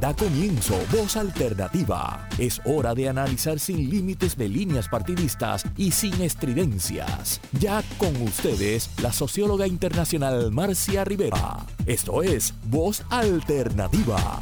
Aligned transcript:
Da 0.00 0.14
comienzo 0.14 0.78
Voz 0.92 1.16
Alternativa. 1.16 2.28
Es 2.38 2.60
hora 2.64 2.94
de 2.94 3.08
analizar 3.08 3.58
sin 3.58 3.90
límites 3.90 4.36
de 4.36 4.48
líneas 4.48 4.88
partidistas 4.88 5.64
y 5.76 5.90
sin 5.90 6.22
estridencias. 6.22 7.40
Ya 7.58 7.82
con 7.98 8.14
ustedes, 8.22 8.90
la 9.02 9.12
socióloga 9.12 9.66
internacional 9.66 10.52
Marcia 10.52 11.04
Rivera. 11.04 11.66
Esto 11.84 12.22
es 12.22 12.54
Voz 12.66 13.02
Alternativa. 13.10 14.38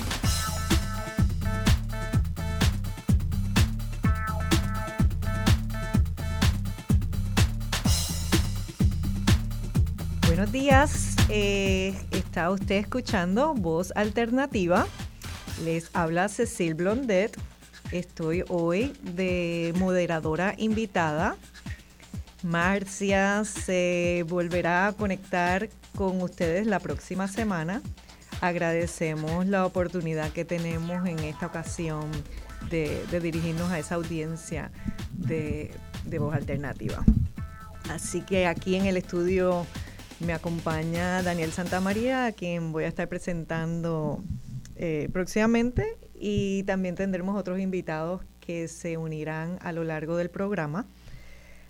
Buenos 10.26 10.52
días, 10.52 11.16
eh, 11.30 11.94
está 12.10 12.50
usted 12.50 12.74
escuchando 12.74 13.54
Voz 13.54 13.90
Alternativa 13.96 14.86
les 15.64 15.90
habla 15.94 16.28
Cecil 16.28 16.74
Blondet. 16.74 17.36
Estoy 17.92 18.44
hoy 18.48 18.92
de 19.02 19.72
moderadora 19.78 20.54
invitada. 20.58 21.36
Marcia 22.42 23.44
se 23.44 24.24
volverá 24.28 24.88
a 24.88 24.92
conectar 24.92 25.68
con 25.96 26.20
ustedes 26.20 26.66
la 26.66 26.80
próxima 26.80 27.28
semana. 27.28 27.82
Agradecemos 28.40 29.46
la 29.46 29.64
oportunidad 29.64 30.30
que 30.32 30.44
tenemos 30.44 31.06
en 31.06 31.18
esta 31.20 31.46
ocasión 31.46 32.10
de, 32.70 33.02
dirigirnos 33.20 33.70
a 33.70 33.78
esa 33.78 33.94
audiencia 33.94 34.70
de, 35.12 35.70
de 36.04 36.18
voz 36.18 36.34
alternativa. 36.34 37.02
Así 37.90 38.20
que 38.20 38.46
aquí 38.46 38.76
en 38.76 38.86
el 38.86 38.96
estudio 38.96 39.66
me 40.20 40.32
acompaña 40.32 41.22
Daniel 41.22 41.52
Santamaría, 41.52 42.26
a 42.26 42.32
quien 42.32 42.72
voy 42.72 42.84
a 42.84 42.88
estar 42.88 43.08
presentando 43.08 44.22
eh, 44.78 45.08
próximamente 45.10 45.96
y 46.14 46.62
también 46.64 46.96
tendremos 46.96 47.34
otros 47.38 47.58
invitados 47.60 48.22
que 48.40 48.68
se 48.68 48.98
unirán 48.98 49.58
a 49.62 49.72
lo 49.72 49.84
largo 49.84 50.18
del 50.18 50.28
programa. 50.28 50.86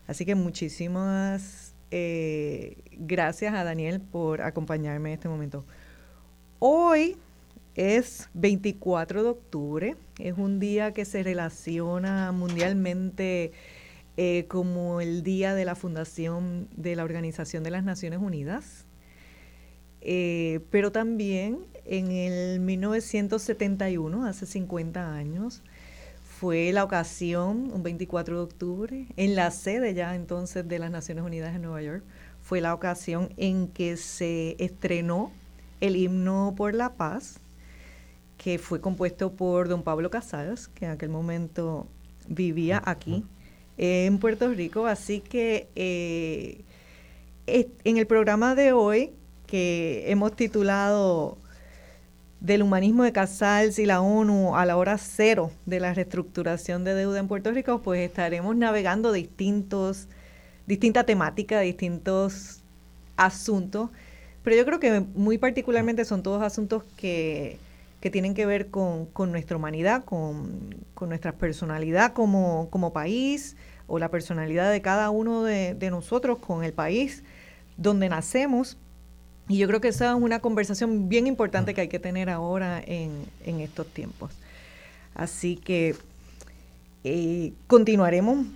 Así 0.09 0.25
que 0.25 0.35
muchísimas 0.35 1.77
eh, 1.93 2.79
gracias 2.91 3.55
a 3.55 3.63
Daniel 3.63 4.01
por 4.01 4.43
acompañarme 4.43 5.11
en 5.11 5.15
este 5.15 5.29
momento. 5.29 5.65
Hoy 6.59 7.17
es 7.77 8.29
24 8.35 9.23
de 9.23 9.29
octubre, 9.29 9.97
es 10.19 10.37
un 10.37 10.59
día 10.59 10.93
que 10.93 11.05
se 11.05 11.23
relaciona 11.23 12.33
mundialmente 12.33 13.53
eh, 14.17 14.47
como 14.49 15.01
el 15.01 15.23
día 15.23 15.55
de 15.55 15.65
la 15.65 15.77
fundación 15.77 16.69
de 16.75 16.97
la 16.97 17.05
Organización 17.05 17.63
de 17.63 17.71
las 17.71 17.85
Naciones 17.85 18.19
Unidas. 18.21 18.85
pero 20.01 20.91
también 20.91 21.59
en 21.89 22.11
el 22.11 22.61
1971, 22.61 24.27
hace 24.27 24.47
50 24.47 25.15
años, 25.15 25.63
fue 26.39 26.71
la 26.73 26.85
ocasión, 26.85 27.71
un 27.73 27.83
24 27.83 28.37
de 28.37 28.43
octubre, 28.43 29.07
en 29.17 29.35
la 29.35 29.51
sede 29.51 29.95
ya 29.95 30.15
entonces 30.15 30.69
de 30.69 30.79
las 30.79 30.91
Naciones 30.91 31.25
Unidas 31.25 31.55
en 31.55 31.63
Nueva 31.63 31.83
York, 31.83 32.05
fue 32.43 32.61
la 32.61 32.75
ocasión 32.75 33.31
en 33.37 33.69
que 33.69 33.97
se 33.97 34.57
estrenó 34.59 35.33
el 35.81 35.97
himno 35.97 36.55
por 36.57 36.75
la 36.75 36.95
paz, 36.95 37.41
que 38.39 38.59
fue 38.59 38.81
compuesto 38.81 39.33
por 39.33 39.69
don 39.69 39.83
Pablo 39.83 40.11
Casadas, 40.11 40.69
que 40.69 40.85
en 40.85 40.91
aquel 40.93 41.09
momento 41.09 41.87
vivía 42.29 42.83
aquí 42.85 43.25
en 43.79 44.19
Puerto 44.19 44.49
Rico. 44.53 44.87
Así 44.87 45.21
que 45.21 45.69
eh, 45.75 46.61
en 47.47 47.97
el 47.97 48.07
programa 48.07 48.55
de 48.55 48.73
hoy, 48.73 49.13
que 49.47 50.05
hemos 50.11 50.35
titulado 50.35 51.39
del 52.41 52.63
humanismo 52.63 53.03
de 53.03 53.13
Casals 53.13 53.79
y 53.79 53.87
la 53.87 54.01
ONU 54.01 54.57
a 54.57 54.67
la 54.67 54.77
hora 54.77 54.99
cero 54.99 55.51
de 55.65 55.81
la 55.81 55.95
reestructuración 55.95 56.85
de 56.85 56.95
deuda 56.95 57.19
en 57.19 57.29
Puerto 57.29 57.51
Rico, 57.51 57.83
pues 57.83 58.01
estaremos 58.01 58.55
navegando 58.57 59.13
distintos, 59.13 60.09
distintas 60.67 61.07
temáticas, 61.07 61.63
distintos 61.63 62.61
asuntos, 63.17 63.91
pero 64.43 64.57
yo 64.57 64.65
creo 64.65 64.81
que 64.81 65.01
muy 65.15 65.39
particularmente 65.39 66.05
son 66.05 66.23
todos 66.23 66.43
asuntos 66.43 66.85
que, 66.97 67.59
que 68.01 68.11
tienen 68.11 68.35
que 68.35 68.47
ver 68.47 68.69
con, 68.69 69.07
con 69.07 69.33
nuestra 69.33 69.57
humanidad, 69.57 70.05
con, 70.05 70.75
con, 70.95 71.09
nuestra 71.09 71.33
personalidad 71.33 72.13
como, 72.13 72.69
como 72.71 72.93
país 72.93 73.57
o 73.87 73.99
la 73.99 74.11
personalidad 74.11 74.71
de 74.71 74.83
cada 74.83 75.11
uno 75.11 75.43
de 75.43 75.91
nosotros 75.91 76.39
con 76.39 76.65
el 76.65 76.73
país 76.73 77.25
donde 77.77 78.09
nacemos 78.09 78.77
y 79.49 79.59
yo 79.59 79.69
creo 79.69 79.81
que 79.81 79.89
esa 79.89 80.11
es 80.11 80.17
una 80.17 80.41
conversación 80.41 81.09
bien 81.09 81.27
importante 81.27 81.73
que 81.73 81.83
hay 81.83 81.89
que 81.89 82.01
tener 82.01 82.31
ahora 82.31 82.83
en, 82.85 83.27
estos 83.45 83.87
tiempos. 83.87 84.33
Así 85.15 85.57
que 85.57 85.95
eh, 87.05 87.53
continuaremos 87.69 88.47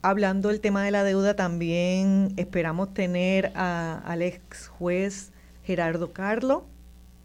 hablando 0.00 0.48
del 0.48 0.60
tema 0.60 0.84
de 0.84 0.92
la 0.92 1.02
deuda. 1.02 1.34
También 1.34 2.34
esperamos 2.36 2.94
tener 2.94 3.52
al 3.56 4.22
ex 4.22 4.68
juez 4.68 5.32
Gerardo 5.64 6.12
Carlo, 6.12 6.64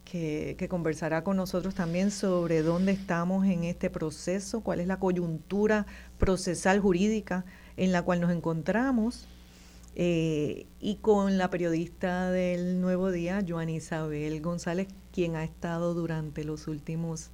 que, 0.06 0.56
que, 0.58 0.68
conversará 0.68 1.24
con 1.24 1.38
nosotros 1.38 1.76
también 1.76 2.12
sobre 2.12 2.62
dónde 2.62 2.92
estamos 2.92 3.46
en 3.46 3.64
este 3.64 3.90
proceso, 3.90 4.62
cuál 4.62 4.80
es 4.80 4.88
la 4.88 4.98
coyuntura 4.98 5.86
procesal 6.18 6.80
jurídica 6.80 7.46
en 7.78 7.92
la 7.92 8.02
cual 8.02 8.22
nos 8.22 8.32
encontramos 8.32 9.28
eh, 9.96 10.66
y 10.80 10.96
con 10.96 11.38
la 11.38 11.50
periodista 11.50 12.32
del 12.32 12.82
Nuevo 12.82 13.12
Día, 13.12 13.44
Joan 13.48 13.70
Isabel 13.70 14.42
González, 14.42 14.88
quien 15.12 15.36
ha 15.36 15.44
estado 15.44 15.94
durante 15.94 16.44
los 16.44 16.68
últimos 16.68 17.30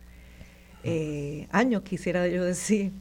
eh, 0.84 1.48
años, 1.52 1.84
quisiera 1.84 2.28
yo 2.28 2.44
decir, 2.44 2.92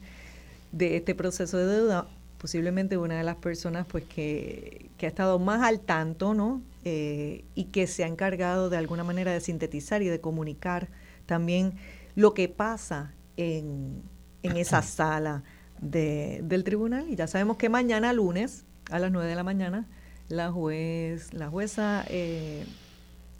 de 0.71 0.97
este 0.97 1.13
proceso 1.13 1.57
de 1.57 1.65
deuda, 1.65 2.07
posiblemente 2.37 2.97
una 2.97 3.17
de 3.17 3.23
las 3.23 3.35
personas 3.35 3.85
pues 3.85 4.05
que, 4.05 4.89
ha 5.01 5.05
estado 5.05 5.39
más 5.39 5.61
al 5.61 5.81
tanto, 5.81 6.33
¿no? 6.33 6.61
Eh, 6.85 7.43
y 7.55 7.65
que 7.65 7.87
se 7.87 8.05
ha 8.05 8.07
encargado 8.07 8.69
de 8.69 8.77
alguna 8.77 9.03
manera 9.03 9.33
de 9.33 9.41
sintetizar 9.41 10.01
y 10.01 10.07
de 10.07 10.21
comunicar 10.21 10.87
también 11.25 11.73
lo 12.15 12.33
que 12.33 12.47
pasa 12.47 13.13
en, 13.35 14.01
en 14.43 14.55
esa 14.55 14.81
sala 14.81 15.43
de, 15.81 16.39
del 16.43 16.63
tribunal. 16.63 17.09
Y 17.09 17.15
ya 17.15 17.27
sabemos 17.27 17.57
que 17.57 17.67
mañana 17.67 18.13
lunes 18.13 18.65
a 18.89 18.99
las 18.99 19.11
9 19.11 19.27
de 19.27 19.35
la 19.35 19.43
mañana, 19.43 19.87
la, 20.29 20.51
juez, 20.51 21.33
la 21.33 21.49
jueza 21.49 22.05
eh, 22.07 22.65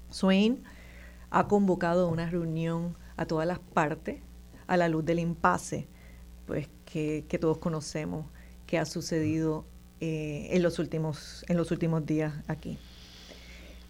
Swain 0.09 0.63
ha 1.29 1.47
convocado 1.47 2.07
una 2.09 2.29
reunión 2.29 2.95
a 3.17 3.25
todas 3.25 3.47
las 3.47 3.59
partes 3.59 4.19
a 4.67 4.77
la 4.77 4.87
luz 4.87 5.05
del 5.05 5.19
impasse 5.19 5.87
pues, 6.45 6.67
que, 6.85 7.23
todos 7.39 7.57
conocemos 7.57 8.25
que 8.65 8.79
ha 8.79 8.85
sucedido 8.85 9.65
eh, 9.99 10.47
en, 10.51 10.63
los 10.63 10.79
últimos, 10.79 11.45
en 11.47 11.57
los 11.57 11.71
últimos 11.71 12.05
días 12.05 12.33
aquí. 12.47 12.79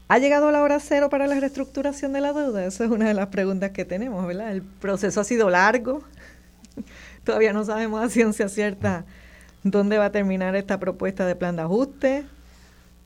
¿Ha 0.08 0.18
llegado 0.18 0.52
la 0.52 0.62
hora 0.62 0.80
cero 0.80 1.10
para 1.10 1.28
la 1.28 1.40
reestructuración 1.40 2.14
de 2.14 2.22
la 2.22 2.34
deuda? 2.34 2.66
Esa 2.66 2.86
es 2.86 2.90
una 2.90 3.08
de 3.08 3.14
las 3.14 3.28
preguntas 3.28 3.72
que 3.72 3.86
tenemos, 3.86 4.26
¿verdad? 4.26 4.52
El 4.52 4.64
proceso 4.64 5.22
ha 5.22 5.24
sido 5.24 5.50
largo, 5.50 6.02
todavía 7.24 7.54
no 7.54 7.64
sabemos 7.64 8.04
a 8.04 8.10
ciencia 8.10 8.50
cierta 8.50 9.06
dónde 9.64 9.98
va 9.98 10.06
a 10.06 10.12
terminar 10.12 10.56
esta 10.56 10.80
propuesta 10.80 11.26
de 11.26 11.36
plan 11.36 11.56
de 11.56 11.64
ajuste. 11.64 12.26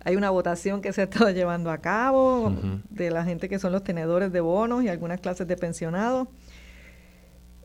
Hay 0.05 0.15
una 0.15 0.29
votación 0.29 0.81
que 0.81 0.91
se 0.93 1.01
ha 1.01 1.03
estado 1.05 1.29
llevando 1.31 1.71
a 1.71 1.77
cabo 1.77 2.53
de 2.89 3.09
la 3.09 3.23
gente 3.23 3.47
que 3.49 3.59
son 3.59 3.71
los 3.71 3.83
tenedores 3.83 4.31
de 4.31 4.41
bonos 4.41 4.83
y 4.83 4.89
algunas 4.89 5.19
clases 5.21 5.47
de 5.47 5.55
pensionados. 5.55 6.27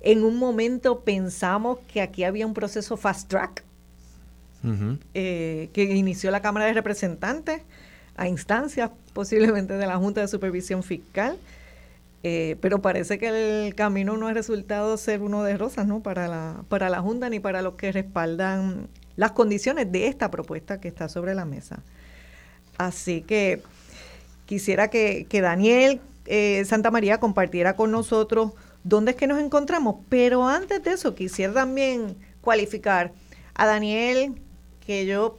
En 0.00 0.22
un 0.22 0.37
momento 0.37 1.00
pensamos 1.00 1.78
que 1.93 2.00
aquí 2.00 2.22
había 2.22 2.47
un 2.47 2.54
proceso 2.54 2.97
fast 2.97 3.28
track 3.28 3.65
eh, 5.15 5.70
que 5.72 5.84
inició 5.84 6.31
la 6.31 6.41
Cámara 6.41 6.66
de 6.66 6.75
Representantes 6.75 7.62
a 8.16 8.28
instancias 8.28 8.91
posiblemente 9.12 9.75
de 9.75 9.87
la 9.87 9.97
Junta 9.97 10.20
de 10.20 10.28
Supervisión 10.28 10.82
Fiscal 10.82 11.38
eh, 12.23 12.56
pero 12.61 12.83
parece 12.83 13.19
que 13.19 13.67
el 13.67 13.75
camino 13.75 14.17
no 14.17 14.26
ha 14.26 14.32
resultado 14.32 14.97
ser 14.97 15.23
uno 15.23 15.44
de 15.44 15.56
rosas, 15.56 15.87
¿no? 15.87 16.03
Para 16.03 16.26
la, 16.26 16.65
para 16.69 16.91
la 16.91 17.00
Junta 17.00 17.31
ni 17.31 17.38
para 17.38 17.62
los 17.62 17.75
que 17.75 17.93
respaldan 17.93 18.88
las 19.17 19.32
condiciones 19.32 19.91
de 19.93 20.09
esta 20.09 20.31
propuesta 20.31 20.81
que 20.81 20.88
está 20.88 21.09
sobre 21.09 21.35
la 21.35 21.44
mesa. 21.44 21.82
Así 22.76 23.23
que 23.23 23.62
quisiera 24.47 24.88
que, 24.88 25.26
Daniel 25.31 26.00
eh, 26.26 26.65
Santa 26.65 26.91
María 26.91 27.19
compartiera 27.19 27.76
con 27.76 27.91
nosotros 27.91 28.53
dónde 28.85 29.12
es 29.12 29.17
que 29.17 29.26
nos 29.26 29.41
encontramos. 29.41 29.97
Pero 30.09 30.47
antes 30.47 30.82
de 30.82 30.93
eso, 30.93 31.15
quisiera 31.15 31.53
también 31.53 32.17
cualificar 32.41 33.12
a 33.55 33.67
Daniel, 33.67 34.41
que 34.87 35.06
yo 35.06 35.38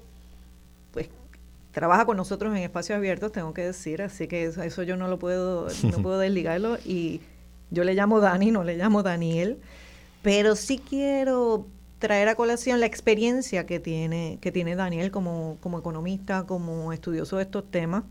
trabaja 1.80 2.06
con 2.06 2.18
nosotros 2.18 2.54
en 2.54 2.62
espacios 2.62 2.98
abiertos, 2.98 3.32
tengo 3.32 3.54
que 3.54 3.64
decir, 3.64 4.02
así 4.02 4.28
que 4.28 4.44
eso, 4.44 4.84
yo 4.84 4.98
no 4.98 5.08
lo 5.08 5.18
puedo, 5.18 5.68
no 5.84 5.98
puedo 6.04 6.20
desligarlo. 6.20 6.78
Y 6.84 7.22
yo 7.72 7.86
le 7.86 7.94
llamo 7.94 8.20
Dani, 8.20 8.52
no 8.52 8.66
le 8.66 8.76
llamo 8.76 9.02
Daniel, 9.02 9.60
pero 10.22 10.58
sí 10.58 10.78
quiero 10.78 11.68
traer 12.00 12.28
a 12.28 12.36
colación 12.36 12.82
la 12.82 12.86
experiencia 12.86 13.66
que 13.66 13.80
tiene, 13.80 14.40
que 14.42 14.52
tiene 14.52 14.76
Daniel 14.76 15.10
como, 15.10 15.58
como 15.62 15.80
economista, 15.80 16.46
como 16.46 16.92
estudioso 16.92 17.38
de 17.38 17.44
estos 17.44 17.72
temas. 17.72 18.04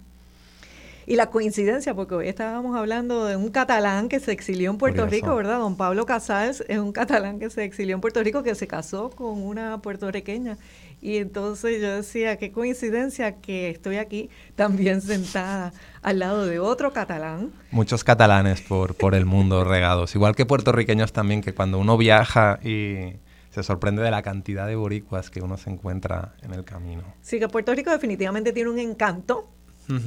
Y 1.04 1.16
la 1.16 1.26
coincidencia, 1.26 1.94
porque 1.94 2.14
hoy 2.14 2.28
estábamos 2.28 2.74
hablando 2.74 3.26
de 3.26 3.36
un 3.36 3.50
catalán 3.50 4.08
que 4.08 4.20
se 4.20 4.32
exilió 4.32 4.70
en 4.70 4.78
Puerto 4.78 5.06
Rico, 5.06 5.34
¿verdad? 5.36 5.58
Don 5.58 5.76
Pablo 5.76 6.06
Casals 6.06 6.64
es 6.68 6.78
un 6.78 6.92
catalán 6.92 7.38
que 7.38 7.50
se 7.50 7.64
exilió 7.64 7.94
en 7.94 8.00
Puerto 8.00 8.22
Rico, 8.22 8.42
que 8.42 8.54
se 8.54 8.66
casó 8.66 9.10
con 9.10 9.42
una 9.42 9.80
puertorriqueña. 9.82 10.56
Y 11.00 11.18
entonces 11.18 11.80
yo 11.80 11.96
decía, 11.96 12.36
qué 12.36 12.50
coincidencia 12.50 13.36
que 13.36 13.70
estoy 13.70 13.96
aquí 13.96 14.30
también 14.56 15.00
sentada 15.00 15.72
al 16.02 16.18
lado 16.18 16.46
de 16.46 16.58
otro 16.58 16.92
catalán. 16.92 17.52
Muchos 17.70 18.02
catalanes 18.02 18.60
por, 18.62 18.94
por 18.94 19.14
el 19.14 19.24
mundo 19.24 19.64
regados, 19.64 20.14
igual 20.14 20.34
que 20.34 20.46
puertorriqueños 20.46 21.12
también, 21.12 21.40
que 21.40 21.54
cuando 21.54 21.78
uno 21.78 21.96
viaja 21.96 22.58
y 22.62 23.16
se 23.50 23.62
sorprende 23.62 24.02
de 24.02 24.10
la 24.10 24.22
cantidad 24.22 24.66
de 24.66 24.76
boricuas 24.76 25.30
que 25.30 25.40
uno 25.40 25.56
se 25.56 25.70
encuentra 25.70 26.34
en 26.42 26.52
el 26.52 26.64
camino. 26.64 27.02
Sí, 27.22 27.38
que 27.38 27.48
Puerto 27.48 27.74
Rico 27.74 27.90
definitivamente 27.90 28.52
tiene 28.52 28.70
un 28.70 28.78
encanto. 28.78 29.50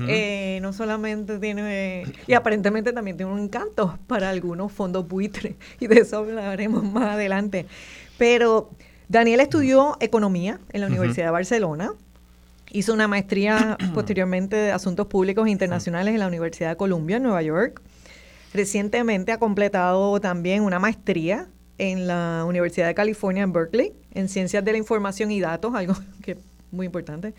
Eh, 0.07 0.59
no 0.61 0.73
solamente 0.73 1.39
tiene, 1.39 2.03
y 2.27 2.33
aparentemente 2.33 2.93
también 2.93 3.17
tiene 3.17 3.31
un 3.31 3.39
encanto 3.39 3.97
para 4.05 4.29
algunos 4.29 4.71
fondos 4.71 5.07
buitres, 5.07 5.55
y 5.79 5.87
de 5.87 6.01
eso 6.01 6.19
hablaremos 6.19 6.83
más 6.83 7.15
adelante. 7.15 7.65
Pero 8.19 8.69
Daniel 9.11 9.41
estudió 9.41 9.97
economía 9.99 10.61
en 10.71 10.79
la 10.79 10.87
Universidad 10.87 11.25
de 11.25 11.31
Barcelona, 11.31 11.91
hizo 12.71 12.93
una 12.93 13.09
maestría 13.09 13.77
posteriormente 13.93 14.55
de 14.55 14.71
Asuntos 14.71 15.07
Públicos 15.07 15.49
Internacionales 15.49 16.13
en 16.13 16.21
la 16.21 16.27
Universidad 16.27 16.69
de 16.69 16.75
Columbia, 16.77 17.17
en 17.17 17.23
Nueva 17.23 17.41
York. 17.41 17.81
Recientemente 18.53 19.33
ha 19.33 19.37
completado 19.37 20.21
también 20.21 20.63
una 20.63 20.79
maestría 20.79 21.49
en 21.77 22.07
la 22.07 22.45
Universidad 22.47 22.87
de 22.87 22.95
California 22.95 23.43
en 23.43 23.51
Berkeley, 23.51 23.91
en 24.13 24.29
Ciencias 24.29 24.63
de 24.63 24.71
la 24.71 24.77
Información 24.77 25.29
y 25.29 25.41
Datos, 25.41 25.75
algo 25.75 25.93
que 26.23 26.31
es 26.31 26.37
muy 26.71 26.85
importante. 26.85 27.33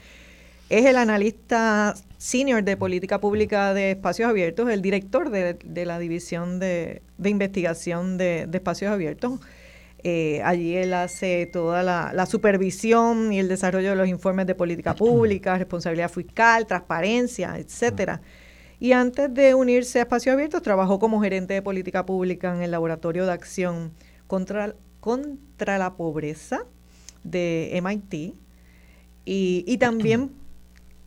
Es 0.69 0.85
el 0.85 0.97
analista 0.97 1.95
senior 2.19 2.63
de 2.65 2.77
política 2.77 3.19
pública 3.19 3.73
de 3.73 3.93
espacios 3.93 4.29
abiertos, 4.29 4.69
el 4.69 4.83
director 4.83 5.31
de, 5.31 5.87
la 5.87 5.99
división 5.99 6.59
de, 6.59 7.01
investigación 7.25 8.19
de, 8.19 8.47
espacios 8.53 8.93
abiertos. 8.93 9.41
Eh, 10.05 10.41
allí 10.45 10.77
él 10.77 10.95
hace 10.95 11.47
toda 11.47 11.83
la, 11.83 12.27
supervisión 12.27 13.33
y 13.33 13.39
el 13.39 13.49
desarrollo 13.49 13.91
de 13.91 13.97
los 13.97 14.09
informes 14.09 14.47
de 14.47 14.55
política 14.55 14.95
pública, 14.95 15.57
responsabilidad 15.57 16.11
fiscal, 16.11 16.67
transparencia, 16.67 17.57
etcétera. 17.57 18.21
Y 18.81 18.93
antes 18.93 19.33
de 19.33 19.55
unirse 19.55 20.01
a 20.01 20.03
Espacios 20.03 20.33
Abiertos, 20.33 20.61
trabajó 20.63 20.99
como 20.99 21.23
gerente 21.23 21.55
de 21.55 21.63
política 21.63 22.05
pública 22.05 22.53
en 22.53 22.63
el 22.63 22.73
Laboratorio 22.73 23.27
de 23.27 23.33
Acción 23.33 23.93
contra, 24.27 24.75
contra 24.99 25.79
la 25.79 25.95
pobreza 25.95 26.67
de 27.23 27.81
MIT 27.81 28.35
y, 29.25 29.77
también 29.79 30.33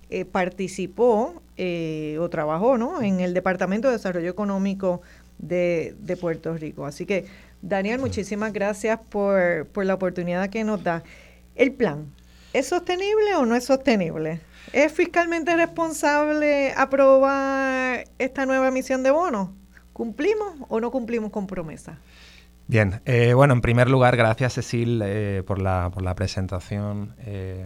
eh, 0.09 0.24
participó 0.24 1.41
eh, 1.57 2.18
o 2.21 2.30
trabajó 2.30 2.77
¿no? 2.77 3.01
en 3.01 3.19
el 3.19 3.33
Departamento 3.33 3.89
de 3.89 3.95
Desarrollo 3.95 4.30
Económico 4.30 5.01
de, 5.38 6.18
Puerto 6.19 6.53
Rico. 6.56 6.86
Así 6.86 7.06
que, 7.06 7.25
Daniel, 7.67 8.00
muchísimas 8.00 8.53
gracias 8.53 9.00
por, 9.09 9.65
por 9.67 9.85
la 9.85 9.95
oportunidad 9.95 10.51
que 10.51 10.63
nos 10.63 10.83
da. 10.83 11.01
El 11.56 11.73
plan, 11.73 12.13
¿es 12.53 12.67
sostenible 12.67 13.35
o 13.35 13.45
no 13.47 13.56
es 13.56 13.65
sostenible? 13.65 14.39
¿Es 14.71 14.94
fiscalmente 14.94 15.56
responsable 15.56 16.73
aprobar 16.77 18.06
esta 18.19 18.45
nueva 18.45 18.67
emisión 18.67 19.01
de 19.01 19.09
bonos? 19.09 19.50
¿Cumplimos 19.94 20.53
o 20.69 20.79
no 20.79 20.91
cumplimos 20.91 21.31
con 21.31 21.47
promesa? 21.47 21.97
Bien, 22.67 23.01
eh, 23.06 23.33
bueno, 23.33 23.56
en 23.56 23.62
primer 23.62 23.89
lugar, 23.89 24.15
gracias 24.15 24.53
Cecil 24.53 25.01
eh, 25.03 25.41
por, 25.47 25.59
la, 25.59 25.89
por, 25.91 26.03
la, 26.03 26.13
presentación. 26.13 27.15
Eh, 27.25 27.65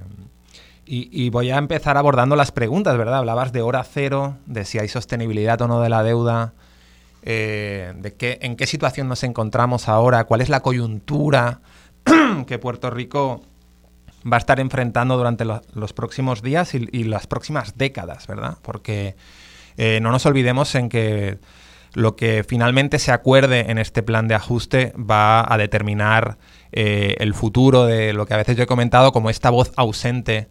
y, 0.85 1.29
voy 1.29 1.51
a 1.51 1.57
empezar 1.57 1.97
abordando 1.97 2.35
las 2.35 2.51
preguntas, 2.51 2.97
¿verdad? 2.97 3.19
Hablabas 3.19 3.51
de 3.51 3.61
hora 3.61 3.83
cero, 3.83 4.37
de 4.45 4.63
si 4.63 4.79
hay 4.79 4.87
sostenibilidad 4.87 5.61
o 5.61 5.67
no 5.67 5.81
de 5.81 5.89
la 5.89 6.03
deuda, 6.03 6.53
de 7.21 8.15
qué, 8.17 8.39
en 8.41 8.55
qué 8.55 8.65
situación 8.65 9.07
nos 9.07 9.23
encontramos 9.23 9.87
ahora, 9.87 10.23
cuál 10.23 10.41
es 10.41 10.49
la 10.49 10.61
coyuntura 10.61 11.61
que 12.47 12.59
Puerto 12.59 12.89
Rico 12.89 13.41
va 14.31 14.37
a 14.37 14.39
estar 14.39 14.59
enfrentando 14.59 15.17
durante 15.17 15.45
los 15.45 15.93
próximos 15.93 16.41
días 16.41 16.73
y, 16.73 17.03
las 17.03 17.27
próximas 17.27 17.77
décadas, 17.77 18.27
¿verdad? 18.27 18.57
Porque 18.61 19.15
no 19.77 20.11
nos 20.11 20.25
olvidemos 20.25 20.75
en 20.75 20.89
que 20.89 21.39
lo 21.93 22.15
que 22.15 22.43
finalmente 22.47 22.99
se 22.99 23.11
acuerde 23.11 23.71
en 23.71 23.77
este 23.77 24.03
plan 24.03 24.27
de 24.27 24.35
ajuste 24.35 24.93
va 24.97 25.51
a 25.51 25.57
determinar 25.57 26.37
eh, 26.71 27.15
el 27.19 27.33
futuro 27.33 27.85
de 27.85 28.13
lo 28.13 28.25
que 28.25 28.33
a 28.35 28.37
veces 28.37 28.55
yo 28.55 28.63
he 28.63 28.67
comentado 28.67 29.11
como 29.11 29.29
esta 29.29 29.49
voz 29.49 29.71
ausente 29.75 30.47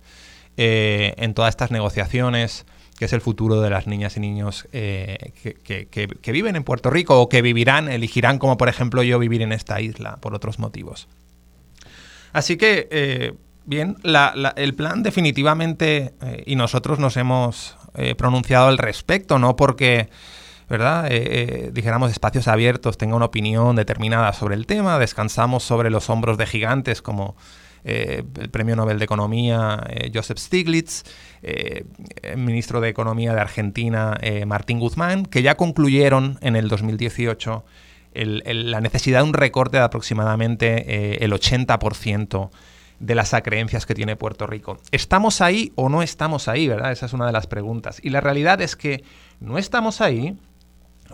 eh, 0.56 1.14
en 1.16 1.34
todas 1.34 1.50
estas 1.50 1.70
negociaciones, 1.70 2.66
que 2.98 3.04
es 3.04 3.12
el 3.12 3.20
futuro 3.20 3.60
de 3.60 3.70
las 3.70 3.86
niñas 3.86 4.16
y 4.16 4.20
niños 4.20 4.66
eh, 4.72 5.32
que, 5.42 6.32
viven 6.32 6.56
en 6.56 6.64
Puerto 6.64 6.90
Rico 6.90 7.20
o 7.20 7.28
que 7.28 7.42
vivirán, 7.42 7.88
elegirán 7.88 8.38
como 8.38 8.56
por 8.56 8.68
ejemplo 8.68 9.02
yo 9.02 9.18
vivir 9.18 9.42
en 9.42 9.52
esta 9.52 9.80
isla 9.80 10.16
por 10.16 10.34
otros 10.34 10.58
motivos. 10.58 11.08
Así 12.32 12.56
que, 12.56 13.36
bien, 13.64 13.96
el 14.56 14.74
plan 14.74 15.02
definitivamente, 15.02 16.14
y 16.44 16.56
nosotros 16.56 16.98
nos 16.98 17.16
hemos 17.16 17.76
pronunciado 18.16 18.68
al 18.68 18.78
respecto, 18.78 19.38
no 19.38 19.56
porque 19.56 20.10
¿verdad? 20.68 21.06
Eh, 21.10 21.16
eh, 21.16 21.70
dijéramos 21.72 22.10
espacios 22.10 22.46
abiertos, 22.46 22.98
tenga 22.98 23.16
una 23.16 23.24
opinión 23.24 23.74
determinada 23.74 24.32
sobre 24.32 24.54
el 24.54 24.66
tema, 24.66 24.98
descansamos 24.98 25.64
sobre 25.64 25.90
los 25.90 26.10
hombros 26.10 26.36
de 26.36 26.46
gigantes 26.46 27.00
como 27.00 27.36
eh, 27.84 28.22
el 28.38 28.50
Premio 28.50 28.76
Nobel 28.76 28.98
de 28.98 29.04
Economía 29.04 29.86
Joseph 30.12 30.38
Stiglitz, 30.38 31.04
el 31.42 32.36
ministro 32.36 32.80
de 32.80 32.88
Economía 32.88 33.32
de 33.32 33.40
Argentina 33.40 34.18
Martín 34.46 34.80
Guzmán, 34.80 35.24
que 35.24 35.42
ya 35.42 35.56
concluyeron 35.56 36.38
en 36.40 36.56
el 36.56 36.68
2018 36.68 37.64
la 38.14 38.80
necesidad 38.80 39.20
de 39.20 39.24
un 39.24 39.34
recorte 39.34 39.76
de 39.76 39.84
aproximadamente 39.84 41.24
el 41.24 41.32
80% 41.32 42.50
de 42.98 43.14
las 43.14 43.34
acreencias 43.34 43.86
que 43.86 43.94
tiene 43.94 44.16
Puerto 44.16 44.46
Rico. 44.46 44.78
¿Estamos 44.90 45.40
ahí 45.40 45.72
o 45.76 45.88
no 45.88 46.02
estamos 46.02 46.48
ahí? 46.48 46.66
¿verdad? 46.66 46.90
Esa 46.90 47.06
es 47.06 47.12
una 47.12 47.26
de 47.26 47.32
las 47.32 47.46
preguntas. 47.46 48.00
Y 48.02 48.10
la 48.10 48.20
realidad 48.20 48.60
es 48.60 48.74
que 48.74 49.04
no 49.40 49.58
estamos 49.58 50.00
ahí 50.00 50.36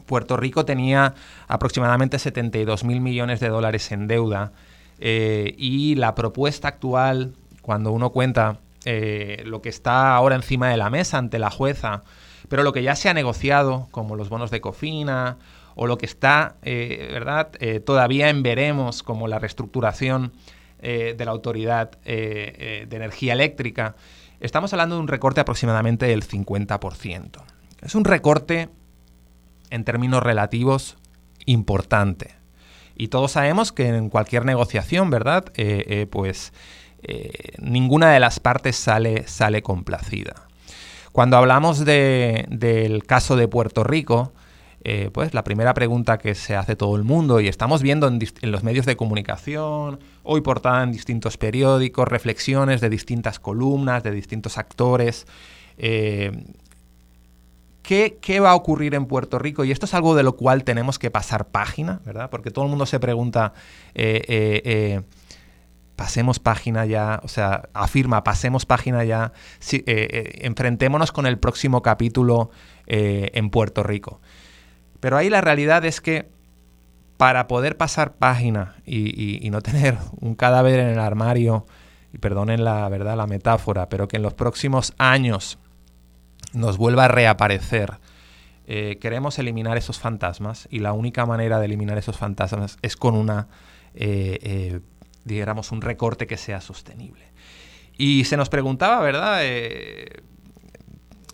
Puerto 0.07 0.37
Rico 0.37 0.65
tenía 0.65 1.15
aproximadamente 1.49 2.19
72 2.19 2.85
mil 2.85 3.01
millones 3.01 3.41
de 3.41 3.49
dólares 3.49 3.93
en 3.93 4.07
deuda 4.07 4.53
eh, 4.99 5.55
y 5.59 5.95
la 5.97 6.15
propuesta 6.15 6.69
actual, 6.69 7.35
cuando 7.63 7.93
uno 7.93 8.11
cuenta 8.11 8.59
eh, 8.85 9.43
lo 9.47 9.63
que 9.63 9.69
está 9.69 10.15
ahora 10.15 10.37
encima 10.37 10.69
de 10.69 10.77
la 10.77 10.91
mesa 10.91 11.19
ante 11.19 11.39
la 11.39 11.51
jueza, 11.51 12.03
pero 12.49 12.63
lo 12.63 12.73
que 12.73 12.83
ya 12.83 12.95
se 12.95 13.09
ha 13.09 13.15
negociado, 13.15 13.89
como 13.91 14.17
los 14.17 14.29
bonos 14.29 14.51
de 14.51 14.61
cofina, 14.61 15.39
o 15.77 15.87
lo 15.87 15.99
que 15.99 16.07
está, 16.07 16.57
eh, 16.63 17.09
¿verdad?, 17.13 17.51
todavía 17.85 18.29
en 18.29 18.45
veremos, 18.45 19.03
como 19.03 19.27
la 19.27 19.41
reestructuración 19.41 20.33
de 20.81 21.17
la 21.25 21.31
Autoridad 21.31 21.93
de 22.03 22.87
Energía 22.91 23.33
Eléctrica, 23.33 23.97
estamos 24.39 24.73
hablando 24.75 24.97
de 24.97 25.01
un 25.01 25.09
recorte 25.09 25.41
aproximadamente 25.41 26.07
del 26.07 26.23
50%. 26.23 27.43
Es 27.81 27.95
un 27.95 28.05
recorte 28.05 28.69
en 29.71 29.85
términos 29.85 30.23
relativos 30.23 30.97
importante. 31.47 32.35
Y 32.97 33.09
todos 33.09 33.33
sabemos 33.33 33.73
que 33.73 33.89
en 33.89 34.09
cualquier 34.09 34.45
negociación, 34.45 35.11
¿verdad? 35.11 35.47
Eh, 35.57 35.85
eh, 35.89 36.07
pues 36.07 36.53
eh, 37.03 37.53
ninguna 37.59 38.13
de 38.13 38.21
las 38.21 38.41
partes 38.41 38.77
sale, 38.77 39.27
sale 39.27 39.63
complacida. 39.63 40.35
Cuando 41.13 41.37
hablamos 41.37 41.85
del 41.85 43.05
caso 43.07 43.37
de 43.37 43.47
Puerto 43.47 43.85
Rico, 43.85 44.33
pues 45.13 45.33
la 45.33 45.45
primera 45.45 45.73
pregunta 45.73 46.19
que 46.19 46.35
se 46.35 46.57
hace 46.57 46.75
todo 46.75 46.97
el 46.97 47.05
mundo, 47.05 47.39
y 47.41 47.47
estamos 47.47 47.83
viendo 47.83 48.09
en, 48.09 48.19
los 48.43 48.65
medios 48.65 48.85
de 48.85 48.97
comunicación, 48.97 50.01
hoy 50.25 50.41
portada 50.41 50.83
en 50.83 50.91
distintos 50.91 51.37
periódicos, 51.37 52.09
reflexiones 52.09 52.81
de 52.81 52.91
distintas 52.91 53.39
columnas, 53.39 54.03
de 54.03 54.11
distintos 54.11 54.59
actores, 54.59 55.29
¿Qué, 57.85 58.41
va 58.41 58.53
a 58.53 58.55
ocurrir 58.55 58.95
en 58.95 59.05
Puerto 59.05 59.39
Rico? 59.39 59.63
Y 59.63 59.71
esto 59.71 59.85
es 59.85 59.93
algo 59.93 60.15
de 60.15 60.23
lo 60.23 60.37
cual 60.37 60.65
tenemos 60.65 60.99
que 60.99 61.11
pasar 61.11 61.49
página, 61.49 62.01
¿verdad? 62.07 62.31
Porque 62.31 62.51
todo 62.51 62.65
el 62.65 62.71
mundo 62.71 62.87
se 62.87 62.99
pregunta, 62.99 63.53
eh, 63.95 64.23
eh, 64.27 64.63
eh, 64.65 65.03
pasemos 65.95 66.39
página 66.39 66.87
ya, 66.87 67.21
o 67.23 67.29
sea, 67.29 67.69
afirma, 67.75 68.25
pasemos 68.25 68.65
página 68.65 69.05
ya, 69.05 69.33
enfrentémonos 69.61 71.13
con 71.13 71.27
el 71.27 71.39
próximo 71.39 71.83
capítulo 71.83 72.51
en 72.87 73.51
Puerto 73.51 73.83
Rico. 73.83 74.23
Pero 75.01 75.19
ahí 75.19 75.29
la 75.29 75.43
realidad 75.43 75.85
es 75.85 76.01
que 76.01 76.31
para 77.19 77.47
poder 77.49 77.77
pasar 77.77 78.15
página 78.15 78.77
y, 78.87 79.47
y 79.47 79.51
no 79.51 79.61
tener 79.61 79.99
un 80.23 80.35
cadáver 80.35 80.81
en 80.81 80.89
el 80.89 80.99
armario, 80.99 81.67
y 82.15 82.19
perdonen 82.19 82.65
la 82.65 82.89
verdad, 82.89 83.17
la 83.17 83.27
metáfora, 83.27 83.89
pero 83.89 84.07
que 84.09 84.17
en 84.17 84.23
los 84.23 84.35
próximos 84.35 84.95
años 84.99 85.59
nos 86.55 86.79
vuelva 86.79 87.07
a 87.07 87.09
reaparecer. 87.09 87.99
Eh, 88.67 88.99
queremos 89.01 89.39
eliminar 89.39 89.77
esos 89.77 89.99
fantasmas 89.99 90.67
y 90.71 90.79
la 90.79 90.93
única 90.93 91.27
manera 91.27 91.59
de 91.59 91.67
eliminar 91.67 91.99
esos 91.99 92.17
fantasmas 92.17 92.79
es 92.81 92.97
con 92.97 93.15
una, 93.15 93.49
eh, 93.95 94.39
eh, 94.43 94.81
digamos, 95.25 95.71
un 95.73 95.83
recorte 95.83 96.27
que 96.27 96.37
sea 96.37 96.61
sostenible. 96.61 97.33
Y 97.97 98.25
se 98.25 98.37
nos 98.37 98.49
preguntaba, 98.49 99.01
¿verdad? 99.01 99.43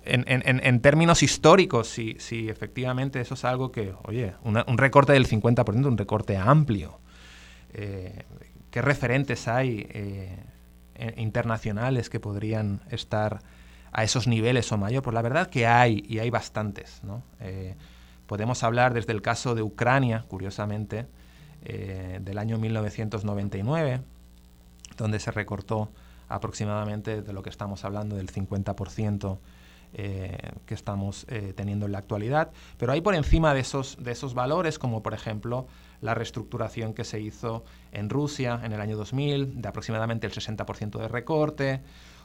en, 0.05 0.81
términos 0.81 1.23
históricos, 1.23 1.89
si, 1.89 2.17
si, 2.19 2.49
efectivamente 2.49 3.21
eso 3.21 3.35
es 3.35 3.45
algo 3.45 3.71
que, 3.71 3.95
oye, 4.05 4.35
un 4.43 4.79
recorte 4.79 5.12
del 5.12 5.27
50%, 5.27 5.87
un 5.87 5.97
recorte 5.97 6.37
amplio. 6.37 7.00
Eh, 7.73 8.25
¿Qué 8.71 8.83
referentes 8.83 9.49
hay 9.49 9.87
eh, 9.91 10.45
internacionales 11.17 12.11
que 12.11 12.21
podrían 12.21 12.83
estar 12.91 13.41
a 13.92 14.04
esos 14.04 14.26
niveles 14.26 14.70
o 14.73 14.78
mayor? 14.78 15.02
Pues 15.02 15.14
la 15.14 15.23
verdad 15.23 15.49
que 15.49 15.66
hay, 15.66 16.04
y 16.09 16.18
hay 16.18 16.30
bastantes. 16.30 17.00
¿no? 17.02 17.23
Eh, 17.40 17.75
podemos 18.26 18.62
hablar 18.62 18.94
desde 18.94 19.12
el 19.12 19.23
caso 19.23 19.54
de 19.54 19.62
Ucrania, 19.62 20.25
curiosamente, 20.28 21.06
del 21.62 22.38
año 22.38 22.56
1999, 22.56 24.00
donde 24.97 25.20
se 25.20 25.30
recortó 25.30 25.90
aproximadamente 26.30 27.20
de 27.20 27.32
lo 27.35 27.42
que 27.42 27.50
estamos 27.50 27.85
hablando 27.85 28.16
del 28.16 28.32
50% 28.32 29.38
eh, 29.92 30.38
que 30.66 30.75
estamos 30.75 31.26
eh, 31.28 31.52
teniendo 31.56 31.87
en 31.87 31.92
la 31.92 31.99
actualidad. 31.99 32.52
Pero 32.78 32.92
hay 32.92 33.00
por 33.00 33.16
encima 33.16 33.52
de 33.52 33.61
esos, 33.61 33.97
de 34.00 34.12
esos 34.12 34.35
valores, 34.35 34.78
como 34.78 35.02
por 35.02 35.14
ejemplo 35.14 35.66
la 36.00 36.14
reestructuración 36.14 36.94
que 36.94 37.02
se 37.02 37.20
hizo 37.20 37.64
en 37.90 38.09
Rusia 38.09 38.61
en 38.62 38.73
el 38.73 38.80
año 38.80 38.97
2000, 38.97 39.61
de 39.61 39.68
aproximadamente 39.68 40.28
el 40.28 40.32
60% 40.32 40.97
de 40.97 41.09
recorte, 41.09 41.80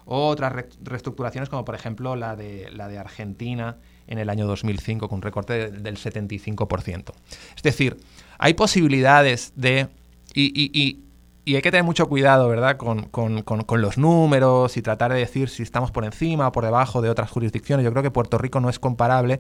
otras 0.06 0.54
reestructuraciones 0.84 1.50
como 1.50 1.66
por 1.66 1.76
ejemplo 1.76 2.16
la 2.16 2.36
de, 2.36 2.70
la 2.72 2.88
de 2.88 2.98
Argentina 2.98 3.78
en 4.08 4.20
el 4.20 4.30
año 4.30 4.46
2005 4.46 5.10
con 5.10 5.18
un 5.18 5.22
recorte 5.22 5.72
del 5.72 5.98
75%. 5.98 7.14
Es 7.56 7.64
decir, 7.64 7.98
hay 8.38 8.54
posibilidades 8.54 9.54
de... 9.56 9.88
y, 10.34 11.06
y 11.46 11.56
hay 11.56 11.62
que 11.62 11.70
tener 11.70 11.84
mucho 11.84 12.10
cuidado, 12.10 12.50
¿verdad?, 12.50 12.76
con, 12.78 13.82
los 13.82 13.98
números 14.00 14.78
y 14.78 14.82
tratar 14.82 15.14
de 15.14 15.20
decir 15.20 15.48
si 15.48 15.62
estamos 15.62 15.92
por 15.92 16.04
encima 16.04 16.48
o 16.48 16.52
por 16.52 16.66
debajo 16.66 17.04
de 17.04 17.10
otras 17.10 17.30
jurisdicciones. 17.30 17.84
Yo 17.84 17.92
creo 17.92 18.02
que 18.02 18.10
Puerto 18.10 18.40
Rico 18.40 18.60
no 18.60 18.70
es 18.70 18.80
comparable 18.80 19.40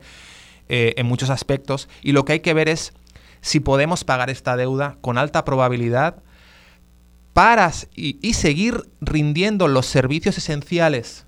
eh, 0.69 0.93
en 0.97 1.07
muchos 1.07 1.31
aspectos 1.31 1.89
y 2.03 2.11
lo 2.11 2.23
que 2.23 2.33
hay 2.33 2.39
que 2.41 2.53
ver 2.53 2.69
es 2.69 2.93
si 3.41 3.59
podemos 3.59 4.03
pagar 4.03 4.29
esta 4.29 4.55
deuda 4.55 4.97
con 5.01 5.17
alta 5.17 5.43
probabilidad 5.45 6.17
para 7.35 7.71
y 7.93 8.33
seguir 8.33 8.89
rindiendo 9.01 9.67
los 9.67 9.85
servicios 9.85 10.39
esenciales 10.39 11.25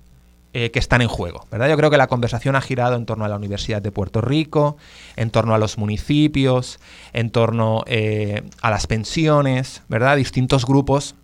eh, 0.54 0.70
que 0.70 0.78
están 0.78 1.02
en 1.02 1.08
juego. 1.08 1.46
¿verdad? 1.50 1.68
Yo 1.68 1.76
creo 1.76 1.90
que 1.90 1.98
la 1.98 2.06
conversación 2.06 2.56
ha 2.56 2.62
girado 2.62 2.96
en 2.96 3.04
torno 3.04 3.26
a 3.26 3.28
la 3.28 3.36
Universidad 3.36 3.82
de 3.82 3.92
Puerto 3.92 4.22
Rico, 4.22 4.78
en 5.14 5.28
torno 5.28 5.54
a 5.54 5.58
los 5.58 5.76
municipios, 5.76 6.80
en 7.12 7.28
torno 7.28 7.84
eh, 7.86 8.42
a 8.62 8.70
las 8.70 8.86
pensiones, 8.86 9.82
¿verdad? 9.88 10.16
distintos 10.16 10.64
grupos 10.64 11.16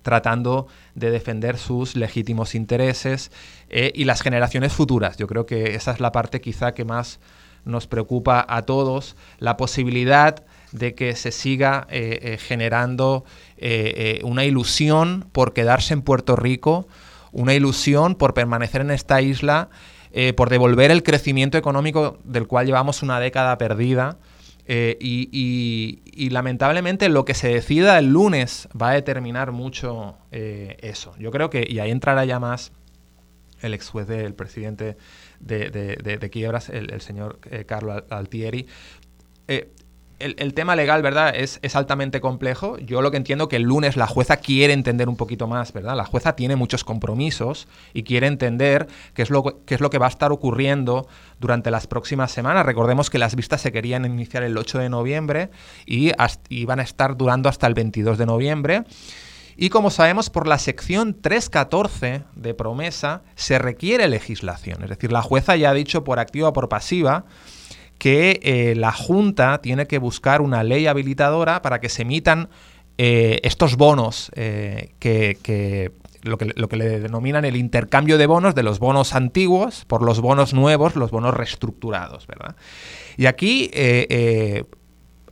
tratando 0.00 0.66
de 0.94 1.10
defender 1.10 1.58
sus 1.58 1.94
legítimos 1.94 2.54
intereses 2.54 3.30
eh, 3.68 3.92
y 3.94 4.04
las 4.04 4.22
generaciones 4.22 4.72
futuras. 4.72 5.18
Yo 5.18 5.26
creo 5.26 5.44
que 5.44 5.74
esa 5.74 5.92
es 5.92 6.00
la 6.00 6.10
parte 6.10 6.40
quizá 6.40 6.72
que 6.72 6.86
más 6.86 7.20
nos 7.66 7.86
preocupa 7.86 8.46
a 8.48 8.62
todos, 8.62 9.14
la 9.40 9.58
posibilidad 9.58 10.42
de 10.72 10.94
que 10.94 11.14
se 11.16 11.32
siga 11.32 11.86
generando 12.38 13.24
una 14.22 14.44
ilusión 14.44 15.26
por 15.32 15.52
quedarse 15.52 15.94
en 15.94 16.02
Puerto 16.02 16.36
Rico 16.36 16.86
una 17.32 17.54
ilusión 17.54 18.14
por 18.14 18.34
permanecer 18.34 18.80
en 18.80 18.90
esta 18.90 19.20
isla, 19.20 19.70
eh, 20.12 20.32
por 20.32 20.50
devolver 20.50 20.90
el 20.90 21.02
crecimiento 21.02 21.58
económico 21.58 22.18
del 22.24 22.46
cual 22.46 22.66
llevamos 22.66 23.02
una 23.02 23.20
década 23.20 23.58
perdida. 23.58 24.18
Eh, 24.70 24.98
y, 25.00 26.28
lamentablemente 26.30 27.08
lo 27.08 27.24
que 27.24 27.32
se 27.32 27.48
decida 27.48 27.98
el 27.98 28.12
lunes 28.12 28.68
va 28.80 28.90
a 28.90 28.94
determinar 28.94 29.50
mucho 29.50 30.16
eh, 30.30 30.76
eso. 30.82 31.14
Yo 31.18 31.30
creo 31.30 31.48
que, 31.48 31.66
y 31.66 31.78
ahí 31.78 31.90
entrará 31.90 32.26
ya 32.26 32.38
más 32.38 32.72
el 33.62 33.72
ex 33.72 33.88
juez 33.88 34.06
del 34.06 34.34
presidente 34.34 34.98
de, 35.40 36.28
quiebras, 36.30 36.68
el, 36.68 37.00
señor 37.00 37.38
Carlos 37.66 38.04
Altieri, 38.10 38.66
el, 40.18 40.54
tema 40.54 40.76
legal, 40.76 41.02
¿verdad? 41.02 41.34
Es, 41.34 41.60
altamente 41.74 42.20
complejo. 42.20 42.78
Yo 42.78 43.02
lo 43.02 43.10
que 43.10 43.16
entiendo 43.16 43.48
que 43.48 43.56
el 43.56 43.62
lunes 43.62 43.96
la 43.96 44.06
jueza 44.06 44.36
quiere 44.36 44.72
entender 44.72 45.08
un 45.08 45.16
poquito 45.16 45.46
más, 45.46 45.72
¿verdad? 45.72 45.96
La 45.96 46.04
jueza 46.04 46.34
tiene 46.34 46.56
muchos 46.56 46.84
compromisos 46.84 47.68
y 47.94 48.02
quiere 48.02 48.26
entender 48.26 48.88
qué 49.14 49.22
es 49.22 49.30
lo, 49.30 49.62
es 49.66 49.80
lo 49.80 49.90
que 49.90 49.98
va 49.98 50.06
a 50.06 50.10
estar 50.10 50.32
ocurriendo 50.32 51.06
durante 51.40 51.70
las 51.70 51.86
próximas 51.86 52.32
semanas. 52.32 52.66
Recordemos 52.66 53.10
que 53.10 53.18
las 53.18 53.36
vistas 53.36 53.60
se 53.60 53.72
querían 53.72 54.04
iniciar 54.04 54.42
el 54.42 54.56
8 54.56 54.78
de 54.78 54.88
noviembre 54.88 55.50
y 55.86 56.12
van 56.64 56.80
a 56.80 56.82
estar 56.82 57.16
durando 57.16 57.48
hasta 57.48 57.66
el 57.66 57.74
22 57.74 58.18
de 58.18 58.26
noviembre. 58.26 58.84
Y 59.60 59.70
como 59.70 59.90
sabemos, 59.90 60.30
por 60.30 60.46
la 60.46 60.56
sección 60.56 61.20
314 61.20 62.22
de 62.36 62.54
promesa 62.54 63.22
se 63.34 63.58
requiere 63.58 64.06
legislación. 64.06 64.84
Es 64.84 64.88
decir, 64.88 65.10
la 65.10 65.20
jueza 65.20 65.56
ya 65.56 65.70
ha 65.70 65.74
dicho 65.74 66.04
por 66.04 66.20
activa 66.20 66.50
o 66.50 66.52
por 66.52 66.68
pasiva 66.68 67.24
que 67.98 68.40
eh, 68.42 68.74
la 68.76 68.92
Junta 68.92 69.58
tiene 69.58 69.86
que 69.86 69.98
buscar 69.98 70.40
una 70.40 70.62
ley 70.62 70.86
habilitadora 70.86 71.62
para 71.62 71.80
que 71.80 71.88
se 71.88 72.02
emitan 72.02 72.48
eh, 72.96 73.40
estos 73.42 73.76
bonos 73.76 74.30
eh, 74.34 74.94
que, 74.98 75.92
lo 76.22 76.38
que, 76.38 76.52
lo 76.56 76.68
que 76.68 76.76
le 76.76 77.00
denominan 77.00 77.44
el 77.44 77.56
intercambio 77.56 78.16
de 78.16 78.26
bonos 78.26 78.54
de 78.54 78.62
los 78.62 78.78
bonos 78.78 79.14
antiguos 79.14 79.84
por 79.84 80.02
los 80.02 80.20
bonos 80.20 80.54
nuevos, 80.54 80.96
los 80.96 81.10
bonos 81.10 81.34
reestructurados, 81.34 82.26
¿verdad? 82.26 82.56
Y 83.16 83.26
aquí 83.26 83.70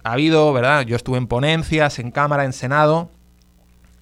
ha 0.02 0.12
habido, 0.12 0.52
¿verdad? 0.52 0.82
Yo 0.82 0.96
estuve 0.96 1.18
en 1.18 1.26
ponencias, 1.28 1.98
en 1.98 2.10
Cámara, 2.10 2.44
en 2.44 2.52
Senado, 2.52 3.10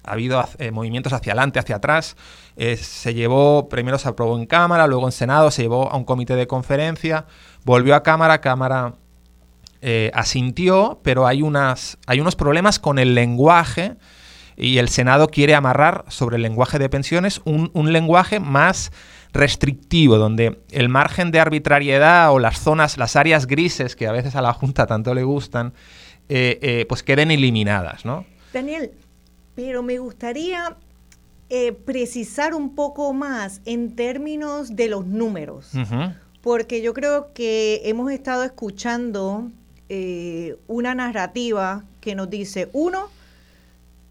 ha 0.05 0.13
habido 0.13 0.43
movimientos 0.71 1.13
hacia 1.13 1.33
adelante, 1.33 1.59
hacia 1.59 1.77
atrás. 1.77 2.15
se 2.57 3.13
llevó, 3.13 3.69
primero 3.69 3.97
se 3.97 4.07
aprobó 4.07 4.37
en 4.37 4.45
Cámara, 4.45 4.87
luego 4.87 5.07
en 5.07 5.11
Senado, 5.11 5.51
se 5.51 5.63
llevó 5.63 5.91
a 5.91 5.97
un 5.97 6.05
comité 6.05 6.35
de 6.35 6.47
conferencia. 6.47 7.25
Volvió 7.63 7.95
a 7.95 8.03
Cámara, 8.03 8.41
Cámara 8.41 8.93
eh, 9.87 10.09
asintió, 10.15 10.99
pero 11.03 11.27
hay, 11.27 11.43
unas, 11.43 11.99
hay 12.07 12.19
unos 12.19 12.35
problemas 12.35 12.79
con 12.79 12.97
el 12.97 13.13
lenguaje 13.13 13.97
y 14.57 14.79
el 14.79 14.89
Senado 14.89 15.27
quiere 15.27 15.53
amarrar 15.53 16.05
sobre 16.07 16.37
el 16.37 16.41
lenguaje 16.41 16.79
de 16.79 16.89
pensiones 16.89 17.39
un, 17.45 17.93
lenguaje 17.93 18.39
más 18.39 18.91
restrictivo, 19.31 20.17
donde 20.17 20.59
el 20.71 20.89
margen 20.89 21.29
de 21.29 21.39
arbitrariedad 21.39 22.31
o 22.31 22.39
las 22.39 22.61
zonas, 22.61 22.97
las 22.97 23.15
áreas 23.15 23.45
grises 23.45 23.95
que 23.95 24.07
a 24.07 24.11
veces 24.11 24.35
a 24.35 24.41
la 24.41 24.53
Junta 24.53 24.87
tanto 24.87 25.13
le 25.13 25.21
gustan, 25.21 25.73
eh, 26.29 26.57
eh, 26.63 26.85
pues 26.89 27.03
queden 27.03 27.29
eliminadas, 27.29 28.05
¿no? 28.05 28.25
Daniel, 28.53 28.91
pero 29.55 29.81
me 29.83 29.97
gustaría 29.97 30.77
precisar 31.85 32.53
un 32.53 32.75
poco 32.75 33.13
más 33.13 33.61
en 33.65 33.95
términos 33.95 34.75
de 34.75 34.89
los 34.89 35.05
números 35.05 35.71
porque 36.45 36.83
yo 36.83 36.93
creo 36.93 37.33
que 37.33 37.81
hemos 37.85 38.11
estado 38.11 38.43
escuchando 38.43 39.49
eh, 39.89 40.55
una 40.67 40.93
narrativa 40.93 41.83
que 42.01 42.13
nos 42.13 42.29
dice, 42.29 42.69
uno, 42.71 43.09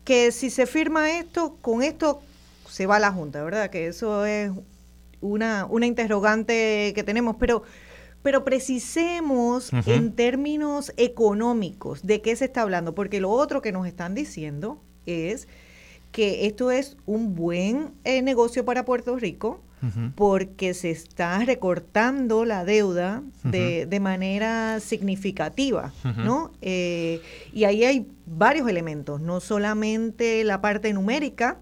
que 0.03 0.33
si 0.33 0.51
se 0.51 0.67
firma 0.67 1.13
esto, 1.13 1.57
con 1.61 1.85
esto 1.85 2.23
se 2.69 2.87
va 2.87 2.97
a 2.97 2.99
la 2.99 3.13
Junta, 3.13 3.45
¿verdad? 3.45 3.71
Que 3.71 3.87
eso 3.87 4.27
es 4.27 4.51
una, 5.21 5.65
una 5.67 5.87
interrogante 5.87 6.91
que 6.97 7.05
tenemos, 7.05 7.37
pero, 7.39 7.63
pero 8.25 8.45
precisemos 8.45 9.71
en 9.87 10.17
términos 10.17 10.93
económicos 10.97 12.05
de 12.05 12.21
qué 12.21 12.35
se 12.35 12.47
está 12.47 12.63
hablando, 12.63 12.97
porque 12.97 13.21
lo 13.21 13.31
otro 13.31 13.63
que 13.63 13.71
nos 13.71 13.87
están 13.87 14.17
diciendo 14.17 14.81
es 15.07 15.49
que 16.13 16.47
esto 16.47 16.71
es 16.71 16.97
un 17.07 17.35
buen 17.35 17.91
eh, 18.05 18.23
negocio 18.23 18.65
para 18.65 18.85
Puerto 18.85 19.17
Rico, 19.17 19.61
porque 20.15 20.73
se 20.73 20.91
está 20.91 21.45
recortando 21.45 22.47
la 22.47 22.65
deuda 22.65 23.23
de, 23.43 23.85
de, 23.85 24.01
manera 24.01 24.81
significativa, 24.81 25.93
¿no? 26.25 26.53
Eh, 26.63 27.21
y 27.53 27.65
ahí 27.65 27.85
hay 27.85 28.07
varios 28.25 28.67
elementos, 28.67 29.21
no 29.21 29.41
solamente 29.41 30.43
la 30.45 30.63
parte 30.63 30.91
numérica, 30.95 31.59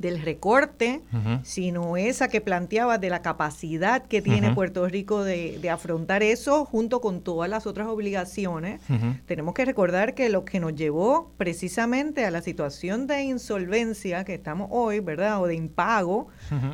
del 0.00 0.22
recorte, 0.22 1.02
sino 1.42 1.98
esa 1.98 2.28
que 2.28 2.40
planteaba 2.40 2.96
de 2.96 3.10
la 3.10 3.20
capacidad 3.20 4.02
que 4.02 4.22
tiene 4.22 4.54
Puerto 4.54 4.88
Rico 4.88 5.22
de, 5.24 5.70
afrontar 5.70 6.22
eso 6.22 6.64
junto 6.64 7.00
con 7.00 7.20
todas 7.20 7.48
las 7.48 7.66
otras 7.66 7.86
obligaciones. 7.86 8.80
Tenemos 9.26 9.54
que 9.54 9.64
recordar 9.64 10.14
que 10.14 10.30
lo 10.30 10.44
que 10.44 10.58
nos 10.58 10.74
llevó 10.74 11.32
precisamente 11.36 12.24
a 12.24 12.30
la 12.30 12.40
situación 12.40 13.06
de 13.06 13.22
insolvencia 13.22 14.24
que 14.24 14.34
estamos 14.34 14.68
hoy, 14.70 15.00
¿verdad? 15.00 15.42
O 15.42 15.46
de 15.46 15.54
impago, 15.54 16.28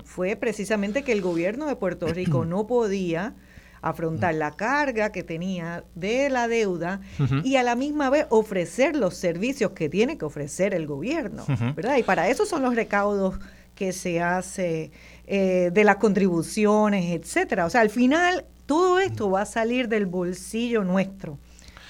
fue 0.04 0.36
precisamente 0.36 1.02
que 1.02 1.12
el 1.12 1.20
gobierno 1.20 1.66
de 1.66 1.74
Puerto 1.74 2.06
Rico 2.06 2.44
no 2.46 2.66
podía 2.68 3.34
afrontar 3.82 4.34
la 4.34 4.52
carga 4.52 5.12
que 5.12 5.22
tenía 5.22 5.84
de 5.94 6.28
la 6.30 6.48
deuda 6.48 7.00
y 7.44 7.56
a 7.56 7.62
la 7.62 7.76
misma 7.76 8.10
vez 8.10 8.26
ofrecer 8.30 8.96
los 8.96 9.14
servicios 9.14 9.72
que 9.72 9.88
tiene 9.88 10.18
que 10.18 10.24
ofrecer 10.24 10.74
el 10.74 10.86
gobierno, 10.86 11.44
¿verdad? 11.74 11.96
Y 11.96 12.02
para 12.02 12.28
eso 12.28 12.46
son 12.46 12.62
los 12.62 12.74
recaudos 12.74 13.38
que 13.74 13.92
se 13.92 14.20
hace 14.22 14.90
eh, 15.26 15.70
de 15.72 15.84
las 15.84 15.96
contribuciones, 15.96 17.12
etcétera. 17.12 17.66
O 17.66 17.70
sea, 17.70 17.82
al 17.82 17.90
final 17.90 18.44
todo 18.64 18.98
esto 18.98 19.30
va 19.30 19.42
a 19.42 19.46
salir 19.46 19.88
del 19.88 20.06
bolsillo 20.06 20.82
nuestro, 20.82 21.38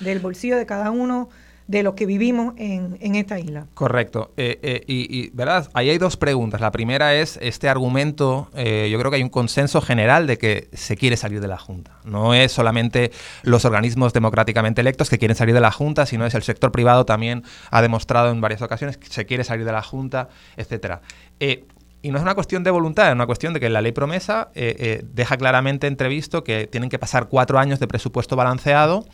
del 0.01 0.19
bolsillo 0.19 0.57
de 0.57 0.67
cada 0.67 0.91
uno 0.91 1.29
de 1.67 1.83
lo 1.83 1.97
que 1.97 2.07
vivimos 2.07 2.55
en, 2.59 2.97
en 3.01 3.17
esta 3.17 3.41
isla. 3.41 3.67
Correcto. 3.75 4.33
Eh, 4.37 4.59
eh, 4.63 4.85
y, 4.87 5.31
¿verdad? 5.31 5.69
Ahí 5.75 5.91
hay 5.91 5.99
dos 5.99 6.17
preguntas. 6.17 6.61
La 6.61 6.71
primera 6.71 7.15
es 7.15 7.39
este 7.43 7.69
argumento, 7.69 8.49
eh, 8.55 8.89
yo 8.91 8.99
creo 8.99 9.11
que 9.11 9.17
hay 9.17 9.23
un 9.23 9.31
consenso 9.31 9.81
general 9.81 10.27
de 10.27 10.39
que 10.39 10.69
se 10.73 10.97
quiere 10.97 11.17
salir 11.17 11.41
de 11.41 11.49
la 11.49 11.59
Junta. 11.59 11.99
No 12.05 12.35
es 12.35 12.53
solamente 12.53 13.11
los 13.43 13.65
organismos 13.65 14.13
democráticamente 14.13 14.81
electos 14.81 15.11
que 15.11 15.19
quieren 15.19 15.37
salir 15.37 15.55
de 15.55 15.61
la 15.61 15.73
Junta, 15.73 16.07
sino 16.07 16.25
es 16.25 16.35
el 16.35 16.43
sector 16.43 16.71
privado 16.71 17.05
también 17.05 17.43
ha 17.71 17.83
demostrado 17.83 18.31
en 18.31 18.41
varias 18.41 18.63
ocasiones 18.63 18.97
que 18.97 19.09
se 19.09 19.27
quiere 19.27 19.43
salir 19.43 19.65
de 19.65 19.73
la 19.73 19.83
Junta, 19.83 20.29
etcétera. 20.57 21.01
y 21.41 22.11
no 22.11 22.19
es 22.19 22.23
una 22.23 22.35
cuestión 22.35 22.63
de 22.63 22.71
voluntad, 22.71 23.09
es 23.09 23.15
una 23.15 23.27
cuestión 23.27 23.53
de 23.53 23.59
que 23.61 23.69
la 23.69 23.81
ley 23.81 23.93
promesa 23.93 24.51
deja 24.55 25.37
claramente 25.37 25.89
entrevisto 25.89 26.45
que 26.45 26.67
tienen 26.69 26.89
que 26.89 26.99
pasar 26.99 27.29
cuatro 27.29 27.59
años 27.59 27.81
de 27.81 27.89
presupuesto 27.89 28.37
balanceado 28.37 29.05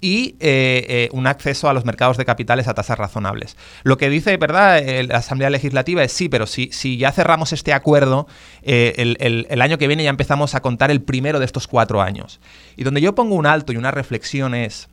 y 0.00 0.36
eh, 0.40 0.86
eh, 0.88 1.08
un 1.12 1.26
acceso 1.26 1.68
a 1.68 1.74
los 1.74 1.84
mercados 1.84 2.16
de 2.16 2.24
capitales 2.24 2.68
a 2.68 2.74
tasas 2.74 2.98
razonables. 2.98 3.56
Lo 3.82 3.98
que 3.98 4.08
dice, 4.08 4.36
¿verdad?, 4.36 4.82
la 5.06 5.18
Asamblea 5.18 5.50
Legislativa 5.50 6.02
es 6.02 6.12
sí, 6.12 6.28
pero 6.28 6.46
si, 6.46 6.70
si 6.72 6.96
ya 6.96 7.12
cerramos 7.12 7.52
este 7.52 7.72
acuerdo, 7.72 8.26
eh, 8.62 8.94
el, 8.96 9.46
el, 9.48 9.60
año 9.62 9.78
que 9.78 9.86
viene 9.86 10.04
ya 10.04 10.10
empezamos 10.10 10.54
a 10.54 10.60
contar 10.60 10.90
el 10.90 11.02
primero 11.02 11.38
de 11.38 11.44
estos 11.44 11.66
cuatro 11.66 12.00
años. 12.00 12.40
Y 12.76 12.84
donde 12.84 13.00
yo 13.00 13.14
pongo 13.14 13.34
un 13.34 13.46
alto 13.46 13.72
y 13.72 13.76
una 13.76 13.90
reflexión 13.90 14.54
es, 14.54 14.88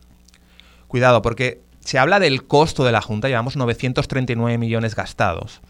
cuidado, 0.87 1.21
porque 1.21 1.61
se 1.79 1.99
habla 1.99 2.19
del 2.19 2.45
costo 2.45 2.83
de 2.83 2.91
la 2.91 3.01
Junta, 3.01 3.29
llevamos 3.29 3.55
939 3.55 4.57
millones 4.57 4.95
gastados. 4.95 5.61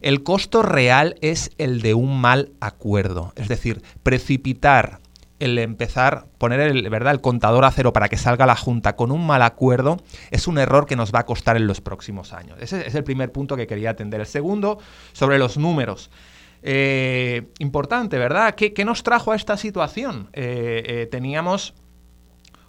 El 0.00 0.22
costo 0.22 0.62
real 0.62 1.16
es 1.22 1.50
el 1.58 1.82
de 1.82 1.94
un 1.94 2.20
mal 2.20 2.52
acuerdo, 2.60 3.32
es 3.34 3.48
decir, 3.48 3.82
precipitar 4.02 5.00
el 5.38 5.58
empezar, 5.58 6.26
poner 6.38 6.60
el, 6.60 6.88
¿verdad? 6.88 7.12
el 7.12 7.20
contador 7.20 7.64
a 7.64 7.70
cero 7.70 7.92
para 7.92 8.08
que 8.08 8.16
salga 8.16 8.46
la 8.46 8.56
Junta 8.56 8.96
con 8.96 9.10
un 9.10 9.26
mal 9.26 9.42
acuerdo 9.42 9.98
es 10.30 10.46
un 10.46 10.58
error 10.58 10.86
que 10.86 10.96
nos 10.96 11.14
va 11.14 11.20
a 11.20 11.26
costar 11.26 11.56
en 11.56 11.66
los 11.66 11.80
próximos 11.80 12.32
años. 12.32 12.58
Ese 12.60 12.86
es 12.86 12.94
el 12.94 13.04
primer 13.04 13.32
punto 13.32 13.56
que 13.56 13.66
quería 13.66 13.90
atender. 13.90 14.20
El 14.20 14.26
segundo, 14.26 14.78
sobre 15.12 15.38
los 15.38 15.58
números. 15.58 16.10
Eh, 16.62 17.48
importante, 17.58 18.18
¿verdad? 18.18 18.54
¿Qué, 18.54 18.84
nos 18.84 19.02
trajo 19.02 19.32
a 19.32 19.36
esta 19.36 19.56
situación? 19.56 20.28
Eh, 20.32 20.82
eh, 20.86 21.06
teníamos 21.06 21.74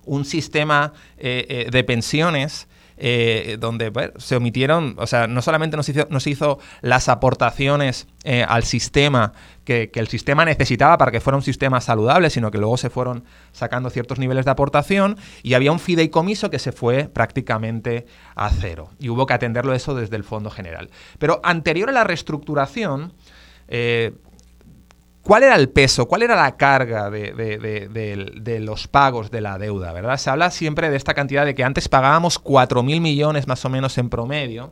un 0.05 0.24
sistema 0.24 0.93
de 1.17 1.83
pensiones 1.86 2.69
eh, 2.97 3.57
donde 3.59 3.91
se 4.17 4.35
omitieron, 4.35 4.95
o 4.97 5.05
sea, 5.07 5.27
no 5.27 5.41
solamente 5.41 5.77
nos 5.77 5.87
hizo, 5.89 6.07
hizo 6.25 6.59
las 6.81 7.09
aportaciones 7.09 8.07
eh, 8.23 8.43
al 8.47 8.63
sistema 8.63 9.33
que, 9.63 9.91
el 9.93 10.07
sistema 10.07 10.45
necesitaba 10.45 10.97
para 10.97 11.11
que 11.11 11.19
fuera 11.19 11.37
un 11.37 11.43
sistema 11.43 11.81
saludable, 11.81 12.29
sino 12.29 12.51
que 12.51 12.57
luego 12.57 12.77
se 12.77 12.89
fueron 12.89 13.25
sacando 13.51 13.89
ciertos 13.89 14.17
niveles 14.17 14.45
de 14.45 14.51
aportación 14.51 15.17
y 15.43 15.53
había 15.53 15.71
un 15.71 15.79
fideicomiso 15.79 16.49
que 16.49 16.57
se 16.57 16.71
fue 16.71 17.05
prácticamente 17.05 18.05
a 18.35 18.49
cero. 18.49 18.89
Y 18.97 19.09
hubo 19.09 19.25
que 19.25 19.33
atenderlo 19.33 19.73
eso 19.73 19.93
desde 19.93 20.15
el 20.15 20.23
Fondo 20.23 20.49
General. 20.49 20.89
Pero 21.19 21.41
anterior 21.43 21.89
a 21.89 21.93
la 21.93 22.03
reestructuración, 22.03 23.13
eh, 23.67 24.13
¿Cuál 25.27 25.43
era 25.43 25.55
el 25.57 25.67
peso, 25.67 26.07
cuál 26.07 26.24
era 26.24 26.38
la 26.38 26.55
carga 26.55 27.10
de, 27.10 28.62
los 28.62 28.88
pagos 28.88 29.29
de 29.29 29.41
la 29.41 29.57
deuda? 29.57 29.91
¿verdad? 29.91 30.15
Se 30.15 30.29
habla 30.29 30.51
siempre 30.51 30.89
de 30.89 30.96
esta 30.96 31.13
cantidad 31.13 31.43
de 31.43 31.53
que 31.53 31.65
antes 31.65 31.89
pagábamos 31.89 32.41
4.000 32.41 33.01
millones 33.01 33.46
más 33.46 33.65
o 33.65 33.69
menos 33.69 33.98
en 33.98 34.10
promedio, 34.10 34.72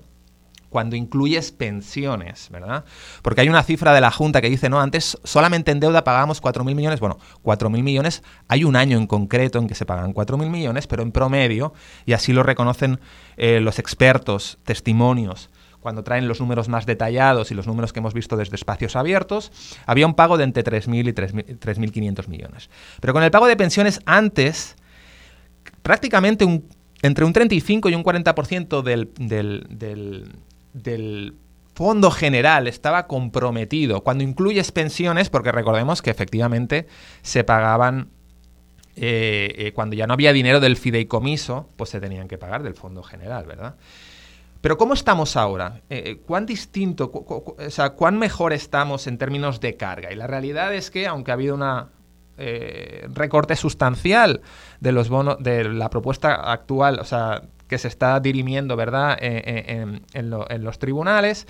cuando 0.70 0.96
incluyes 0.96 1.52
pensiones, 1.52 2.48
¿verdad? 2.52 2.86
Porque 3.22 3.42
hay 3.42 3.50
una 3.50 3.64
cifra 3.64 3.94
de 3.94 4.00
la 4.00 4.12
Junta 4.12 4.40
que 4.40 4.50
dice, 4.50 4.70
no, 4.70 4.80
antes 4.80 5.18
solamente 5.26 5.72
en 5.72 5.82
deuda 5.82 6.06
pagábamos 6.06 6.42
4.000 6.42 6.74
millones. 6.74 7.02
Bueno, 7.02 7.20
4.000 7.44 7.84
millones, 7.84 8.24
hay 8.48 8.64
un 8.64 8.78
año 8.78 8.98
en 8.98 9.08
concreto 9.08 9.60
en 9.60 9.68
que 9.68 9.76
se 9.76 9.86
pagan 9.86 10.14
4.000 10.14 10.50
millones, 10.50 10.88
pero 10.88 11.04
en 11.04 11.12
promedio, 11.12 11.74
y 12.06 12.14
así 12.14 12.32
lo 12.32 12.44
reconocen 12.44 13.02
eh, 13.36 13.60
los 13.60 13.78
expertos, 13.78 14.58
testimonios 14.64 15.50
cuando 15.86 16.04
traen 16.04 16.28
los 16.28 16.40
números 16.40 16.68
más 16.68 16.88
detallados 16.88 17.52
y 17.52 17.54
los 17.54 17.68
números 17.68 17.94
que 17.94 18.00
hemos 18.00 18.16
visto 18.16 18.38
desde 18.38 18.56
espacios 18.56 18.96
abiertos, 18.96 19.52
había 19.86 20.08
un 20.08 20.16
pago 20.16 20.36
de 20.36 20.44
entre 20.44 20.64
3.000 20.64 21.10
y 21.10 21.14
3.500 21.14 22.28
millones. 22.28 22.72
Pero 23.00 23.14
con 23.14 23.22
el 23.22 23.30
pago 23.30 23.46
de 23.46 23.56
pensiones 23.56 24.00
antes, 24.08 24.78
prácticamente 25.84 26.44
un, 26.44 26.68
entre 27.04 27.24
un 27.24 27.34
35 27.34 27.90
y 27.90 27.94
un 27.94 28.04
40% 28.04 28.82
del, 28.82 29.12
del, 29.20 30.34
del, 30.74 31.36
fondo 31.76 32.10
general 32.10 32.66
estaba 32.66 33.06
comprometido. 33.06 34.02
Cuando 34.02 34.24
incluyes 34.24 34.72
pensiones, 34.72 35.30
porque 35.30 35.52
recordemos 35.52 36.02
que 36.02 36.10
efectivamente 36.10 36.88
se 37.22 37.44
pagaban 37.44 38.10
eh, 38.96 39.54
eh, 39.56 39.72
cuando 39.74 39.96
ya 39.96 40.08
no 40.08 40.14
había 40.14 40.34
dinero 40.34 40.60
del 40.60 40.78
fideicomiso, 40.78 41.70
pues 41.76 41.92
se 41.92 42.00
tenían 42.00 42.28
que 42.28 42.40
pagar 42.40 42.64
del 42.64 42.74
fondo 42.74 43.04
general, 43.04 43.46
¿verdad? 43.46 43.76
Pero 44.66 44.80
¿cómo 44.80 44.96
estamos 44.96 45.38
ahora? 45.38 45.82
Eh, 45.92 46.02
eh, 46.08 46.18
¿Cuán 46.26 46.48
distinto, 46.48 47.12
o 47.14 47.56
sea, 47.70 47.92
cuán 47.92 48.18
mejor 48.18 48.52
estamos 48.52 49.06
en 49.06 49.20
términos 49.20 49.60
de 49.60 49.78
carga? 49.78 50.12
Y 50.12 50.16
la 50.16 50.26
realidad 50.26 50.74
es 50.74 50.90
que, 50.90 51.06
aunque 51.06 51.30
ha 51.30 51.36
habido 51.36 51.54
un 51.54 51.64
eh, 52.40 53.08
recorte 53.14 53.56
sustancial 53.56 54.42
de 54.80 54.92
los 54.92 55.08
bonos, 55.08 55.38
de 55.38 55.66
la 55.66 55.92
propuesta 55.92 56.52
actual, 56.52 56.98
o 57.00 57.04
sea, 57.04 57.44
que 57.68 57.78
se 57.78 57.88
está 57.88 58.20
dirimiendo, 58.20 58.76
¿verdad?, 58.76 59.16
en, 59.22 60.02
los 60.64 60.80
tribunales, 60.80 61.46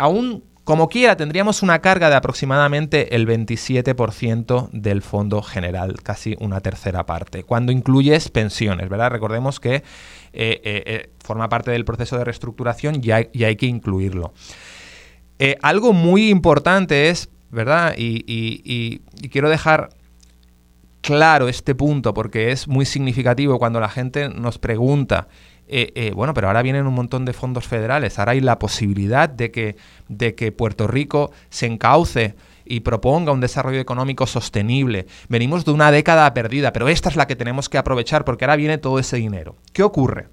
aún 0.00 0.42
como 0.64 0.88
quiera, 0.88 1.16
tendríamos 1.16 1.62
una 1.62 1.80
carga 1.80 2.10
de 2.10 2.16
aproximadamente 2.16 3.16
el 3.16 3.26
27% 3.26 4.70
del 4.72 5.02
fondo 5.02 5.42
general, 5.42 6.02
casi 6.02 6.36
una 6.38 6.60
tercera 6.60 7.06
parte, 7.06 7.44
cuando 7.44 7.72
incluyes 7.72 8.28
pensiones, 8.28 8.88
¿verdad? 8.88 9.10
Recordemos 9.10 9.58
que 9.58 9.76
eh, 9.76 9.82
eh, 10.32 10.60
eh, 10.62 11.10
forma 11.24 11.48
parte 11.48 11.70
del 11.70 11.84
proceso 11.84 12.18
de 12.18 12.24
reestructuración 12.24 13.00
y 13.02 13.10
hay, 13.10 13.28
hay 13.42 13.56
que 13.56 13.66
incluirlo. 13.66 14.32
algo 15.62 15.92
muy 15.92 16.28
importante 16.28 17.08
es, 17.08 17.30
¿verdad? 17.50 17.94
y 17.96 19.00
quiero 19.30 19.48
dejar 19.48 19.90
claro 21.00 21.48
este 21.48 21.74
punto 21.74 22.14
porque 22.14 22.52
es 22.52 22.68
muy 22.68 22.84
significativo 22.84 23.58
cuando 23.58 23.80
la 23.80 23.88
gente 23.88 24.28
nos 24.28 24.58
pregunta 24.58 25.28
eh, 25.72 25.92
eh, 25.94 26.10
bueno, 26.12 26.34
pero 26.34 26.48
ahora 26.48 26.62
vienen 26.62 26.88
un 26.88 26.94
montón 26.94 27.24
de 27.24 27.32
fondos 27.32 27.68
federales, 27.68 28.18
ahora 28.18 28.32
hay 28.32 28.40
la 28.40 28.58
posibilidad 28.58 29.28
de 29.28 29.52
que, 29.52 29.76
de 30.08 30.34
que 30.34 30.50
Puerto 30.50 30.88
Rico 30.88 31.30
se 31.48 31.66
encauce 31.66 32.34
y 32.64 32.80
proponga 32.80 33.30
un 33.30 33.40
desarrollo 33.40 33.78
económico 33.78 34.26
sostenible. 34.26 35.06
Venimos 35.28 35.64
de 35.64 35.70
una 35.70 35.92
década 35.92 36.34
perdida, 36.34 36.72
pero 36.72 36.88
esta 36.88 37.08
es 37.08 37.14
la 37.14 37.28
que 37.28 37.36
tenemos 37.36 37.68
que 37.68 37.78
aprovechar 37.78 38.24
porque 38.24 38.44
ahora 38.44 38.56
viene 38.56 38.78
todo 38.78 38.98
ese 38.98 39.18
dinero. 39.18 39.56
¿Qué 39.72 39.84
ocurre? 39.84 40.26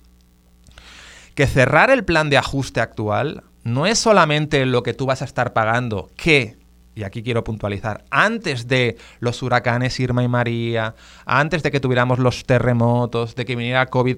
Que 1.35 1.45
cerrar 1.45 1.91
el 1.91 2.03
plan 2.03 2.31
de 2.31 2.37
ajuste 2.37 2.81
actual 2.81 3.43
no 3.63 3.85
es 3.85 3.99
solamente 3.99 4.65
lo 4.65 4.81
que 4.81 4.95
tú 4.95 5.05
vas 5.05 5.21
a 5.21 5.25
estar 5.25 5.53
pagando, 5.53 6.09
que 6.15 6.57
y 6.97 7.03
aquí 7.03 7.21
quiero 7.21 7.43
puntualizar, 7.43 8.05
antes 8.09 8.67
de 8.67 8.97
los 9.19 9.43
huracanes 9.43 9.99
Irma 9.99 10.23
y 10.23 10.27
María, 10.27 10.95
antes 11.27 11.61
de 11.61 11.69
que 11.69 11.79
tuviéramos 11.79 12.17
los 12.17 12.43
terremotos, 12.43 13.35
de 13.35 13.45
que 13.45 13.55
viniera 13.55 13.85
COVID, 13.85 14.17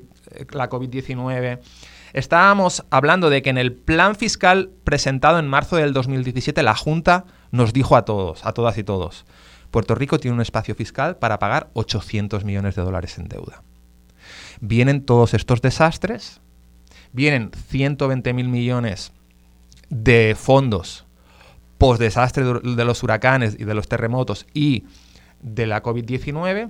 la 0.52 0.70
COVID-19, 0.70 1.60
estábamos 2.14 2.86
hablando 2.90 3.30
de 3.30 3.42
que 3.42 3.50
en 3.50 3.58
el 3.58 3.74
plan 3.74 4.16
fiscal 4.16 4.72
presentado 4.84 5.40
en 5.40 5.48
marzo 5.48 5.76
del 5.76 5.94
2017 5.94 6.64
la 6.64 6.76
Junta 6.76 7.26
nos 7.52 7.74
dijo 7.74 7.96
a 7.96 8.06
todos, 8.06 8.46
a 8.46 8.54
todas 8.54 8.78
y 8.78 8.84
todos, 8.84 9.26
Puerto 9.72 9.96
Rico 9.96 10.20
tiene 10.20 10.36
un 10.36 10.42
espacio 10.42 10.76
fiscal 10.76 11.18
para 11.18 11.40
pagar 11.40 11.70
800 11.74 12.44
millones 12.44 12.76
de 12.76 12.82
dólares 12.82 13.18
en 13.18 13.28
deuda. 13.28 13.64
Vienen 14.62 15.06
todos 15.06 15.34
estos 15.34 15.62
desastres, 15.62 16.42
vienen 17.14 17.52
120 17.70 18.34
mil 18.34 18.50
millones 18.50 19.12
de 19.90 20.36
fondos 20.38 21.06
post-desastre 21.80 22.44
de 22.44 22.86
los 22.86 23.02
huracanes 23.04 23.56
y 23.58 23.64
de 23.64 23.74
los 23.74 23.88
terremotos 23.88 24.46
y 24.54 24.84
de 25.42 25.66
la 25.66 25.82
COVID-19. 25.82 26.70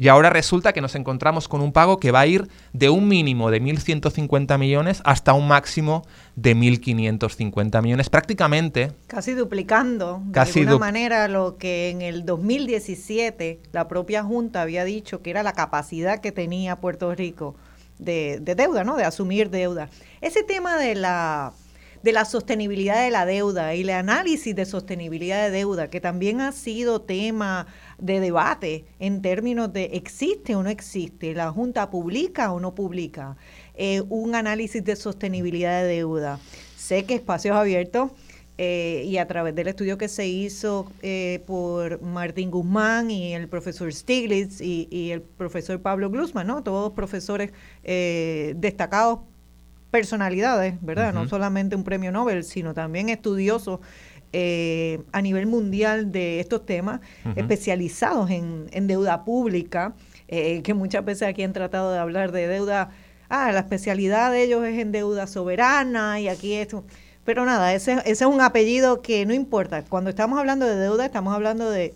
Y 0.00 0.08
ahora 0.08 0.30
resulta 0.30 0.72
que 0.72 0.80
nos 0.80 0.94
encontramos 0.94 1.46
con 1.46 1.60
un 1.60 1.74
pago 1.74 2.00
que 2.00 2.10
va 2.10 2.20
a 2.20 2.26
ir 2.26 2.48
de 2.72 2.88
un 2.88 3.06
mínimo 3.06 3.50
de 3.50 3.60
1.150 3.60 4.56
millones 4.58 5.02
hasta 5.04 5.34
un 5.34 5.46
máximo 5.46 6.06
de 6.36 6.56
1.550 6.56 7.82
millones, 7.82 8.08
prácticamente. 8.08 8.92
Casi 9.08 9.34
duplicando, 9.34 10.22
de 10.24 10.40
alguna 10.40 10.78
manera, 10.78 11.28
lo 11.28 11.58
que 11.58 11.90
en 11.90 12.00
el 12.00 12.24
2017 12.24 13.60
la 13.72 13.88
propia 13.88 14.24
Junta 14.24 14.62
había 14.62 14.84
dicho 14.84 15.20
que 15.20 15.28
era 15.28 15.42
la 15.42 15.52
capacidad 15.52 16.22
que 16.22 16.32
tenía 16.32 16.76
Puerto 16.76 17.14
Rico 17.14 17.54
de, 17.98 18.38
de 18.40 18.54
deuda, 18.54 18.84
¿no? 18.84 18.96
De 18.96 19.04
asumir 19.04 19.50
deuda. 19.50 19.90
Ese 20.22 20.42
tema 20.42 20.78
de 20.78 20.94
la 20.94 21.52
de 22.02 22.12
la 22.12 22.24
sostenibilidad 22.24 23.02
de 23.02 23.10
la 23.10 23.26
deuda 23.26 23.74
y 23.74 23.82
el 23.82 23.90
análisis 23.90 24.54
de 24.56 24.64
sostenibilidad 24.64 25.44
de 25.44 25.50
deuda, 25.50 25.90
que 25.90 26.00
también 26.00 26.40
ha 26.40 26.52
sido 26.52 27.02
tema 27.02 27.66
de 28.00 28.20
debate 28.20 28.84
en 28.98 29.22
términos 29.22 29.72
de 29.72 29.84
existe 29.92 30.54
o 30.56 30.62
no 30.62 30.70
existe, 30.70 31.34
la 31.34 31.50
Junta 31.50 31.90
publica 31.90 32.52
o 32.52 32.60
no 32.60 32.74
publica 32.74 33.36
eh, 33.74 34.02
un 34.08 34.34
análisis 34.34 34.84
de 34.84 34.96
sostenibilidad 34.96 35.82
de 35.82 35.88
deuda. 35.88 36.38
Sé 36.76 37.04
que 37.04 37.14
Espacios 37.14 37.56
Abiertos 37.56 38.10
eh, 38.62 39.04
y 39.06 39.16
a 39.16 39.26
través 39.26 39.54
del 39.54 39.68
estudio 39.68 39.96
que 39.96 40.06
se 40.06 40.28
hizo 40.28 40.86
eh, 41.00 41.42
por 41.46 42.02
Martín 42.02 42.50
Guzmán 42.50 43.10
y 43.10 43.32
el 43.32 43.48
profesor 43.48 43.90
Stiglitz 43.90 44.60
y, 44.60 45.10
el 45.12 45.22
profesor 45.22 45.80
Pablo 45.80 46.10
Glusman, 46.10 46.46
¿no? 46.46 46.62
Todos 46.62 46.92
profesores 46.92 47.52
eh, 47.84 48.52
destacados, 48.58 49.20
personalidades, 49.90 50.74
¿verdad? 50.82 51.14
No 51.14 51.26
solamente 51.26 51.74
un 51.74 51.84
premio 51.84 52.12
Nobel, 52.12 52.44
sino 52.44 52.74
también 52.74 53.08
estudiosos 53.08 53.80
a 54.32 55.22
nivel 55.22 55.46
mundial 55.46 56.12
de 56.12 56.40
estos 56.40 56.64
temas, 56.64 57.00
especializados 57.36 58.30
en, 58.30 58.66
en, 58.72 58.86
deuda 58.86 59.24
pública, 59.24 59.94
que 60.28 60.74
muchas 60.74 61.04
veces 61.04 61.28
aquí 61.28 61.42
han 61.42 61.52
tratado 61.52 61.92
de 61.92 61.98
hablar 61.98 62.30
de 62.30 62.46
deuda, 62.46 62.90
ah, 63.28 63.50
la 63.52 63.60
especialidad 63.60 64.30
de 64.30 64.44
ellos 64.44 64.64
es 64.64 64.78
en 64.78 64.92
deuda 64.92 65.26
soberana 65.26 66.20
y 66.20 66.28
aquí 66.28 66.54
esto 66.54 66.84
pero 67.24 67.44
nada, 67.44 67.74
ese, 67.74 67.92
ese 67.92 68.10
es 68.10 68.22
un 68.22 68.40
apellido 68.40 69.02
que 69.02 69.24
no 69.26 69.34
importa. 69.34 69.84
Cuando 69.84 70.10
estamos 70.10 70.38
hablando 70.38 70.66
de 70.66 70.74
deuda, 70.74 71.04
estamos 71.04 71.34
hablando 71.34 71.70
de, 71.70 71.94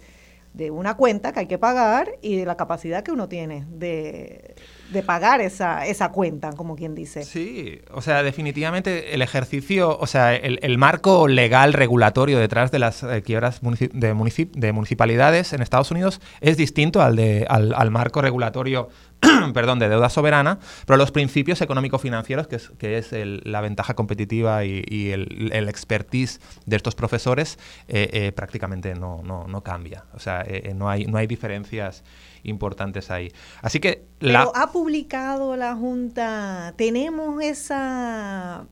de 0.53 0.71
una 0.71 0.97
cuenta 0.97 1.33
que 1.33 1.41
hay 1.41 1.47
que 1.47 1.59
pagar 1.59 2.13
y 2.23 2.37
de 2.37 2.47
la 2.47 2.57
capacidad 2.57 3.03
que 3.03 3.11
uno 3.11 3.29
tiene 3.29 3.67
de, 3.69 4.55
de 4.95 5.03
pagar 5.03 5.43
esa, 5.43 5.87
esa 5.87 6.11
cuenta, 6.11 6.53
como 6.55 6.77
quien 6.77 6.95
dice. 6.95 7.25
Sí, 7.25 7.81
o 7.93 8.01
sea, 8.01 8.23
definitivamente 8.23 9.15
el 9.15 9.21
ejercicio, 9.21 9.99
o 9.99 10.07
sea, 10.07 10.35
el, 10.35 10.59
el 10.63 10.79
marco 10.79 11.29
legal 11.29 11.75
regulatorio 11.75 12.39
detrás 12.39 12.71
de 12.71 12.79
las 12.79 13.03
eh, 13.03 13.23
quiebras 13.23 13.61
de, 13.61 14.49
de, 14.55 14.73
municipalidades 14.73 15.53
en 15.53 15.61
Estados 15.61 15.91
Unidos 15.91 16.21
es 16.41 16.57
distinto 16.57 17.03
al, 17.03 17.17
de, 17.17 17.47
al, 17.49 17.75
al 17.75 17.91
marco 17.91 18.23
regulatorio 18.23 18.89
perdón, 19.55 19.79
de 19.79 19.89
deuda 19.89 20.09
soberana, 20.09 20.59
pero 20.87 20.97
los 20.97 21.11
principios 21.11 21.61
económico-financieros, 21.61 22.47
que 22.47 22.57
es, 22.57 22.71
que 22.79 22.99
es 22.99 23.11
la 23.13 23.61
ventaja 23.61 23.95
competitiva 23.95 24.65
y, 24.65 25.11
el, 25.11 25.69
expertise 25.69 26.41
de 26.67 26.77
estos 26.77 26.95
profesores, 26.95 27.59
eh, 27.89 28.09
eh, 28.13 28.33
prácticamente 28.33 28.95
no, 28.95 29.23
no, 29.25 29.47
no, 29.49 29.63
cambia. 29.63 30.05
O 30.15 30.19
sea, 30.19 30.45
no, 30.75 30.89
hay, 30.89 31.07
no 31.07 31.19
hay 31.19 31.27
diferencias 31.27 32.05
importantes 32.45 33.11
ahí. 33.11 33.33
Así 33.61 33.81
que... 33.81 34.05
La... 34.21 34.49
ha 34.55 34.71
publicado 34.73 35.57
la 35.57 35.75
Junta, 35.75 36.75
tenemos 36.77 37.43
esa, 37.43 38.65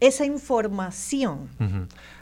esa 0.00 0.24
información. 0.24 1.48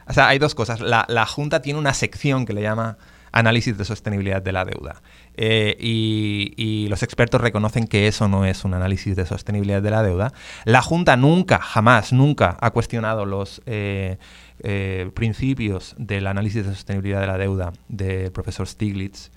O 0.07 0.13
sea, 0.13 0.27
hay 0.27 0.39
dos 0.39 0.53
cosas. 0.53 0.81
La, 0.81 1.05
la, 1.07 1.25
Junta 1.25 1.61
tiene 1.61 1.79
una 1.79 1.93
sección 1.93 2.45
que 2.45 2.53
le 2.53 2.61
llama 2.61 2.97
análisis 3.31 3.77
de 3.77 3.85
sostenibilidad 3.85 4.41
de 4.41 4.51
la 4.51 4.65
deuda. 4.65 5.01
Eh, 5.35 5.77
y, 5.79 6.87
los 6.89 7.03
expertos 7.03 7.39
reconocen 7.39 7.87
que 7.87 8.07
eso 8.07 8.27
no 8.27 8.45
es 8.45 8.65
un 8.65 8.73
análisis 8.73 9.15
de 9.15 9.25
sostenibilidad 9.25 9.81
de 9.81 9.91
la 9.91 10.03
deuda. 10.03 10.33
La 10.65 10.81
Junta 10.81 11.15
nunca, 11.15 11.59
jamás, 11.59 12.11
nunca 12.11 12.57
ha 12.59 12.71
cuestionado 12.71 13.25
los 13.25 13.61
eh, 13.65 14.17
eh, 14.63 15.09
principios 15.13 15.95
del 15.97 16.27
análisis 16.27 16.65
de 16.65 16.73
sostenibilidad 16.73 17.21
de 17.21 17.27
la 17.27 17.37
deuda 17.37 17.73
del 17.87 18.31
profesor 18.31 18.67
Stiglitz 18.67 19.31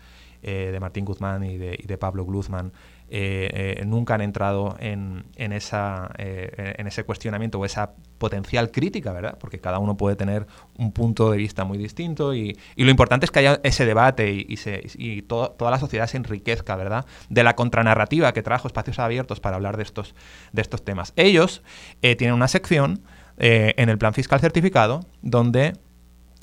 eh, 0.46 0.68
de 0.70 0.78
Martín 0.78 1.06
Guzmán 1.06 1.42
y 1.42 1.56
de, 1.56 1.98
Pablo 1.98 2.22
Guzmán, 2.24 2.74
eh, 3.08 3.78
eh, 3.78 3.84
nunca 3.86 4.14
han 4.14 4.20
entrado 4.20 4.76
en, 4.78 5.24
esa, 5.36 6.10
en 6.18 6.86
ese 6.86 7.04
cuestionamiento 7.04 7.58
o 7.58 7.64
esa 7.64 7.92
potencial 8.18 8.70
crítica, 8.70 9.14
¿verdad? 9.14 9.38
Porque 9.40 9.58
cada 9.58 9.78
uno 9.78 9.96
puede 9.96 10.16
tener 10.16 10.46
un 10.76 10.92
punto 10.92 11.30
de 11.30 11.38
vista 11.38 11.64
muy 11.64 11.78
distinto 11.78 12.34
y, 12.34 12.58
lo 12.76 12.90
importante 12.90 13.24
es 13.24 13.30
que 13.30 13.38
haya 13.38 13.58
ese 13.62 13.86
debate 13.86 14.32
y, 14.34 15.22
toda 15.22 15.70
la 15.70 15.78
sociedad 15.78 16.06
se 16.08 16.18
enriquezca, 16.18 16.76
¿verdad? 16.76 17.06
De 17.30 17.42
la 17.42 17.56
contranarrativa 17.56 18.34
que 18.34 18.42
trajo 18.42 18.68
espacios 18.68 18.98
abiertos 18.98 19.40
para 19.40 19.56
hablar 19.56 19.78
de 19.78 19.82
estos, 19.84 20.14
de 20.52 20.60
estos 20.60 20.84
temas. 20.84 21.14
Ellos 21.16 21.62
tienen 22.00 22.34
una 22.34 22.48
sección 22.48 23.02
en 23.38 23.88
el 23.88 23.96
plan 23.96 24.12
fiscal 24.12 24.40
certificado 24.40 25.00
donde 25.22 25.72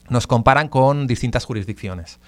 nos 0.10 0.26
comparan 0.26 0.70
con 0.70 1.06
distintas 1.06 1.46
jurisdicciones. 1.46 2.20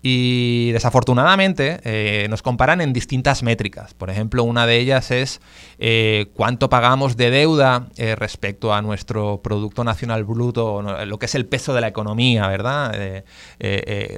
Y 0.00 0.70
desafortunadamente 0.72 1.80
eh, 1.82 2.28
nos 2.30 2.40
comparan 2.42 2.80
en 2.80 2.92
distintas 2.92 3.42
métricas. 3.42 3.94
Por 3.94 4.10
ejemplo, 4.10 4.44
una 4.44 4.64
de 4.64 4.78
ellas 4.78 5.10
es 5.10 5.40
eh, 5.80 6.26
cuánto 6.34 6.70
pagamos 6.70 7.16
de 7.16 7.30
deuda 7.30 7.88
eh, 7.96 8.14
respecto 8.14 8.72
a 8.72 8.80
nuestro 8.80 9.40
Producto 9.42 9.82
Nacional 9.82 10.22
Bruto, 10.22 10.82
lo 11.04 11.18
que 11.18 11.26
es 11.26 11.34
el 11.34 11.46
peso 11.46 11.74
de 11.74 11.80
la 11.80 11.88
economía, 11.88 12.46
¿verdad? 12.46 13.24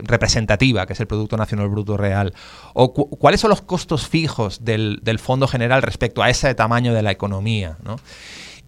representativa, 0.03 0.87
que 0.87 0.93
es 0.93 1.01
el 1.01 1.07
Producto 1.07 1.39
Nacional 1.39 1.69
Bruto 1.69 1.97
real. 1.97 2.35
O 2.75 2.93
cuáles 2.93 3.41
son 3.41 3.49
los 3.49 3.63
costos 3.63 4.07
fijos 4.07 4.65
del, 4.65 5.01
del, 5.03 5.19
Fondo 5.19 5.49
General 5.49 5.83
respecto 5.83 6.23
a 6.23 6.29
ese 6.29 6.55
tamaño 6.55 6.93
de 6.93 7.03
la 7.03 7.11
economía, 7.11 7.77
¿no? 7.83 7.97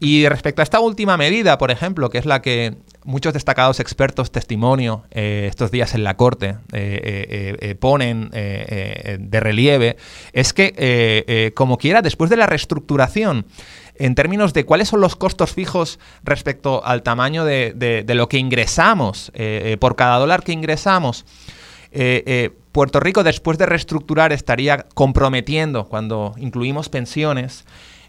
Y 0.04 0.26
respecto 0.28 0.62
a 0.62 0.64
esta 0.64 0.80
última 0.80 1.16
medida, 1.16 1.58
por 1.58 1.70
ejemplo, 1.70 2.10
que 2.10 2.18
es 2.18 2.26
la 2.26 2.42
que 2.42 2.74
muchos 3.04 3.34
destacados 3.34 3.78
expertos 3.78 4.32
testimonio 4.32 5.04
eh, 5.12 5.46
estos 5.48 5.70
días 5.70 5.94
en 5.94 6.02
la 6.02 6.16
Corte 6.16 6.56
eh, 6.72 7.56
eh, 7.60 7.74
ponen 7.76 8.28
de 8.30 9.40
relieve, 9.40 9.96
es 10.32 10.52
que, 10.52 11.52
como 11.54 11.78
quiera, 11.78 12.02
después 12.02 12.30
de 12.30 12.36
la 12.36 12.46
reestructuración, 12.46 13.46
en 13.94 14.16
términos 14.16 14.52
de 14.52 14.64
cuáles 14.64 14.88
son 14.88 15.00
los 15.00 15.14
costos 15.14 15.52
fijos 15.52 16.00
respecto 16.24 16.84
al 16.84 17.04
tamaño 17.04 17.44
de, 17.44 18.04
lo 18.08 18.28
que 18.28 18.38
ingresamos 18.38 19.30
por 19.78 19.94
cada 19.94 20.18
dólar 20.18 20.42
que 20.42 20.50
ingresamos, 20.50 21.24
Puerto 22.72 22.98
Rico 22.98 23.22
después 23.22 23.56
de 23.56 23.66
reestructurar 23.66 24.32
estaría 24.32 24.78
comprometiendo, 24.94 25.86
cuando 25.86 26.34
incluimos 26.38 26.88
pensiones 26.88 27.64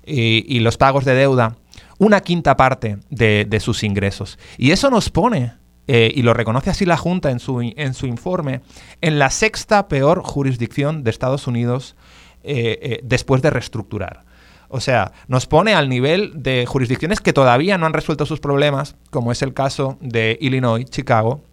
y 0.05 0.59
los 0.61 0.77
pagos 0.77 1.05
de 1.05 1.13
deuda, 1.13 1.55
una 1.97 2.21
quinta 2.21 2.57
parte 2.57 2.97
de, 3.09 3.59
sus 3.59 3.83
ingresos. 3.83 4.39
Y 4.57 4.71
eso 4.71 4.89
nos 4.89 5.09
pone, 5.09 5.53
eh, 5.87 6.11
y 6.13 6.21
lo 6.21 6.33
reconoce 6.33 6.69
así 6.69 6.85
la 6.85 6.97
Junta 6.97 7.31
en 7.31 7.39
su, 7.39 7.61
en 7.61 7.93
su 7.93 8.07
informe, 8.07 8.61
en 9.01 9.19
la 9.19 9.29
sexta 9.29 9.87
peor 9.87 10.21
jurisdicción 10.23 11.03
de 11.03 11.11
Estados 11.11 11.47
Unidos 11.47 11.95
eh, 12.43 12.79
eh, 12.81 12.99
después 13.03 13.41
de 13.41 13.49
reestructurar. 13.49 14.25
O 14.67 14.79
sea, 14.79 15.11
nos 15.27 15.45
pone 15.45 15.75
al 15.75 15.87
nivel 15.87 16.41
de 16.41 16.65
jurisdicciones 16.65 17.21
que 17.21 17.31
todavía 17.31 17.77
no 17.77 17.85
han 17.85 17.93
resuelto 17.93 18.25
sus 18.25 18.39
problemas, 18.39 18.95
como 19.11 19.31
es 19.31 19.43
el 19.43 19.53
caso 19.53 19.97
de 20.01 20.37
Illinois, 20.41 20.89
Chicago, 20.89 21.43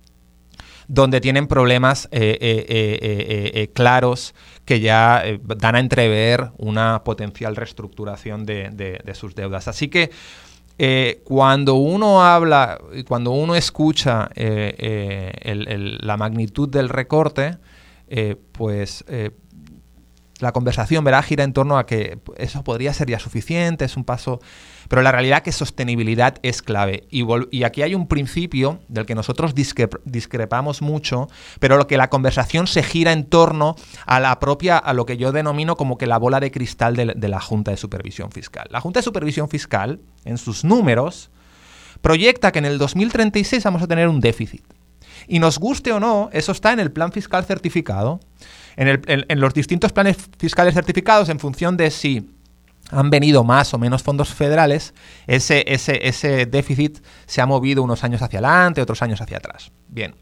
donde 0.93 1.21
tienen 1.21 1.47
problemas 1.47 2.09
claros 3.73 4.35
que 4.71 4.79
ya 4.79 5.23
eh, 5.25 5.41
dan 5.43 5.75
a 5.75 5.81
entrever 5.81 6.53
una 6.57 7.03
potencial 7.03 7.57
reestructuración 7.57 8.47
de, 8.47 9.03
sus 9.15 9.35
deudas. 9.35 9.67
Así 9.67 9.89
que 9.89 10.13
eh, 10.79 11.23
cuando 11.25 11.75
uno 11.75 12.23
habla, 12.23 12.79
cuando 13.09 13.33
uno 13.33 13.57
escucha 13.57 14.31
eh, 14.37 15.99
la 16.01 16.17
magnitud 16.17 16.69
del 16.69 16.89
recorte, 16.89 17.59
pues 18.53 19.05
la 20.39 20.53
conversación 20.53 21.03
verá 21.03 21.21
gira 21.21 21.43
en 21.43 21.53
torno 21.53 21.77
a 21.77 21.85
que 21.85 22.21
eso 22.37 22.63
podría 22.63 22.95
ser 22.95 23.11
ya 23.11 23.19
suficiente, 23.19 23.85
es 23.85 23.97
un 23.97 24.05
paso 24.05 24.39
pero 24.91 25.03
la 25.03 25.13
realidad 25.13 25.39
es 25.39 25.45
que 25.45 25.53
sostenibilidad 25.53 26.39
es 26.43 26.63
clave. 26.63 27.05
Y, 27.13 27.63
aquí 27.63 27.83
hay 27.83 27.95
un 27.95 28.09
principio 28.09 28.81
del 28.89 29.07
que 29.07 29.15
nosotros 29.15 29.55
discrepamos 29.55 30.83
mucho, 30.83 31.29
pero 31.61 31.77
lo 31.77 31.87
que 31.87 31.97
la 31.97 32.11
conversación 32.11 32.67
se 32.67 32.83
gira 32.83 33.13
en 33.13 33.25
torno 33.27 33.77
a 34.05 34.19
la 34.19 34.41
propia, 34.41 34.79
a 34.79 34.93
lo 34.93 35.07
que 35.07 35.17
yo 35.17 35.31
denomino 35.31 35.77
como 35.77 35.97
que 35.97 36.09
la 36.09 36.19
bola 36.19 36.41
de 36.41 36.51
cristal 36.51 36.97
de, 36.97 37.29
la 37.29 37.41
Junta 37.41 37.71
de 37.71 37.77
Supervisión 37.77 38.33
Fiscal. 38.33 38.67
La 38.73 38.81
Junta 38.81 38.99
de 38.99 39.05
Supervisión 39.05 39.49
Fiscal, 39.49 40.01
en 40.25 40.39
sus 40.39 40.65
números, 40.65 41.31
proyecta 42.01 42.51
que 42.51 42.59
en 42.59 42.65
el 42.65 42.79
2036 42.79 43.63
vamos 43.63 43.83
a 43.83 43.87
tener 43.87 44.09
un 44.09 44.19
déficit. 44.19 44.65
Y 45.29 45.39
nos 45.39 45.61
guste 45.61 45.93
o 45.93 46.01
no, 46.01 46.31
eso 46.33 46.51
está 46.51 46.73
en 46.73 46.81
el 46.81 46.91
plan 46.91 47.13
fiscal 47.13 47.45
certificado, 47.45 48.19
en 48.77 49.41
los 49.41 49.55
distintos 49.55 49.93
planes 49.93 50.17
fiscales 50.37 50.75
certificados 50.75 51.29
en 51.29 51.39
función 51.39 51.77
de 51.77 51.93
si 51.93 52.29
han 52.91 53.11
venido 53.11 53.45
más 53.45 53.75
o 53.75 53.79
menos 53.79 54.03
fondos 54.03 54.35
federales, 54.35 54.95
ese, 55.27 55.65
ese, 55.67 56.07
ese 56.07 56.47
déficit 56.47 56.99
se 57.27 57.41
ha 57.41 57.47
movido 57.47 57.83
unos 57.83 58.05
años 58.05 58.23
hacia 58.23 58.39
adelante, 58.39 58.83
otros 58.83 59.03
años 59.03 59.21
hacia 59.21 59.39
atrás. 59.39 59.73
Bien. 59.89 60.15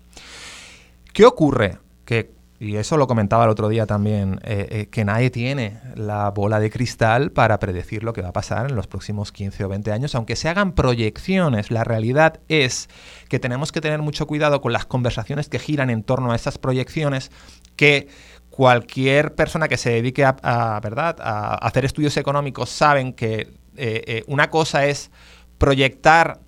¿Qué 1.13 1.25
ocurre? 1.25 1.79
Que, 2.05 2.33
y 2.61 2.77
eso 2.77 2.97
lo 2.97 3.07
comentaba 3.07 3.45
el 3.45 3.51
otro 3.51 3.69
día 3.69 3.87
también, 3.87 4.41
eh, 4.43 4.67
eh, 4.71 4.87
que 4.91 5.05
nadie 5.05 5.31
tiene 5.31 5.79
la 5.95 6.31
bola 6.31 6.59
de 6.59 6.71
cristal 6.71 7.31
para 7.31 7.59
predecir 7.59 8.03
lo 8.03 8.13
que 8.13 8.23
va 8.23 8.29
a 8.29 8.33
pasar 8.33 8.69
en 8.71 8.77
los 8.77 8.87
próximos 8.87 9.31
15 9.31 9.65
o 9.65 9.69
20 9.69 9.93
años, 9.93 10.15
aunque 10.15 10.37
se 10.37 10.49
hagan 10.49 10.73
proyecciones. 10.73 11.71
La 11.71 11.85
realidad 11.85 12.41
es 12.49 12.89
que 13.29 13.39
tenemos 13.39 13.71
que 13.71 13.81
tener 13.81 14.03
mucho 14.03 14.27
cuidado 14.27 14.61
con 14.61 14.73
las 14.73 14.87
conversaciones 14.87 15.49
que 15.49 15.59
giran 15.59 15.91
en 15.91 16.03
torno 16.03 16.33
a 16.33 16.37
esas 16.37 16.59
proyecciones 16.59 17.31
que 17.77 18.09
cualquier 18.59 19.37
persona 19.37 19.69
que 19.69 19.77
se 19.77 19.91
dedique 19.91 20.25
a, 20.25 20.81
¿verdad? 20.83 21.17
a 21.21 21.55
hacer 21.55 21.85
estudios 21.85 22.17
económicos 22.17 22.69
saben 22.69 23.13
que 23.13 23.43
eh, 23.43 23.47
eh, 23.77 24.25
una 24.27 24.51
cosa 24.51 24.87
es 24.87 25.13
proyectar 25.59 26.41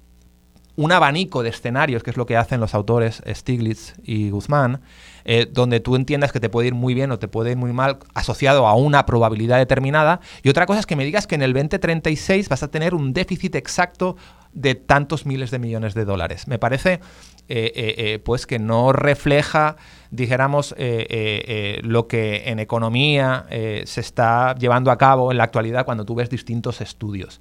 un 0.75 0.91
abanico 0.91 1.45
de 1.45 1.51
escenarios, 1.51 2.03
que 2.03 2.11
es 2.11 2.17
lo 2.17 2.27
que 2.27 2.37
hacen 2.37 2.59
los 2.59 2.75
autores 2.75 3.23
Stiglitz 3.29 3.95
y 4.03 4.31
Guzmán, 4.31 4.81
eh, 5.25 5.47
donde 5.49 5.79
tú 5.79 5.95
entiendas 5.95 6.33
que 6.33 6.41
te 6.41 6.49
puede 6.49 6.67
ir 6.67 6.75
muy 6.75 6.95
bien 6.95 7.13
o 7.13 7.21
te 7.21 7.29
puede 7.29 7.53
ir 7.53 7.57
muy 7.57 7.73
mal 7.73 7.99
asociado 8.13 8.67
a 8.67 8.75
una 8.75 9.07
probabilidad 9.07 9.59
determinada. 9.59 10.19
Y 10.43 10.49
otra 10.49 10.67
cosa 10.67 10.81
es 10.81 10.87
que 10.87 10.97
me 10.97 11.05
digas 11.05 11.29
que 11.29 11.37
en 11.37 11.43
el 11.43 11.53
2036 11.53 12.49
vas 12.49 12.65
a 12.65 12.73
tener 12.73 12.93
un 12.97 13.13
déficit 13.13 13.55
exacto 13.55 14.17
de 14.53 14.75
tantos 14.75 15.27
miles 15.27 15.53
de 15.53 15.61
millones 15.61 15.95
de 15.95 16.05
dólares. 16.05 16.49
Me 16.49 16.59
parece 16.59 16.99
eh, 17.51 17.73
eh, 17.75 18.19
pues 18.21 18.47
que 18.47 18.59
no 18.59 18.93
refleja, 18.93 19.77
dijéramos, 20.11 20.75
lo 21.83 22.07
que 22.09 22.43
en 22.47 22.59
economía 22.59 23.47
se 23.85 24.01
está 24.01 24.55
llevando 24.55 24.91
a 24.91 24.99
cabo 24.99 25.31
en 25.31 25.39
la 25.39 25.45
actualidad 25.45 25.85
cuando 25.85 26.05
tú 26.05 26.15
ves 26.15 26.31
distintos 26.31 26.81
estudios. 26.81 27.41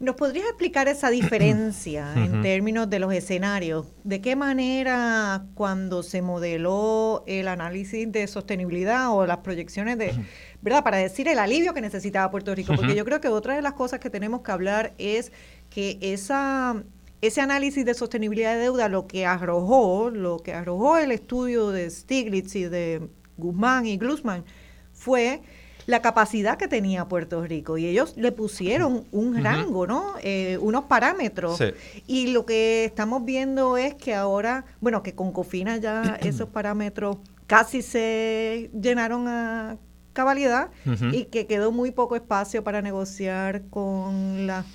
¿Nos 0.00 0.14
podrías 0.14 0.46
explicar 0.46 0.88
esa 0.88 1.10
diferencia 1.10 2.14
en 2.16 2.40
términos 2.40 2.88
de 2.88 2.98
los 2.98 3.12
escenarios? 3.12 3.86
¿De 4.02 4.22
qué 4.22 4.34
manera 4.34 5.44
cuando 5.54 6.02
se 6.02 6.22
modeló 6.22 7.22
el 7.26 7.48
análisis 7.48 8.10
de 8.10 8.26
sostenibilidad 8.26 9.14
o 9.14 9.26
las 9.26 9.38
proyecciones 9.38 9.98
de, 9.98 10.14
¿verdad? 10.62 10.82
Para 10.82 10.96
decir 10.96 11.28
el 11.28 11.38
alivio 11.38 11.74
que 11.74 11.82
necesitaba 11.82 12.30
Puerto 12.30 12.54
Rico, 12.54 12.74
porque 12.74 12.94
yo 12.94 13.04
creo 13.04 13.20
que 13.20 13.28
otra 13.28 13.54
de 13.54 13.60
las 13.62 13.74
cosas 13.74 14.00
que 14.00 14.08
tenemos 14.08 14.40
que 14.40 14.50
hablar 14.50 14.94
es 14.96 15.32
que 15.68 15.98
esa 16.00 16.82
ese 17.20 17.40
análisis 17.40 17.84
de 17.84 17.94
sostenibilidad 17.94 18.54
de 18.54 18.60
deuda 18.60 18.88
lo 18.88 19.06
que 19.06 19.26
arrojó, 19.26 20.10
lo 20.10 20.38
que 20.38 20.54
arrojó 20.54 20.98
el 20.98 21.12
estudio 21.12 21.70
de 21.70 21.90
Stiglitz 21.90 22.56
y 22.56 22.64
de 22.64 23.08
Guzmán 23.36 23.86
y 23.86 23.98
Glusman 23.98 24.44
fue 24.92 25.42
la 25.86 26.02
capacidad 26.02 26.56
que 26.56 26.68
tenía 26.68 27.08
Puerto 27.08 27.44
Rico. 27.44 27.76
Y 27.76 27.86
ellos 27.86 28.14
le 28.16 28.32
pusieron 28.32 29.04
un 29.12 29.42
rango, 29.42 29.86
¿no? 29.86 30.14
Eh, 30.22 30.58
unos 30.60 30.84
parámetros. 30.84 31.60
Y 32.06 32.28
lo 32.28 32.46
que 32.46 32.84
estamos 32.84 33.24
viendo 33.24 33.76
es 33.76 33.94
que 33.94 34.14
ahora, 34.14 34.64
bueno, 34.80 35.02
que 35.02 35.14
con 35.14 35.32
Cofina 35.32 35.76
ya 35.78 36.18
esos 36.22 36.48
parámetros 36.48 37.18
casi 37.46 37.82
se 37.82 38.70
llenaron 38.80 39.26
a 39.26 39.78
cabalidad 40.12 40.70
y 41.12 41.26
que 41.26 41.46
quedó 41.46 41.72
muy 41.72 41.92
poco 41.92 42.16
espacio 42.16 42.64
para 42.64 42.82
negociar 42.82 43.62
con 43.70 44.46
las 44.46 44.66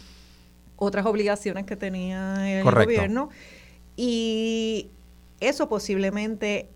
otras 0.77 1.05
obligaciones 1.05 1.65
que 1.65 1.75
tenía 1.75 2.59
el 2.59 2.63
gobierno. 2.63 3.29
Y 3.95 4.89
eso 5.39 5.69
posiblemente 5.69 6.69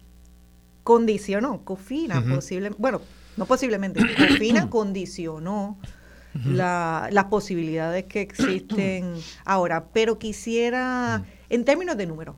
condicionó, 0.84 1.64
Cofina, 1.64 2.24
posiblemente, 2.28 2.82
bueno, 2.82 3.02
no 3.38 3.46
posiblemente, 3.46 4.00
Cofina 4.18 4.70
condicionó 4.70 5.78
las 6.34 7.26
posibilidades 7.26 8.06
que 8.06 8.22
existen 8.22 9.16
ahora, 9.46 9.86
pero 9.94 10.20
quisiera, 10.20 11.24
en 11.50 11.66
términos 11.66 11.98
de 11.98 12.06
número, 12.06 12.36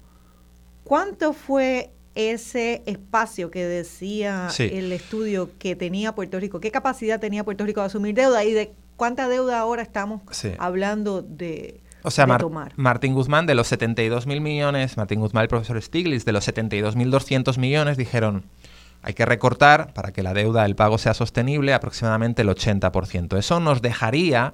¿cuánto 0.83 1.33
fue 1.33 1.91
ese 2.15 2.83
espacio 2.85 3.51
que 3.51 3.65
decía 3.65 4.49
el 4.59 4.91
estudio 4.91 5.49
que 5.57 5.75
tenía 5.75 6.15
Puerto 6.15 6.39
Rico? 6.39 6.59
¿Qué 6.59 6.71
capacidad 6.71 7.19
tenía 7.19 7.43
Puerto 7.43 7.65
Rico 7.65 7.81
de 7.81 7.87
asumir 7.87 8.15
deuda 8.15 8.43
y 8.43 8.53
de 8.53 8.73
cuánta 9.01 9.27
deuda 9.27 9.57
ahora 9.57 9.81
estamos 9.81 10.21
hablando 10.59 11.23
de, 11.23 11.81
o 12.03 12.11
sea, 12.11 12.27
Martín 12.75 13.15
Guzmán, 13.15 13.47
de 13.47 13.55
los 13.55 13.65
72 13.65 14.27
mil 14.27 14.41
millones, 14.41 14.95
Martín 14.95 15.21
Guzmán, 15.21 15.41
el 15.41 15.47
profesor 15.49 15.81
Stiglitz, 15.81 16.23
de 16.23 16.31
los 16.31 16.43
72 16.43 16.95
mil 16.95 17.09
200 17.09 17.57
millones, 17.57 17.97
dijeron, 17.97 18.43
hay 19.01 19.15
que 19.15 19.25
recortar 19.25 19.91
para 19.95 20.11
que 20.11 20.21
la 20.21 20.35
deuda 20.35 20.61
del 20.61 20.75
pago 20.75 20.99
sea 20.99 21.15
sostenible 21.15 21.73
aproximadamente 21.73 22.43
el 22.43 22.49
80%. 22.49 23.39
Eso 23.39 23.59
nos 23.59 23.81
dejaría 23.81 24.53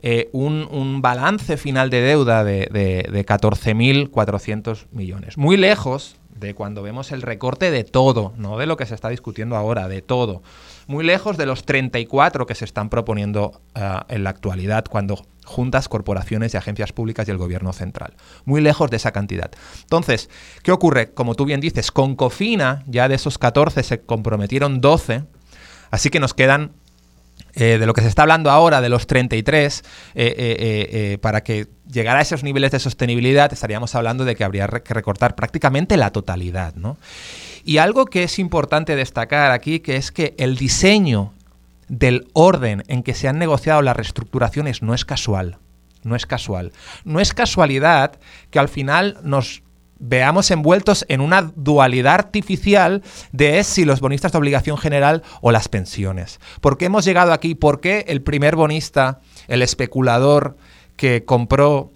eh, 0.00 0.30
un, 0.30 1.02
balance 1.02 1.56
final 1.56 1.90
de 1.90 2.02
deuda 2.02 2.44
de, 2.44 2.68
de, 2.70 3.08
de 3.10 3.26
14.400 3.26 4.86
millones. 4.92 5.36
Muy 5.36 5.56
lejos 5.56 6.20
de 6.34 6.54
cuando 6.54 6.82
vemos 6.82 7.12
el 7.12 7.22
recorte 7.22 7.70
de 7.70 7.84
todo, 7.84 8.32
no 8.36 8.58
de 8.58 8.66
lo 8.66 8.76
que 8.76 8.86
se 8.86 8.94
está 8.94 9.08
discutiendo 9.08 9.56
ahora, 9.56 9.88
de 9.88 10.02
todo. 10.02 10.42
Muy 10.86 11.04
lejos 11.04 11.36
de 11.36 11.46
los 11.46 11.64
34 11.64 12.46
que 12.46 12.54
se 12.54 12.64
están 12.64 12.88
proponiendo 12.88 13.60
eh, 13.74 13.98
en 14.08 14.24
la 14.24 14.30
actualidad 14.30 14.84
cuando 14.88 15.24
juntas, 15.44 15.88
corporaciones 15.88 16.54
y 16.54 16.56
agencias 16.56 16.92
públicas 16.92 17.28
y 17.28 17.30
el 17.30 17.38
gobierno 17.38 17.72
central. 17.72 18.14
Muy 18.44 18.60
lejos 18.60 18.90
de 18.90 18.96
esa 18.96 19.12
cantidad. 19.12 19.50
Entonces, 19.82 20.30
¿qué 20.62 20.72
ocurre? 20.72 21.12
Como 21.12 21.34
tú 21.34 21.44
bien 21.44 21.60
dices, 21.60 21.90
con 21.90 22.16
Cofina 22.16 22.84
ya 22.86 23.08
de 23.08 23.16
esos 23.16 23.38
14 23.38 23.82
se 23.82 24.00
comprometieron 24.00 24.80
12, 24.80 25.24
así 25.90 26.10
que 26.10 26.20
nos 26.20 26.34
quedan 26.34 26.72
eh, 27.54 27.76
de 27.78 27.86
lo 27.86 27.92
que 27.92 28.00
se 28.00 28.08
está 28.08 28.22
hablando 28.22 28.50
ahora, 28.50 28.80
de 28.80 28.88
los 28.88 29.06
33, 29.06 29.84
eh, 30.14 30.34
eh, 30.36 31.18
para 31.20 31.42
que 31.42 31.68
llegara 31.90 32.20
a 32.20 32.22
esos 32.22 32.42
niveles 32.42 32.70
de 32.70 32.78
sostenibilidad, 32.78 33.52
estaríamos 33.52 33.94
hablando 33.94 34.24
de 34.24 34.34
que 34.34 34.44
habría 34.44 34.68
que 34.68 34.94
recortar 34.94 35.34
prácticamente 35.34 35.98
la 35.98 36.10
totalidad. 36.10 36.74
¿no? 36.76 36.96
Y 37.64 37.76
algo 37.76 38.06
que 38.06 38.22
es 38.22 38.38
importante 38.38 38.96
destacar 38.96 39.50
aquí, 39.50 39.80
que 39.80 39.96
es 39.96 40.12
que 40.12 40.34
el 40.38 40.56
diseño 40.56 41.32
del 41.88 42.26
orden 42.32 42.84
en 42.88 43.02
que 43.02 43.12
se 43.12 43.28
han 43.28 43.38
negociado 43.38 43.82
las 43.82 43.96
reestructuraciones 43.96 44.80
no 44.82 44.94
es 44.94 45.04
casual. 45.04 45.58
No 46.04 46.16
es 46.16 46.24
casual. 46.24 46.72
No 47.04 47.20
es 47.20 47.34
casualidad 47.34 48.18
que 48.50 48.58
al 48.58 48.68
final 48.68 49.18
nos 49.22 49.62
veamos 50.02 50.50
envueltos 50.50 51.06
en 51.08 51.20
una 51.20 51.52
dualidad 51.54 52.14
artificial 52.14 53.02
de 53.30 53.62
si 53.62 53.84
los 53.84 54.00
bonistas 54.00 54.32
de 54.32 54.38
obligación 54.38 54.76
general 54.76 55.22
o 55.40 55.52
las 55.52 55.68
pensiones. 55.68 56.40
¿Por 56.60 56.76
qué 56.76 56.86
hemos 56.86 57.04
llegado 57.04 57.32
aquí? 57.32 57.54
¿Por 57.54 57.80
qué 57.80 58.04
el 58.08 58.20
primer 58.20 58.56
bonista, 58.56 59.20
el 59.46 59.62
especulador 59.62 60.56
que 60.96 61.24
compró 61.24 61.92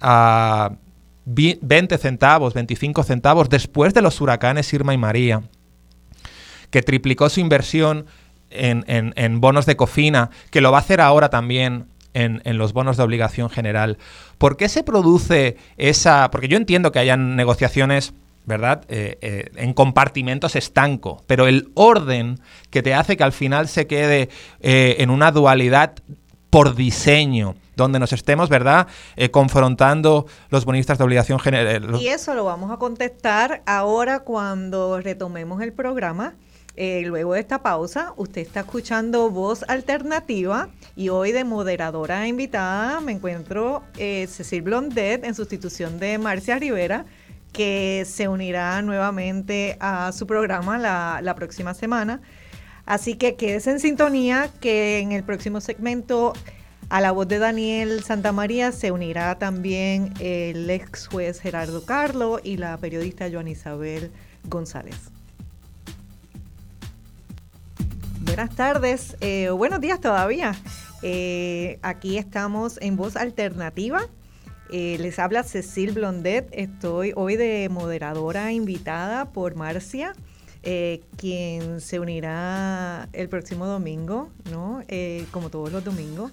a 0.00 0.72
20 1.26 1.98
centavos, 1.98 2.54
25 2.54 3.02
centavos 3.02 3.50
después 3.50 3.92
de 3.92 4.00
los 4.00 4.20
huracanes 4.22 4.72
Irma 4.72 4.94
y 4.94 4.98
María, 4.98 5.42
que 6.70 6.80
triplicó 6.82 7.28
su 7.28 7.40
inversión 7.40 8.06
en, 8.48 8.84
en 8.88 9.40
bonos 9.40 9.66
de 9.66 9.76
cofina, 9.76 10.30
que 10.50 10.62
lo 10.62 10.72
va 10.72 10.78
a 10.78 10.80
hacer 10.80 11.02
ahora 11.02 11.28
también 11.28 11.89
en, 12.14 12.40
los 12.58 12.72
bonos 12.72 12.96
de 12.96 13.02
obligación 13.02 13.50
general. 13.50 13.98
¿Por 14.38 14.56
qué 14.56 14.68
se 14.68 14.82
produce 14.82 15.56
esa...? 15.76 16.30
Porque 16.30 16.48
yo 16.48 16.56
entiendo 16.56 16.92
que 16.92 16.98
hayan 16.98 17.36
negociaciones... 17.36 18.12
¿verdad? 18.46 18.84
Eh, 18.88 19.18
eh, 19.20 19.50
en 19.56 19.74
compartimentos 19.74 20.56
estanco, 20.56 21.22
pero 21.28 21.46
el 21.46 21.70
orden 21.74 22.40
que 22.70 22.82
te 22.82 22.94
hace 22.94 23.16
que 23.16 23.22
al 23.22 23.32
final 23.32 23.68
se 23.68 23.86
quede 23.86 24.30
eh, 24.60 24.96
en 24.98 25.10
una 25.10 25.30
dualidad 25.30 25.92
por 26.48 26.74
diseño, 26.74 27.54
donde 27.76 28.00
nos 28.00 28.12
estemos, 28.12 28.48
¿verdad?, 28.48 28.88
confrontando 29.30 30.26
los 30.48 30.64
bonistas 30.64 30.98
de 30.98 31.04
obligación 31.04 31.38
general. 31.38 32.00
Y 32.00 32.08
eso 32.08 32.34
lo 32.34 32.44
vamos 32.44 32.72
a 32.72 32.78
contestar 32.78 33.62
ahora 33.66 34.20
cuando 34.20 35.00
retomemos 35.00 35.62
el 35.62 35.72
programa. 35.72 36.34
Eh, 36.76 37.02
luego 37.04 37.34
de 37.34 37.40
esta 37.40 37.62
pausa, 37.62 38.14
usted 38.16 38.42
está 38.42 38.60
escuchando 38.60 39.28
Voz 39.28 39.64
Alternativa 39.68 40.70
y 40.94 41.08
hoy 41.08 41.32
de 41.32 41.44
moderadora 41.44 42.26
invitada 42.28 43.00
me 43.00 43.12
encuentro 43.12 43.82
eh, 43.98 44.26
Cecil 44.28 44.62
Blondet 44.62 45.24
en 45.24 45.34
sustitución 45.34 45.98
de 45.98 46.18
Marcia 46.18 46.58
Rivera, 46.58 47.06
que 47.52 48.06
se 48.06 48.28
unirá 48.28 48.80
nuevamente 48.82 49.76
a 49.80 50.12
su 50.12 50.26
programa 50.26 50.78
la, 50.78 51.34
próxima 51.34 51.74
semana. 51.74 52.20
Así 52.86 53.14
que 53.14 53.34
quédese 53.34 53.72
en 53.72 53.80
sintonía 53.80 54.50
que 54.60 55.00
en 55.00 55.12
el 55.12 55.24
próximo 55.24 55.60
segmento 55.60 56.32
a 56.88 57.00
la 57.00 57.12
voz 57.12 57.28
de 57.28 57.38
Daniel 57.38 58.02
Santamaría 58.02 58.72
se 58.72 58.90
unirá 58.90 59.38
también 59.38 60.14
el 60.20 60.70
ex 60.70 61.08
juez 61.08 61.40
Gerardo 61.40 61.84
Carlo 61.84 62.40
y 62.42 62.56
la 62.56 62.76
periodista 62.78 63.28
Joan 63.30 63.48
Isabel 63.48 64.12
González. 64.44 65.10
Buenas 68.30 68.54
tardes, 68.54 69.16
eh, 69.20 69.50
buenos 69.50 69.80
días 69.80 70.00
todavía. 70.00 70.54
Eh, 71.02 71.80
aquí 71.82 72.16
estamos 72.16 72.78
en 72.80 72.94
Voz 72.94 73.16
Alternativa. 73.16 74.02
Eh, 74.70 74.98
les 75.00 75.18
habla 75.18 75.42
Cecil 75.42 75.90
Blondet. 75.90 76.48
Estoy 76.52 77.12
hoy 77.16 77.34
de 77.34 77.68
moderadora 77.68 78.52
invitada 78.52 79.32
por 79.32 79.56
Marcia, 79.56 80.12
quien 81.16 81.80
se 81.80 81.98
unirá 81.98 83.08
el 83.12 83.28
próximo 83.28 83.66
domingo, 83.66 84.30
¿no? 84.48 84.80
como 85.32 85.50
todos 85.50 85.72
los 85.72 85.82
domingos. 85.82 86.30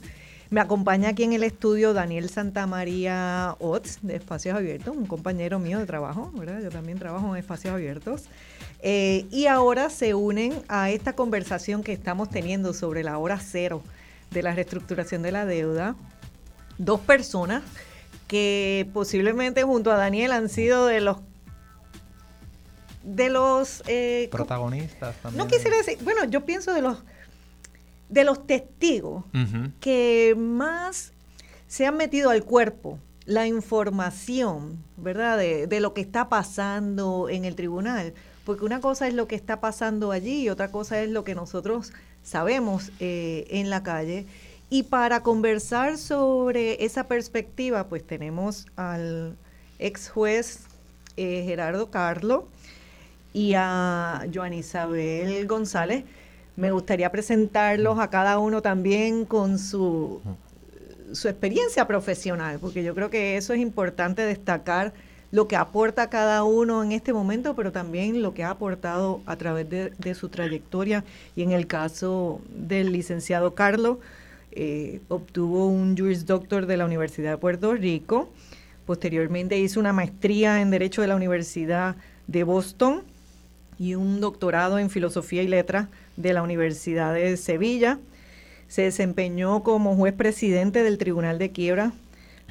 Me 0.50 0.62
acompaña 0.62 1.10
aquí 1.10 1.24
en 1.24 1.34
el 1.34 1.44
estudio 1.44 1.94
Daniel 1.94 2.30
Santamaría 2.30 3.56
Ots, 3.60 4.00
de 4.02 4.16
Espacios 4.16 4.56
Abiertos, 4.56 4.96
un 4.96 5.06
compañero 5.06 5.60
mío 5.60 5.78
de 5.78 5.86
trabajo, 5.86 6.32
¿verdad? 6.36 6.62
Yo 6.62 6.70
también 6.70 6.98
trabajo 6.98 7.36
en 7.36 7.40
Espacios 7.40 7.74
Abiertos. 7.74 8.24
Eh, 8.82 9.26
y 9.30 9.48
ahora 9.48 9.90
se 9.90 10.14
unen 10.14 10.54
a 10.70 10.90
esta 10.90 11.14
conversación 11.14 11.84
que 11.84 11.92
estamos 11.92 12.30
teniendo 12.30 12.74
sobre 12.74 13.04
la 13.04 13.18
hora 13.18 13.40
cero 13.40 13.82
de 14.32 14.42
la 14.42 14.54
reestructuración 14.54 15.22
de 15.22 15.32
la 15.34 15.46
deuda, 15.46 15.96
dos 16.78 17.02
personas 17.02 17.64
que 18.28 18.88
posiblemente 18.94 19.64
junto 19.64 19.92
a 19.92 19.98
Daniel 19.98 20.32
han 20.32 20.48
sido 20.48 20.86
de 20.86 21.02
los 21.02 21.18
de 23.04 23.30
los 23.30 23.84
eh, 23.88 24.28
protagonistas 24.32 25.16
también. 25.22 25.38
No 25.38 25.50
quisiera 25.50 25.78
decir, 25.78 25.98
bueno, 26.04 26.26
yo 26.26 26.46
pienso 26.46 26.74
de 26.74 26.82
los 26.82 26.98
de 28.10 28.24
los 28.24 28.46
testigos 28.48 29.24
que 29.80 30.36
más 30.38 31.12
se 31.68 31.86
han 31.86 31.98
metido 31.98 32.30
al 32.30 32.44
cuerpo 32.44 33.00
la 33.26 33.46
información, 33.46 34.84
¿verdad? 34.96 35.38
De, 35.38 35.68
de, 35.68 35.80
lo 35.82 35.94
que 35.94 36.02
está 36.02 36.30
pasando 36.30 37.28
en 37.30 37.44
el 37.44 37.56
tribunal. 37.56 38.14
Porque 38.46 38.64
una 38.64 38.80
cosa 38.80 39.10
es 39.10 39.14
lo 39.14 39.28
que 39.28 39.36
está 39.36 39.60
pasando 39.60 40.14
allí 40.14 40.44
y 40.44 40.50
otra 40.50 40.72
cosa 40.72 41.02
es 41.02 41.10
lo 41.10 41.26
que 41.26 41.36
nosotros 41.36 41.92
sabemos 42.24 42.92
eh, 43.00 43.46
en 43.50 43.70
la 43.70 43.84
calle. 43.84 44.26
Y 44.70 44.84
para 44.84 45.24
conversar 45.24 45.98
sobre 45.98 46.84
esa 46.84 47.08
perspectiva, 47.08 47.88
pues 47.88 48.06
tenemos 48.06 48.68
al 48.76 49.36
ex 49.80 50.10
juez 50.10 50.62
eh, 51.16 51.44
Gerardo 51.46 51.90
Carlo 51.90 52.48
y 53.34 53.54
a 53.56 54.26
Joan 54.34 54.54
Isabel 54.54 55.48
González. 55.48 56.04
Me 56.58 56.72
gustaría 56.72 57.10
presentarlos 57.10 58.00
a 58.00 58.10
cada 58.10 58.38
uno 58.40 58.62
también 58.62 59.24
con 59.24 59.58
su 59.58 60.22
su 61.14 61.28
experiencia 61.28 61.88
profesional, 61.88 62.60
porque 62.60 62.84
yo 62.84 62.94
creo 62.94 63.10
que 63.10 63.38
eso 63.38 63.54
es 63.54 63.60
importante 63.60 64.24
destacar 64.24 64.94
lo 65.32 65.48
que 65.48 65.56
aporta 65.56 66.10
cada 66.10 66.44
uno 66.44 66.84
en 66.84 66.94
este 66.94 67.12
momento, 67.12 67.56
pero 67.56 67.72
también 67.72 68.22
lo 68.22 68.34
que 68.34 68.44
ha 68.44 68.52
aportado 68.52 69.22
a 69.26 69.36
través 69.36 69.68
de, 69.70 70.16
su 70.16 70.30
trayectoria. 70.30 71.04
Y 71.36 71.44
en 71.44 71.52
el 71.52 71.68
caso 71.68 72.42
del 72.50 72.94
licenciado 72.94 73.54
Carlos, 73.54 73.98
eh, 74.52 75.02
obtuvo 75.10 75.68
un 75.68 75.98
Juris 75.98 76.26
Doctor 76.26 76.66
de 76.66 76.78
la 76.78 76.86
Universidad 76.86 77.32
de 77.32 77.38
Puerto 77.38 77.74
Rico. 77.74 78.30
Posteriormente 78.86 79.58
hizo 79.60 79.82
una 79.82 79.92
maestría 79.92 80.62
en 80.62 80.72
Derecho 80.72 81.02
de 81.02 81.08
la 81.08 81.18
Universidad 81.18 81.98
de 82.28 82.44
Boston 82.44 83.04
y 83.78 83.96
un 83.96 84.22
doctorado 84.22 84.80
en 84.80 84.90
Filosofía 84.90 85.44
y 85.44 85.48
Letras 85.48 85.90
de 86.18 86.34
la 86.34 86.44
Universidad 86.44 87.14
de 87.14 87.38
Sevilla. 87.38 88.00
Se 88.68 88.82
desempeñó 88.82 89.64
como 89.64 89.96
juez 89.96 90.14
presidente 90.14 90.84
del 90.84 90.98
Tribunal 90.98 91.40
de 91.40 91.52
Quiebra 91.52 91.94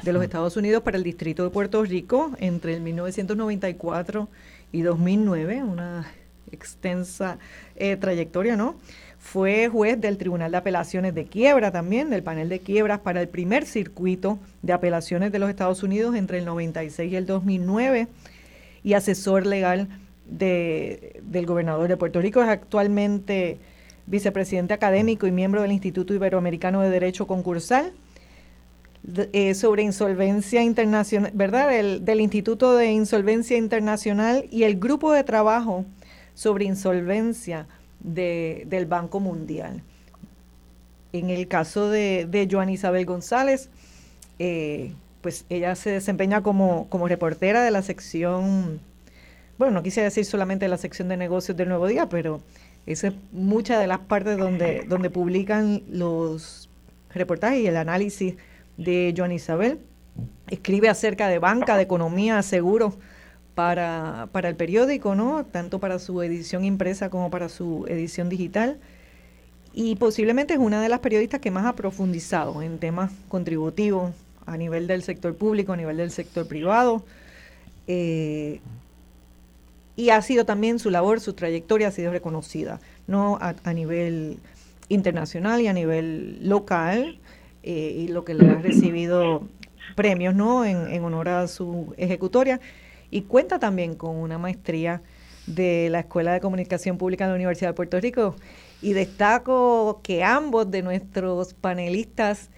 de 0.02 0.12
los 0.12 0.22
Estados 0.22 0.56
Unidos 0.56 0.82
para 0.82 0.96
el 0.96 1.02
Distrito 1.02 1.44
de 1.44 1.50
Puerto 1.50 1.82
Rico 1.82 2.32
entre 2.38 2.74
el 2.74 2.80
1994 2.80 4.28
y 4.72 4.82
2009, 4.82 5.62
una 5.62 6.06
extensa 6.50 7.38
eh, 7.76 7.96
trayectoria, 7.96 8.56
¿no? 8.56 8.76
Fue 9.18 9.68
juez 9.68 10.00
del 10.00 10.18
Tribunal 10.18 10.52
de 10.52 10.58
Apelaciones 10.58 11.14
de 11.14 11.24
Quiebra 11.24 11.72
también, 11.72 12.10
del 12.10 12.22
panel 12.22 12.48
de 12.48 12.60
quiebras 12.60 13.00
para 13.00 13.20
el 13.20 13.28
primer 13.28 13.64
circuito 13.64 14.38
de 14.62 14.72
apelaciones 14.72 15.32
de 15.32 15.38
los 15.38 15.50
Estados 15.50 15.82
Unidos 15.82 16.14
entre 16.14 16.38
el 16.38 16.44
96 16.44 17.12
y 17.12 17.16
el 17.16 17.26
2009 17.26 18.08
y 18.84 18.92
asesor 18.92 19.46
legal 19.46 19.88
de, 20.28 21.20
del 21.22 21.46
gobernador 21.46 21.88
de 21.88 21.96
Puerto 21.96 22.20
Rico. 22.20 22.42
Es 22.42 22.48
actualmente 22.48 23.58
vicepresidente 24.06 24.74
académico 24.74 25.26
y 25.26 25.32
miembro 25.32 25.62
del 25.62 25.72
Instituto 25.72 26.14
Iberoamericano 26.14 26.80
de 26.80 26.90
Derecho 26.90 27.26
Concursal, 27.26 27.92
eh, 29.32 29.54
sobre 29.54 29.84
insolvencia 29.84 30.62
internacional, 30.62 31.30
¿verdad? 31.32 31.70
Del, 31.70 32.20
Instituto 32.20 32.76
de 32.76 32.90
Insolvencia 32.90 33.56
Internacional 33.56 34.46
y 34.50 34.64
el 34.64 34.80
grupo 34.80 35.12
de 35.12 35.22
trabajo 35.22 35.84
sobre 36.34 36.64
insolvencia 36.64 37.68
del 38.00 38.86
Banco 38.86 39.20
Mundial. 39.20 39.82
En 41.12 41.30
el 41.30 41.46
caso 41.46 41.88
de, 41.88 42.26
de 42.28 42.48
Joan 42.50 42.68
Isabel 42.68 43.06
González, 43.06 43.70
eh, 44.40 44.92
pues 45.20 45.44
ella 45.48 45.74
se 45.76 45.90
desempeña 45.90 46.42
como, 46.42 46.88
como 46.88 47.06
reportera 47.06 47.62
de 47.62 47.70
la 47.70 47.82
sección, 47.82 48.80
bueno, 49.58 49.74
no 49.74 49.82
quise 49.82 50.02
decir 50.02 50.24
solamente 50.24 50.68
la 50.68 50.76
sección 50.76 51.08
de 51.08 51.16
negocios 51.16 51.56
del 51.56 51.68
Nuevo 51.68 51.86
Día, 51.86 52.08
pero 52.08 52.42
esa 52.86 53.08
es 53.08 53.14
muchas 53.32 53.80
de 53.80 53.86
las 53.86 54.00
partes 54.00 54.38
donde, 54.38 54.84
donde 54.88 55.10
publican 55.10 55.82
los 55.88 56.68
reportajes 57.12 57.60
y 57.60 57.66
el 57.66 57.76
análisis 57.76 58.36
de 58.76 59.14
Joan 59.16 59.32
Isabel. 59.32 59.78
Escribe 60.48 60.88
acerca 60.88 61.28
de 61.28 61.38
banca, 61.38 61.76
de 61.76 61.82
economía, 61.82 62.42
seguros 62.42 62.94
para, 63.54 64.28
para 64.32 64.48
el 64.48 64.56
periódico, 64.56 65.14
¿no? 65.14 65.44
Tanto 65.44 65.80
para 65.80 65.98
su 65.98 66.22
edición 66.22 66.64
impresa 66.64 67.10
como 67.10 67.30
para 67.30 67.48
su 67.48 67.86
edición 67.88 68.28
digital. 68.28 68.78
Y 69.72 69.96
posiblemente 69.96 70.54
es 70.54 70.60
una 70.60 70.80
de 70.80 70.88
las 70.88 71.00
periodistas 71.00 71.40
que 71.40 71.50
más 71.50 71.66
ha 71.66 71.74
profundizado 71.74 72.62
en 72.62 72.78
temas 72.78 73.10
contributivos 73.28 74.12
a 74.46 74.56
nivel 74.56 74.86
del 74.86 75.02
sector 75.02 75.34
público, 75.34 75.72
a 75.72 75.76
nivel 75.76 75.96
del 75.96 76.10
sector 76.10 76.46
privado. 76.46 77.04
Eh, 77.86 78.60
y 79.96 80.10
ha 80.10 80.20
sido 80.20 80.44
también 80.44 80.78
su 80.78 80.90
labor, 80.90 81.20
su 81.20 81.32
trayectoria 81.32 81.88
ha 81.88 81.90
sido 81.90 82.12
reconocida, 82.12 82.80
no 83.06 83.38
a, 83.40 83.72
nivel 83.72 84.38
internacional 84.88 85.62
y 85.62 85.68
a 85.68 85.72
nivel 85.72 86.38
local, 86.46 87.18
eh, 87.62 87.96
y 87.96 88.08
lo 88.08 88.24
que 88.24 88.34
le 88.34 88.48
ha 88.50 88.54
recibido 88.56 89.42
premios 89.94 90.34
¿no? 90.34 90.64
En, 90.64 91.02
honor 91.02 91.30
a 91.30 91.48
su 91.48 91.94
ejecutoria, 91.96 92.60
y 93.10 93.22
cuenta 93.22 93.58
también 93.58 93.94
con 93.94 94.16
una 94.16 94.36
maestría 94.36 95.00
de 95.46 95.88
la 95.90 96.00
Escuela 96.00 96.34
de 96.34 96.40
Comunicación 96.40 96.98
Pública 96.98 97.24
de 97.24 97.30
la 97.30 97.36
Universidad 97.36 97.70
de 97.70 97.74
Puerto 97.74 97.98
Rico, 97.98 98.36
y 98.82 98.92
destaco 98.92 100.00
que 100.02 100.22
ambos 100.22 100.70
de 100.70 100.82
nuestros 100.82 101.54
panelistas 101.54 102.50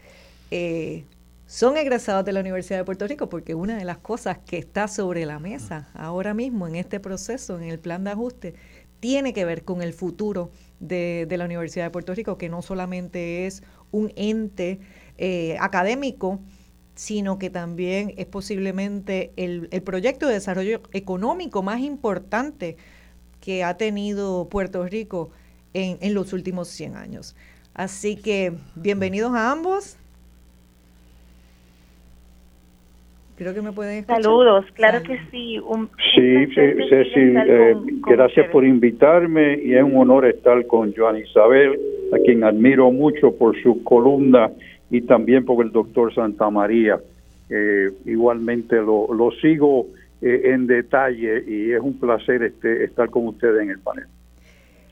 eh, 0.50 1.04
son 1.48 1.78
egresados 1.78 2.26
de 2.26 2.32
la 2.32 2.40
Universidad 2.40 2.76
de 2.76 2.84
Puerto 2.84 3.06
Rico 3.06 3.30
porque 3.30 3.54
una 3.54 3.78
de 3.78 3.84
las 3.86 3.96
cosas 3.96 4.36
que 4.36 4.58
está 4.58 4.86
sobre 4.86 5.24
la 5.24 5.38
mesa 5.38 5.88
ahora 5.94 6.34
mismo 6.34 6.68
en 6.68 6.76
este 6.76 7.00
proceso, 7.00 7.58
en 7.58 7.64
el 7.70 7.78
plan 7.78 8.04
de 8.04 8.10
ajuste, 8.10 8.54
tiene 9.00 9.32
que 9.32 9.46
ver 9.46 9.64
con 9.64 9.80
el 9.80 9.94
futuro 9.94 10.50
de, 10.78 11.26
la 11.30 11.46
Universidad 11.46 11.86
de 11.86 11.90
Puerto 11.90 12.14
Rico, 12.14 12.36
que 12.36 12.50
no 12.50 12.60
solamente 12.60 13.46
es 13.46 13.62
un 13.92 14.12
ente 14.14 14.80
eh, 15.16 15.56
académico, 15.58 16.38
sino 16.94 17.38
que 17.38 17.48
también 17.48 18.12
es 18.18 18.26
posiblemente 18.26 19.32
el, 19.36 19.68
proyecto 19.84 20.26
de 20.26 20.34
desarrollo 20.34 20.82
económico 20.92 21.62
más 21.62 21.80
importante 21.80 22.76
que 23.40 23.64
ha 23.64 23.78
tenido 23.78 24.50
Puerto 24.50 24.84
Rico 24.84 25.30
en, 25.72 25.96
en 26.02 26.12
los 26.12 26.34
últimos 26.34 26.68
100 26.68 26.96
años. 26.98 27.34
Así 27.72 28.16
que 28.16 28.52
bienvenidos 28.74 29.32
a 29.34 29.50
ambos. 29.50 29.96
Creo 33.38 33.54
que 33.54 33.62
me 33.62 33.70
pueden 33.70 33.98
escuchar. 33.98 34.20
Saludos, 34.20 34.64
claro 34.74 35.00
que 35.04 35.16
sí. 35.30 35.60
sí, 36.12 36.46
Ceci, 36.56 37.20
eh, 37.20 37.76
gracias 38.08 38.50
por 38.50 38.64
invitarme 38.64 39.60
y 39.62 39.76
es 39.76 39.84
un 39.84 39.96
honor 39.96 40.26
estar 40.26 40.66
con 40.66 40.92
Joan 40.92 41.18
Isabel, 41.18 41.78
a 42.12 42.18
quien 42.18 42.42
admiro 42.42 42.90
mucho 42.90 43.30
por 43.36 43.56
su 43.62 43.84
columna 43.84 44.50
y 44.90 45.02
también 45.02 45.44
por 45.44 45.64
el 45.64 45.70
doctor 45.70 46.12
Santa 46.12 46.50
María. 46.50 46.98
Eh, 47.48 47.92
igualmente 48.06 48.74
lo, 48.74 49.06
lo 49.14 49.30
sigo 49.40 49.86
eh, 50.20 50.40
en 50.46 50.66
detalle 50.66 51.44
y 51.46 51.70
es 51.70 51.80
un 51.80 51.96
placer 51.96 52.42
este, 52.42 52.82
estar 52.82 53.08
con 53.08 53.28
ustedes 53.28 53.62
en 53.62 53.70
el 53.70 53.78
panel. 53.78 54.06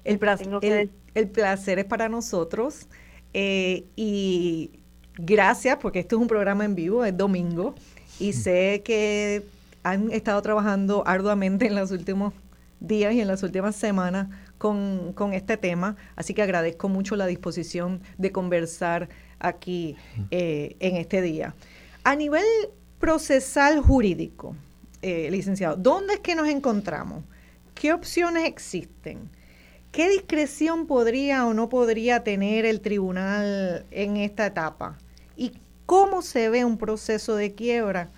El 0.05 0.21
placer, 0.21 0.47
el, 0.63 0.91
el 1.17 1.29
placer 1.31 1.81
es 1.81 1.85
para 1.85 2.09
nosotros 2.09 2.89
y 3.35 4.71
gracias 5.19 5.79
porque 5.83 5.99
esto 5.99 6.15
es 6.15 6.23
un 6.23 6.29
programa 6.29 6.65
en 6.65 6.77
vivo, 6.77 7.05
es 7.05 7.17
domingo 7.17 7.75
y 8.19 8.33
sé 8.33 8.83
que 8.85 9.45
han 9.83 10.11
estado 10.11 10.41
trabajando 10.43 11.03
arduamente 11.07 11.67
en 11.67 11.75
los 11.75 11.91
últimos 11.91 12.33
días 12.81 13.15
y 13.15 13.21
en 13.21 13.29
las 13.29 13.43
últimas 13.43 13.77
semanas 13.77 14.29
con, 14.59 15.15
este 15.33 15.57
tema, 15.57 15.97
así 16.17 16.35
que 16.35 16.43
agradezco 16.43 16.89
mucho 16.89 17.17
la 17.17 17.27
disposición 17.27 18.01
de 18.19 18.33
conversar 18.33 19.09
aquí 19.39 19.97
eh, 20.31 20.77
en 20.81 20.97
este 20.97 21.23
día. 21.23 21.55
A 22.05 22.17
nivel 22.17 22.45
procesal 22.99 23.81
jurídico, 23.81 24.57
eh, 25.03 25.29
licenciado, 25.31 25.77
¿dónde 25.77 26.15
es 26.15 26.21
que 26.21 26.35
nos 26.35 26.49
encontramos? 26.49 27.23
¿Qué 27.75 27.93
opciones 27.93 28.47
existen? 28.47 29.29
¿Qué 29.93 30.09
discreción 30.09 30.87
podría 30.87 31.47
o 31.47 31.55
no 31.55 31.69
podría 31.69 32.25
tener 32.25 32.65
el 32.65 32.81
tribunal 32.81 33.85
en 33.91 34.17
esta 34.17 34.47
etapa? 34.47 34.99
¿Y 35.37 35.53
cómo 35.87 36.21
se 36.21 36.51
ve 36.51 36.65
un 36.65 36.77
proceso 36.77 37.37
de 37.37 37.55
quiebra 37.55 38.09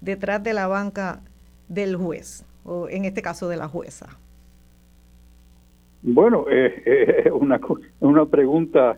detrás 0.00 0.42
de 0.42 0.54
la 0.54 0.66
banca 0.66 1.20
del 1.68 1.94
juez, 1.96 2.44
o 2.64 2.88
en 2.88 3.04
este 3.04 3.22
caso 3.22 3.48
de 3.48 3.56
la 3.56 3.68
jueza? 3.68 4.08
Bueno, 6.02 6.46
es 6.48 6.72
eh, 6.86 7.22
eh, 7.26 7.30
una, 7.30 7.60
una 8.00 8.26
pregunta 8.26 8.96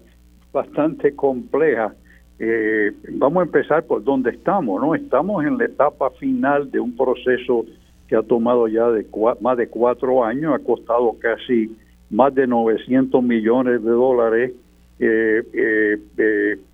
bastante 0.53 1.15
compleja. 1.15 1.95
Eh, 2.39 2.93
vamos 3.11 3.43
a 3.43 3.45
empezar 3.45 3.85
por 3.85 4.03
dónde 4.03 4.31
estamos, 4.31 4.81
¿no? 4.81 4.95
Estamos 4.95 5.45
en 5.45 5.59
la 5.59 5.67
etapa 5.67 6.11
final 6.11 6.71
de 6.71 6.81
un 6.81 6.97
proceso 6.97 7.65
que 8.09 8.17
ha 8.17 8.23
tomado 8.23 8.69
ya 8.69 8.89
de 8.91 9.07
más 9.41 9.57
de 9.57 9.69
cuatro 9.69 10.25
años, 10.25 10.55
ha 10.55 10.59
costado 10.59 11.17
casi 11.19 11.77
más 12.11 12.35
de 12.35 12.47
900 12.47 13.23
millones 13.23 13.83
de 13.83 13.91
dólares 13.91 14.53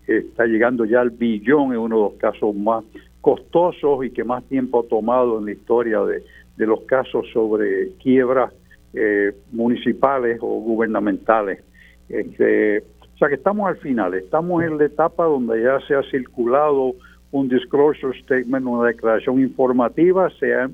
está 0.09 0.47
llegando 0.47 0.85
ya 0.87 1.01
al 1.01 1.11
billón 1.11 1.73
en 1.73 1.79
uno 1.79 1.97
de 1.97 2.03
los 2.03 2.15
casos 2.15 2.55
más 2.55 2.83
costosos 3.21 4.05
y 4.05 4.11
que 4.11 4.25
más 4.25 4.43
tiempo 4.45 4.81
ha 4.81 4.89
tomado 4.89 5.39
en 5.39 5.45
la 5.45 5.53
historia 5.53 6.01
de, 6.01 6.23
los 6.57 6.81
casos 6.83 7.27
sobre 7.33 7.93
quiebras 8.03 8.53
eh, 8.95 9.33
municipales 9.53 10.39
o 10.41 10.61
gubernamentales. 10.61 11.63
Este, 12.09 12.79
o 12.79 13.19
sea 13.19 13.29
que 13.29 13.35
estamos 13.35 13.69
al 13.69 13.77
final, 13.77 14.15
estamos 14.15 14.65
en 14.65 14.79
la 14.79 14.87
etapa 14.87 15.25
donde 15.25 15.63
ya 15.63 15.79
se 15.87 15.95
ha 15.95 16.03
circulado 16.11 16.95
un 17.31 17.49
disclosure 17.49 18.19
statement, 18.23 18.67
una 18.67 18.89
declaración 18.89 19.41
informativa, 19.41 20.31
se 20.41 20.55
ha, 20.55 20.71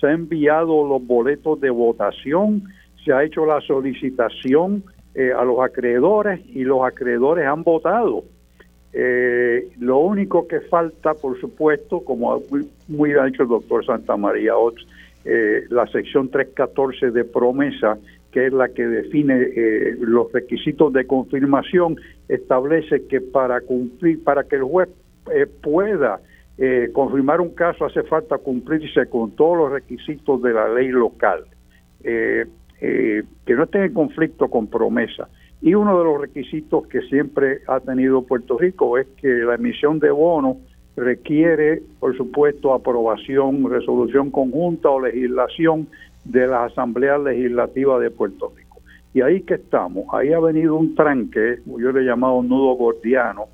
se 0.00 0.06
ha 0.06 0.12
enviado 0.12 0.86
los 0.88 1.06
boletos 1.06 1.60
de 1.60 1.70
votación, 1.70 2.64
se 3.04 3.12
ha 3.12 3.22
hecho 3.22 3.44
la 3.44 3.60
solicitación 3.60 4.82
eh, 5.14 5.30
a 5.30 5.44
los 5.44 5.60
acreedores 5.60 6.40
y 6.54 6.64
los 6.64 6.82
acreedores 6.84 7.46
han 7.46 7.62
votado. 7.62 8.24
Eh, 8.94 9.68
lo 9.78 9.98
único 9.98 10.48
que 10.48 10.60
falta, 10.60 11.12
por 11.12 11.38
supuesto, 11.38 12.00
como 12.00 12.40
muy, 12.50 12.66
muy 12.88 13.12
ha 13.12 13.24
dicho 13.24 13.42
el 13.42 13.50
doctor 13.50 13.84
Santa 13.84 14.16
María 14.16 14.56
Ots, 14.56 14.86
eh, 15.26 15.64
la 15.68 15.86
sección 15.88 16.30
314 16.30 17.10
de 17.10 17.24
promesa, 17.24 17.98
que 18.30 18.46
es 18.46 18.54
la 18.54 18.70
que 18.70 18.86
define 18.86 19.48
los 19.98 20.32
requisitos 20.32 20.90
de 20.94 21.06
confirmación, 21.06 21.96
establece 22.28 23.06
que 23.06 23.20
para 23.20 23.60
cumplir, 23.60 24.24
para 24.24 24.44
que 24.44 24.56
el 24.56 24.62
juez 24.62 24.88
pueda 25.60 26.20
confirmar 26.94 27.42
un 27.42 27.50
caso, 27.50 27.84
hace 27.84 28.02
falta 28.04 28.38
cumplirse 28.38 29.04
con 29.10 29.32
todos 29.32 29.58
los 29.58 29.72
requisitos 29.72 30.40
de 30.40 30.54
la 30.54 30.72
ley 30.72 30.88
local. 30.88 31.44
Eh, 32.84 33.22
que 33.46 33.54
no 33.54 33.62
estén 33.62 33.84
en 33.84 33.94
conflicto 33.94 34.48
con 34.48 34.66
promesa. 34.66 35.28
Y 35.60 35.74
uno 35.74 35.96
de 35.96 36.04
los 36.04 36.20
requisitos 36.20 36.84
que 36.88 37.00
siempre 37.02 37.60
ha 37.68 37.78
tenido 37.78 38.22
Puerto 38.22 38.58
Rico 38.58 38.98
es 38.98 39.06
que 39.18 39.28
la 39.28 39.54
emisión 39.54 40.00
de 40.00 40.10
bonos 40.10 40.56
requiere, 40.96 41.80
por 42.00 42.16
supuesto, 42.16 42.74
aprobación, 42.74 43.70
resolución 43.70 44.32
conjunta 44.32 44.90
o 44.90 45.00
legislación 45.00 45.86
de 46.24 46.48
la 46.48 46.64
Asamblea 46.64 47.18
Legislativa 47.18 48.00
de 48.00 48.10
Puerto 48.10 48.52
Rico. 48.56 48.80
Y 49.14 49.20
ahí 49.20 49.42
que 49.42 49.54
estamos, 49.54 50.06
ahí 50.12 50.32
ha 50.32 50.40
venido 50.40 50.74
un 50.74 50.96
tranque, 50.96 51.60
yo 51.64 51.92
le 51.92 52.00
he 52.00 52.04
llamado 52.04 52.42
nudo 52.42 52.74
gordiano, 52.74 53.44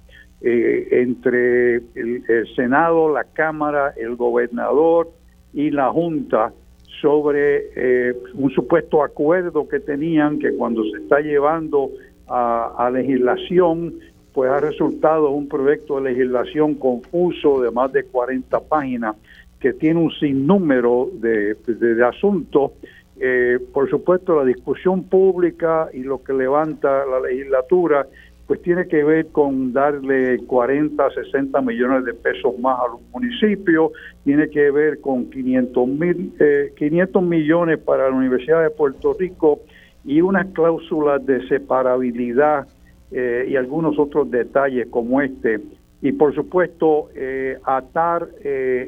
eh, 0.41 0.89
entre 0.91 1.77
el, 1.77 2.25
Senado, 2.57 3.13
la 3.13 3.25
Cámara, 3.25 3.93
el 3.99 4.17
gobernador 4.17 5.11
y 5.53 5.71
la 5.71 5.91
Junta 5.91 6.55
sobre 7.01 7.71
eh, 7.77 8.15
un 8.35 8.51
supuesto 8.51 9.03
acuerdo 9.03 9.69
que 9.69 9.81
tenían 9.81 10.39
que 10.39 10.53
cuando 10.55 10.83
se 10.85 11.03
está 11.03 11.21
llevando 11.21 11.91
a, 12.29 12.91
legislación, 12.93 13.95
pues 14.35 14.51
ha 14.51 14.61
resultado 14.61 15.31
un 15.31 15.49
proyecto 15.49 15.97
de 15.97 16.13
legislación 16.13 16.75
confuso 16.75 17.63
de 17.63 17.71
más 17.71 17.91
de 17.93 18.05
40 18.05 18.61
páginas 18.61 19.17
que 19.59 19.73
tiene 19.73 20.01
un 20.01 20.13
sinnúmero 20.13 21.09
de, 21.15 21.55
de, 21.55 22.05
asuntos. 22.05 22.73
Eh, 23.19 23.59
por 23.73 23.89
supuesto, 23.89 24.37
la 24.37 24.45
discusión 24.45 25.05
pública 25.05 25.89
y 25.93 26.01
lo 26.01 26.23
que 26.23 26.35
levanta 26.35 27.05
la 27.07 27.21
legislatura 27.21 28.07
pues 28.49 28.63
tiene 28.63 28.89
que 28.89 29.05
ver 29.05 29.27
con 29.27 29.75
darle 29.75 30.39
40, 30.39 31.11
60 31.11 31.61
millones 31.61 32.07
de 32.07 32.15
pesos 32.15 32.59
más 32.59 32.81
a 32.81 32.89
los 32.93 33.03
municipios, 33.13 33.93
tiene 34.25 34.49
que 34.49 34.71
ver 34.71 35.03
con 35.03 35.29
500, 35.31 35.87
mil, 35.87 36.33
500 36.75 37.23
eh, 37.23 37.27
millones 37.27 37.79
para 37.79 38.09
la 38.09 38.17
Universidad 38.17 38.63
de 38.63 38.71
Puerto 38.71 39.15
Rico 39.19 39.61
y 40.03 40.23
unas 40.23 40.47
cláusulas 40.55 41.25
de 41.27 41.47
separabilidad 41.47 42.67
eh, 43.13 43.47
y 43.51 43.57
algunos 43.57 43.99
otros 43.99 44.31
detalles 44.31 44.89
como 44.89 45.21
este. 45.21 45.61
Y 46.01 46.13
por 46.13 46.35
supuesto, 46.35 47.11
eh, 47.15 47.59
atar 47.65 48.29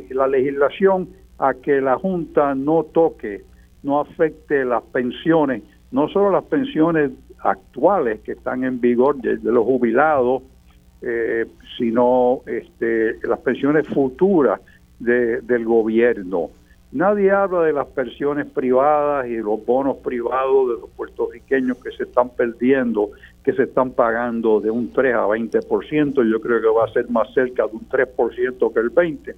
la 0.09 0.27
legislación 0.27 1.11
a 1.39 1.53
que 1.53 1.83
la 1.83 1.99
Junta 1.99 2.55
no 2.55 2.85
toque, 2.85 3.43
no 3.83 4.01
afecte 4.01 4.65
las 4.65 4.85
pensiones, 4.85 5.63
no 5.91 6.09
solo 6.09 6.31
las 6.31 6.45
pensiones 6.45 7.11
actuales 7.43 8.21
que 8.21 8.33
están 8.33 8.65
en 8.65 8.81
vigor 8.81 9.17
de, 9.17 9.39
los 9.43 9.65
jubilados, 9.65 10.43
eh, 11.03 11.47
sino 11.79 12.43
este, 12.47 13.17
las 13.27 13.39
pensiones 13.41 13.89
futuras 13.89 14.61
del 14.99 15.65
gobierno. 15.65 16.51
Nadie 16.93 17.31
habla 17.31 17.63
de 17.63 17.73
las 17.73 17.87
pensiones 17.87 18.47
privadas 18.47 19.27
y 19.29 19.37
los 19.37 19.65
bonos 19.65 19.99
privados 19.99 20.69
de 20.69 20.81
los 20.81 20.91
puertorriqueños 20.91 21.79
que 21.79 21.93
se 21.93 22.03
están 22.03 22.31
perdiendo, 22.31 23.11
que 23.45 23.53
se 23.53 23.63
están 23.63 23.93
pagando 23.93 24.61
de 24.61 24.71
un 24.71 24.93
3 24.93 25.15
a 25.15 25.27
20%, 25.27 26.31
yo 26.31 26.41
creo 26.41 26.61
que 26.61 26.67
va 26.67 26.85
a 26.85 26.93
ser 26.93 27.09
más 27.09 27.33
cerca 27.33 27.67
de 27.67 27.77
un 27.77 27.89
3% 27.89 28.73
que 28.75 28.81
el 28.81 28.93
20%. 28.93 29.35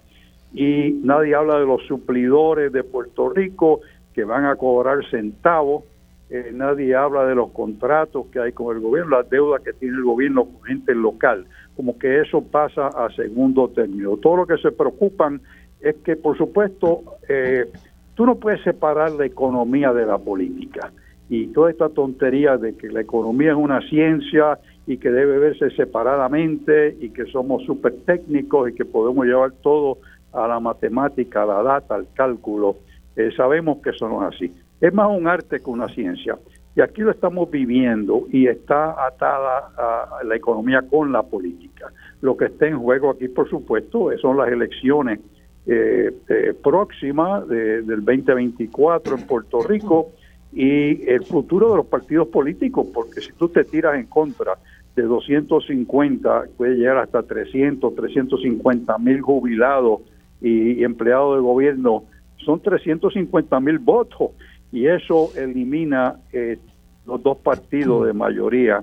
Y 0.55 1.01
nadie 1.05 1.35
habla 1.35 1.59
de 1.59 1.67
los 1.67 1.83
suplidores 1.87 2.73
de 2.73 2.85
Puerto 2.85 3.29
Rico 3.29 3.81
que 4.15 4.25
van 4.25 4.45
a 4.47 4.57
cobrar 4.57 4.99
centavos 5.11 5.85
eh, 6.35 6.51
nadie 6.51 6.95
habla 6.97 7.27
de 7.27 7.35
los 7.35 7.51
contratos 7.51 8.29
que 8.33 8.41
hay 8.41 8.53
con 8.53 8.75
el 8.75 8.83
gobierno, 8.83 9.19
las 9.19 9.29
deudas 9.29 9.61
que 9.61 9.75
tiene 9.75 9.99
el 9.99 10.03
gobierno 10.03 10.47
con 10.47 10.63
gente 10.63 10.95
local, 10.95 11.45
como 11.77 11.99
que 11.99 12.23
eso 12.23 12.43
pasa 12.43 12.87
a 12.87 13.11
segundo 13.15 13.69
término. 13.69 14.17
Todo 14.17 14.37
lo 14.37 14.47
que 14.47 14.57
se 14.57 14.73
preocupan 14.73 15.43
es 15.83 15.97
que, 15.97 16.17
por 16.17 16.39
supuesto, 16.39 17.03
eh, 17.29 17.67
tú 18.15 18.25
no 18.25 18.37
puedes 18.37 18.63
separar 18.63 19.13
la 19.13 19.27
economía 19.27 19.93
de 19.93 20.07
la 20.07 20.17
política. 20.17 20.91
Y 21.29 21.49
toda 21.49 21.71
esta 21.71 21.91
tontería 21.91 22.57
de 22.57 22.79
que 22.79 22.89
la 22.89 23.03
economía 23.03 23.51
es 23.51 23.59
una 23.59 23.87
ciencia 23.91 24.59
y 24.87 24.97
que 24.97 25.11
debe 25.11 25.39
verse 25.39 25.69
separadamente 25.73 26.97
y 26.99 27.11
que 27.11 27.27
somos 27.27 27.63
súper 27.65 27.93
técnicos 28.07 28.71
y 28.71 28.75
que 28.75 28.87
podemos 28.87 29.27
llevar 29.27 29.53
todo 29.63 29.99
a 30.33 30.49
la 30.49 30.61
matemática, 30.61 31.43
a 31.43 31.47
la 31.47 31.63
data, 31.63 31.95
al 31.95 32.07
cálculo, 32.15 32.77
eh, 33.17 33.31
sabemos 33.37 33.83
que 33.83 33.91
eso 33.91 34.09
no 34.09 34.27
es 34.27 34.35
así. 34.35 34.53
Es 34.83 34.93
más 34.93 35.09
un 35.09 35.29
arte 35.29 35.61
que 35.61 35.71
una 35.71 35.89
ciencia. 35.89 36.37
Y 36.75 36.81
aquí 36.81 37.03
lo 37.03 37.13
estamos 37.13 37.49
viviendo 37.49 38.27
y 38.33 38.49
está 38.49 39.07
atada 39.07 39.71
a 39.79 40.25
la 40.25 40.35
economía 40.35 40.83
con 40.83 41.13
la 41.13 41.23
política. 41.23 41.93
Lo 42.21 42.37
que 42.37 42.47
está 42.47 42.67
en 42.67 42.81
juego 42.81 43.11
aquí, 43.11 43.29
por 43.29 43.49
supuesto, 43.49 44.11
son 44.21 44.39
las 44.39 44.49
elecciones 44.49 45.21
eh, 45.67 46.13
eh, 46.29 46.55
próximas 46.61 47.47
del 47.47 48.05
2024 48.05 49.19
en 49.19 49.27
Puerto 49.29 49.63
Rico 49.63 50.11
y 50.53 51.09
el 51.09 51.25
futuro 51.27 51.71
de 51.71 51.77
los 51.77 51.87
partidos 51.87 52.27
políticos, 52.27 52.89
porque 52.93 53.21
si 53.21 53.31
tú 53.35 53.49
te 53.49 53.63
tiras 53.63 53.95
en 53.95 54.07
contra 54.07 54.59
de 54.97 55.03
250, 55.03 56.47
puede 56.57 56.75
llegar 56.75 56.99
hasta 56.99 57.23
300, 57.23 57.95
350 57.95 58.99
mil 58.99 59.21
jubilados 59.21 60.01
y 60.41 60.83
empleados 60.83 61.37
de 61.37 61.43
gobierno, 61.43 62.03
son 62.39 62.61
350 62.61 63.61
mil 63.61 63.79
votos 63.79 64.31
y 64.73 64.87
eso 64.87 65.31
elimina 65.37 66.17
eh, 66.33 66.59
los 67.07 67.23
dos 67.23 67.37
partidos 67.39 68.07
de 68.07 68.15
mayoría 68.15 68.83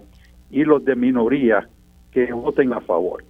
y 0.51 0.63
los 0.63 0.85
de 0.85 0.95
minoría 0.95 1.67
que 2.11 2.31
voten 2.31 2.73
a 2.73 2.81
favor. 2.81 3.23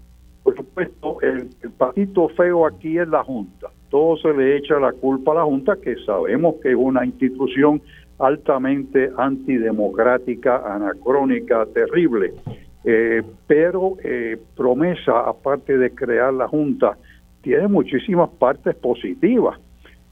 Por 0.43 0.55
supuesto, 0.55 1.22
el, 1.22 1.49
patito 1.78 2.28
feo 2.30 2.66
aquí 2.66 2.97
es 2.97 3.07
la 3.07 3.24
Junta. 3.24 3.68
Todo 3.89 4.18
se 4.18 4.34
le 4.34 4.57
echa 4.57 4.80
la 4.80 4.91
culpa 4.91 5.32
a 5.32 5.36
la 5.36 5.43
Junta, 5.43 5.78
que 5.78 5.95
sabemos 6.05 6.55
que 6.62 6.72
es 6.72 6.76
una 6.76 7.05
institución 7.05 7.82
altamente 8.20 9.10
antidemocrática, 9.18 10.76
anacrónica, 10.76 11.66
terrible. 11.74 12.34
Eh, 12.84 13.22
pero 13.47 13.97
eh, 14.03 14.38
promesa, 14.55 15.22
aparte 15.28 15.78
de 15.78 15.91
crear 15.91 16.34
la 16.34 16.47
Junta, 16.47 16.97
tiene 17.41 17.68
muchísimas 17.68 18.30
partes 18.32 18.76
positivas 18.76 19.60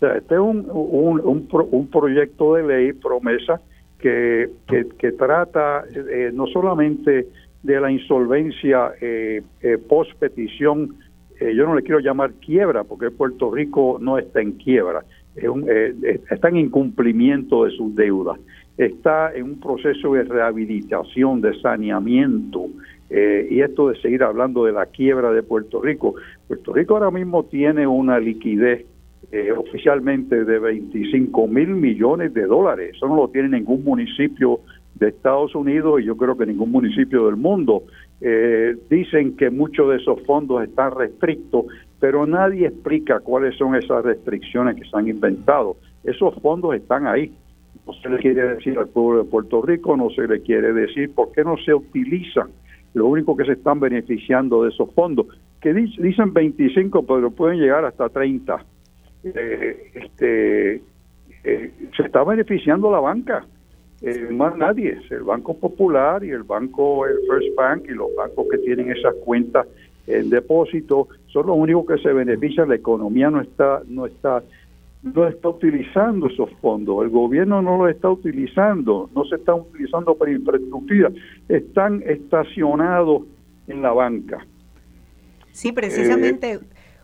este 0.01 0.35
es 0.35 0.39
un, 0.39 0.67
un, 0.71 1.47
un, 1.71 1.87
proyecto 1.87 2.53
de 2.55 2.63
ley, 2.63 2.93
promesa, 2.93 3.59
que, 3.99 4.49
que, 4.67 5.11
trata 5.13 5.83
eh, 5.91 6.29
no 6.31 6.45
solamente 6.47 7.27
de 7.63 7.81
la 7.81 7.91
insolvencia 7.91 8.91
eh, 9.01 9.41
eh, 9.61 9.77
post 9.89 10.13
petición, 10.19 10.95
yo 11.39 11.67
no 11.67 11.75
le 11.75 11.83
quiero 11.83 11.99
llamar 11.99 12.33
quiebra, 12.33 12.83
porque 12.83 13.11
Puerto 13.11 13.51
Rico 13.51 13.99
no 14.01 14.17
está 14.17 14.41
en 14.41 14.53
quiebra, 14.53 15.03
es 15.35 15.47
un, 15.47 15.69
está 16.31 16.49
en 16.49 16.57
incumplimiento 16.57 17.65
de 17.65 17.71
sus 17.71 17.95
deudas, 17.95 18.39
está 18.75 19.31
en 19.35 19.43
un 19.43 19.59
proceso 19.59 20.13
de 20.13 20.23
rehabilitación, 20.23 21.41
de 21.41 21.59
saneamiento, 21.61 22.69
y 23.11 23.61
esto 23.61 23.89
de 23.89 24.01
seguir 24.01 24.23
hablando 24.23 24.65
de 24.65 24.71
la 24.71 24.87
quiebra 24.87 25.31
de 25.31 25.43
Puerto 25.43 25.79
Rico. 25.79 26.15
Puerto 26.47 26.73
Rico 26.73 26.95
ahora 26.95 27.11
mismo 27.11 27.43
tiene 27.43 27.85
una 27.85 28.19
liquidez 28.19 28.87
eh, 29.29 29.51
oficialmente 29.51 30.45
de 30.45 30.57
25 30.57 31.47
mil 31.47 31.69
millones 31.69 32.33
de 32.33 32.45
dólares. 32.45 32.91
Eso 32.95 33.07
no 33.07 33.15
lo 33.17 33.27
tiene 33.27 33.49
ningún 33.49 33.83
municipio 33.83 34.61
de 34.95 35.09
Estados 35.09 35.53
Unidos 35.53 36.01
y 36.01 36.05
yo 36.05 36.15
creo 36.15 36.37
que 36.37 36.45
ningún 36.45 36.71
municipio 36.71 37.25
del 37.25 37.35
mundo. 37.35 37.83
Eh, 38.21 38.75
dicen 38.89 39.35
que 39.35 39.49
muchos 39.49 39.89
de 39.89 39.97
esos 39.97 40.21
fondos 40.25 40.63
están 40.63 40.91
restrictos, 40.91 41.65
pero 41.99 42.25
nadie 42.25 42.67
explica 42.67 43.19
cuáles 43.19 43.55
son 43.57 43.75
esas 43.75 44.05
restricciones 44.05 44.75
que 44.77 44.89
se 44.89 44.97
han 44.97 45.09
inventado. 45.09 45.75
Esos 46.05 46.33
fondos 46.35 46.75
están 46.75 47.05
ahí. 47.05 47.31
No 47.85 47.93
se 47.93 48.09
le 48.09 48.19
quiere 48.19 48.55
decir 48.55 48.77
al 48.77 48.87
pueblo 48.87 49.23
de 49.23 49.29
Puerto 49.29 49.61
Rico, 49.61 49.97
no 49.97 50.09
se 50.09 50.25
le 50.25 50.41
quiere 50.41 50.71
decir 50.71 51.13
por 51.13 51.33
qué 51.33 51.43
no 51.43 51.57
se 51.57 51.73
utilizan. 51.73 52.47
Lo 52.93 53.07
único 53.07 53.35
que 53.35 53.43
se 53.43 53.51
están 53.51 53.81
beneficiando 53.81 54.63
de 54.63 54.69
esos 54.69 54.89
fondos, 54.93 55.27
que 55.61 55.73
dicen 55.73 56.33
25, 56.33 57.05
pero 57.05 57.29
pueden 57.31 57.59
llegar 57.59 57.83
hasta 57.83 58.09
30 58.09 58.65
eh, 59.23 59.91
este, 59.93 60.81
eh, 61.43 61.71
se 61.95 62.03
está 62.03 62.23
beneficiando 62.23 62.91
la 62.91 62.99
banca, 62.99 63.45
eh, 64.01 64.27
más 64.31 64.55
nadie, 64.57 64.99
el 65.09 65.23
Banco 65.23 65.57
Popular 65.57 66.23
y 66.23 66.29
el 66.29 66.43
Banco 66.43 67.05
el 67.07 67.17
First 67.27 67.55
Bank 67.55 67.85
y 67.89 67.93
los 67.93 68.13
bancos 68.15 68.47
que 68.51 68.59
tienen 68.59 68.91
esas 68.91 69.15
cuentas 69.25 69.65
en 70.05 70.29
depósito, 70.29 71.07
son 71.27 71.47
los 71.47 71.57
únicos 71.57 71.85
que 71.85 71.97
se 72.01 72.13
benefician, 72.13 72.69
la 72.69 72.75
economía 72.75 73.29
no 73.29 73.41
está, 73.41 73.81
no 73.87 74.05
está, 74.05 74.41
no 75.03 75.27
está 75.27 75.49
utilizando 75.49 76.27
esos 76.27 76.49
fondos, 76.61 77.03
el 77.03 77.09
gobierno 77.09 77.61
no 77.61 77.77
los 77.77 77.93
está 77.93 78.09
utilizando, 78.09 79.09
no 79.13 79.25
se 79.25 79.35
están 79.35 79.61
utilizando 79.61 80.15
para 80.15 80.31
infraestructura, 80.31 81.11
están 81.49 82.03
estacionados 82.05 83.23
en 83.67 83.81
la 83.81 83.91
banca. 83.91 84.45
Sí, 85.51 85.71
precisamente. 85.71 86.53
Eh, 86.53 86.59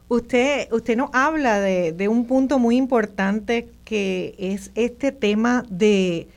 usted, 0.07 0.71
usted 0.71 0.97
nos 0.97 1.09
habla 1.13 1.59
de, 1.59 2.07
un 2.07 2.25
punto 2.25 2.59
muy 2.59 2.77
importante 2.77 3.69
que 3.85 4.35
es 4.37 4.71
este 4.75 5.11
tema 5.11 5.63
de 5.69 6.27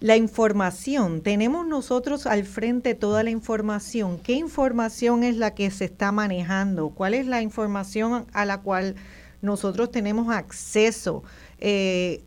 la 0.00 0.16
información. 0.16 1.22
Tenemos 1.22 1.66
nosotros 1.66 2.26
al 2.26 2.44
frente 2.44 2.94
toda 2.94 3.22
la 3.22 3.30
información. 3.30 4.18
¿Qué 4.18 4.34
información 4.34 5.24
es 5.24 5.36
la 5.36 5.54
que 5.54 5.70
se 5.70 5.86
está 5.86 6.12
manejando? 6.12 6.90
¿Cuál 6.90 7.14
es 7.14 7.26
la 7.26 7.42
información 7.42 8.26
a 8.32 8.44
la 8.44 8.60
cual 8.60 8.96
nosotros 9.40 9.90
tenemos 9.90 10.34
acceso? 10.34 11.22
Eh, 11.58 12.22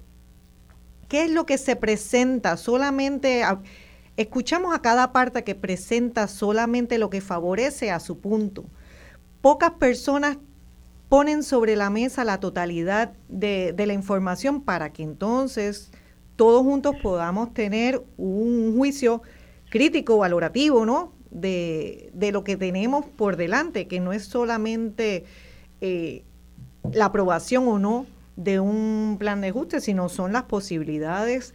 ¿Qué 1.07 1.25
es 1.25 1.31
lo 1.31 1.45
que 1.45 1.57
se 1.57 1.75
presenta? 1.75 2.57
Solamente 2.57 3.43
escuchamos 4.17 4.75
a 4.75 4.81
cada 4.81 5.11
parte 5.11 5.43
que 5.43 5.55
presenta 5.55 6.27
solamente 6.27 6.97
lo 6.97 7.09
que 7.09 7.21
favorece 7.21 7.91
a 7.91 7.99
su 7.99 8.19
punto. 8.19 8.65
Pocas 9.41 9.71
personas 9.71 10.37
ponen 11.09 11.43
sobre 11.43 11.75
la 11.75 11.89
mesa 11.89 12.23
la 12.23 12.39
totalidad 12.39 13.13
de, 13.27 13.73
de 13.73 13.85
la 13.87 13.93
información 13.93 14.61
para 14.61 14.93
que 14.93 15.03
entonces 15.03 15.91
todos 16.39 16.63
juntos 16.63 16.95
podamos 17.01 17.53
tener 17.53 18.01
un 18.15 18.77
juicio 18.77 19.21
crítico, 19.69 20.17
valorativo, 20.17 20.85
¿no? 20.85 21.11
De, 21.31 22.11
lo 22.31 22.45
que 22.45 22.57
tenemos 22.57 23.05
por 23.05 23.35
delante, 23.35 23.87
que 23.87 23.99
no 23.99 24.13
es 24.13 24.23
solamente 24.23 25.25
eh, 25.81 26.23
la 26.91 27.05
aprobación 27.05 27.67
o 27.67 27.77
no 27.77 28.05
de 28.35 28.59
un 28.59 29.17
plan 29.19 29.41
de 29.41 29.49
ajuste, 29.49 29.81
sino 29.81 30.09
son 30.09 30.31
las 30.31 30.43
posibilidades 30.43 31.53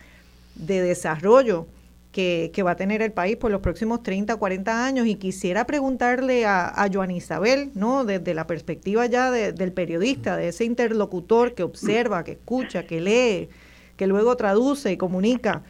de 0.54 0.82
desarrollo 0.82 1.66
que, 2.14 2.62
va 2.64 2.70
a 2.70 2.76
tener 2.76 3.02
el 3.02 3.12
país 3.12 3.36
por 3.36 3.50
los 3.50 3.60
próximos 3.60 4.04
30, 4.04 4.36
40 4.36 4.86
años. 4.86 5.06
Y 5.06 5.16
quisiera 5.16 5.66
preguntarle 5.66 6.46
a, 6.46 6.88
Joan 6.92 7.10
Isabel, 7.10 7.72
¿no? 7.74 8.04
desde 8.04 8.34
la 8.34 8.46
perspectiva 8.46 9.04
ya 9.06 9.32
del 9.32 9.72
periodista, 9.72 10.36
de 10.36 10.48
ese 10.48 10.64
interlocutor 10.64 11.54
que 11.54 11.64
observa, 11.64 12.22
que 12.22 12.32
escucha, 12.32 12.86
que 12.86 13.00
lee, 13.00 13.48
que 13.96 14.06
luego 14.06 14.36
traduce 14.36 14.92
y 14.92 14.96
comunica. 14.96 15.64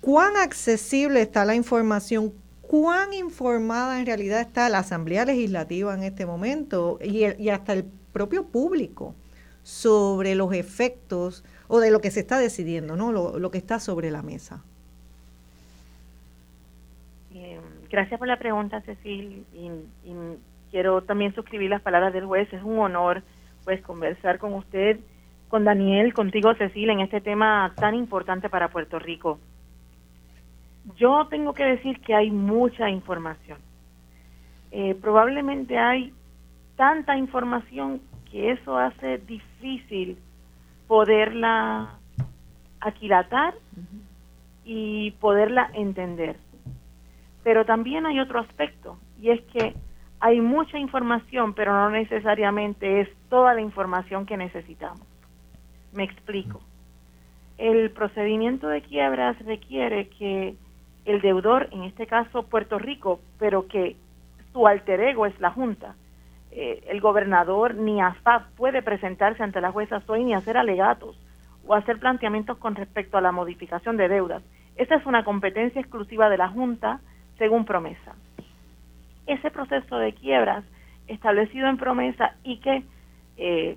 ¿Cuán 0.00 0.36
accesible 0.36 1.20
está 1.20 1.44
la 1.44 1.54
información? 1.54 2.32
¿Cuán 2.62 3.12
informada 3.12 4.00
en 4.00 4.06
realidad 4.06 4.40
está 4.40 4.70
la 4.70 4.78
Asamblea 4.78 5.26
Legislativa 5.26 5.94
en 5.94 6.02
este 6.02 6.24
momento 6.24 6.98
y, 7.02 7.26
y 7.40 7.50
hasta 7.50 7.74
el 7.74 7.84
propio 8.12 8.46
público 8.46 9.14
sobre 9.62 10.34
los 10.34 10.54
efectos 10.54 11.44
o 11.68 11.80
de 11.80 11.90
lo 11.90 12.00
que 12.00 12.10
se 12.10 12.20
está 12.20 12.38
decidiendo, 12.38 12.96
¿no? 12.96 13.12
lo, 13.12 13.50
que 13.50 13.58
está 13.58 13.80
sobre 13.80 14.10
la 14.10 14.22
mesa? 14.22 14.64
Gracias 17.88 18.18
por 18.18 18.28
la 18.28 18.38
pregunta, 18.38 18.80
Cecil. 18.82 19.44
Y, 19.54 19.66
y, 20.08 20.38
quiero 20.70 21.02
también 21.02 21.34
suscribir 21.34 21.70
las 21.70 21.82
palabras 21.82 22.12
del 22.12 22.26
juez. 22.26 22.52
Es 22.52 22.62
un 22.62 22.78
honor 22.78 23.22
pues 23.64 23.80
conversar 23.82 24.38
con 24.38 24.54
usted 24.54 24.98
con 25.48 25.64
Daniel, 25.64 26.12
contigo 26.12 26.54
Cecilia, 26.54 26.92
en 26.92 27.00
este 27.00 27.20
tema 27.20 27.72
tan 27.76 27.94
importante 27.94 28.48
para 28.48 28.68
Puerto 28.68 28.98
Rico. 28.98 29.38
Yo 30.96 31.26
tengo 31.28 31.52
que 31.52 31.64
decir 31.64 32.00
que 32.00 32.14
hay 32.14 32.30
mucha 32.30 32.90
información. 32.90 33.58
Eh, 34.70 34.94
probablemente 35.00 35.78
hay 35.78 36.12
tanta 36.76 37.16
información 37.16 38.00
que 38.30 38.50
eso 38.52 38.76
hace 38.76 39.18
difícil 39.18 40.18
poderla 40.86 41.98
aquilatar 42.80 43.54
y 44.64 45.12
poderla 45.12 45.70
entender. 45.74 46.36
Pero 47.46 47.64
también 47.64 48.06
hay 48.06 48.18
otro 48.18 48.40
aspecto, 48.40 48.98
y 49.20 49.30
es 49.30 49.40
que 49.52 49.72
hay 50.18 50.40
mucha 50.40 50.80
información, 50.80 51.54
pero 51.54 51.72
no 51.72 51.90
necesariamente 51.90 53.02
es 53.02 53.08
toda 53.28 53.54
la 53.54 53.60
información 53.60 54.26
que 54.26 54.36
necesitamos. 54.36 55.06
Me 55.92 56.02
explico. 56.02 56.60
El 57.56 57.92
procedimiento 57.92 58.66
de 58.66 58.82
quiebras 58.82 59.38
requiere 59.44 60.08
que 60.08 60.56
el 61.04 61.20
deudor, 61.20 61.68
en 61.70 61.84
este 61.84 62.08
caso 62.08 62.42
Puerto 62.42 62.80
Rico, 62.80 63.20
pero 63.38 63.68
que 63.68 63.94
su 64.52 64.66
alter 64.66 64.98
ego 64.98 65.24
es 65.24 65.38
la 65.38 65.52
Junta, 65.52 65.94
eh, 66.50 66.82
el 66.88 67.00
gobernador 67.00 67.76
ni 67.76 68.00
AFAP 68.00 68.56
puede 68.56 68.82
presentarse 68.82 69.44
ante 69.44 69.60
la 69.60 69.70
jueza 69.70 70.00
Soy 70.00 70.24
ni 70.24 70.34
hacer 70.34 70.56
alegatos 70.56 71.16
o 71.64 71.74
hacer 71.76 72.00
planteamientos 72.00 72.58
con 72.58 72.74
respecto 72.74 73.16
a 73.16 73.20
la 73.20 73.30
modificación 73.30 73.96
de 73.96 74.08
deudas. 74.08 74.42
Esa 74.74 74.96
es 74.96 75.06
una 75.06 75.22
competencia 75.22 75.80
exclusiva 75.80 76.28
de 76.28 76.38
la 76.38 76.48
Junta 76.48 76.98
según 77.38 77.64
promesa. 77.64 78.14
Ese 79.26 79.50
proceso 79.50 79.96
de 79.98 80.12
quiebras 80.12 80.64
establecido 81.08 81.68
en 81.68 81.76
promesa 81.76 82.34
y 82.42 82.58
que 82.58 82.82
eh, 83.36 83.76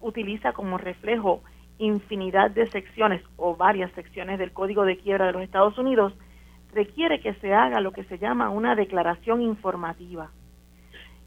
utiliza 0.00 0.52
como 0.52 0.78
reflejo 0.78 1.42
infinidad 1.78 2.50
de 2.50 2.66
secciones 2.68 3.22
o 3.36 3.56
varias 3.56 3.92
secciones 3.92 4.38
del 4.38 4.52
Código 4.52 4.84
de 4.84 4.96
Quiebra 4.96 5.26
de 5.26 5.32
los 5.32 5.42
Estados 5.42 5.76
Unidos, 5.78 6.14
requiere 6.72 7.20
que 7.20 7.34
se 7.34 7.54
haga 7.54 7.80
lo 7.80 7.92
que 7.92 8.04
se 8.04 8.18
llama 8.18 8.50
una 8.50 8.74
declaración 8.74 9.42
informativa. 9.42 10.30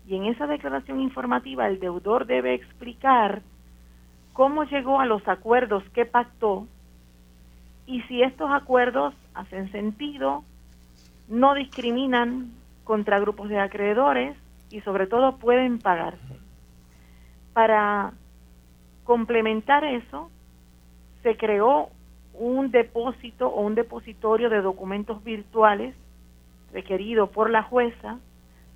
Y 0.08 0.16
en 0.16 0.26
esa 0.26 0.48
declaración 0.48 1.00
informativa 1.02 1.68
el 1.68 1.80
deudor 1.80 2.26
debe 2.26 2.56
explicar 2.56 3.42
cómo 4.34 4.64
llegó 4.64 5.00
a 5.00 5.06
los 5.06 5.28
acuerdos 5.28 5.84
que 5.94 6.06
pactó 6.06 6.68
y 7.86 8.02
si 8.04 8.22
estos 8.22 8.50
acuerdos 8.52 9.14
hacen 9.34 9.72
sentido, 9.72 10.44
no 11.30 11.54
discriminan 11.54 12.52
contra 12.84 13.20
grupos 13.20 13.50
de 13.50 13.60
acreedores 13.60 14.36
y 14.72 14.82
sobre 14.82 15.08
todo 15.08 15.38
pueden 15.38 15.80
pagarse. 15.80 16.40
Para 17.54 18.14
complementar 19.04 19.84
eso, 19.84 20.30
se 21.24 21.38
creó 21.38 21.90
un 22.34 22.72
depósito 22.72 23.48
o 23.48 23.62
un 23.62 23.76
depositorio 23.76 24.50
de 24.50 24.62
documentos 24.62 25.24
virtuales 25.24 25.96
requerido 26.72 27.28
por 27.28 27.50
la 27.50 27.64
jueza 27.64 28.20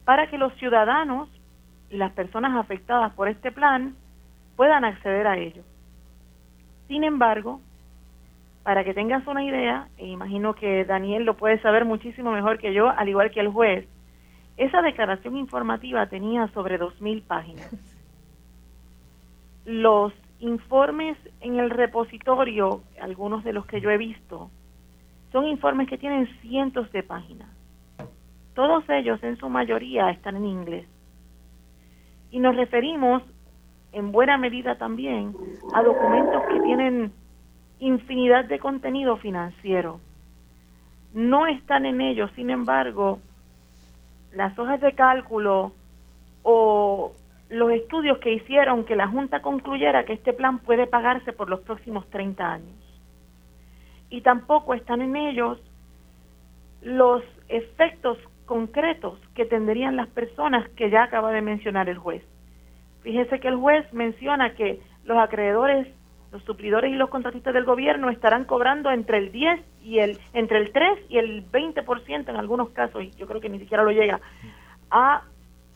para 0.05 0.29
que 0.29 0.37
los 0.37 0.53
ciudadanos 0.55 1.29
y 1.89 1.97
las 1.97 2.11
personas 2.11 2.55
afectadas 2.57 3.13
por 3.13 3.27
este 3.27 3.51
plan 3.51 3.95
puedan 4.55 4.83
acceder 4.85 5.27
a 5.27 5.37
ello. 5.37 5.63
Sin 6.87 7.03
embargo, 7.03 7.61
para 8.64 8.84
que 8.86 8.93
tengas 8.93 9.28
una 9.28 9.43
idea, 9.43 9.89
e 9.97 10.07
imagino 10.07 10.53
que 10.55 10.86
Daniel 10.86 11.24
lo 11.24 11.36
puede 11.36 11.59
saber 11.61 11.84
muchísimo 11.86 12.32
mejor 12.32 12.57
que 12.59 12.74
yo, 12.74 12.89
al 12.89 13.09
igual 13.09 13.30
que 13.32 13.41
el 13.41 13.49
juez, 13.49 13.88
esa 14.55 14.82
declaración 14.82 15.36
informativa 15.36 16.07
tenía 16.07 16.47
sobre 16.49 16.80
2.000 16.80 17.24
páginas. 17.24 17.70
Los 19.66 20.14
informes 20.39 21.18
en 21.41 21.59
el 21.59 21.70
repositorio, 21.70 22.82
algunos 23.01 23.43
de 23.43 23.53
los 23.53 23.66
que 23.66 23.82
yo 23.82 23.89
he 23.89 23.97
visto, 23.97 24.49
son 25.32 25.47
informes 25.47 25.89
que 25.89 25.97
tienen 25.97 26.28
cientos 26.41 26.91
de 26.91 27.01
páginas. 27.01 27.49
Todos 28.53 28.84
ellos, 28.89 29.24
en 29.24 29.38
su 29.38 29.49
mayoría, 29.49 30.09
están 30.11 30.36
en 30.36 30.45
inglés. 30.45 30.86
Y 32.30 32.39
nos 32.39 32.55
referimos, 32.55 33.24
en 33.93 34.11
buena 34.11 34.38
medida 34.38 34.78
también, 34.78 35.34
a 35.74 35.82
documentos 35.82 36.43
que 36.51 36.59
tienen 36.59 37.14
infinidad 37.84 38.45
de 38.45 38.59
contenido 38.59 39.17
financiero. 39.17 39.99
No 41.13 41.47
están 41.47 41.86
en 41.86 42.01
ellos, 42.01 42.31
sin 42.36 42.49
embargo, 42.49 43.19
las 44.34 44.57
hojas 44.57 44.81
de 44.81 44.93
cálculo 44.93 45.73
o 46.41 47.13
los 47.49 47.71
estudios 47.71 48.17
que 48.19 48.34
hicieron 48.34 48.86
que 48.86 48.95
la 48.95 49.07
Junta 49.07 49.41
concluyera 49.41 50.05
que 50.05 50.13
este 50.13 50.34
plan 50.34 50.59
puede 50.59 50.88
pagarse 50.88 51.34
por 51.34 51.49
los 51.49 51.59
próximos 51.59 52.09
30 52.09 52.51
años. 52.51 53.01
Y 54.09 54.21
tampoco 54.21 54.73
están 54.73 55.01
en 55.01 55.15
ellos 55.15 55.59
los 56.81 57.23
efectos 57.49 58.17
concretos 58.45 59.19
que 59.36 59.45
tendrían 59.45 59.95
las 59.95 60.07
personas 60.09 60.67
que 60.69 60.89
ya 60.89 61.03
acaba 61.03 61.31
de 61.31 61.41
mencionar 61.41 61.89
el 61.89 61.97
juez. 61.97 62.23
Fíjese 63.01 63.39
que 63.39 63.49
el 63.49 63.57
juez 63.57 63.91
menciona 63.93 64.55
que 64.55 64.81
los 65.03 65.17
acreedores, 65.17 65.88
los 66.34 66.43
suplidores 66.43 66.91
y 66.91 66.95
los 66.95 67.11
contratistas 67.11 67.53
del 67.53 67.63
gobierno 67.63 68.09
estarán 68.09 68.45
cobrando 68.45 68.89
entre 68.89 69.19
el 69.19 69.31
10 69.31 69.61
y 69.84 69.99
el 69.99 70.17
entre 70.34 70.57
el 70.57 70.71
3 70.71 70.99
y 71.07 71.19
el 71.19 71.49
20% 71.49 72.27
en 72.27 72.36
algunos 72.36 72.69
casos, 72.71 73.03
y 73.03 73.11
yo 73.11 73.27
creo 73.27 73.39
que 73.39 73.49
ni 73.49 73.59
siquiera 73.59 73.84
lo 73.84 73.91
llega 73.91 74.19
a 74.89 75.21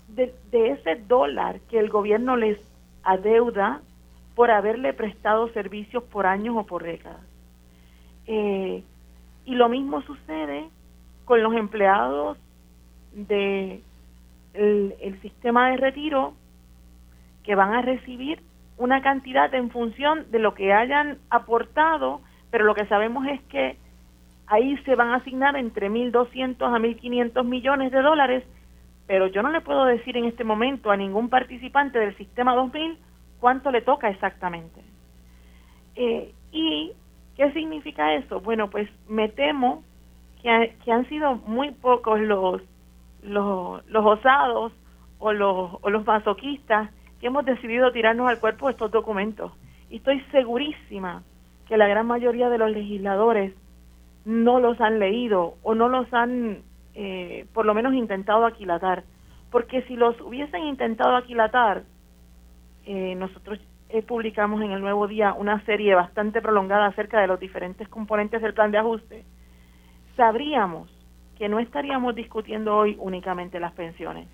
de, 0.08 0.34
ese 0.51 0.95
dólar 1.08 1.60
que 1.70 1.78
el 1.78 1.89
gobierno 1.89 2.36
les 2.36 2.58
adeuda 3.03 3.82
por 4.36 4.49
haberle 4.49 4.93
prestado 4.93 5.47
servicios 5.49 6.03
por 6.03 6.26
años 6.26 6.55
o 6.58 6.66
por 6.66 6.84
décadas. 6.84 7.22
Eh, 8.26 8.84
y 9.45 9.55
lo 9.55 9.70
mismo 9.70 10.01
sucede 10.01 10.70
con 11.26 11.43
los 11.43 11.53
empleados 11.53 12.38
de, 13.14 13.82
el, 14.53 14.95
el 15.01 15.22
sistema 15.22 15.70
de 15.70 15.78
retiro 15.78 16.34
que 17.43 17.53
van 17.53 17.74
a 17.74 17.82
recibir 17.82 18.41
una 18.78 19.01
cantidad 19.01 19.53
en 19.53 19.69
función 19.71 20.30
de 20.32 20.39
lo 20.39 20.53
que 20.53 20.73
hayan 20.73 21.17
aportado, 21.30 22.21
pero 22.51 22.65
lo 22.65 22.75
que 22.75 22.86
sabemos 22.86 23.25
es 23.28 23.41
que 23.43 23.78
ahí 24.45 24.78
se 24.86 24.95
van 24.95 25.09
a 25.09 25.15
asignar 25.15 25.55
entre 25.55 25.89
1.200 25.89 26.61
a 26.61 26.80
1.500 26.80 27.43
millones 27.43 27.91
de 27.91 28.01
dólares, 28.01 28.43
pero 29.07 29.28
yo 29.28 29.41
no 29.41 29.49
le 29.49 29.61
puedo 29.61 29.86
decir 29.86 30.15
en 30.17 30.25
este 30.25 30.43
momento 30.43 30.91
a 30.91 30.97
ningún 30.97 31.30
participante 31.30 31.99
del 31.99 32.15
sistema 32.17 32.55
2000 32.55 32.97
cuánto 33.39 33.71
le 33.71 33.82
toca 33.82 34.09
exactamente. 34.09 34.82
Eh, 35.95 36.34
¿Y 36.51 36.91
qué 37.36 37.51
significa 37.53 38.13
eso? 38.13 38.41
Bueno, 38.41 38.69
pues 38.69 38.89
me 39.07 39.30
temo 39.30 39.84
que, 40.41 40.75
que 40.84 40.91
han 40.91 41.07
sido 41.09 41.36
muy 41.36 41.71
pocos 41.71 42.19
los, 42.19 42.61
los, 43.23 43.86
los 43.88 44.05
osados 44.05 44.71
o 45.19 45.34
los, 45.34 45.71
o 45.82 45.89
los 45.89 46.05
masoquistas 46.05 46.91
que 47.20 47.28
hemos 47.28 47.45
decidido 47.45 47.91
tirarnos 47.91 48.30
al 48.30 48.39
cuerpo 48.39 48.70
estos 48.70 48.91
documentos. 48.91 49.51
Y 49.89 49.97
estoy 49.97 50.22
segurísima 50.32 51.24
que 51.68 51.78
la 51.78 51.88
gran 51.88 52.07
mayoría 52.07 52.49
de 52.49 52.57
los 52.57 52.72
legisladores 52.72 53.53
no 54.26 54.59
los 54.59 54.80
han 54.82 54.99
leído 54.99 55.55
o 55.63 55.76
no 55.76 55.89
los 55.89 56.11
han 56.13 56.63
eh, 56.95 57.45
por 57.53 57.65
lo 57.65 57.74
menos 57.74 57.93
intentado 57.93 58.45
aquilatar. 58.45 59.03
Porque 59.51 59.84
si 59.84 59.95
los 59.95 60.20
hubiesen 60.22 60.63
intentado 60.63 61.15
aquilatar, 61.15 61.84
eh, 62.86 63.15
nosotros 63.15 63.59
eh, 63.89 64.01
publicamos 64.01 64.61
en 64.61 64.72
el 64.72 64.82
Nuevo 64.82 65.07
Día 65.07 65.34
una 65.34 65.63
serie 65.65 65.95
bastante 65.95 66.41
prolongada 66.41 66.88
acerca 66.88 67.22
de 67.22 67.28
los 67.28 67.39
diferentes 67.39 67.88
componentes 67.88 68.41
del 68.41 68.53
plan 68.53 68.72
de 68.72 68.80
ajuste, 68.80 69.24
sabríamos 70.18 70.89
que 71.38 71.50
no 71.50 71.60
estaríamos 71.60 72.16
discutiendo 72.16 72.76
hoy 72.76 72.98
únicamente 73.00 73.60
las 73.60 73.74
pensiones. 73.74 74.28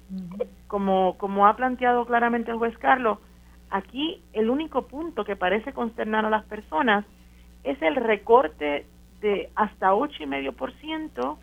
Como, 0.68 1.18
como 1.18 1.48
ha 1.48 1.56
planteado 1.56 2.06
claramente 2.06 2.52
el 2.52 2.58
juez 2.58 2.78
Carlos, 2.78 3.20
aquí 3.70 4.22
el 4.32 4.50
único 4.50 4.88
punto 4.88 5.26
que 5.26 5.36
parece 5.36 5.74
consternar 5.74 6.26
a 6.26 6.30
las 6.30 6.46
personas 6.46 7.06
es 7.64 7.82
el 7.82 7.96
recorte 7.96 8.86
de 9.22 9.50
hasta 9.56 9.94
8,5% 9.94 11.38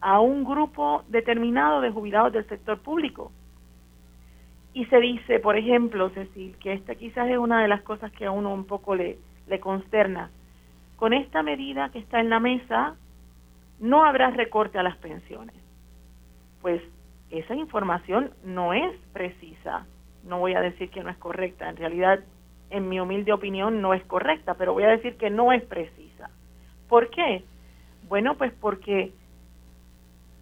a 0.00 0.20
un 0.20 0.44
grupo 0.44 1.04
determinado 1.08 1.80
de 1.80 1.90
jubilados 1.90 2.32
del 2.32 2.48
sector 2.48 2.78
público. 2.80 3.32
Y 4.74 4.86
se 4.86 4.98
dice, 5.00 5.38
por 5.38 5.56
ejemplo, 5.56 6.08
Cecil, 6.10 6.56
que 6.58 6.72
esta 6.72 6.94
quizás 6.94 7.28
es 7.28 7.36
una 7.36 7.60
de 7.60 7.68
las 7.68 7.82
cosas 7.82 8.10
que 8.12 8.24
a 8.24 8.30
uno 8.30 8.52
un 8.52 8.64
poco 8.64 8.94
le, 8.94 9.18
le 9.46 9.60
consterna. 9.60 10.30
Con 10.96 11.12
esta 11.12 11.42
medida 11.42 11.90
que 11.90 11.98
está 11.98 12.20
en 12.20 12.30
la 12.30 12.40
mesa, 12.40 12.96
no 13.82 14.04
habrá 14.04 14.30
recorte 14.30 14.78
a 14.78 14.84
las 14.84 14.96
pensiones. 14.98 15.56
Pues 16.62 16.80
esa 17.30 17.54
información 17.56 18.30
no 18.44 18.72
es 18.72 18.96
precisa. 19.12 19.86
No 20.22 20.38
voy 20.38 20.54
a 20.54 20.60
decir 20.60 20.88
que 20.90 21.02
no 21.02 21.10
es 21.10 21.16
correcta. 21.16 21.68
En 21.68 21.76
realidad, 21.76 22.20
en 22.70 22.88
mi 22.88 23.00
humilde 23.00 23.32
opinión, 23.32 23.82
no 23.82 23.92
es 23.92 24.04
correcta, 24.04 24.54
pero 24.54 24.72
voy 24.72 24.84
a 24.84 24.90
decir 24.90 25.16
que 25.16 25.30
no 25.30 25.52
es 25.52 25.64
precisa. 25.64 26.30
¿Por 26.88 27.10
qué? 27.10 27.42
Bueno, 28.08 28.36
pues 28.36 28.52
porque 28.60 29.12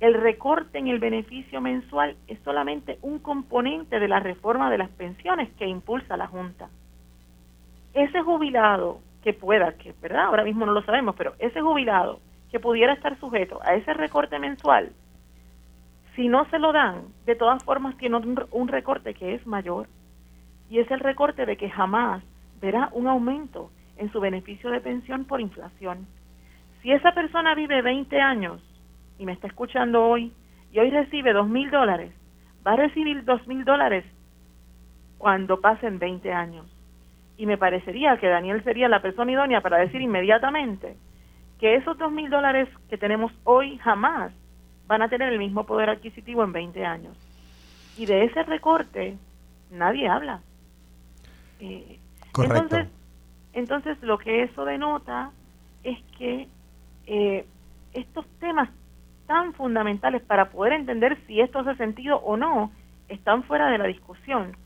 el 0.01 0.15
recorte 0.15 0.79
en 0.79 0.89
el 0.89 0.99
beneficio 0.99 1.63
mensual 1.63 2.17
es 2.29 2.39
solamente 2.41 2.99
un 3.01 3.21
componente 3.21 3.99
de 3.99 4.09
la 4.09 4.21
reforma 4.21 4.71
de 4.71 4.79
las 4.79 4.91
pensiones 4.91 5.49
que 5.55 5.67
impulsa 5.67 6.19
la 6.19 6.27
Junta. 6.27 6.69
Ese 7.95 8.21
jubilado 8.21 9.01
que 9.23 9.33
pueda, 9.33 9.73
que 9.79 9.95
verdad, 10.03 10.25
ahora 10.25 10.45
mismo 10.45 10.67
no 10.67 10.73
lo 10.73 10.83
sabemos, 10.83 11.15
pero 11.17 11.35
ese 11.39 11.63
jubilado 11.63 12.21
que 12.51 12.61
pudiera 12.61 12.93
estar 12.93 13.19
sujeto 13.19 13.61
a 13.63 13.75
ese 13.75 13.95
recorte 13.95 14.39
mensual, 14.39 14.93
si 16.17 16.29
no 16.29 16.45
se 16.51 16.59
lo 16.59 16.73
dan, 16.73 17.05
de 17.25 17.37
todas 17.37 17.63
formas 17.65 17.97
tiene 17.97 18.17
un, 18.17 18.69
recorte 18.69 19.15
que 19.15 19.35
es 19.35 19.47
mayor 19.47 19.89
y 20.69 20.79
es 20.79 20.91
el 20.91 21.01
recorte 21.01 21.47
de 21.47 21.57
que 21.57 21.71
jamás 21.71 22.23
verá 22.61 22.91
un 22.93 23.07
aumento 23.07 23.71
en 23.97 24.11
su 24.13 24.21
beneficio 24.21 24.71
de 24.71 24.81
pensión 24.81 25.25
por 25.25 25.41
inflación. 25.41 26.07
Si 26.83 26.93
esa 26.93 27.13
persona 27.13 27.55
vive 27.55 27.83
20 27.83 28.21
años 28.21 28.61
y 29.19 29.27
me 29.27 29.33
está 29.33 29.47
escuchando 29.47 30.05
hoy 30.05 30.33
y 30.73 30.79
hoy 30.79 30.91
recibe 30.91 31.33
dos 31.33 31.49
mil 31.49 31.71
dólares, 31.71 32.13
va 32.67 32.73
a 32.73 32.77
recibir 32.77 33.25
dos 33.25 33.47
mil 33.47 33.65
dólares 33.65 34.05
cuando 35.19 35.61
pasen 35.61 35.99
20 35.99 36.33
años. 36.33 36.67
Y 37.37 37.47
me 37.47 37.57
parecería 37.57 38.19
que 38.19 38.29
Daniel 38.29 38.63
sería 38.65 38.89
la 38.89 39.01
persona 39.01 39.33
idónea 39.33 39.61
para 39.61 39.79
decir 39.79 40.01
inmediatamente, 40.01 40.97
que 41.61 41.77
esos 41.77 41.97
dos 41.99 42.11
mil 42.11 42.31
dólares 42.31 42.69
que 42.89 42.97
tenemos 42.97 43.31
hoy 43.45 43.77
jamás 43.79 44.33
van 44.87 45.03
a 45.03 45.09
tener 45.09 45.31
el 45.31 45.39
mismo 45.39 45.67
poder 45.67 45.91
adquisitivo 45.91 46.43
en 46.43 46.53
20 46.53 46.85
años. 46.85 47.17
Y 47.99 48.07
de 48.07 48.25
ese 48.25 48.43
recorte 48.45 49.17
nadie 49.71 50.09
habla. 50.09 50.41
Eh, 51.61 52.01
entonces, 52.39 52.89
entonces 53.53 54.03
lo 54.03 54.19
que 54.19 54.45
eso 54.45 54.65
denota 54.65 55.33
es 55.85 55.99
que 56.17 56.49
eh, 57.07 57.47
estos 57.93 58.27
temas 58.39 58.71
tan 59.27 59.53
fundamentales 59.53 60.23
para 60.23 60.51
poder 60.51 60.73
entender 60.73 61.19
si 61.27 61.41
esto 61.41 61.61
hace 61.61 61.77
sentido 61.77 62.17
o 62.17 62.39
no 62.39 62.73
están 63.09 63.43
fuera 63.45 63.71
de 63.71 63.79
la 63.79 63.87
discusión. 63.87 64.57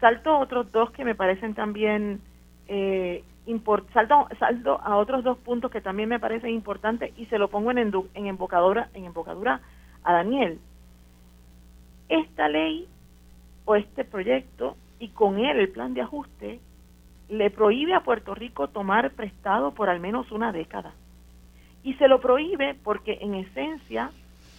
Salto 0.00 0.38
otros 0.38 0.70
dos 0.72 0.90
que 0.90 1.04
me 1.04 1.14
parecen 1.14 1.54
también 1.54 2.20
eh, 2.66 3.22
salto, 3.92 4.80
a 4.82 4.96
otros 4.96 5.22
dos 5.24 5.38
puntos 5.38 5.70
que 5.70 5.80
también 5.80 6.08
me 6.08 6.20
parecen 6.20 6.50
importantes 6.50 7.12
y 7.16 7.26
se 7.26 7.38
lo 7.38 7.48
pongo 7.48 7.70
en, 7.70 7.78
en, 7.78 8.26
embocadura, 8.26 8.88
en 8.94 9.04
embocadura 9.04 9.60
a 10.02 10.12
Daniel. 10.12 10.58
Esta 12.08 12.48
ley 12.48 12.88
o 13.64 13.76
este 13.76 14.04
proyecto 14.04 14.76
y 14.98 15.08
con 15.08 15.38
él 15.38 15.58
el 15.58 15.70
plan 15.70 15.94
de 15.94 16.02
ajuste 16.02 16.60
le 17.28 17.50
prohíbe 17.50 17.94
a 17.94 18.00
Puerto 18.00 18.34
Rico 18.34 18.68
tomar 18.68 19.10
prestado 19.12 19.72
por 19.72 19.88
al 19.88 20.00
menos 20.00 20.30
una 20.30 20.52
década. 20.52 20.92
Y 21.82 21.94
se 21.94 22.08
lo 22.08 22.20
prohíbe 22.20 22.74
porque 22.82 23.18
en 23.20 23.34
esencia, 23.34 24.10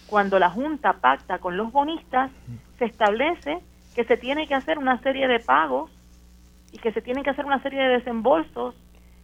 cuando 0.06 0.38
la 0.38 0.50
Junta 0.50 0.94
pacta 0.94 1.38
con 1.38 1.56
los 1.56 1.72
bonistas, 1.72 2.30
se 2.78 2.84
establece 2.84 3.58
que 3.94 4.04
se 4.04 4.16
tiene 4.16 4.46
que 4.46 4.54
hacer 4.54 4.78
una 4.78 4.98
serie 5.00 5.28
de 5.28 5.40
pagos 5.40 5.90
y 6.72 6.78
que 6.78 6.92
se 6.92 7.02
tienen 7.02 7.24
que 7.24 7.30
hacer 7.30 7.44
una 7.44 7.62
serie 7.62 7.82
de 7.82 7.98
desembolsos 7.98 8.74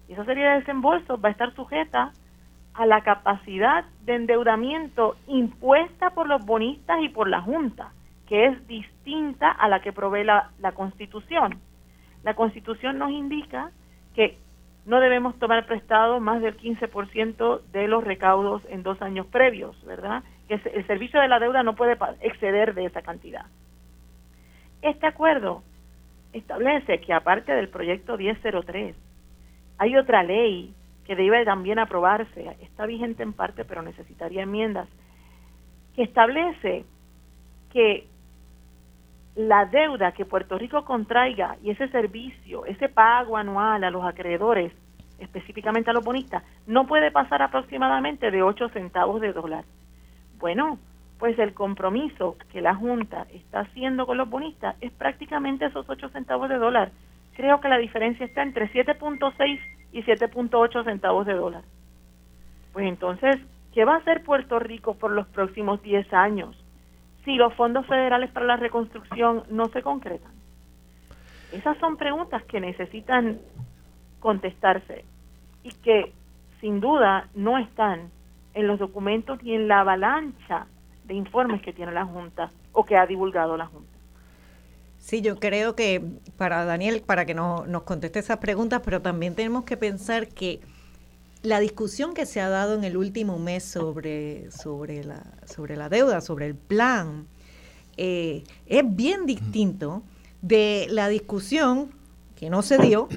y 0.09 0.13
esa 0.13 0.25
serie 0.25 0.45
de 0.45 0.61
desembolsos 0.61 1.23
va 1.23 1.29
a 1.29 1.33
estar 1.33 1.55
sujeta 1.55 2.13
a 2.75 2.87
la 2.87 3.03
capacidad 3.03 3.85
de 4.05 4.17
endeudamiento 4.17 5.17
impuesta 5.27 6.11
por 6.11 6.29
los 6.29 6.45
bonistas 6.45 7.01
y 7.03 7.09
por 7.09 7.29
la 7.29 7.41
Junta, 7.41 7.93
que 8.27 8.47
es 8.47 8.67
distinta 8.67 9.51
a 9.51 9.69
la 9.69 9.81
que 9.81 9.93
provee 9.93 10.25
la, 10.25 10.51
la 10.59 10.73
Constitución. 10.73 11.61
La 12.23 12.35
Constitución 12.35 12.99
nos 12.99 13.11
indica 13.11 13.71
que 14.15 14.39
no 14.87 15.01
debemos 15.01 15.39
tomar 15.39 15.65
prestado 15.67 16.21
más 16.21 16.43
del 16.43 16.57
15% 16.57 17.63
de 17.73 17.89
los 17.89 18.05
recaudos 18.05 18.63
en 18.69 18.83
dos 18.83 19.01
años 19.01 19.27
previos, 19.27 19.83
¿verdad? 19.85 20.23
Que 20.49 20.55
el 20.55 20.87
servicio 20.87 21.21
de 21.21 21.29
la 21.29 21.39
deuda 21.39 21.63
no 21.63 21.75
puede 21.75 21.97
exceder 22.21 22.75
de 22.75 22.87
esa 22.87 23.03
cantidad. 23.03 23.47
Este 24.83 25.07
acuerdo 25.07 25.63
establece 26.35 27.01
que 27.01 27.13
aparte 27.13 27.53
del 27.53 27.69
proyecto 27.69 28.19
1003, 28.19 28.95
hay 29.79 29.97
otra 29.97 30.23
ley 30.23 30.75
que 31.07 31.17
debe 31.17 31.45
también 31.45 31.79
aprobarse, 31.79 32.57
está 32.61 32.87
vigente 32.87 33.23
en 33.23 33.33
parte 33.33 33.65
pero 33.65 33.83
necesitaría 33.83 34.43
enmiendas, 34.43 34.89
que 35.95 36.03
establece 36.03 36.85
que 37.73 38.07
la 39.37 39.67
deuda 39.67 40.13
que 40.13 40.25
Puerto 40.25 40.59
Rico 40.59 40.85
contraiga 40.85 41.57
y 41.63 41.71
ese 41.71 41.89
servicio, 41.89 42.67
ese 42.67 42.89
pago 42.89 43.37
anual 43.37 43.83
a 43.85 43.91
los 43.91 44.05
acreedores, 44.05 44.73
específicamente 45.19 45.91
a 45.91 45.93
los 45.93 46.05
bonistas, 46.05 46.43
no 46.67 46.87
puede 46.87 47.11
pasar 47.11 47.43
aproximadamente 47.43 48.31
de 48.31 48.43
8 48.43 48.69
centavos 48.71 49.21
de 49.21 49.33
dólar. 49.33 49.65
Bueno, 50.39 50.79
pues 51.19 51.39
el 51.39 51.55
compromiso 51.55 52.37
que 52.53 52.61
la 52.61 52.75
Junta 52.75 53.27
está 53.33 53.61
haciendo 53.61 54.07
con 54.07 54.17
los 54.17 54.29
bonistas 54.29 54.77
es 54.81 54.93
prácticamente 54.93 55.67
esos 55.67 55.89
8 55.89 56.09
centavos 56.11 56.49
de 56.49 56.57
dólar. 56.57 56.91
Creo 57.35 57.61
que 57.61 57.69
la 57.69 57.79
diferencia 57.79 58.27
está 58.27 58.43
entre 58.43 58.71
7.6 58.73 59.61
y 59.93 60.03
7.8 60.03 60.85
centavos 60.85 61.27
de 61.27 61.35
dólar. 61.35 61.63
Pues 62.73 62.87
entonces, 62.87 63.37
¿qué 63.73 63.85
va 63.85 63.95
a 63.95 63.99
hacer 63.99 64.23
Puerto 64.25 64.59
Rico 64.59 64.95
por 64.95 65.13
los 65.13 65.27
próximos 65.29 65.83
10 65.83 66.13
años 66.13 66.57
si 67.25 67.37
los 67.37 67.55
fondos 67.55 67.87
federales 67.87 68.31
para 68.31 68.47
la 68.47 68.57
reconstrucción 68.57 69.45
no 69.51 69.67
se 69.67 69.83
concretan? 69.83 70.33
Esas 71.53 71.79
son 71.79 71.97
preguntas 71.97 72.43
que 72.45 72.61
necesitan 72.61 73.39
contestarse 74.19 75.05
y 75.63 75.71
que 75.71 76.13
sin 76.61 76.81
duda 76.81 77.29
no 77.35 77.59
están 77.59 78.11
en 78.55 78.67
los 78.67 78.79
documentos 78.79 79.43
ni 79.43 79.55
en 79.55 79.69
la 79.69 79.81
avalancha 79.81 80.67
de 81.05 81.15
informes 81.15 81.63
que 81.63 81.73
tiene 81.73 81.93
la 81.93 82.05
Junta 82.05 82.51
o 82.73 82.85
que 82.85 82.97
ha 82.97 83.07
divulgado 83.07 83.57
la 83.57 83.67
Junta. 83.67 83.95
Sí, 84.99 85.21
yo 85.21 85.39
creo 85.39 85.77
que 85.77 86.03
para 86.39 86.65
Daniel, 86.65 87.03
para 87.05 87.27
que 87.27 87.35
nos 87.35 87.83
conteste 87.83 88.21
esas 88.21 88.39
preguntas, 88.39 88.81
pero 88.85 89.03
también 89.03 89.35
tenemos 89.35 89.65
que 89.65 89.77
pensar 89.77 90.29
que 90.29 90.61
la 91.43 91.61
discusión 91.61 92.15
que 92.15 92.25
se 92.25 92.41
ha 92.41 92.49
dado 92.49 92.75
en 92.75 92.85
el 92.85 92.97
último 92.97 93.39
mes 93.39 93.65
sobre, 93.65 94.51
sobre, 94.51 95.05
la, 95.05 95.23
sobre 95.45 95.77
la 95.77 95.91
deuda, 95.91 96.23
sobre 96.23 96.47
el 96.47 96.55
plan, 96.55 97.27
eh, 97.99 98.45
es 98.67 98.83
bien 98.97 99.27
distinto 99.27 100.03
de 100.41 100.87
la 100.89 101.09
discusión 101.09 101.91
que 102.35 102.49
no 102.49 102.63
se 102.63 102.79
dio 102.79 103.09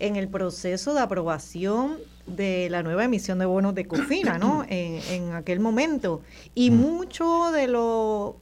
en 0.00 0.16
el 0.16 0.28
proceso 0.28 0.94
de 0.94 1.00
aprobación 1.00 1.98
de 2.26 2.68
la 2.70 2.82
nueva 2.82 3.04
emisión 3.04 3.38
de 3.38 3.46
bonos 3.46 3.74
de 3.74 3.86
Cofina, 3.86 4.38
¿no? 4.38 4.64
En, 4.68 5.32
aquel 5.32 5.60
momento. 5.60 6.22
Y 6.54 6.70
mucho 6.70 7.50
de 7.52 7.68
lo 7.68 8.36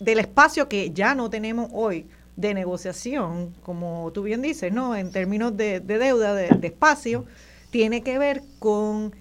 del 0.00 0.18
espacio 0.18 0.68
que 0.68 0.90
ya 0.90 1.14
no 1.14 1.30
tenemos 1.30 1.70
hoy 1.72 2.06
de 2.36 2.52
negociación, 2.52 3.54
como 3.62 4.10
tú 4.12 4.22
bien 4.22 4.42
dices, 4.42 4.72
¿no? 4.72 4.94
En 4.94 5.10
términos 5.10 5.56
de, 5.56 5.80
deuda, 5.80 6.34
de, 6.34 6.66
espacio, 6.66 7.24
tiene 7.70 8.02
que 8.02 8.18
ver 8.18 8.42
con 8.58 9.14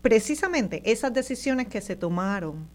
precisamente 0.00 0.82
esas 0.90 1.12
decisiones 1.12 1.68
que 1.68 1.80
se 1.80 1.96
tomaron 1.96 2.66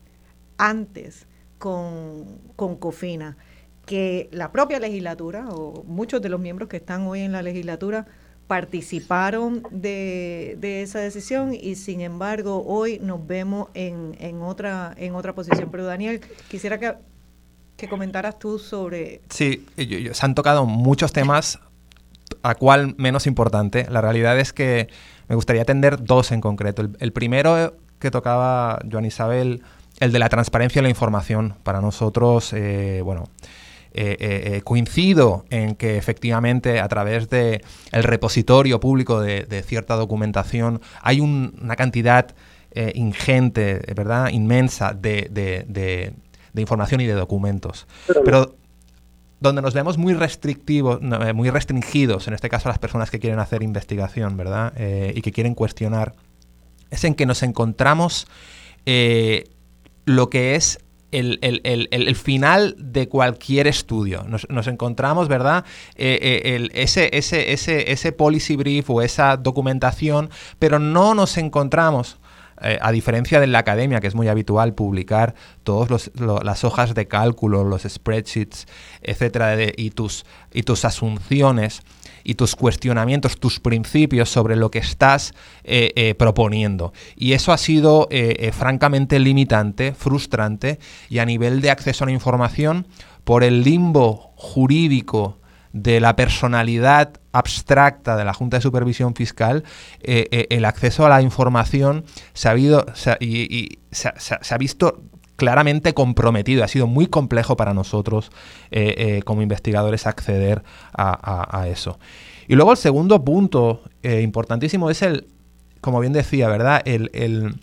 antes 0.57 1.25
con, 1.57 2.39
con 2.55 2.75
COFINA, 2.75 3.37
que 3.85 4.29
la 4.31 4.51
propia 4.51 4.79
legislatura 4.79 5.49
o 5.49 5.83
muchos 5.83 6.21
de 6.21 6.29
los 6.29 6.39
miembros 6.39 6.69
que 6.69 6.77
están 6.77 7.07
hoy 7.07 7.21
en 7.21 7.31
la 7.31 7.41
legislatura 7.41 8.05
participaron 8.49 9.61
de, 9.69 10.57
esa 10.81 10.97
decisión 10.97 11.53
y 11.53 11.75
sin 11.75 12.01
embargo 12.01 12.63
hoy 12.65 12.97
nos 12.97 13.27
vemos 13.27 13.67
en, 13.75 14.17
en, 14.19 14.41
otra 14.41 14.95
en 14.97 15.13
otra 15.13 15.35
posición. 15.35 15.69
Pero 15.69 15.85
Daniel, 15.85 16.19
quisiera 16.49 16.79
que, 16.79 16.95
que 17.77 17.87
comentaras 17.87 18.39
tú 18.39 18.57
sobre... 18.57 19.21
Sí, 19.29 19.67
se 19.77 20.25
han 20.25 20.33
tocado 20.33 20.65
muchos 20.65 21.13
temas, 21.13 21.59
a 22.41 22.55
cuál 22.55 22.95
menos 22.97 23.27
importante. 23.27 23.85
La 23.87 24.01
realidad 24.01 24.39
es 24.39 24.51
que 24.51 24.89
me 25.27 25.35
gustaría 25.35 25.61
atender 25.61 26.03
dos 26.03 26.31
en 26.31 26.41
concreto. 26.41 26.89
El, 26.97 27.13
primero 27.13 27.75
que 27.99 28.09
tocaba 28.09 28.79
Joan 28.91 29.05
Isabel, 29.05 29.61
el 29.99 30.11
de 30.11 30.17
la 30.17 30.27
transparencia 30.27 30.79
de 30.79 30.83
la 30.83 30.89
información. 30.89 31.53
Para 31.61 31.81
nosotros, 31.81 32.51
eh, 32.53 33.01
bueno 33.03 33.25
eh, 33.91 34.17
eh, 34.19 34.55
eh, 34.57 34.61
coincido 34.61 35.45
en 35.49 35.73
que 35.73 35.97
efectivamente 35.97 36.79
a 36.79 36.87
través 36.87 37.27
del 37.27 37.63
el 37.91 38.03
repositorio 38.03 38.79
público 38.79 39.19
de, 39.19 39.63
cierta 39.65 39.95
documentación 39.95 40.79
hay 41.01 41.19
una 41.19 41.75
cantidad 41.75 42.35
ingente, 42.93 43.81
¿verdad? 43.95 44.29
inmensa 44.29 44.93
de, 44.93 46.13
información 46.55 47.01
y 47.01 47.07
de 47.07 47.13
documentos. 47.13 47.87
Pero, 48.23 48.55
donde 49.39 49.63
nos 49.63 49.73
vemos 49.73 49.97
muy 49.97 50.13
restrictivos, 50.13 51.01
muy 51.33 51.49
restringidos, 51.49 52.27
en 52.27 52.35
este 52.35 52.47
caso 52.47 52.69
a 52.69 52.71
las 52.71 52.79
personas 52.79 53.09
que 53.09 53.19
quieren 53.19 53.39
hacer 53.39 53.63
investigación, 53.63 54.37
¿verdad? 54.37 54.71
y 54.79 55.21
que 55.21 55.31
quieren 55.31 55.55
cuestionar, 55.55 56.13
es 56.91 57.03
en 57.05 57.15
que 57.15 57.25
nos 57.25 57.41
encontramos 57.41 58.27
lo 60.05 60.29
que 60.29 60.55
es 60.55 60.79
el, 61.11 62.15
final 62.15 62.75
de 62.77 63.07
cualquier 63.07 63.67
estudio. 63.67 64.25
Nos, 64.27 64.67
encontramos, 64.67 65.27
¿verdad? 65.27 65.65
Eh, 65.95 66.41
eh, 66.45 66.69
ese, 66.73 67.09
ese, 67.17 67.53
ese, 67.53 67.91
ese 67.91 68.11
policy 68.11 68.55
brief 68.55 68.89
o 68.89 69.01
esa 69.01 69.37
documentación, 69.37 70.29
pero 70.59 70.79
no 70.79 71.13
nos 71.15 71.37
encontramos 71.37 72.17
eh, 72.61 72.77
a 72.81 72.91
diferencia 72.91 73.39
de 73.39 73.47
la 73.47 73.59
academia, 73.59 74.01
que 74.01 74.07
es 74.07 74.15
muy 74.15 74.27
habitual 74.27 74.73
publicar 74.73 75.33
todas 75.63 76.11
las 76.15 76.63
hojas 76.63 76.93
de 76.93 77.07
cálculo, 77.07 77.63
los 77.63 77.83
spreadsheets, 77.83 78.67
etcétera, 79.01 79.55
y, 79.77 79.91
tus, 79.91 80.25
y 80.51 80.63
tus 80.63 80.83
asunciones, 80.83 81.83
y 82.23 82.35
tus 82.35 82.55
cuestionamientos, 82.55 83.39
tus 83.39 83.59
principios 83.59 84.29
sobre 84.29 84.55
lo 84.55 84.71
que 84.71 84.79
estás 84.79 85.33
eh, 85.63 85.91
eh, 85.95 86.15
proponiendo. 86.15 86.93
Y 87.15 87.33
eso 87.33 87.51
ha 87.51 87.57
sido 87.57 88.07
eh, 88.11 88.51
francamente 88.53 89.19
limitante, 89.19 89.93
frustrante 89.93 90.79
y 91.09 91.19
a 91.19 91.25
nivel 91.25 91.61
de 91.61 91.71
acceso 91.71 92.03
a 92.03 92.07
la 92.07 92.13
información 92.13 92.87
por 93.23 93.43
el 93.43 93.63
limbo 93.63 94.33
jurídico 94.35 95.37
de 95.71 95.99
la 95.99 96.15
personalidad 96.15 97.19
abstracta 97.31 98.17
de 98.17 98.25
la 98.25 98.33
Junta 98.33 98.57
de 98.57 98.61
Supervisión 98.61 99.13
Fiscal, 99.13 99.63
el 100.01 100.65
acceso 100.65 101.05
a 101.05 101.09
la 101.09 101.21
información 101.21 102.05
se 102.33 102.49
ha, 102.49 102.57
y, 103.19 103.77
se, 103.91 104.09
ha 104.09 104.57
visto 104.57 105.03
claramente 105.39 105.93
comprometido. 105.93 106.63
Ha 106.63 106.67
sido 106.67 106.85
muy 106.85 107.07
complejo 107.07 107.57
para 107.57 107.73
nosotros 107.73 108.29
eh, 108.69 108.93
eh, 108.97 109.21
como 109.23 109.41
investigadores 109.41 110.05
acceder 110.05 110.63
a, 110.93 111.65
eso. 111.67 111.97
Y 112.47 112.55
luego 112.55 112.73
el 112.73 112.77
segundo 112.77 113.23
punto 113.23 113.81
eh, 114.03 114.21
importantísimo 114.21 114.89
es 114.89 115.01
el, 115.01 115.27
como 115.81 116.01
bien 116.01 116.13
decía, 116.13 116.49
¿verdad? 116.49 116.81
El, 116.85 117.59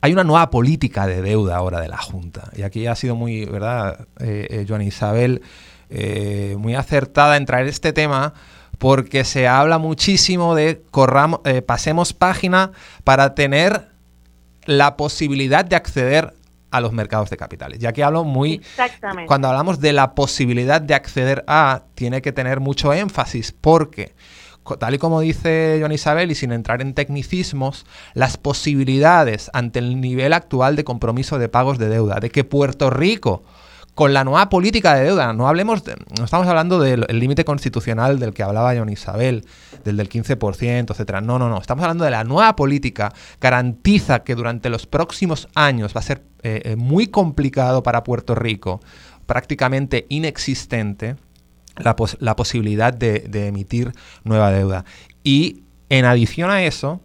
hay 0.00 0.12
una 0.12 0.24
nueva 0.24 0.50
política 0.50 1.06
de 1.06 1.22
deuda 1.22 1.56
ahora 1.56 1.80
de 1.80 1.88
la 1.88 1.96
Junta. 1.96 2.50
Y 2.56 2.62
aquí 2.62 2.88
ha 2.88 2.96
sido 2.96 3.14
muy, 3.14 3.44
¿verdad? 3.44 4.06
Joan 4.68 4.82
Isabel, 4.82 5.42
muy 6.58 6.74
acertada 6.74 7.36
en 7.36 7.46
traer 7.46 7.68
este 7.68 7.92
tema 7.92 8.34
porque 8.78 9.24
se 9.24 9.46
habla 9.46 9.78
muchísimo 9.78 10.56
de 10.56 10.82
corramos, 10.90 11.40
pasemos 11.64 12.12
página 12.12 12.72
para 13.04 13.34
tener 13.34 13.94
la 14.66 14.96
posibilidad 14.96 15.64
de 15.64 15.76
acceder 15.76 16.34
a 16.74 16.80
los 16.80 16.92
mercados 16.92 17.30
de 17.30 17.36
capitales. 17.36 17.78
Ya 17.78 17.92
que 17.92 18.02
hablo 18.02 18.24
muy... 18.24 18.54
Exactamente. 18.54 19.28
Cuando 19.28 19.46
hablamos 19.46 19.78
de 19.78 19.92
la 19.92 20.16
posibilidad 20.16 20.80
de 20.80 20.94
acceder 20.94 21.44
a, 21.46 21.84
tiene 21.94 22.20
que 22.20 22.32
tener 22.32 22.58
mucho 22.58 22.92
énfasis 22.92 23.52
porque 23.52 24.16
tal 24.78 24.94
y 24.94 24.98
como 24.98 25.20
dice 25.20 25.76
Joan 25.78 25.92
Isabel, 25.92 26.32
y 26.32 26.34
sin 26.34 26.50
entrar 26.50 26.82
en 26.82 26.94
tecnicismos, 26.94 27.86
las 28.14 28.38
posibilidades 28.38 29.50
ante 29.52 29.78
el 29.78 30.00
nivel 30.00 30.32
actual 30.32 30.74
de 30.74 30.82
compromiso 30.82 31.38
de 31.38 31.48
pagos 31.48 31.78
de 31.78 31.88
deuda, 31.88 32.18
de 32.18 32.30
que 32.30 32.42
Puerto 32.42 32.90
Rico 32.90 33.44
con 33.94 34.12
la 34.12 34.24
nueva 34.24 34.48
política 34.48 34.94
de 34.94 35.04
deuda. 35.04 35.32
No 35.32 35.48
hablemos, 35.48 35.82
no 36.18 36.24
estamos 36.24 36.46
hablando 36.46 36.80
del 36.80 37.06
límite 37.08 37.44
constitucional 37.44 38.18
del 38.18 38.34
que 38.34 38.42
hablaba 38.42 38.74
John 38.76 38.88
Isabel, 38.88 39.46
del 39.84 39.96
del 39.96 40.08
15%, 40.08 40.90
etcétera. 40.90 41.20
No, 41.20 41.38
no, 41.38 41.48
no. 41.48 41.60
Estamos 41.60 41.82
hablando 41.84 42.04
de 42.04 42.10
la 42.10 42.24
nueva 42.24 42.56
política. 42.56 43.12
Garantiza 43.40 44.24
que 44.24 44.34
durante 44.34 44.68
los 44.68 44.86
próximos 44.86 45.48
años 45.54 45.94
va 45.94 46.00
a 46.00 46.02
ser 46.02 46.24
eh, 46.42 46.62
eh, 46.64 46.76
muy 46.76 47.06
complicado 47.06 47.82
para 47.82 48.02
Puerto 48.02 48.34
Rico, 48.34 48.80
prácticamente 49.26 50.06
inexistente, 50.08 51.16
la, 51.76 52.36
posibilidad 52.36 52.92
de 52.92 53.46
emitir 53.46 53.92
nueva 54.24 54.50
deuda. 54.50 54.84
Y 55.22 55.62
en 55.88 56.04
adición 56.04 56.50
a 56.50 56.62
eso, 56.64 57.00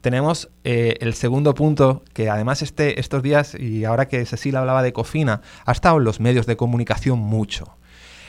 tenemos 0.00 0.50
eh, 0.64 0.96
el 1.00 1.14
segundo 1.14 1.54
punto, 1.54 2.02
que 2.12 2.30
además 2.30 2.62
este, 2.62 3.00
estos 3.00 3.22
días, 3.22 3.54
y 3.54 3.84
ahora 3.84 4.08
que 4.08 4.24
Cecilia 4.24 4.60
hablaba 4.60 4.82
de 4.82 4.92
Cofina, 4.92 5.42
ha 5.64 5.72
estado 5.72 5.98
en 5.98 6.04
los 6.04 6.20
medios 6.20 6.46
de 6.46 6.56
comunicación 6.56 7.18
mucho. 7.18 7.76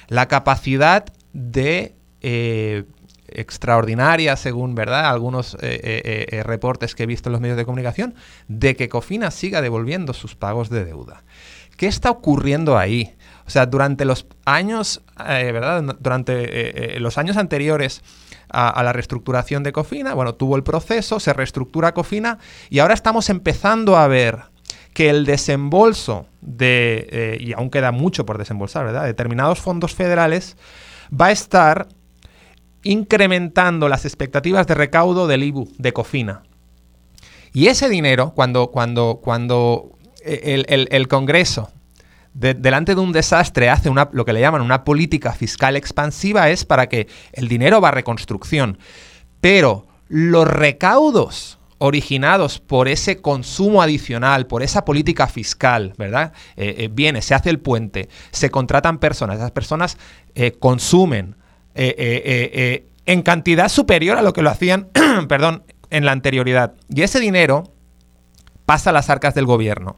La 0.07 0.27
capacidad 0.27 1.05
de 1.33 1.95
eh, 2.21 2.83
extraordinaria, 3.27 4.35
según 4.35 4.75
verdad 4.75 5.09
algunos 5.09 5.55
eh, 5.61 6.41
reportes 6.45 6.95
que 6.95 7.03
he 7.03 7.05
visto 7.05 7.29
en 7.29 7.33
los 7.33 7.41
medios 7.41 7.57
de 7.57 7.65
comunicación, 7.65 8.15
de 8.47 8.75
que 8.75 8.89
Cofina 8.89 9.31
siga 9.31 9.61
devolviendo 9.61 10.13
sus 10.13 10.35
pagos 10.35 10.69
de 10.69 10.83
deuda. 10.83 11.23
¿Qué 11.77 11.87
está 11.87 12.11
ocurriendo 12.11 12.77
ahí? 12.77 13.15
O 13.47 13.49
sea, 13.49 13.65
durante 13.65 14.05
los 14.05 14.27
años, 14.45 15.01
¿verdad? 15.17 15.97
Durante 15.99 16.99
los 16.99 17.17
años 17.17 17.37
anteriores 17.37 18.03
a, 18.51 18.83
la 18.83 18.93
reestructuración 18.93 19.63
de 19.63 19.71
Cofina. 19.71 20.13
Bueno, 20.13 20.35
tuvo 20.35 20.55
el 20.55 20.63
proceso, 20.63 21.19
se 21.19 21.33
reestructura 21.33 21.93
Cofina 21.93 22.39
y 22.69 22.79
ahora 22.79 22.93
estamos 22.93 23.29
empezando 23.29 23.97
a 23.97 24.07
ver 24.07 24.39
que 24.93 25.09
el 25.09 25.25
desembolso 25.25 26.25
de, 26.41 27.07
eh, 27.11 27.37
y 27.39 27.53
aún 27.53 27.69
queda 27.69 27.91
mucho 27.91 28.25
por 28.25 28.37
desembolsar, 28.37 28.85
¿verdad? 28.85 29.05
Determinados 29.05 29.59
fondos 29.59 29.95
federales 29.95 30.57
va 31.11 31.27
a 31.27 31.31
estar 31.31 31.87
incrementando 32.83 33.87
las 33.87 34.05
expectativas 34.05 34.67
de 34.67 34.75
recaudo 34.75 35.27
del 35.27 35.43
IBU, 35.43 35.69
de 35.77 35.93
Cofina. 35.93 36.43
Y 37.53 37.67
ese 37.67 37.89
dinero, 37.89 38.33
cuando, 38.35 38.71
cuando, 38.71 39.19
cuando 39.23 39.97
eh, 40.23 40.63
el 40.67 41.07
Congreso 41.07 41.69
delante 42.33 42.95
de 42.95 43.01
un 43.01 43.11
desastre 43.11 43.69
hace 43.69 43.89
una, 43.89 44.09
lo 44.13 44.25
que 44.25 44.33
le 44.33 44.39
llaman 44.39 44.61
una 44.61 44.83
política 44.83 45.33
fiscal 45.33 45.75
expansiva 45.75 46.49
es 46.49 46.65
para 46.65 46.87
que 46.87 47.07
el 47.33 47.47
dinero 47.47 47.81
va 47.81 47.89
a 47.89 47.91
reconstrucción. 47.91 48.77
Pero 49.41 49.87
los 50.07 50.47
recaudos 50.47 51.59
originados 51.83 52.59
por 52.59 52.87
ese 52.87 53.21
consumo 53.21 53.81
adicional, 53.81 54.45
por 54.45 54.61
esa 54.61 54.85
política 54.85 55.25
fiscal, 55.25 55.93
¿verdad? 55.97 56.31
Eh, 56.55 56.75
eh, 56.77 56.89
viene, 56.91 57.23
se 57.23 57.33
hace 57.33 57.49
el 57.49 57.59
puente, 57.59 58.07
se 58.29 58.51
contratan 58.51 58.99
personas, 58.99 59.37
esas 59.37 59.49
personas 59.49 59.97
eh, 60.35 60.51
consumen 60.51 61.35
en 61.73 63.21
cantidad 63.23 63.69
superior 63.69 64.17
a 64.17 64.21
lo 64.21 64.33
que 64.33 64.43
lo 64.43 64.51
hacían, 64.51 64.89
perdón, 65.27 65.63
en 65.89 66.05
la 66.05 66.11
anterioridad. 66.11 66.73
Y 66.87 67.01
ese 67.01 67.19
dinero 67.19 67.73
pasa 68.65 68.91
a 68.91 68.93
las 68.93 69.09
arcas 69.09 69.33
del 69.33 69.45
gobierno. 69.45 69.97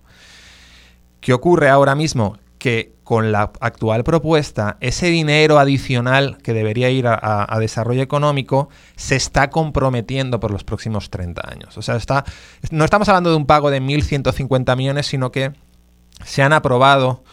¿Qué 1.24 1.32
ocurre 1.32 1.69
ahora 1.69 1.95
mismo? 1.95 2.38
Que 2.57 2.95
con 3.05 3.32
la 3.32 3.53
actual 3.61 4.03
propuesta, 4.03 4.76
ese 4.82 5.07
dinero 5.07 5.57
adicional 5.57 6.38
que 6.43 6.53
debería 6.53 6.89
ir 6.89 7.07
a, 7.07 7.57
desarrollo 7.61 8.01
económico 8.01 8.67
se 8.97 9.15
está 9.15 9.49
comprometiendo 9.49 10.41
por 10.41 10.51
los 10.51 10.65
próximos 10.65 11.09
30 11.09 11.41
años. 11.49 11.78
O 11.78 11.82
sea, 11.82 11.95
está, 11.95 12.26
no 12.71 12.84
estamos 12.84 13.07
hablando 13.07 13.30
de 13.30 13.38
un 13.38 13.45
pago 13.45 13.71
de 13.71 13.82
1.150 13.82 14.76
millones, 14.76 15.07
sino 15.07 15.32
que 15.32 15.53
se 16.26 16.43
han 16.43 16.51
aprobado 16.51 17.24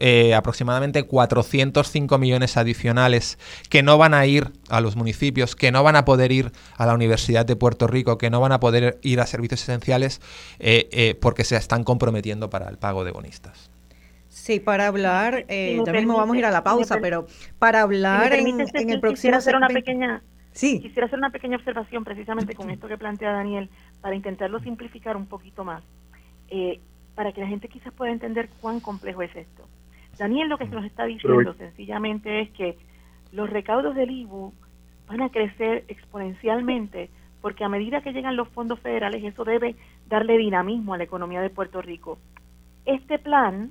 eh, 0.00 0.34
aproximadamente 0.34 1.02
405 1.02 2.18
millones 2.18 2.56
adicionales 2.56 3.38
que 3.68 3.82
no 3.82 3.98
van 3.98 4.14
a 4.14 4.26
ir 4.26 4.52
a 4.68 4.80
los 4.80 4.94
municipios, 4.94 5.56
que 5.56 5.72
no 5.72 5.82
van 5.82 5.96
a 5.96 6.04
poder 6.04 6.30
ir 6.30 6.52
a 6.76 6.86
la 6.86 6.94
Universidad 6.94 7.44
de 7.44 7.56
Puerto 7.56 7.88
Rico, 7.88 8.16
que 8.16 8.30
no 8.30 8.40
van 8.40 8.52
a 8.52 8.60
poder 8.60 8.98
ir 9.02 9.20
a 9.20 9.26
servicios 9.26 9.62
esenciales 9.62 10.20
eh, 10.60 10.88
eh, 10.92 11.14
porque 11.20 11.42
se 11.42 11.56
están 11.56 11.82
comprometiendo 11.82 12.48
para 12.48 12.68
el 12.68 12.78
pago 12.78 13.04
de 13.04 13.10
bonistas. 13.10 13.70
Sí, 14.28 14.60
para 14.60 14.86
hablar, 14.86 15.46
ya 15.48 15.92
mismo 15.92 16.16
vamos 16.16 16.36
a 16.36 16.38
ir 16.38 16.44
a 16.44 16.50
la 16.50 16.62
pausa, 16.62 16.98
pero 17.00 17.26
para 17.58 17.82
hablar 17.82 18.32
en, 18.34 18.60
el 18.60 19.00
próximo... 19.00 19.14
Quisiera 19.14 19.38
hacer 19.38 19.56
una 19.56 19.68
pequeña... 19.68 20.22
Sí. 20.52 20.80
Quisiera 20.80 21.06
hacer 21.06 21.18
una 21.18 21.30
pequeña 21.30 21.56
observación 21.56 22.04
precisamente 22.04 22.54
con 22.54 22.70
esto 22.70 22.88
que 22.88 22.96
plantea 22.96 23.32
Daniel 23.32 23.68
para 24.00 24.14
intentarlo 24.14 24.60
simplificar 24.60 25.16
un 25.16 25.26
poquito 25.26 25.64
más, 25.64 25.82
para 27.16 27.32
que 27.32 27.40
la 27.40 27.48
gente 27.48 27.68
quizás 27.68 27.92
pueda 27.92 28.12
entender 28.12 28.48
cuán 28.60 28.80
complejo 28.80 29.22
es 29.22 29.34
esto. 29.34 29.67
Daniel 30.18 30.48
lo 30.48 30.58
que 30.58 30.66
nos 30.66 30.84
está 30.84 31.04
diciendo 31.04 31.54
sencillamente 31.54 32.40
es 32.40 32.50
que 32.50 32.76
los 33.32 33.48
recaudos 33.48 33.94
del 33.94 34.10
IBU 34.10 34.52
van 35.06 35.22
a 35.22 35.30
crecer 35.30 35.84
exponencialmente 35.88 37.10
porque 37.40 37.64
a 37.64 37.68
medida 37.68 38.00
que 38.00 38.12
llegan 38.12 38.36
los 38.36 38.48
fondos 38.48 38.80
federales 38.80 39.22
eso 39.22 39.44
debe 39.44 39.76
darle 40.08 40.36
dinamismo 40.38 40.94
a 40.94 40.98
la 40.98 41.04
economía 41.04 41.40
de 41.40 41.50
Puerto 41.50 41.80
Rico. 41.80 42.18
Este 42.84 43.18
plan 43.18 43.70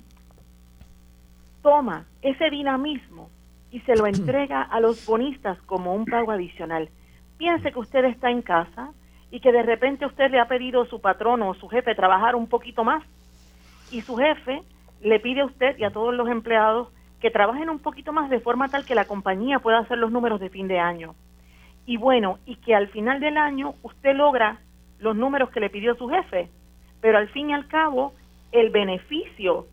toma 1.62 2.06
ese 2.22 2.50
dinamismo 2.50 3.30
y 3.72 3.82
se 3.82 3.96
lo 3.96 4.08
entrega 4.08 4.62
a 4.62 4.80
los 4.80 5.06
bonistas 5.06 5.62
como 5.64 5.94
un 5.94 6.06
pago 6.06 6.32
adicional. 6.32 6.90
Piense 7.38 7.72
que 7.72 7.80
usted 7.80 8.06
está 8.06 8.32
en 8.32 8.42
casa 8.42 8.94
y 9.30 9.42
que 9.42 9.52
de 9.52 9.64
repente 9.64 10.06
usted 10.06 10.32
le 10.32 10.40
ha 10.40 10.48
pedido 10.48 10.84
a 10.84 10.88
su 10.88 11.02
patrono 11.02 11.50
o 11.50 11.54
su 11.56 11.68
jefe 11.68 11.94
trabajar 11.94 12.36
un 12.36 12.48
poquito 12.48 12.86
más 12.86 13.04
y 13.92 14.02
su 14.02 14.16
jefe 14.16 14.62
le 15.02 15.20
pide 15.20 15.42
a 15.42 15.46
usted 15.46 15.78
y 15.78 15.84
a 15.84 15.92
todos 15.92 16.14
los 16.14 16.28
empleados 16.30 16.90
que 17.20 17.32
trabajen 17.32 17.70
un 17.70 17.80
poquito 17.80 18.14
más 18.14 18.30
de 18.30 18.40
forma 18.40 18.68
tal 18.68 18.86
que 18.86 18.96
la 18.96 19.06
compañía 19.06 19.60
pueda 19.60 19.80
hacer 19.80 19.98
los 19.98 20.12
números 20.12 20.40
de 20.40 20.50
fin 20.50 20.68
de 20.68 20.80
año. 20.80 21.16
Y 21.86 21.98
bueno, 21.98 22.40
y 22.46 22.58
que 22.58 22.76
al 22.76 22.90
final 22.90 23.20
del 23.20 23.38
año 23.38 23.74
usted 23.82 24.16
logra 24.16 24.60
los 25.00 25.16
números 25.16 25.50
que 25.50 25.60
le 25.60 25.70
pidió 25.70 25.96
su 25.96 26.08
jefe, 26.10 26.50
pero 27.02 27.18
al 27.18 27.30
fin 27.30 27.50
y 27.50 27.54
al 27.54 27.68
cabo 27.68 28.14
el 28.52 28.70
beneficio 28.70 29.68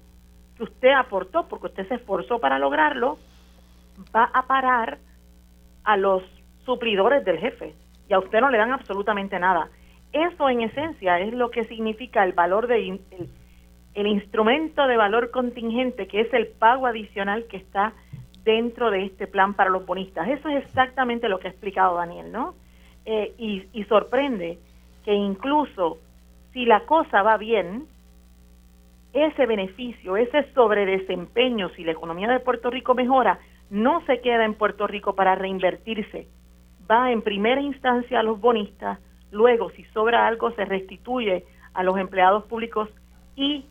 que 0.56 0.64
usted 0.64 0.92
aportó, 0.92 1.48
porque 1.48 1.66
usted 1.66 1.88
se 1.88 1.94
esforzó 1.94 2.38
para 2.38 2.58
lograrlo, 2.58 3.18
va 4.14 4.30
a 4.32 4.46
parar 4.46 4.98
a 5.84 5.96
los 5.96 6.22
suplidores 6.64 7.24
del 7.24 7.38
jefe 7.38 7.74
y 8.08 8.14
a 8.14 8.18
usted 8.18 8.40
no 8.40 8.50
le 8.50 8.58
dan 8.58 8.72
absolutamente 8.72 9.38
nada. 9.38 9.68
Eso 10.12 10.48
en 10.48 10.62
esencia 10.62 11.18
es 11.18 11.34
lo 11.34 11.50
que 11.50 11.64
significa 11.64 12.24
el 12.24 12.32
valor 12.32 12.68
de 12.68 12.98
instrumento 13.94 14.86
de 14.86 14.96
valor 14.96 15.30
contingente, 15.30 16.06
que 16.06 16.20
es 16.20 16.32
el 16.34 16.48
pago 16.48 16.86
adicional 16.86 17.46
que 17.46 17.56
está 17.56 17.92
dentro 18.44 18.90
de 18.90 19.04
este 19.04 19.26
plan 19.26 19.54
para 19.54 19.70
los 19.70 19.86
bonistas. 19.86 20.28
Eso 20.28 20.48
es 20.48 20.64
exactamente 20.64 21.28
lo 21.28 21.38
que 21.38 21.48
ha 21.48 21.50
explicado 21.50 21.96
Daniel, 21.96 22.30
¿no? 22.30 22.54
Eh, 23.06 23.34
y, 23.38 23.66
y 23.72 23.84
sorprende 23.84 24.58
que 25.04 25.12
incluso 25.12 25.98
si 26.52 26.64
la 26.64 26.80
cosa 26.86 27.22
va 27.22 27.36
bien, 27.36 27.86
ese 29.12 29.46
beneficio, 29.46 30.16
ese 30.16 30.52
sobredesempeño, 30.54 31.68
si 31.70 31.84
la 31.84 31.92
economía 31.92 32.28
de 32.28 32.40
Puerto 32.40 32.70
Rico 32.70 32.94
mejora, 32.94 33.38
no 33.70 34.04
se 34.06 34.20
queda 34.20 34.44
en 34.44 34.54
Puerto 34.54 34.86
Rico 34.86 35.14
para 35.14 35.34
reinvertirse, 35.34 36.26
va 36.90 37.12
en 37.12 37.22
primera 37.22 37.60
instancia 37.60 38.20
a 38.20 38.22
los 38.22 38.40
bonistas, 38.40 38.98
luego 39.30 39.70
si 39.70 39.84
sobra 39.86 40.26
algo 40.26 40.50
se 40.52 40.64
restituye 40.64 41.44
a 41.72 41.82
los 41.82 41.96
empleados 41.96 42.44
públicos 42.44 42.88
y 43.36 43.66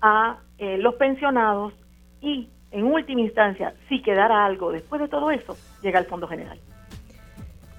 a 0.00 0.38
eh, 0.58 0.78
los 0.78 0.94
pensionados 0.94 1.72
y, 2.20 2.48
en 2.70 2.84
última 2.84 3.22
instancia, 3.22 3.74
si 3.88 4.02
quedara 4.02 4.44
algo 4.44 4.72
después 4.72 5.00
de 5.00 5.08
todo 5.08 5.30
eso, 5.30 5.56
llega 5.82 5.98
al 5.98 6.06
Fondo 6.06 6.28
General. 6.28 6.58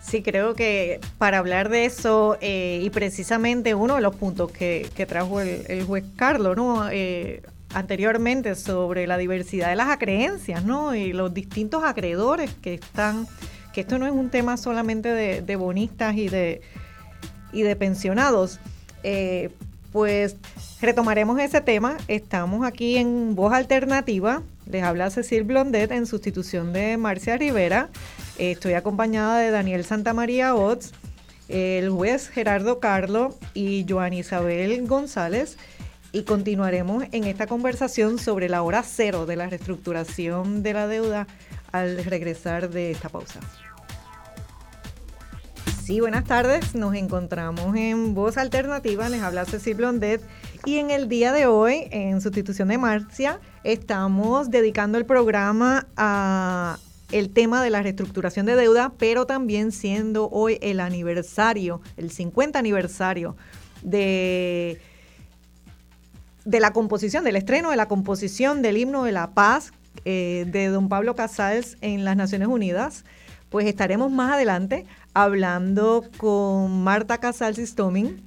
Sí, 0.02 0.24
creo 0.24 0.56
que 0.56 1.00
para 1.20 1.38
hablar 1.38 1.70
de 1.70 1.86
eso 1.86 2.38
eh, 2.42 2.80
y 2.82 2.90
precisamente 2.90 3.76
uno 3.76 3.96
de 3.96 4.02
los 4.02 4.16
puntos 4.16 4.52
que, 4.52 4.90
trajo 5.08 5.40
el, 5.42 5.84
juez 5.84 6.04
Carlos, 6.16 6.58
¿no? 6.58 6.90
Eh, 6.90 7.44
anteriormente 7.74 8.56
sobre 8.56 9.06
la 9.06 9.18
diversidad 9.18 9.70
de 9.70 9.76
las 9.76 9.90
acreencias, 9.90 10.66
¿no? 10.66 10.96
Y 10.96 11.14
los 11.14 11.34
distintos 11.34 11.84
acreedores 11.84 12.52
que 12.56 12.74
están, 12.74 13.28
que 13.74 13.82
esto 13.82 14.00
no 14.00 14.08
es 14.08 14.12
un 14.12 14.32
tema 14.32 14.58
solamente 14.58 15.10
de, 15.10 15.56
bonistas 15.56 16.16
y 16.16 16.30
de, 16.30 16.62
y 17.54 17.62
de 17.62 17.76
pensionados. 17.76 18.60
Pues 19.92 20.38
Retomaremos 20.82 21.40
ese 21.40 21.62
tema. 21.62 21.98
Estamos 22.08 22.66
aquí 22.66 22.98
en 22.98 23.36
Voz 23.36 23.54
Alternativa. 23.54 24.42
Les 24.66 24.82
habla 24.82 25.12
Cecil 25.12 25.44
Blondet 25.44 25.92
en 25.92 26.08
sustitución 26.08 26.74
de 26.74 26.98
Marcia 26.98 27.38
Rivera. 27.38 27.90
Estoy 28.40 28.74
acompañada 28.74 29.38
de 29.38 29.52
Daniel 29.52 29.86
Santamaría 29.86 30.56
Ots, 30.56 30.94
el 31.50 31.92
juez 31.92 32.30
Gerardo 32.30 32.80
Carlo 32.80 33.38
y 33.54 33.86
Joan 33.88 34.14
Isabel 34.14 34.88
González. 34.88 35.58
Y 36.14 36.24
continuaremos 36.24 37.04
en 37.12 37.26
esta 37.26 37.46
conversación 37.46 38.18
sobre 38.18 38.50
la 38.50 38.64
hora 38.64 38.82
cero 38.82 39.28
de 39.28 39.36
la 39.36 39.48
reestructuración 39.48 40.64
de 40.64 40.74
la 40.74 40.88
deuda 40.88 41.28
al 41.72 42.04
regresar 42.04 42.72
de 42.72 42.90
esta 42.90 43.10
pausa. 43.10 43.40
Buenas 46.00 46.24
tardes. 46.24 46.74
Nos 46.74 46.96
encontramos 46.96 47.76
en 47.76 48.14
Voz 48.14 48.38
Alternativa. 48.38 49.10
Les 49.10 49.22
habla 49.22 49.46
Cecil 49.46 49.76
Blondet 49.76 50.22
y 50.66 50.78
en 50.78 50.90
el 50.90 51.10
día 51.10 51.34
de 51.34 51.48
hoy, 51.48 51.88
en 51.92 52.22
sustitución 52.22 52.70
de 52.70 52.78
Marcia, 52.78 53.40
estamos 53.64 54.50
dedicando 54.50 54.98
el 54.98 55.06
programa 55.06 55.88
a 55.98 56.78
el 57.12 57.30
tema 57.32 57.62
de 57.62 57.70
la 57.70 57.82
reestructuración 57.82 58.46
de 58.46 58.56
deuda, 58.56 58.94
pero 58.98 59.26
también 59.26 59.72
siendo 59.72 60.30
hoy 60.30 60.58
el 60.62 60.80
aniversario, 60.80 61.82
el 61.98 62.10
50 62.10 62.58
aniversario 62.58 63.36
de, 63.82 64.80
de 66.46 66.60
la 66.60 66.72
composición, 66.72 67.24
del 67.24 67.36
estreno 67.36 67.70
de 67.70 67.76
la 67.76 67.88
composición 67.88 68.62
del 68.62 68.78
himno 68.78 69.04
de 69.04 69.12
la 69.12 69.32
paz 69.32 69.74
eh, 70.06 70.46
de 70.48 70.68
don 70.68 70.90
Pablo 70.90 71.16
Casals 71.16 71.78
en 71.82 72.06
las 72.06 72.16
Naciones 72.16 72.48
Unidas, 72.48 73.04
pues 73.52 73.68
estaremos 73.68 74.10
más 74.12 74.32
adelante 74.32 74.86
hablando 75.14 76.06
con 76.18 76.84
Marta 76.84 77.20
Casals 77.20 77.58
Stoming 77.58 78.24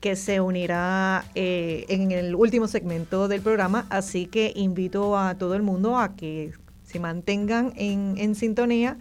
que 0.00 0.14
se 0.14 0.40
unirá 0.40 1.24
eh, 1.34 1.84
en 1.88 2.12
el 2.12 2.36
último 2.36 2.68
segmento 2.68 3.26
del 3.26 3.42
programa, 3.42 3.86
así 3.90 4.26
que 4.26 4.52
invito 4.54 5.18
a 5.18 5.34
todo 5.34 5.56
el 5.56 5.62
mundo 5.62 5.98
a 5.98 6.14
que 6.14 6.52
se 6.84 7.00
mantengan 7.00 7.72
en, 7.74 8.34
sintonía. 8.36 8.96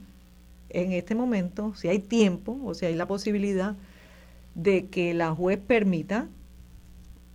en 0.69 0.91
este 0.93 1.13
momento, 1.13 1.75
si 1.75 1.87
hay 1.87 1.99
tiempo 1.99 2.59
o 2.63 2.73
si 2.73 2.87
hay 2.87 2.95
la 2.95 3.07
posibilidad 3.07 3.75
de 4.55 4.87
que 4.87 5.13
la 5.13 5.35
juez 5.35 5.59
permita 5.59 6.27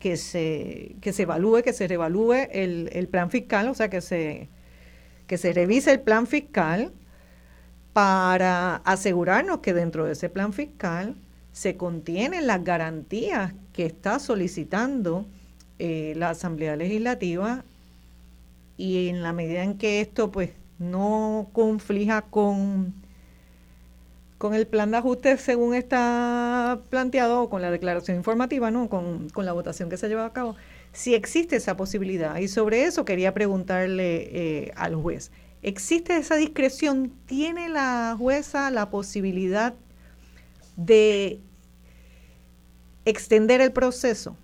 que 0.05 0.18
se, 0.18 0.96
que 1.00 1.14
se 1.14 1.22
evalúe, 1.22 1.62
que 1.62 1.72
se 1.72 1.88
reevalúe 1.88 2.34
el, 2.52 2.90
el 2.92 3.09
plan 3.09 3.30
fiscal, 3.30 3.70
o 3.70 3.74
sea, 3.74 3.88
que 3.88 4.02
se, 4.02 4.50
que 5.26 5.38
se 5.38 5.55
revise 5.55 5.92
el 5.92 6.00
plan 6.00 6.26
fiscal 6.26 6.92
para 7.94 8.82
asegurarnos 8.84 9.61
que 9.61 9.72
dentro 9.72 10.05
de 10.05 10.12
ese 10.12 10.28
plan 10.28 10.52
fiscal 10.52 11.16
se 11.52 11.78
contienen 11.78 12.46
las 12.46 12.62
garantías 12.64 13.55
que 13.72 13.86
está 13.86 14.18
solicitando 14.18 15.24
eh, 15.78 16.12
la 16.16 16.28
Asamblea 16.28 16.76
Legislativa 16.76 17.64
y 18.76 19.09
en 19.09 19.22
la 19.22 19.32
medida 19.32 19.62
en 19.62 19.78
que 19.78 20.02
esto 20.02 20.30
pues 20.30 20.50
no 20.78 21.48
conflija 21.55 22.20
con 22.20 22.92
con 24.45 24.53
el 24.53 24.66
plan 24.66 24.90
de 24.90 24.99
ajuste 24.99 25.38
según 25.38 25.74
está 25.74 26.78
planteado, 26.90 27.49
con 27.49 27.62
la 27.62 27.70
declaración 27.70 28.18
informativa, 28.18 28.70
¿no? 28.70 28.90
Con, 28.90 29.30
la 29.36 29.55
votación 29.55 29.88
que 29.88 29.97
se 29.97 30.05
ha 30.05 30.09
llevado 30.11 30.26
a 30.26 30.34
cabo, 30.34 30.55
si 30.92 31.14
existe 31.14 31.57
esa 31.57 31.78
posibilidad. 31.78 32.36
Y 32.36 32.49
sobre 32.49 32.84
eso 32.84 33.07
quería 33.07 33.32
preguntarle 33.32 34.28
eh, 34.66 34.72
al 34.76 34.97
juez. 34.97 35.30
¿Existe 35.62 36.18
esa 36.18 36.36
discreción? 36.36 37.11
¿Tiene 37.24 37.70
la 37.70 38.16
jueza 38.18 38.70
la 38.70 38.90
posibilidad 38.90 39.72
de 40.76 41.40
extender 43.07 43.62
el 43.62 43.72
proceso? 43.72 44.36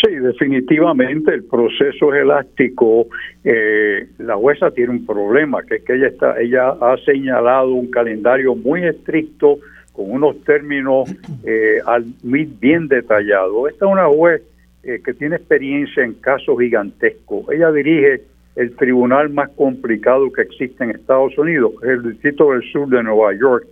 Sí, 0.00 0.14
definitivamente 0.14 1.34
el 1.34 1.44
proceso 1.44 2.14
es 2.14 2.22
elástico. 2.22 3.08
Eh, 3.42 4.06
la 4.18 4.36
jueza 4.36 4.70
tiene 4.70 4.92
un 4.92 5.06
problema, 5.06 5.62
que 5.64 5.76
es 5.76 5.84
que 5.84 5.94
ella 5.94 6.06
está, 6.08 6.40
ella 6.40 6.68
ha 6.68 6.96
señalado 7.04 7.72
un 7.72 7.90
calendario 7.90 8.54
muy 8.54 8.84
estricto 8.84 9.58
con 9.92 10.12
unos 10.12 10.40
términos 10.44 11.10
eh, 11.44 11.80
bien 12.22 12.86
detallados. 12.86 13.70
Esta 13.70 13.86
es 13.86 13.92
una 13.92 14.06
juez 14.06 14.42
eh, 14.84 15.00
que 15.04 15.14
tiene 15.14 15.34
experiencia 15.34 16.04
en 16.04 16.14
casos 16.14 16.60
gigantescos. 16.60 17.50
Ella 17.50 17.72
dirige 17.72 18.22
el 18.54 18.76
tribunal 18.76 19.30
más 19.30 19.50
complicado 19.50 20.30
que 20.32 20.42
existe 20.42 20.84
en 20.84 20.90
Estados 20.90 21.36
Unidos, 21.38 21.72
el 21.82 22.04
Distrito 22.04 22.52
del 22.52 22.62
Sur 22.70 22.88
de 22.88 23.02
Nueva 23.02 23.32
York 23.34 23.66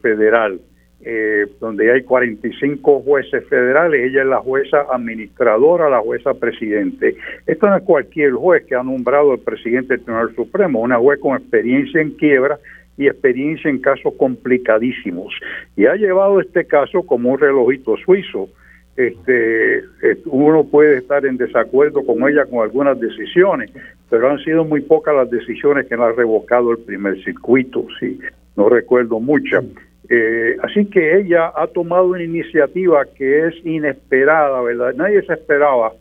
Federal 0.00 0.58
eh, 1.02 1.46
donde 1.60 1.90
hay 1.90 2.02
45 2.02 3.00
jueces 3.00 3.46
federales, 3.48 4.02
ella 4.02 4.20
es 4.20 4.28
la 4.28 4.40
jueza 4.40 4.84
administradora, 4.92 5.88
la 5.88 6.00
jueza 6.00 6.34
presidente. 6.34 7.16
Esto 7.46 7.68
no 7.68 7.76
es 7.76 7.82
cualquier 7.84 8.32
juez 8.32 8.64
que 8.66 8.74
ha 8.74 8.82
nombrado 8.82 9.32
el 9.32 9.40
presidente 9.40 9.94
del 9.94 10.04
Tribunal 10.04 10.34
Supremo, 10.34 10.80
una 10.80 10.98
juez 10.98 11.18
con 11.20 11.36
experiencia 11.36 12.02
en 12.02 12.10
quiebra 12.10 12.58
y 12.98 13.06
experiencia 13.06 13.70
en 13.70 13.78
casos 13.78 14.12
complicadísimos. 14.18 15.32
Y 15.74 15.86
ha 15.86 15.94
llevado 15.94 16.38
este 16.38 16.66
caso 16.66 17.02
como 17.02 17.30
un 17.30 17.38
relojito 17.38 17.96
suizo. 17.96 18.50
Este, 18.94 19.82
uno 20.26 20.64
puede 20.64 20.98
estar 20.98 21.24
en 21.24 21.38
desacuerdo 21.38 22.04
con 22.04 22.28
ella 22.28 22.44
con 22.44 22.62
algunas 22.62 23.00
decisiones, 23.00 23.70
pero 24.10 24.30
han 24.30 24.38
sido 24.40 24.66
muy 24.66 24.82
pocas 24.82 25.14
las 25.14 25.30
decisiones 25.30 25.86
que 25.86 25.94
han 25.94 26.02
ha 26.02 26.12
revocado 26.12 26.72
el 26.72 26.78
primer 26.78 27.22
circuito, 27.24 27.86
sí, 27.98 28.18
no 28.56 28.68
recuerdo 28.68 29.18
muchas. 29.18 29.64
Eh, 30.12 30.56
así 30.64 30.86
que 30.86 31.18
ella 31.18 31.52
ha 31.54 31.68
tomado 31.68 32.06
una 32.06 32.24
iniciativa 32.24 33.04
que 33.16 33.46
es 33.46 33.54
inesperada, 33.64 34.60
¿verdad? 34.60 34.92
Nadie 34.96 35.22
se 35.22 35.34
esperaba 35.34 35.92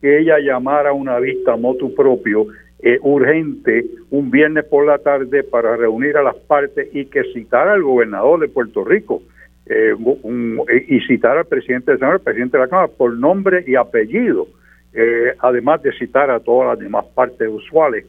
que 0.00 0.18
ella 0.20 0.38
llamara 0.38 0.94
una 0.94 1.18
vista 1.20 1.56
motu 1.56 1.94
propio 1.94 2.46
eh, 2.78 2.98
urgente 3.02 3.84
un 4.08 4.30
viernes 4.30 4.64
por 4.64 4.86
la 4.86 4.96
tarde 4.96 5.42
para 5.42 5.76
reunir 5.76 6.16
a 6.16 6.22
las 6.22 6.36
partes 6.36 6.88
y 6.94 7.04
que 7.04 7.22
citara 7.34 7.74
al 7.74 7.82
gobernador 7.82 8.40
de 8.40 8.48
Puerto 8.48 8.82
Rico 8.82 9.20
eh, 9.66 9.94
y 10.88 11.00
citar 11.00 11.36
al 11.36 11.44
presidente 11.44 11.90
del 11.90 12.00
Senado, 12.00 12.18
presidente 12.20 12.56
de 12.56 12.64
la 12.64 12.70
Cámara, 12.70 12.88
por 12.96 13.12
nombre 13.12 13.62
y 13.66 13.74
apellido, 13.76 14.48
además 15.38 15.82
de 15.82 15.92
citar 15.92 16.30
a 16.30 16.40
todas 16.40 16.68
las 16.70 16.78
demás 16.78 17.04
partes 17.14 17.46
usuales, 17.46 18.06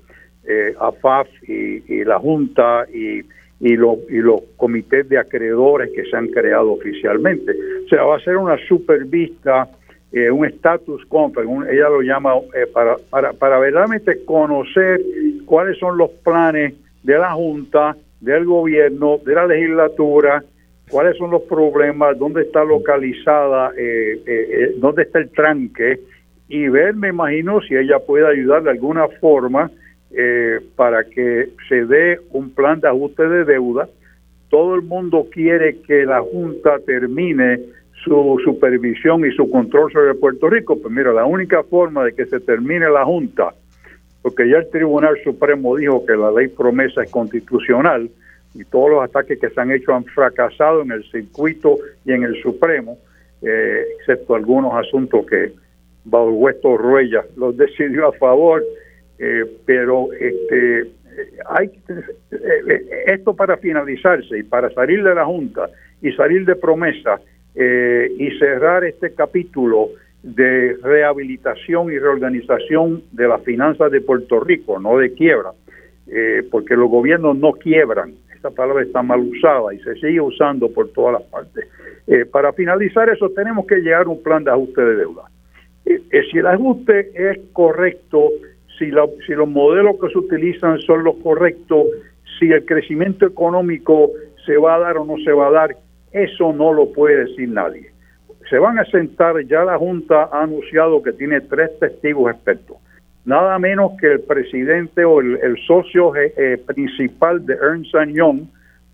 a 0.79 0.91
FAF 0.93 1.27
y 1.47 2.03
la 2.03 2.17
Junta 2.17 2.85
y 2.91 3.21
y, 3.61 3.73
y 3.73 4.17
los 4.21 4.41
comités 4.57 5.07
de 5.07 5.19
acreedores 5.19 5.91
que 5.95 6.03
se 6.05 6.17
han 6.17 6.27
creado 6.27 6.71
oficialmente. 6.71 7.51
O 7.85 7.89
sea, 7.89 8.03
va 8.03 8.17
a 8.17 8.19
ser 8.19 8.37
una 8.37 8.57
supervista, 8.67 9.69
eh, 10.11 10.31
un 10.31 10.45
status 10.47 11.05
conference, 11.05 11.71
ella 11.71 11.89
lo 11.89 12.01
llama, 12.01 12.33
eh, 12.55 12.65
para, 12.73 12.97
para, 13.09 13.33
para 13.33 13.59
verdaderamente 13.59 14.25
conocer 14.25 14.99
cuáles 15.45 15.77
son 15.77 15.97
los 15.97 16.09
planes 16.09 16.73
de 17.03 17.17
la 17.17 17.33
Junta, 17.33 17.95
del 18.19 18.45
gobierno, 18.45 19.19
de 19.23 19.35
la 19.35 19.45
legislatura, 19.45 20.43
cuáles 20.89 21.15
son 21.17 21.29
los 21.29 21.43
problemas, 21.43 22.17
dónde 22.17 22.41
está 22.41 22.63
localizada, 22.63 23.71
eh, 23.77 24.21
eh 24.25 24.75
dónde 24.77 25.03
está 25.03 25.19
el 25.19 25.29
tranque, 25.29 25.99
y 26.49 26.67
ver, 26.67 26.95
me 26.95 27.09
imagino, 27.09 27.61
si 27.61 27.75
ella 27.75 27.99
puede 27.99 28.27
ayudar 28.27 28.63
de 28.63 28.71
alguna 28.71 29.07
forma 29.07 29.71
eh, 30.13 30.59
para 30.75 31.03
que 31.03 31.49
se 31.69 31.85
dé 31.85 32.19
un 32.31 32.49
plan 32.51 32.79
de 32.79 32.89
ajuste 32.89 33.27
de 33.27 33.45
deuda. 33.45 33.87
Todo 34.49 34.75
el 34.75 34.81
mundo 34.81 35.27
quiere 35.31 35.77
que 35.87 36.05
la 36.05 36.21
Junta 36.21 36.79
termine 36.85 37.59
su 38.03 38.37
supervisión 38.43 39.25
y 39.25 39.31
su 39.31 39.49
control 39.49 39.91
sobre 39.91 40.15
Puerto 40.15 40.49
Rico. 40.49 40.77
Pues 40.81 40.93
mira, 40.93 41.13
la 41.13 41.25
única 41.25 41.63
forma 41.63 42.03
de 42.03 42.13
que 42.13 42.25
se 42.25 42.39
termine 42.39 42.89
la 42.89 43.05
Junta, 43.05 43.53
porque 44.21 44.49
ya 44.49 44.57
el 44.57 44.69
Tribunal 44.69 45.17
Supremo 45.23 45.75
dijo 45.77 46.05
que 46.05 46.17
la 46.17 46.31
ley 46.31 46.47
promesa 46.49 47.03
es 47.03 47.11
constitucional 47.11 48.09
y 48.53 48.65
todos 48.65 48.89
los 48.89 49.03
ataques 49.03 49.39
que 49.39 49.49
se 49.49 49.61
han 49.61 49.71
hecho 49.71 49.93
han 49.93 50.03
fracasado 50.05 50.81
en 50.81 50.91
el 50.91 51.03
circuito 51.09 51.77
y 52.05 52.11
en 52.11 52.23
el 52.23 52.41
Supremo, 52.41 52.97
eh, 53.41 53.85
excepto 53.99 54.35
algunos 54.35 54.73
asuntos 54.73 55.25
que 55.25 55.53
Bauguesto 56.03 56.77
Ruella 56.77 57.23
los 57.37 57.55
decidió 57.57 58.07
a 58.07 58.13
favor 58.13 58.61
eh, 59.23 59.45
pero 59.67 60.11
este 60.13 60.89
hay 61.47 61.67
eh, 61.67 63.03
esto 63.05 63.35
para 63.35 63.55
finalizarse 63.57 64.39
y 64.39 64.41
para 64.41 64.71
salir 64.71 65.03
de 65.03 65.13
la 65.13 65.25
Junta 65.25 65.69
y 66.01 66.11
salir 66.13 66.43
de 66.43 66.55
promesa 66.55 67.21
eh, 67.53 68.11
y 68.17 68.31
cerrar 68.39 68.83
este 68.83 69.13
capítulo 69.13 69.89
de 70.23 70.75
rehabilitación 70.81 71.91
y 71.91 71.99
reorganización 71.99 73.03
de 73.11 73.27
las 73.27 73.43
finanzas 73.43 73.91
de 73.91 74.01
Puerto 74.01 74.39
Rico, 74.39 74.79
no 74.79 74.97
de 74.97 75.13
quiebra, 75.13 75.51
porque 76.51 76.75
los 76.75 76.89
gobiernos 76.89 77.37
no 77.37 77.53
quiebran, 77.53 78.13
esta 78.35 78.51
palabra 78.51 78.83
está 78.83 79.01
mal 79.01 79.19
usada 79.19 79.73
y 79.73 79.79
se 79.79 79.95
sigue 79.95 80.21
usando 80.21 80.71
por 80.71 80.89
todas 80.89 81.13
las 81.13 81.23
partes. 81.23 81.67
para 82.31 82.53
finalizar 82.53 83.09
eso 83.09 83.29
tenemos 83.29 83.65
que 83.65 83.77
llegar 83.77 84.05
a 84.05 84.09
un 84.09 84.21
plan 84.21 84.43
de 84.43 84.51
ajuste 84.51 84.81
de 84.81 84.95
deuda. 84.95 85.23
si 85.85 86.37
el 86.37 86.45
ajuste 86.45 87.11
es 87.15 87.39
correcto, 87.53 88.29
si, 88.81 88.91
si 89.27 89.33
los 89.33 89.47
modelos 89.47 89.97
que 90.01 90.09
se 90.09 90.17
utilizan 90.17 90.79
son 90.79 91.03
los 91.03 91.15
correctos, 91.17 91.85
si 92.39 92.51
el 92.51 92.65
crecimiento 92.65 93.27
económico 93.27 94.09
se 94.45 94.57
va 94.57 94.75
a 94.75 94.79
dar 94.79 94.97
o 94.97 95.05
no 95.05 95.17
se 95.23 95.31
va 95.31 95.47
a 95.47 95.51
dar, 95.51 95.75
eso 96.11 96.51
no 96.51 96.73
lo 96.73 96.91
puede 96.91 97.25
decir 97.25 97.49
nadie. 97.49 97.91
Se 98.49 98.57
van 98.57 98.79
a 98.79 98.85
sentar, 98.85 99.39
ya 99.45 99.63
la 99.63 99.77
Junta 99.77 100.29
ha 100.31 100.43
anunciado 100.43 101.01
que 101.03 101.13
tiene 101.13 101.41
tres 101.41 101.77
testigos 101.79 102.31
expertos, 102.31 102.77
nada 103.23 103.59
menos 103.59 103.91
que 103.99 104.13
el 104.13 104.21
presidente 104.21 105.05
o 105.05 105.21
el, 105.21 105.57
socio 105.67 106.15
eh, 106.15 106.33
eh, 106.35 106.57
principal 106.65 107.45
de 107.45 107.53
Ernst 107.53 107.93
Young, 108.13 108.41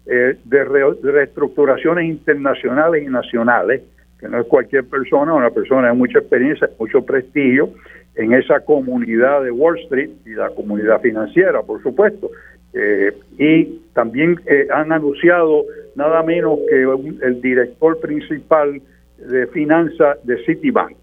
eh, 0.05 0.37
de 0.43 0.63
reestructuraciones 0.63 2.05
internacionales 2.05 3.03
y 3.03 3.07
nacionales, 3.07 3.81
que 4.19 4.27
no 4.27 4.39
es 4.41 4.47
cualquier 4.47 4.85
persona, 4.85 5.33
una 5.33 5.51
persona 5.51 5.89
de 5.89 5.93
mucha 5.93 6.19
experiencia, 6.19 6.69
mucho 6.79 7.05
prestigio, 7.05 7.71
en 8.17 8.33
esa 8.33 8.59
comunidad 8.61 9.43
de 9.43 9.51
Wall 9.51 9.79
Street 9.79 10.09
y 10.25 10.31
la 10.31 10.49
comunidad 10.49 10.99
financiera, 11.01 11.61
por 11.61 11.81
supuesto. 11.83 12.29
Eh, 12.73 13.13
y 13.37 13.81
también 13.93 14.39
eh, 14.45 14.67
han 14.71 14.91
anunciado 14.91 15.65
nada 15.95 16.21
menos 16.23 16.59
que 16.69 16.83
el 17.25 17.41
director 17.41 17.99
principal 17.99 18.81
de 19.17 19.47
finanzas 19.47 20.17
de 20.23 20.43
Citibank. 20.45 20.97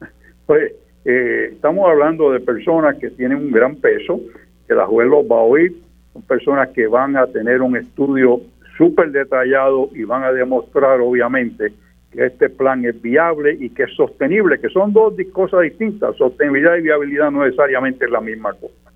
Pues 0.46 0.72
eh, 1.04 1.50
estamos 1.52 1.90
hablando 1.90 2.32
de 2.32 2.40
personas 2.40 2.96
que 2.96 3.10
tienen 3.10 3.36
un 3.36 3.52
gran 3.52 3.76
peso, 3.76 4.18
que 4.66 4.74
la 4.74 4.86
juez 4.86 5.06
los 5.06 5.26
va 5.26 5.36
a 5.36 5.42
oír, 5.42 5.74
son 6.14 6.22
personas 6.22 6.70
que 6.70 6.86
van 6.86 7.16
a 7.16 7.26
tener 7.26 7.60
un 7.60 7.76
estudio 7.76 8.40
súper 8.78 9.10
detallado 9.10 9.90
y 9.92 10.04
van 10.04 10.24
a 10.24 10.32
demostrar, 10.32 11.00
obviamente, 11.00 11.72
que 12.10 12.26
este 12.26 12.48
plan 12.48 12.84
es 12.84 13.00
viable 13.00 13.56
y 13.58 13.70
que 13.70 13.84
es 13.84 13.94
sostenible, 13.94 14.58
que 14.58 14.68
son 14.68 14.92
dos 14.92 15.14
cosas 15.32 15.62
distintas. 15.62 16.16
Sostenibilidad 16.16 16.76
y 16.76 16.82
viabilidad 16.82 17.30
no 17.30 17.44
necesariamente 17.44 18.06
es 18.06 18.10
la 18.10 18.20
misma 18.20 18.52
cosa. 18.54 18.92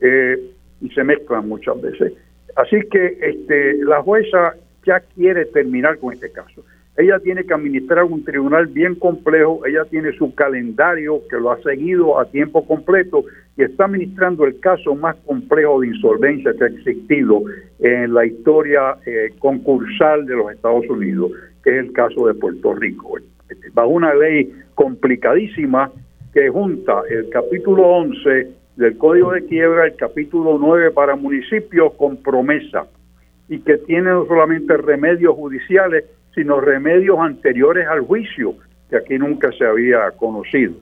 Eh, 0.00 0.38
y 0.80 0.90
se 0.90 1.04
mezclan 1.04 1.48
muchas 1.48 1.80
veces. 1.80 2.12
Así 2.56 2.80
que 2.90 3.18
este, 3.20 3.76
la 3.84 4.02
jueza 4.02 4.54
ya 4.84 5.00
quiere 5.00 5.46
terminar 5.46 5.98
con 5.98 6.12
este 6.12 6.30
caso. 6.30 6.64
Ella 6.96 7.18
tiene 7.20 7.44
que 7.44 7.54
administrar 7.54 8.04
un 8.04 8.22
tribunal 8.22 8.66
bien 8.66 8.96
complejo, 8.96 9.64
ella 9.64 9.86
tiene 9.86 10.12
su 10.12 10.34
calendario 10.34 11.22
que 11.30 11.36
lo 11.36 11.50
ha 11.50 11.62
seguido 11.62 12.20
a 12.20 12.26
tiempo 12.26 12.66
completo 12.66 13.24
y 13.56 13.62
está 13.62 13.86
administrando 13.86 14.44
el 14.44 14.60
caso 14.60 14.94
más 14.94 15.16
complejo 15.24 15.80
de 15.80 15.86
insolvencia 15.86 16.52
que 16.52 16.64
ha 16.64 16.66
existido 16.66 17.44
en 17.78 18.12
la 18.12 18.26
historia 18.26 18.96
eh, 19.06 19.30
concursal 19.38 20.26
de 20.26 20.36
los 20.36 20.52
Estados 20.52 20.86
Unidos, 20.90 21.30
que 21.62 21.70
es 21.70 21.86
el 21.86 21.92
caso 21.92 22.26
de 22.26 22.34
Puerto 22.34 22.74
Rico. 22.74 23.18
Bajo 23.72 23.88
una 23.88 24.14
ley 24.14 24.52
complicadísima 24.74 25.90
que 26.32 26.48
junta 26.48 27.02
el 27.10 27.28
capítulo 27.28 27.86
11 27.86 28.48
del 28.76 28.96
Código 28.96 29.32
de 29.32 29.44
Quiebra, 29.44 29.86
el 29.86 29.96
capítulo 29.96 30.58
9 30.58 30.90
para 30.92 31.14
municipios 31.14 31.92
con 31.94 32.16
promesa 32.16 32.86
y 33.48 33.58
que 33.60 33.76
tiene 33.78 34.10
no 34.10 34.26
solamente 34.26 34.76
remedios 34.76 35.34
judiciales, 35.34 36.04
sino 36.34 36.60
remedios 36.60 37.18
anteriores 37.18 37.86
al 37.86 38.00
juicio, 38.00 38.54
que 38.88 38.96
aquí 38.96 39.18
nunca 39.18 39.52
se 39.52 39.66
había 39.66 40.10
conocido. 40.12 40.72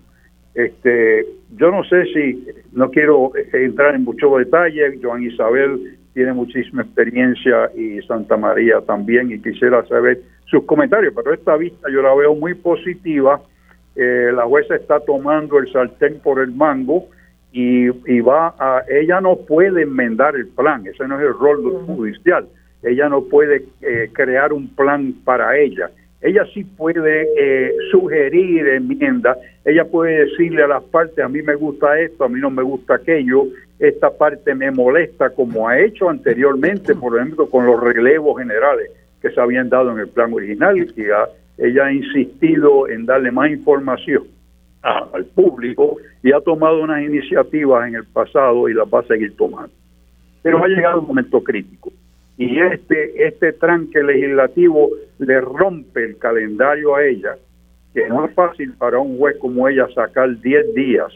Este, 0.55 1.27
yo 1.57 1.71
no 1.71 1.83
sé 1.85 2.05
si, 2.13 2.47
no 2.73 2.91
quiero 2.91 3.33
entrar 3.53 3.95
en 3.95 4.05
mucho 4.05 4.37
detalle, 4.37 4.99
Joan 5.03 5.25
Isabel 5.25 5.99
tiene 6.15 6.33
muchísima 6.33 6.83
experiencia 6.83 7.71
y 7.77 8.01
Santa 8.03 8.37
María 8.37 8.81
también, 8.83 9.33
y 9.33 9.41
quisiera 9.41 9.85
saber 9.87 10.21
sus 10.51 10.65
comentarios, 10.65 11.15
pero 11.15 11.33
esta 11.33 11.57
vista 11.57 11.89
yo 11.91 12.03
la 12.03 12.15
veo 12.15 12.35
muy 12.35 12.55
positiva. 12.55 13.41
Eh, 13.97 14.31
la 14.35 14.45
jueza 14.45 14.77
está 14.77 15.01
tomando 15.01 15.59
el 15.59 15.71
sartén 15.73 16.21
por 16.21 16.41
el 16.41 16.53
mango 16.53 17.07
y, 17.53 17.89
y, 18.11 18.21
va 18.21 18.55
a, 18.59 18.83
ella 18.89 19.21
no 19.21 19.37
puede 19.37 19.83
enmendar 19.83 20.37
el 20.37 20.49
plan, 20.49 20.87
ese 20.87 21.07
no 21.09 21.19
es 21.19 21.27
el 21.27 21.35
rol 21.35 21.85
judicial 21.87 22.47
ella 22.83 23.09
no 23.09 23.23
puede 23.23 23.65
eh, 23.83 24.11
crear 24.13 24.53
un 24.53 24.69
plan 24.69 25.15
para 25.25 25.57
ella. 25.59 25.91
Ella 26.23 26.45
sí 26.53 26.65
puede 26.65 27.29
eh, 27.39 27.75
sugerir 27.91 28.69
enmiendas, 28.69 29.39
ella 29.65 29.85
puede 29.87 30.27
decirle 30.27 30.63
a 30.63 30.69
las 30.69 30.83
partes, 30.85 31.25
a 31.25 31.29
mí 31.29 31.41
me 31.43 31.55
gusta 31.55 31.99
esto, 31.99 32.25
a 32.25 32.29
mí 32.29 32.39
no 32.41 32.51
me 32.51 32.63
gusta 32.63 32.97
aquello, 32.97 33.45
esta 33.79 34.11
parte 34.11 34.55
me 34.55 34.71
molesta, 34.71 35.31
como 35.31 35.67
ha 35.67 35.81
hecho 35.81 36.11
anteriormente, 36.11 36.95
por 36.95 37.19
ejemplo, 37.19 37.49
con 37.49 37.65
los 37.65 37.81
relevos 37.81 38.39
generales 38.39 38.91
que 39.21 39.31
se 39.31 39.41
habían 39.41 39.69
dado 39.69 39.93
en 39.93 39.99
el 39.99 40.09
plan 40.09 40.33
original, 40.33 40.79
y 40.79 40.87
ella 41.59 41.87
ha 41.87 41.93
insistido 41.93 42.89
en 42.89 43.07
darle 43.07 43.31
más 43.31 43.51
información 43.51 44.25
al 44.83 45.27
público 45.27 45.99
y 46.23 46.33
ha 46.33 46.41
tomado 46.41 46.83
unas 46.83 47.03
iniciativas 47.03 47.87
en 47.89 47.97
el 47.97 48.05
pasado 48.05 48.69
y 48.69 48.75
las 48.75 48.87
va 48.87 49.01
a 49.01 49.05
seguir 49.05 49.37
tomando. 49.37 49.73
Pero 50.43 50.65
ha 50.65 50.69
llegado 50.69 51.01
un 51.01 51.09
momento 51.09 51.43
crítico 51.43 51.93
y 52.41 52.59
este, 52.59 53.27
este 53.27 53.53
tranque 53.53 54.03
legislativo 54.03 54.89
le 55.19 55.41
rompe 55.43 56.03
el 56.03 56.17
calendario 56.17 56.97
a 56.97 57.05
ella, 57.05 57.37
que 57.93 58.09
no 58.09 58.25
es 58.25 58.35
fácil 58.35 58.73
para 58.79 58.99
un 58.99 59.19
juez 59.19 59.37
como 59.39 59.69
ella 59.69 59.87
sacar 59.95 60.41
10 60.41 60.75
días, 60.75 61.13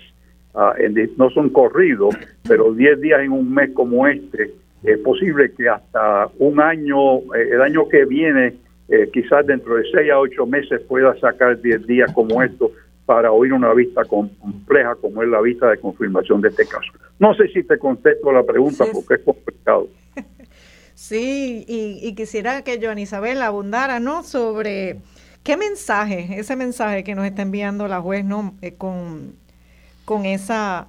ah, 0.55 0.74
no 1.16 1.30
son 1.30 1.48
corridos, 1.48 2.14
pero 2.46 2.74
10 2.74 3.00
días 3.00 3.20
en 3.22 3.32
un 3.32 3.55
mes 3.55 3.70
como 3.72 4.07
este, 4.07 4.52
es 4.85 4.99
posible 4.99 5.53
que 5.57 5.68
hasta 5.68 6.28
un 6.39 6.61
año, 6.61 7.18
eh, 7.35 7.51
el 7.53 7.62
año 7.62 7.89
que 7.89 8.05
viene, 8.05 8.55
eh, 8.89 9.09
quizás 9.12 9.47
dentro 9.47 9.76
de 9.76 9.85
6 9.91 10.11
a 10.11 10.18
8 10.18 10.47
meses 10.47 10.82
pueda 10.82 11.18
sacar 11.18 11.61
10 11.61 11.87
días 11.87 12.12
como 12.12 12.43
esto 12.43 12.70
para 13.07 13.32
oír 13.32 13.53
una 13.53 13.72
vista 13.72 14.03
compleja 14.05 14.95
como 14.97 15.22
es 15.22 15.28
la 15.28 15.41
vista 15.41 15.70
de 15.70 15.78
confirmación 15.78 16.41
de 16.41 16.49
este 16.49 16.66
caso. 16.66 16.93
No 17.18 17.35
sé 17.35 17.49
si 17.49 17.62
te 17.62 17.78
contesto 17.78 18.32
la 18.32 18.43
pregunta 18.43 18.85
porque 18.93 19.14
es 19.14 19.20
complicado. 19.20 19.89
Sí, 20.97 21.64
y, 21.66 22.14
quisiera 22.14 22.62
que 22.62 22.78
Joan 22.80 23.01
Isabel 23.01 23.43
abundara, 23.43 23.99
¿no? 23.99 24.22
Sobre 24.22 25.01
qué 25.43 25.57
mensaje, 25.57 26.39
ese 26.39 26.55
mensaje 26.55 27.03
que 27.03 27.16
nos 27.16 27.26
está 27.26 27.43
enviando 27.43 27.89
la 27.89 28.01
juez, 28.01 28.24
¿no? 28.24 28.55
Eh, 28.62 28.74
con, 28.74 29.35
con, 30.05 30.24
esa, 30.24 30.87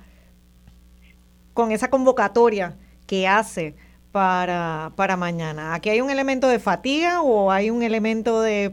con 1.55 1.71
esa 1.71 1.89
convocatoria 1.89 2.75
que 3.07 3.27
hace 3.27 3.73
para, 4.15 4.93
para 4.95 5.17
mañana. 5.17 5.73
¿Aquí 5.73 5.89
hay 5.89 5.99
un 5.99 6.09
elemento 6.09 6.47
de 6.47 6.57
fatiga 6.57 7.21
o 7.21 7.51
hay 7.51 7.69
un 7.69 7.83
elemento 7.83 8.41
de 8.41 8.71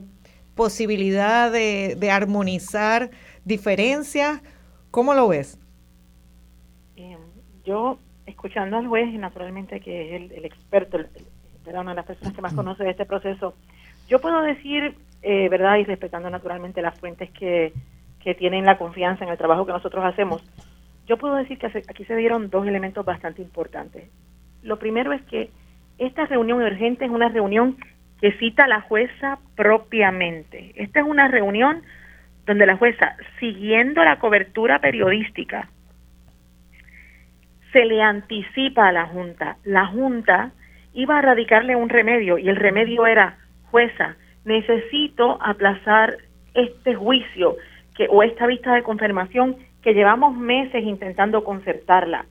posibilidad 0.54 1.50
de, 1.50 1.96
de 1.98 2.10
armonizar 2.12 3.10
diferencias? 3.44 4.40
¿Cómo 4.92 5.14
lo 5.14 5.26
ves? 5.26 5.58
Eh, 6.94 7.18
yo 7.64 7.98
escuchando 8.24 8.76
al 8.76 8.86
juez, 8.86 9.12
naturalmente 9.14 9.80
que 9.80 10.14
es 10.14 10.30
el, 10.30 10.44
experto, 10.44 10.98
era 11.66 11.80
una 11.80 11.90
de 11.90 11.96
las 11.96 12.06
personas 12.06 12.34
que 12.34 12.40
más 12.40 12.54
conoce 12.54 12.84
de 12.84 12.90
este 12.90 13.04
proceso, 13.04 13.54
yo 14.06 14.20
puedo 14.20 14.42
decir, 14.42 14.96
eh, 15.22 15.48
¿verdad? 15.48 15.78
Y 15.78 15.84
respetando 15.84 16.30
naturalmente 16.30 16.82
las 16.82 16.96
fuentes 17.00 17.32
que, 17.32 17.72
que 18.22 18.36
tienen 18.36 18.64
la 18.64 18.78
confianza 18.78 19.24
en 19.24 19.30
el 19.32 19.38
trabajo 19.38 19.66
que 19.66 19.72
nosotros 19.72 20.04
hacemos, 20.04 20.40
yo 21.08 21.16
puedo 21.16 21.34
decir 21.34 21.58
que 21.58 21.66
aquí 21.66 22.04
se 22.04 22.14
dieron 22.14 22.48
dos 22.48 22.64
elementos 22.64 23.04
bastante 23.04 23.42
importantes. 23.42 24.08
Lo 24.62 24.78
primero 24.78 25.12
es 25.12 25.22
que 25.22 25.50
esta 25.98 26.26
reunión 26.26 26.62
urgente 26.62 27.04
es 27.04 27.10
una 27.10 27.28
reunión 27.28 27.76
que 28.20 28.32
cita 28.38 28.64
a 28.64 28.68
la 28.68 28.80
jueza 28.80 29.38
propiamente. 29.56 30.72
Esta 30.76 31.00
es 31.00 31.06
una 31.06 31.28
reunión 31.28 31.82
donde 32.46 32.66
la 32.66 32.76
jueza, 32.76 33.16
siguiendo 33.38 34.02
la 34.04 34.18
cobertura 34.18 34.80
periodística 34.80 35.68
se 37.72 37.84
le 37.86 38.02
anticipa 38.02 38.88
a 38.88 38.92
la 38.92 39.06
Junta. 39.06 39.56
La 39.64 39.86
Junta 39.86 40.52
iba 40.92 41.18
a 41.18 41.22
radicarle 41.22 41.74
un 41.74 41.88
remedio 41.88 42.38
y 42.38 42.48
el 42.48 42.56
remedio 42.56 43.06
era, 43.06 43.38
jueza, 43.70 44.16
necesito 44.44 45.38
aplazar 45.40 46.18
este 46.54 46.94
juicio 46.94 47.56
que, 47.96 48.06
o 48.10 48.22
esta 48.22 48.46
vista 48.46 48.74
de 48.74 48.82
confirmación 48.82 49.56
que 49.82 49.94
llevamos 49.94 50.36
meses 50.36 50.84
intentando 50.84 51.44
concertarla. 51.44 52.26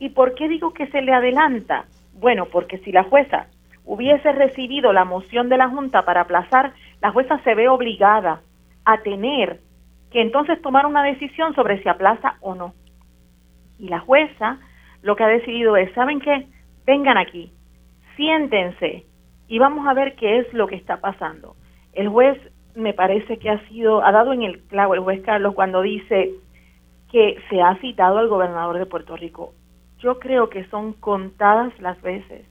¿Y 0.00 0.08
por 0.08 0.34
qué 0.34 0.48
digo 0.48 0.72
que 0.72 0.88
se 0.88 1.02
le 1.02 1.12
adelanta? 1.12 1.84
Bueno, 2.14 2.46
porque 2.46 2.78
si 2.78 2.90
la 2.90 3.04
jueza 3.04 3.46
hubiese 3.84 4.32
recibido 4.32 4.92
la 4.92 5.04
moción 5.04 5.48
de 5.50 5.58
la 5.58 5.68
Junta 5.68 6.04
para 6.04 6.22
aplazar, 6.22 6.72
la 7.02 7.12
jueza 7.12 7.38
se 7.44 7.54
ve 7.54 7.68
obligada 7.68 8.40
a 8.86 9.02
tener 9.02 9.60
que 10.10 10.22
entonces 10.22 10.60
tomar 10.62 10.86
una 10.86 11.04
decisión 11.04 11.54
sobre 11.54 11.82
si 11.82 11.88
aplaza 11.88 12.36
o 12.40 12.54
no. 12.54 12.72
Y 13.78 13.88
la 13.88 14.00
jueza 14.00 14.58
lo 15.02 15.16
que 15.16 15.24
ha 15.24 15.28
decidido 15.28 15.76
es, 15.76 15.92
¿saben 15.92 16.20
qué? 16.20 16.46
Vengan 16.86 17.18
aquí, 17.18 17.52
siéntense 18.16 19.04
y 19.48 19.58
vamos 19.58 19.86
a 19.86 19.92
ver 19.92 20.16
qué 20.16 20.38
es 20.38 20.52
lo 20.54 20.66
que 20.66 20.76
está 20.76 21.00
pasando. 21.02 21.56
El 21.92 22.08
juez 22.08 22.38
me 22.74 22.94
parece 22.94 23.38
que 23.38 23.50
ha 23.50 23.68
sido, 23.68 24.02
ha 24.02 24.12
dado 24.12 24.32
en 24.32 24.42
el 24.42 24.62
clavo 24.62 24.94
el 24.94 25.00
juez 25.00 25.20
Carlos 25.22 25.54
cuando 25.54 25.82
dice 25.82 26.30
que 27.12 27.36
se 27.50 27.60
ha 27.60 27.76
citado 27.80 28.16
al 28.16 28.28
gobernador 28.28 28.78
de 28.78 28.86
Puerto 28.86 29.14
Rico. 29.14 29.52
Yo 30.00 30.18
creo 30.18 30.48
que 30.48 30.64
son 30.66 30.94
contadas 30.94 31.72
las 31.80 32.00
veces 32.02 32.46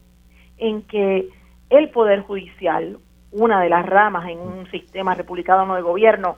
en 0.58 0.84
que 0.84 1.30
el 1.70 1.89
Poder 1.89 2.22
Judicial, 2.22 3.00
una 3.32 3.62
de 3.62 3.70
las 3.70 3.86
ramas 3.86 4.30
en 4.30 4.39
un 4.39 4.70
sistema 4.72 5.16
republicano 5.16 5.76
de 5.76 5.82
gobierno, 5.82 6.38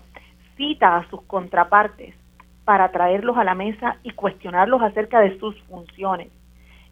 cita 0.58 0.98
a 0.98 1.10
sus 1.10 1.22
contrapartes 1.24 2.16
para 2.64 2.92
traerlos 2.92 3.38
a 3.38 3.44
la 3.44 3.56
mesa 3.56 3.98
y 4.04 4.12
cuestionarlos 4.12 4.82
acerca 4.82 5.20
de 5.20 5.38
sus 5.40 5.60
funciones. 5.64 6.30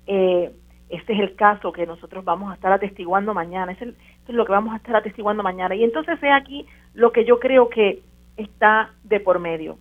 Eh, 0.07 0.51
este 0.89 1.13
es 1.13 1.20
el 1.20 1.36
caso 1.36 1.72
que 1.72 1.86
nosotros 1.86 2.26
vamos 2.26 2.51
a 2.51 2.55
estar 2.55 2.72
atestiguando 2.72 3.34
mañana, 3.34 3.72
es, 3.72 3.82
es 3.82 3.95
lo 4.28 4.45
que 4.45 4.51
vamos 4.51 4.74
a 4.74 4.78
estar 4.78 4.95
atestiguando 4.95 5.43
mañana. 5.43 5.76
Y 5.76 5.84
entonces 5.84 6.17
es 6.22 6.32
aquí 6.34 6.65
lo 6.93 7.11
que 7.11 7.26
yo 7.26 7.39
creo 7.39 7.70
que 7.70 8.01
está 8.38 8.91
de 9.03 9.20
por 9.20 9.39
medio. 9.39 9.78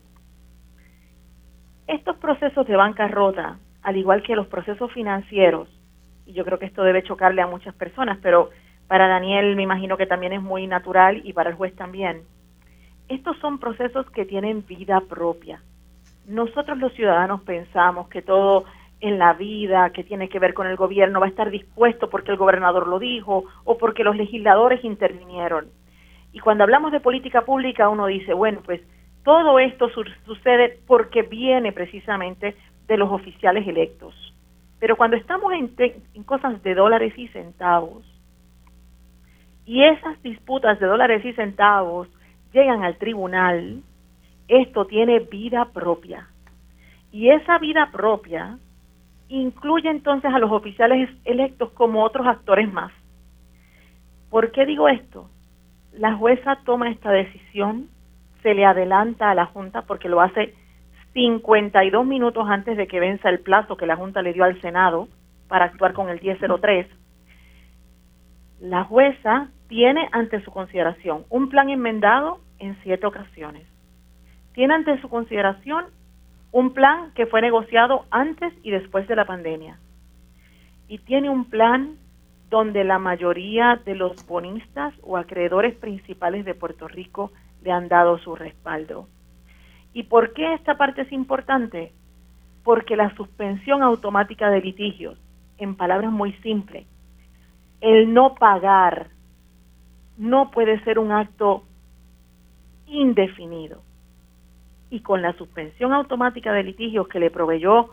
Estos 1.87 2.17
procesos 2.19 2.67
de 2.67 2.77
bancarrota, 2.77 3.57
al 3.83 3.97
igual 3.97 4.23
que 4.23 4.37
los 4.37 4.47
procesos 4.47 4.93
financieros, 4.93 5.69
y 6.27 6.33
yo 6.33 6.45
creo 6.45 6.59
que 6.59 6.67
esto 6.67 6.83
debe 6.83 7.03
chocarle 7.03 7.43
a 7.43 7.47
muchas 7.47 7.75
personas, 7.75 8.19
pero 8.23 8.51
para 8.87 9.09
Daniel 9.09 9.57
me 9.57 9.63
imagino 9.63 9.97
que 9.97 10.07
también 10.07 10.33
es 10.33 10.43
muy 10.43 10.67
natural 10.67 11.23
y 11.25 11.33
para 11.33 11.51
el 11.51 11.57
juez 11.57 11.75
también. 11.75 12.23
Estos 13.09 13.39
son 13.39 13.59
procesos 13.59 14.11
que 14.11 14.27
tienen 14.27 14.67
vida 14.67 15.01
propia 15.01 15.63
nosotros 16.29 16.79
los 16.79 16.93
ciudadanos 16.93 17.41
pensamos 17.43 18.09
que 18.09 18.23
todo 18.23 18.65
en 19.01 19.19
la 19.19 19.33
vida 19.33 19.91
que 19.91 20.05
tiene 20.05 20.29
que 20.29 20.39
ver 20.39 20.55
con 20.55 20.67
el 20.67 20.77
gobierno 20.77 21.21
va 21.21 21.27
a 21.27 21.31
estar 21.31 21.51
dispuesto 21.51 22.11
porque 22.11 22.33
el 22.33 22.37
gobernador 22.37 22.87
lo 22.87 22.99
dijo 22.99 23.45
o 23.65 23.79
porque 23.79 24.05
los 24.05 24.17
legisladores 24.17 24.85
intervinieron. 24.85 25.69
Y 26.33 26.41
cuando 26.41 26.65
hablamos 26.65 26.93
de 26.93 27.01
política 27.01 27.43
pública 27.43 27.89
uno 27.89 28.07
dice, 28.07 28.35
bueno, 28.35 28.61
pues 28.65 28.83
todo 29.25 29.59
esto 29.59 29.89
sucede 30.27 30.79
porque 30.87 31.23
viene 31.23 31.73
precisamente 31.73 32.55
de 32.89 32.97
los 32.97 33.11
oficiales 33.11 33.67
electos. 33.69 34.15
Pero 34.81 34.97
cuando 34.97 35.17
estamos 35.17 35.53
en, 35.53 35.73
en 36.15 36.23
cosas 36.25 36.63
de 36.63 36.75
dólares 36.75 37.13
y 37.17 37.29
centavos, 37.29 38.05
y 39.67 39.85
esas 39.85 40.21
disputas 40.23 40.81
de 40.81 40.87
dólares 40.87 41.25
y 41.25 41.35
centavos 41.35 42.09
llegan 42.53 42.83
al 42.83 42.97
tribunal, 42.97 43.83
esto 44.49 44.87
tiene 44.87 45.21
vida 45.21 45.67
propia. 45.67 46.27
Y 47.13 47.29
esa 47.29 47.59
vida 47.59 47.91
propia 47.93 48.59
incluye 49.29 49.91
entonces 49.91 50.33
a 50.33 50.39
los 50.39 50.51
oficiales 50.51 51.11
electos 51.25 51.71
como 51.73 52.03
otros 52.03 52.27
actores 52.27 52.73
más. 52.73 52.93
¿Por 54.31 54.53
qué 54.53 54.65
digo 54.65 54.89
esto? 54.89 55.29
La 55.93 56.15
jueza 56.15 56.61
toma 56.65 56.91
esta 56.91 57.11
decisión, 57.11 57.89
se 58.43 58.55
le 58.55 58.65
adelanta 58.65 59.31
a 59.31 59.35
la 59.35 59.47
Junta 59.47 59.83
porque 59.83 60.09
lo 60.09 60.21
hace 60.21 60.55
52 61.15 62.07
minutos 62.07 62.47
antes 62.49 62.77
de 62.77 62.87
que 62.87 63.01
venza 63.01 63.29
el 63.29 63.41
plazo 63.41 63.77
que 63.77 63.87
la 63.87 63.97
Junta 63.97 64.23
le 64.23 64.33
dio 64.33 64.45
al 64.45 64.61
Senado 64.61 65.09
para 65.49 65.65
actuar 65.67 65.93
con 65.93 66.09
el 66.09 66.21
1003. 66.21 66.87
La 68.61 68.85
jueza 68.85 69.49
tiene 69.69 70.09
ante 70.13 70.43
su 70.43 70.51
consideración 70.51 71.25
un 71.31 71.49
plan 71.49 71.71
enmendado 71.71 72.41
en 72.59 72.77
siete 72.83 73.07
ocasiones. 73.07 73.67
Tiene 74.53 74.75
ante 74.75 75.01
su 75.01 75.09
consideración 75.09 75.87
un 76.51 76.73
plan 76.73 77.13
que 77.15 77.27
fue 77.27 77.41
negociado 77.41 78.05
antes 78.11 78.53
y 78.63 78.71
después 78.71 79.07
de 79.07 79.17
la 79.17 79.27
pandemia. 79.27 79.79
Y 80.89 80.99
tiene 80.99 81.29
un 81.29 81.45
plan 81.45 81.97
donde 82.51 82.83
la 82.85 82.99
mayoría 82.99 83.81
de 83.85 83.95
los 83.95 84.27
bonistas 84.27 84.95
o 85.03 85.17
acreedores 85.17 85.75
principales 85.75 86.45
de 86.45 86.55
Puerto 86.55 86.89
Rico 86.89 87.31
le 87.63 87.73
han 87.73 87.89
dado 87.89 88.19
su 88.19 88.35
respaldo. 88.35 89.07
¿Y 89.93 90.05
por 90.05 90.33
qué 90.33 90.55
esta 90.55 90.77
parte 90.77 91.03
es 91.03 91.13
importante? 91.13 91.93
Porque 92.65 92.97
la 92.97 93.15
suspensión 93.17 93.83
automática 93.83 94.51
de 94.51 94.61
litigios, 94.61 95.19
en 95.59 95.75
palabras 95.75 96.13
muy 96.13 96.33
simples, 96.35 96.87
el 97.81 98.13
no 98.13 98.35
pagar 98.35 99.09
no 100.17 100.51
puede 100.51 100.83
ser 100.85 100.99
un 100.99 101.13
acto 101.13 101.63
indefinido. 102.87 103.83
Y 104.91 105.01
con 105.01 105.23
la 105.23 105.33
suspensión 105.35 105.93
automática 105.93 106.53
de 106.53 106.65
litigios 106.65 107.09
que 107.09 107.21
le 107.21 107.31
proveyó 107.31 107.91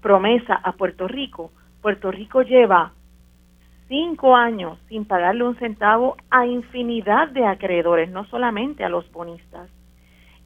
promesa 0.00 0.54
a 0.54 0.72
Puerto 0.72 1.06
Rico, 1.08 1.50
Puerto 1.82 2.10
Rico 2.10 2.42
lleva 2.42 2.92
cinco 3.88 4.34
años 4.36 4.78
sin 4.88 5.04
pagarle 5.04 5.44
un 5.44 5.56
centavo 5.56 6.16
a 6.30 6.46
infinidad 6.46 7.28
de 7.28 7.46
acreedores, 7.46 8.10
no 8.10 8.24
solamente 8.26 8.84
a 8.84 8.88
los 8.88 9.10
bonistas. 9.12 9.70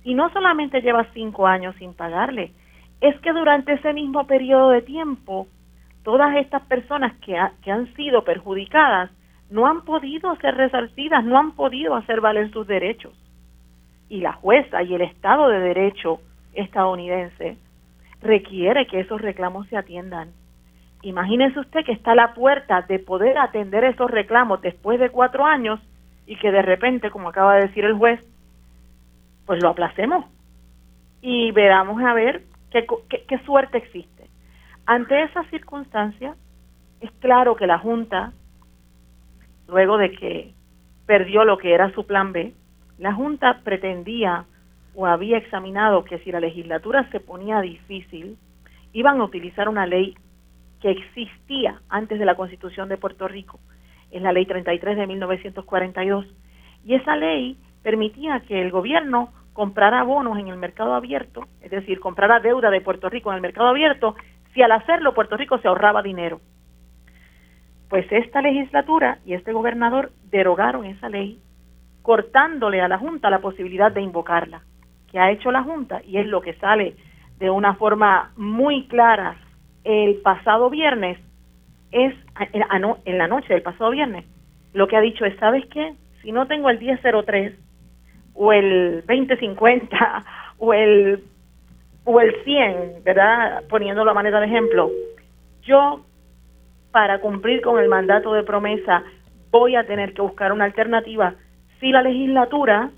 Y 0.05 0.15
no 0.15 0.31
solamente 0.31 0.81
lleva 0.81 1.07
cinco 1.13 1.47
años 1.47 1.75
sin 1.79 1.95
pagarle, 1.95 2.53
es 3.01 3.19
que 3.21 3.33
durante 3.33 3.73
ese 3.73 3.93
mismo 3.93 4.27
periodo 4.27 4.71
de 4.71 4.83
tiempo, 4.83 5.47
todas 6.05 6.37
estas 6.37 6.63
personas 6.63 7.13
que, 7.19 7.37
han 7.37 7.95
sido 7.95 8.25
perjudicadas 8.25 9.11
no 9.51 9.67
han 9.67 9.85
podido 9.85 10.35
ser 10.37 10.57
resarcidas, 10.57 11.25
no 11.25 11.39
han 11.39 11.53
podido 11.53 11.95
hacer 11.95 12.21
valer 12.21 12.51
sus 12.53 12.67
derechos. 12.67 13.13
Y 14.09 14.21
la 14.21 14.33
jueza 14.33 14.83
y 14.83 14.95
el 14.95 15.03
Estado 15.03 15.49
de 15.49 15.61
Derecho 15.61 16.21
estadounidense 16.55 17.57
requiere 18.21 18.87
que 18.87 19.01
esos 19.01 19.21
reclamos 19.21 19.67
se 19.69 19.77
atiendan. 19.77 20.31
Imagínese 21.03 21.59
usted 21.59 21.85
que 21.85 21.93
está 21.93 22.13
a 22.13 22.17
la 22.17 22.35
puerta 22.35 22.83
de 22.83 22.99
poder 22.99 23.37
atender 23.37 23.85
esos 23.85 24.11
reclamos 24.11 24.63
después 24.63 25.01
de 25.01 25.11
cuatro 25.11 25.45
años 25.45 25.81
y 26.27 26.37
que 26.37 26.53
de 26.53 26.63
repente, 26.63 27.11
como 27.11 27.29
acaba 27.29 27.57
de 27.57 27.67
decir 27.67 27.85
el 27.85 27.95
juez, 27.95 28.21
pues 29.53 29.63
lo 29.63 29.69
aplacemos 29.69 30.25
y 31.21 31.51
veamos 31.53 32.03
a 32.03 32.15
ver 32.15 32.43
qué, 32.71 32.87
qué, 33.29 33.39
suerte 33.41 33.77
existe. 33.77 34.31
Ante 34.87 35.25
esa 35.25 35.45
circunstancia, 35.51 36.37
es 37.03 37.11
claro 37.21 37.55
que 37.55 37.67
la 37.67 37.79
Junta, 37.79 38.33
luego 39.69 39.99
de 39.99 40.11
que 40.13 40.55
perdió 41.05 41.45
lo 41.45 41.59
que 41.59 41.75
era 41.75 41.93
su 41.93 42.07
plan 42.07 42.33
B, 42.33 42.55
la 42.97 43.13
Junta 43.13 43.61
pretendía 43.63 44.47
o 44.95 45.05
había 45.05 45.37
examinado 45.37 46.03
que 46.05 46.21
si 46.21 46.33
la 46.33 46.41
legislatura 46.41 47.07
se 47.11 47.21
ponía 47.21 47.61
difícil, 47.61 48.39
iban 48.95 49.21
a 49.21 49.25
utilizar 49.25 49.69
una 49.69 49.85
ley 49.85 50.17
que 50.81 50.93
existía 50.93 51.79
antes 51.91 52.19
de 52.19 52.25
la 52.25 52.37
Constitución 52.37 52.89
de 52.89 52.97
Puerto 52.97 53.29
Rico, 53.29 53.61
es 54.13 54.23
la 54.23 54.33
Ley 54.33 54.47
33 54.47 54.97
de 54.97 55.07
1942, 55.07 56.25
y 56.87 56.95
esa 56.95 57.17
ley 57.17 57.59
permitía 57.83 58.41
que 58.49 58.63
el 58.63 58.71
gobierno 58.71 59.31
comprara 59.53 60.03
bonos 60.03 60.39
en 60.39 60.49
el 60.49 60.57
mercado 60.57 60.95
abierto, 60.95 61.47
es 61.61 61.71
decir, 61.71 62.01
comprara 62.01 62.41
deuda 62.41 62.71
de 62.71 62.81
Puerto 62.81 63.09
Rico 63.09 63.31
en 63.31 63.37
el 63.37 63.43
mercado 63.43 63.69
abierto, 63.69 64.15
si 64.55 64.63
al 64.63 64.73
hacerlo 64.73 65.15
Puerto 65.15 65.37
Rico 65.37 65.59
se 65.59 65.69
ahorraba 65.69 66.03
dinero. 66.03 66.41
Pues 67.89 68.07
esta 68.11 68.41
legislatura 68.41 69.19
y 69.27 69.35
este 69.35 69.53
gobernador 69.53 70.13
derogaron 70.31 70.87
esa 70.87 71.09
ley, 71.09 71.41
cortándole 72.01 72.81
a 72.81 72.89
la 72.89 72.99
Junta 72.99 73.29
la 73.31 73.41
posibilidad 73.41 73.93
de 73.93 74.01
invocarla. 74.01 74.63
que 75.13 75.19
ha 75.19 75.31
hecho 75.31 75.53
la 75.53 75.63
Junta? 75.63 76.01
Y 76.07 76.17
es 76.17 76.27
lo 76.27 76.41
que 76.41 76.55
sale 76.55 76.97
de 77.39 77.51
una 77.51 77.75
forma 77.75 78.33
muy 78.37 78.87
clara 78.89 79.37
el 79.85 80.17
pasado 80.23 80.71
viernes, 80.71 81.19
es 81.91 82.15
en 82.53 83.19
la 83.19 83.29
noche 83.29 83.53
del 83.53 83.63
pasado 83.63 83.91
viernes, 83.91 84.25
lo 84.73 84.89
que 84.89 84.97
ha 84.97 85.01
dicho 85.01 85.27
es, 85.27 85.37
¿sabes 85.39 85.67
qué? 85.67 85.95
Si 86.23 86.33
no 86.33 86.47
tengo 86.47 86.71
el 86.71 86.79
1003 86.79 87.53
o 88.35 88.53
el 88.53 89.05
2050 89.07 90.25
o 90.59 90.75
el 90.75 91.25
o 92.05 92.21
el 92.21 92.35
100, 92.45 93.05
¿verdad? 93.05 93.63
Poniéndolo 93.69 94.11
a 94.11 94.15
manera 94.15 94.41
de 94.41 94.47
ejemplo. 94.47 94.91
Yo 95.63 96.05
para 96.91 97.21
cumplir 97.21 97.63
con 97.63 97.79
el 97.79 97.89
mandato 97.89 98.33
de 98.33 98.43
promesa 98.43 99.05
voy 99.51 99.77
a 99.77 99.87
tener 99.87 100.13
que 100.15 100.23
buscar 100.23 100.53
una 100.53 100.65
alternativa 100.65 101.35
si 101.81 101.91
la 101.91 102.03
legislatura 102.03 102.91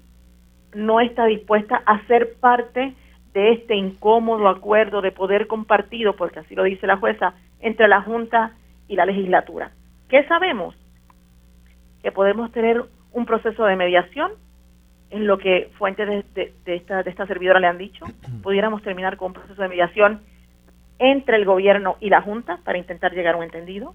no 0.74 1.01
está 1.01 1.27
dispuesta 1.27 1.82
a 1.86 2.05
ser 2.06 2.35
parte 2.40 2.94
de 3.32 3.52
este 3.52 3.74
incómodo 3.74 4.48
acuerdo 4.48 5.01
de 5.01 5.12
poder 5.12 5.47
compartido, 5.47 6.15
porque 6.15 6.40
así 6.40 6.55
lo 6.55 6.65
dice 6.65 6.86
la 6.86 6.97
jueza, 6.97 7.35
entre 7.61 7.89
la 7.89 8.02
Junta 8.02 8.52
y 8.89 8.97
la 8.97 9.06
legislatura. 9.06 9.70
¿Qué 10.09 10.24
sabemos? 10.24 10.77
Que 12.02 12.12
podemos 12.12 12.52
tener 12.52 12.85
un 13.12 13.27
proceso 13.27 13.65
de 13.65 13.77
mediación 13.77 14.32
en 15.15 15.28
lo 15.28 15.39
que 15.39 15.70
fuentes 15.78 16.24
de, 16.35 16.53
esta, 16.66 17.05
de 17.05 17.11
esta 17.11 17.27
servidora 17.28 17.61
le 17.61 17.69
han 17.69 17.78
dicho, 17.78 18.05
pudiéramos 18.43 18.82
terminar 18.82 19.16
con 19.16 19.28
un 19.28 19.35
proceso 19.35 19.62
de 19.62 19.69
mediación 19.69 20.23
entre 20.99 21.36
el 21.36 21.45
gobierno 21.45 21.97
y 22.01 22.11
la 22.11 22.20
Junta 22.20 22.59
para 22.65 22.78
intentar 22.78 23.12
llegar 23.12 23.35
a 23.35 23.39
un 23.39 23.45
entendido. 23.45 23.95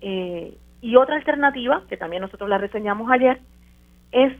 Eh, 0.00 0.56
y 0.80 0.96
otra 0.96 1.14
alternativa, 1.14 1.84
que 1.88 1.96
también 1.96 2.22
nosotros 2.22 2.50
la 2.50 2.58
reseñamos 2.58 3.08
ayer, 3.08 3.38
es 4.10 4.32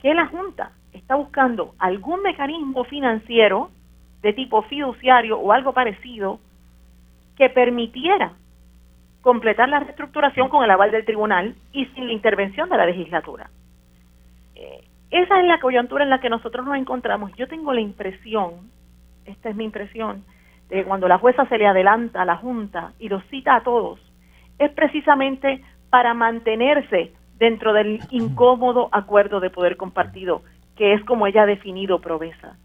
que 0.00 0.14
la 0.14 0.26
Junta 0.26 0.72
está 0.94 1.16
buscando 1.16 1.74
algún 1.78 2.22
mecanismo 2.22 2.84
financiero 2.84 3.70
de 4.22 4.32
tipo 4.32 4.62
fiduciario 4.62 5.38
o 5.38 5.52
algo 5.52 5.74
parecido 5.74 6.40
que 7.36 7.50
permitiera 7.50 8.32
completar 9.20 9.68
la 9.68 9.80
reestructuración 9.80 10.48
con 10.48 10.64
el 10.64 10.70
aval 10.70 10.90
del 10.92 11.04
tribunal 11.04 11.54
y 11.72 11.84
sin 11.86 12.06
la 12.06 12.14
intervención 12.14 12.70
de 12.70 12.76
la 12.78 12.86
legislatura. 12.86 13.50
Esa 15.10 15.40
es 15.40 15.46
la 15.46 15.58
coyuntura 15.58 16.04
en 16.04 16.10
la 16.10 16.20
que 16.20 16.28
nosotros 16.28 16.66
nos 16.66 16.76
encontramos. 16.76 17.32
Yo 17.36 17.48
tengo 17.48 17.72
la 17.72 17.80
impresión, 17.80 18.70
esta 19.24 19.48
es 19.48 19.56
mi 19.56 19.64
impresión, 19.64 20.24
de 20.68 20.76
que 20.76 20.84
cuando 20.84 21.08
la 21.08 21.18
jueza 21.18 21.46
se 21.46 21.56
le 21.56 21.66
adelanta 21.66 22.22
a 22.22 22.26
la 22.26 22.36
Junta 22.36 22.92
y 22.98 23.08
los 23.08 23.24
cita 23.26 23.56
a 23.56 23.62
todos, 23.62 24.00
es 24.58 24.70
precisamente 24.72 25.62
para 25.88 26.12
mantenerse 26.12 27.12
dentro 27.38 27.72
del 27.72 28.00
incómodo 28.10 28.88
acuerdo 28.92 29.40
de 29.40 29.48
poder 29.48 29.76
compartido, 29.76 30.42
que 30.76 30.92
es 30.92 31.02
como 31.04 31.26
ella 31.26 31.42
ha 31.42 31.46
definido 31.46 32.00
Provesa, 32.00 32.56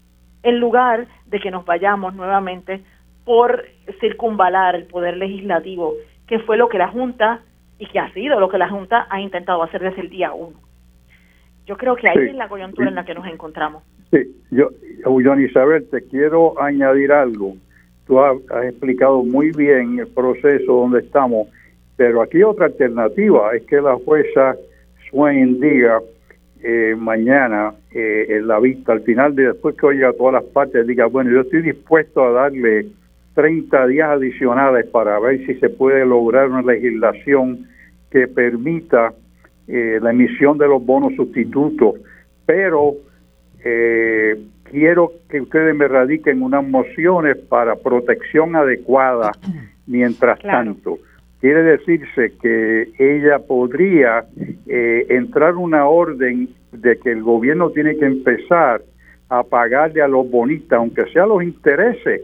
en 0.42 0.60
lugar 0.60 1.06
de 1.26 1.40
que 1.40 1.50
nos 1.50 1.64
vayamos 1.64 2.14
nuevamente 2.14 2.82
por 3.24 3.64
circunvalar 4.00 4.74
el 4.74 4.84
poder 4.84 5.16
legislativo, 5.16 5.94
que 6.26 6.40
fue 6.40 6.58
lo 6.58 6.68
que 6.68 6.78
la 6.78 6.88
Junta, 6.88 7.40
y 7.78 7.86
que 7.86 7.98
ha 7.98 8.12
sido 8.12 8.38
lo 8.38 8.48
que 8.48 8.58
la 8.58 8.68
Junta 8.68 9.06
ha 9.10 9.20
intentado 9.20 9.62
hacer 9.62 9.82
desde 9.82 10.02
el 10.02 10.10
día 10.10 10.32
uno. 10.32 10.63
Yo 11.66 11.76
creo 11.76 11.96
que 11.96 12.08
ahí 12.08 12.28
es 12.28 12.34
la 12.34 12.48
coyuntura 12.48 12.88
en 12.88 12.94
la 12.94 13.04
que 13.04 13.14
nos 13.14 13.26
encontramos. 13.26 13.82
Sí, 14.10 14.36
yo, 14.50 14.70
John 15.04 15.42
Isabel, 15.42 15.86
te 15.90 16.02
quiero 16.02 16.60
añadir 16.60 17.10
algo. 17.12 17.56
Tú 18.06 18.20
has, 18.20 18.36
explicado 18.64 19.22
muy 19.22 19.50
bien 19.50 19.98
el 19.98 20.08
proceso 20.08 20.72
donde 20.72 21.00
estamos, 21.00 21.48
pero 21.96 22.20
aquí 22.22 22.42
otra 22.42 22.66
alternativa 22.66 23.54
es 23.54 23.62
que 23.62 23.80
la 23.80 23.94
jueza 23.96 24.56
Swain 25.08 25.58
diga 25.58 26.00
eh, 26.62 26.94
mañana 26.98 27.74
eh, 27.92 28.26
en 28.28 28.46
la 28.46 28.60
vista, 28.60 28.92
al 28.92 29.02
final 29.02 29.34
de 29.34 29.46
después 29.48 29.74
que 29.76 29.86
oiga 29.86 30.12
todas 30.12 30.34
las 30.34 30.44
partes, 30.44 30.86
diga, 30.86 31.06
bueno, 31.06 31.30
yo 31.30 31.40
estoy 31.40 31.62
dispuesto 31.62 32.24
a 32.24 32.30
darle 32.30 32.86
30 33.34 33.86
días 33.86 34.10
adicionales 34.10 34.86
para 34.86 35.18
ver 35.18 35.44
si 35.46 35.54
se 35.54 35.70
puede 35.70 36.04
lograr 36.04 36.48
una 36.48 36.62
legislación 36.62 37.66
que 38.10 38.28
permita 38.28 39.12
eh, 39.68 39.98
la 40.02 40.10
emisión 40.10 40.58
de 40.58 40.68
los 40.68 40.84
bonos 40.84 41.14
sustitutos, 41.16 41.94
pero 42.46 42.94
eh, 43.64 44.36
quiero 44.64 45.12
que 45.28 45.40
ustedes 45.40 45.74
me 45.74 45.88
radiquen 45.88 46.42
unas 46.42 46.66
mociones 46.66 47.36
para 47.36 47.76
protección 47.76 48.56
adecuada 48.56 49.32
mientras 49.86 50.38
tanto. 50.40 50.98
Quiere 51.40 51.62
decirse 51.62 52.32
que 52.40 52.88
ella 52.98 53.38
podría 53.38 54.24
eh, 54.66 55.06
entrar 55.10 55.56
una 55.56 55.86
orden 55.86 56.48
de 56.72 56.98
que 56.98 57.12
el 57.12 57.22
gobierno 57.22 57.70
tiene 57.70 57.96
que 57.96 58.06
empezar 58.06 58.82
a 59.28 59.42
pagarle 59.42 60.02
a 60.02 60.08
los 60.08 60.30
bonistas, 60.30 60.78
aunque 60.78 61.04
sea 61.12 61.26
los 61.26 61.42
intereses, 61.42 62.22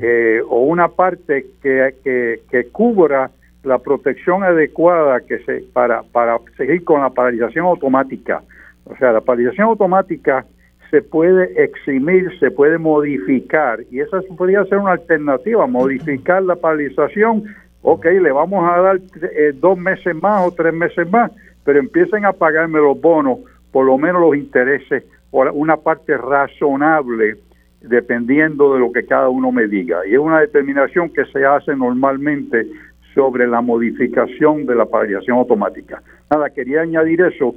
eh, 0.00 0.40
o 0.48 0.64
una 0.64 0.88
parte 0.88 1.46
que, 1.62 1.94
que, 2.02 2.40
que, 2.50 2.64
cubra 2.68 3.30
la 3.64 3.78
protección 3.78 4.42
adecuada 4.42 5.20
que 5.20 5.38
se 5.40 5.64
para, 5.72 6.02
para 6.02 6.38
seguir 6.56 6.84
con 6.84 7.00
la 7.00 7.10
paralización 7.10 7.66
automática. 7.66 8.42
O 8.84 8.96
sea, 8.96 9.12
la 9.12 9.20
paralización 9.20 9.68
automática 9.68 10.44
se 10.90 11.02
puede 11.02 11.62
eximir, 11.62 12.30
se 12.38 12.50
puede 12.50 12.78
modificar 12.78 13.80
y 13.90 14.00
esa 14.00 14.20
podría 14.36 14.64
ser 14.66 14.78
una 14.78 14.92
alternativa, 14.92 15.66
modificar 15.66 16.42
la 16.42 16.56
paralización. 16.56 17.44
Ok, 17.82 18.04
le 18.06 18.32
vamos 18.32 18.64
a 18.64 18.80
dar 18.80 19.00
eh, 19.22 19.52
dos 19.54 19.76
meses 19.76 20.14
más 20.14 20.46
o 20.46 20.52
tres 20.52 20.72
meses 20.72 21.10
más, 21.10 21.32
pero 21.64 21.78
empiecen 21.78 22.24
a 22.24 22.32
pagarme 22.32 22.78
los 22.78 23.00
bonos, 23.00 23.40
por 23.72 23.86
lo 23.86 23.98
menos 23.98 24.20
los 24.20 24.36
intereses, 24.36 25.04
o 25.30 25.42
una 25.52 25.76
parte 25.76 26.16
razonable 26.16 27.36
dependiendo 27.80 28.74
de 28.74 28.80
lo 28.80 28.92
que 28.92 29.04
cada 29.04 29.28
uno 29.28 29.52
me 29.52 29.66
diga. 29.66 30.06
Y 30.06 30.14
es 30.14 30.18
una 30.18 30.40
determinación 30.40 31.10
que 31.10 31.24
se 31.26 31.44
hace 31.44 31.74
normalmente 31.76 32.66
sobre 33.14 33.46
la 33.46 33.60
modificación 33.60 34.66
de 34.66 34.74
la 34.74 34.86
paralización 34.86 35.38
automática. 35.38 36.02
Nada, 36.30 36.50
quería 36.50 36.82
añadir 36.82 37.20
eso. 37.20 37.54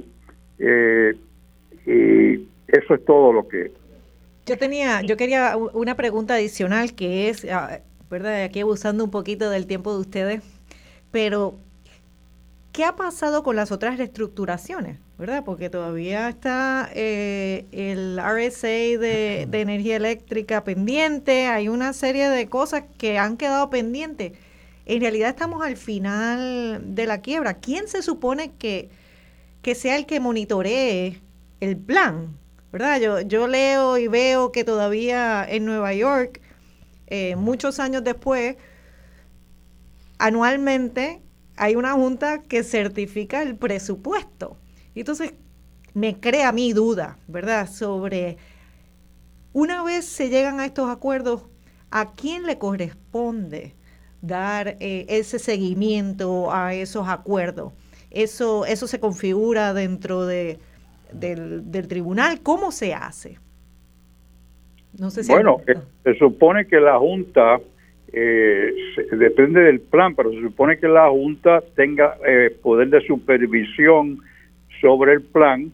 Eh, 0.58 1.14
y 1.86 2.34
eso 2.68 2.94
es 2.94 3.04
todo 3.04 3.32
lo 3.32 3.48
que... 3.48 3.72
Yo 4.46 4.56
tenía, 4.56 5.02
yo 5.02 5.16
quería 5.16 5.56
una 5.56 5.94
pregunta 5.94 6.34
adicional 6.34 6.94
que 6.94 7.28
es, 7.28 7.46
ah, 7.50 7.80
¿verdad? 8.10 8.44
Aquí 8.44 8.60
abusando 8.60 9.04
un 9.04 9.10
poquito 9.10 9.50
del 9.50 9.66
tiempo 9.66 9.92
de 9.92 10.00
ustedes, 10.00 10.42
pero 11.10 11.54
¿qué 12.72 12.84
ha 12.84 12.96
pasado 12.96 13.42
con 13.42 13.56
las 13.56 13.72
otras 13.72 13.98
reestructuraciones? 13.98 14.98
¿verdad? 15.18 15.42
Porque 15.44 15.68
todavía 15.68 16.28
está 16.28 16.88
eh, 16.94 17.66
el 17.72 18.18
RSA 18.18 18.68
de, 18.68 19.48
energía 19.52 19.96
eléctrica 19.96 20.62
pendiente, 20.62 21.48
hay 21.48 21.68
una 21.68 21.92
serie 21.92 22.30
de 22.30 22.48
cosas 22.48 22.84
que 22.98 23.18
han 23.18 23.36
quedado 23.36 23.68
pendientes. 23.68 24.32
En 24.88 25.02
realidad 25.02 25.28
estamos 25.28 25.62
al 25.62 25.76
final 25.76 26.94
de 26.94 27.06
la 27.06 27.20
quiebra. 27.20 27.58
¿Quién 27.58 27.88
se 27.88 28.00
supone 28.00 28.52
que, 28.54 28.88
que 29.60 29.74
sea 29.74 29.96
el 29.96 30.06
que 30.06 30.18
monitoree 30.18 31.20
el 31.60 31.76
plan? 31.76 32.38
¿Verdad? 32.72 32.98
Yo, 32.98 33.20
yo 33.20 33.48
leo 33.48 33.98
y 33.98 34.08
veo 34.08 34.50
que 34.50 34.64
todavía 34.64 35.46
en 35.46 35.66
Nueva 35.66 35.92
York, 35.92 36.40
eh, 37.06 37.36
muchos 37.36 37.80
años 37.80 38.02
después, 38.02 38.56
anualmente 40.18 41.20
hay 41.56 41.76
una 41.76 41.92
junta 41.92 42.40
que 42.40 42.64
certifica 42.64 43.42
el 43.42 43.56
presupuesto. 43.56 44.56
Y 44.94 45.00
entonces 45.00 45.34
me 45.92 46.18
crea 46.18 46.50
mi 46.50 46.72
duda, 46.72 47.18
¿verdad? 47.26 47.70
Sobre 47.70 48.38
una 49.52 49.82
vez 49.82 50.06
se 50.06 50.30
llegan 50.30 50.60
a 50.60 50.64
estos 50.64 50.88
acuerdos, 50.88 51.42
¿a 51.90 52.12
quién 52.12 52.46
le 52.46 52.56
corresponde 52.56 53.74
dar 54.22 54.76
eh, 54.80 55.06
ese 55.08 55.38
seguimiento 55.38 56.52
a 56.52 56.74
esos 56.74 57.08
acuerdos? 57.08 57.72
Eso, 58.10 58.64
eso 58.66 58.86
se 58.86 59.00
configura 59.00 59.74
dentro 59.74 60.26
de, 60.26 60.58
del, 61.12 61.88
tribunal. 61.88 62.40
¿Cómo 62.42 62.72
se 62.72 62.94
hace? 62.94 63.38
No 64.98 65.10
sé 65.10 65.24
si 65.24 65.32
bueno, 65.32 65.58
eh, 65.66 65.74
se 66.04 66.14
supone 66.14 66.66
que 66.66 66.80
la 66.80 66.98
Junta, 66.98 67.60
eh, 68.12 68.72
depende 69.12 69.60
del 69.60 69.80
plan, 69.80 70.14
pero 70.14 70.32
se 70.32 70.40
supone 70.40 70.78
que 70.78 70.88
la 70.88 71.08
Junta 71.08 71.62
tenga 71.76 72.16
poder 72.62 72.88
de 72.88 73.00
supervisión 73.06 74.18
sobre 74.80 75.12
el 75.12 75.22
plan 75.22 75.72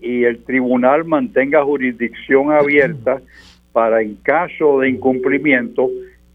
y 0.00 0.24
el 0.24 0.42
tribunal 0.44 1.04
mantenga 1.04 1.64
jurisdicción 1.64 2.52
abierta 2.52 3.20
para 3.72 4.02
en 4.02 4.16
caso 4.16 4.80
de 4.80 4.90
incumplimiento 4.90 5.88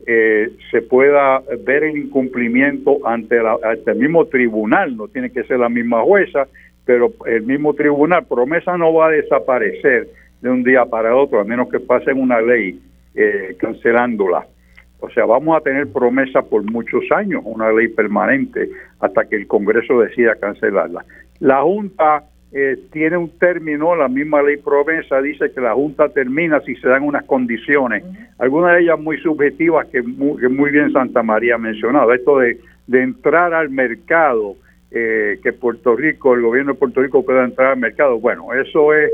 eh, 0.06 0.52
se 0.72 0.82
pueda 0.82 1.42
ver 1.66 1.84
el 1.84 1.98
incumplimiento 1.98 3.00
ante, 3.06 3.38
el 3.38 3.96
mismo 3.96 4.26
tribunal, 4.26 4.98
no 4.98 5.08
tiene 5.08 5.30
que 5.30 5.44
ser 5.44 5.60
la 5.60 5.70
misma 5.70 6.02
jueza, 6.02 6.48
pero 6.86 7.14
el 7.26 7.44
mismo 7.44 7.74
tribunal, 7.74 8.26
promesa 8.26 8.78
no 8.78 8.94
va 8.94 9.08
a 9.08 9.12
desaparecer 9.12 10.10
de 10.42 10.50
un 10.50 10.64
día 10.64 10.86
para 10.86 11.16
otro, 11.16 11.40
a 11.40 11.46
menos 11.46 11.70
que 11.70 11.80
pasen 11.80 12.20
una 12.20 12.42
ley 12.42 12.80
eh, 13.16 13.56
cancelándola. 13.58 14.46
O 15.00 15.10
sea, 15.10 15.26
vamos 15.26 15.58
a 15.58 15.62
tener 15.62 15.88
promesa 15.92 16.42
por 16.42 16.64
muchos 16.64 17.04
años, 17.12 17.42
una 17.46 17.72
ley 17.72 17.90
permanente, 17.90 18.70
hasta 19.00 19.26
que 19.26 19.36
el 19.36 19.48
Congreso 19.48 20.00
decida 20.00 20.36
cancelarla. 20.36 21.06
La 21.40 21.62
Junta 21.62 22.24
eh, 22.56 22.78
tiene 22.92 23.18
un 23.18 23.30
término, 23.40 23.96
la 23.96 24.08
misma 24.08 24.44
ley 24.44 24.58
promesa 24.58 25.20
dice 25.20 25.52
que 25.52 25.60
la 25.60 25.74
Junta 25.74 26.10
termina 26.10 26.62
si 26.62 26.76
se 26.76 26.88
dan 26.88 27.02
unas 27.02 27.26
condiciones, 27.26 28.04
algunas 28.38 28.76
de 28.76 28.84
ellas 28.84 29.00
muy 29.00 29.18
subjetivas 29.18 29.88
que 29.88 30.04
muy, 30.04 30.70
bien 30.70 30.92
Santa 30.94 31.24
María 31.24 31.56
ha 31.56 31.58
mencionado, 31.58 32.14
esto 32.14 32.38
de, 32.38 32.60
entrar 32.92 33.56
al 33.56 33.72
mercado, 33.72 34.56
eh, 34.92 35.40
que 35.42 35.52
Puerto 35.52 35.96
Rico, 35.96 36.36
el 36.36 36.42
gobierno 36.42 36.74
de 36.74 36.80
Puerto 36.80 37.02
Rico 37.02 37.26
pueda 37.26 37.44
entrar 37.44 37.72
al 37.72 37.80
mercado, 37.80 38.20
bueno, 38.20 38.54
eso 38.54 38.94
es 38.94 39.12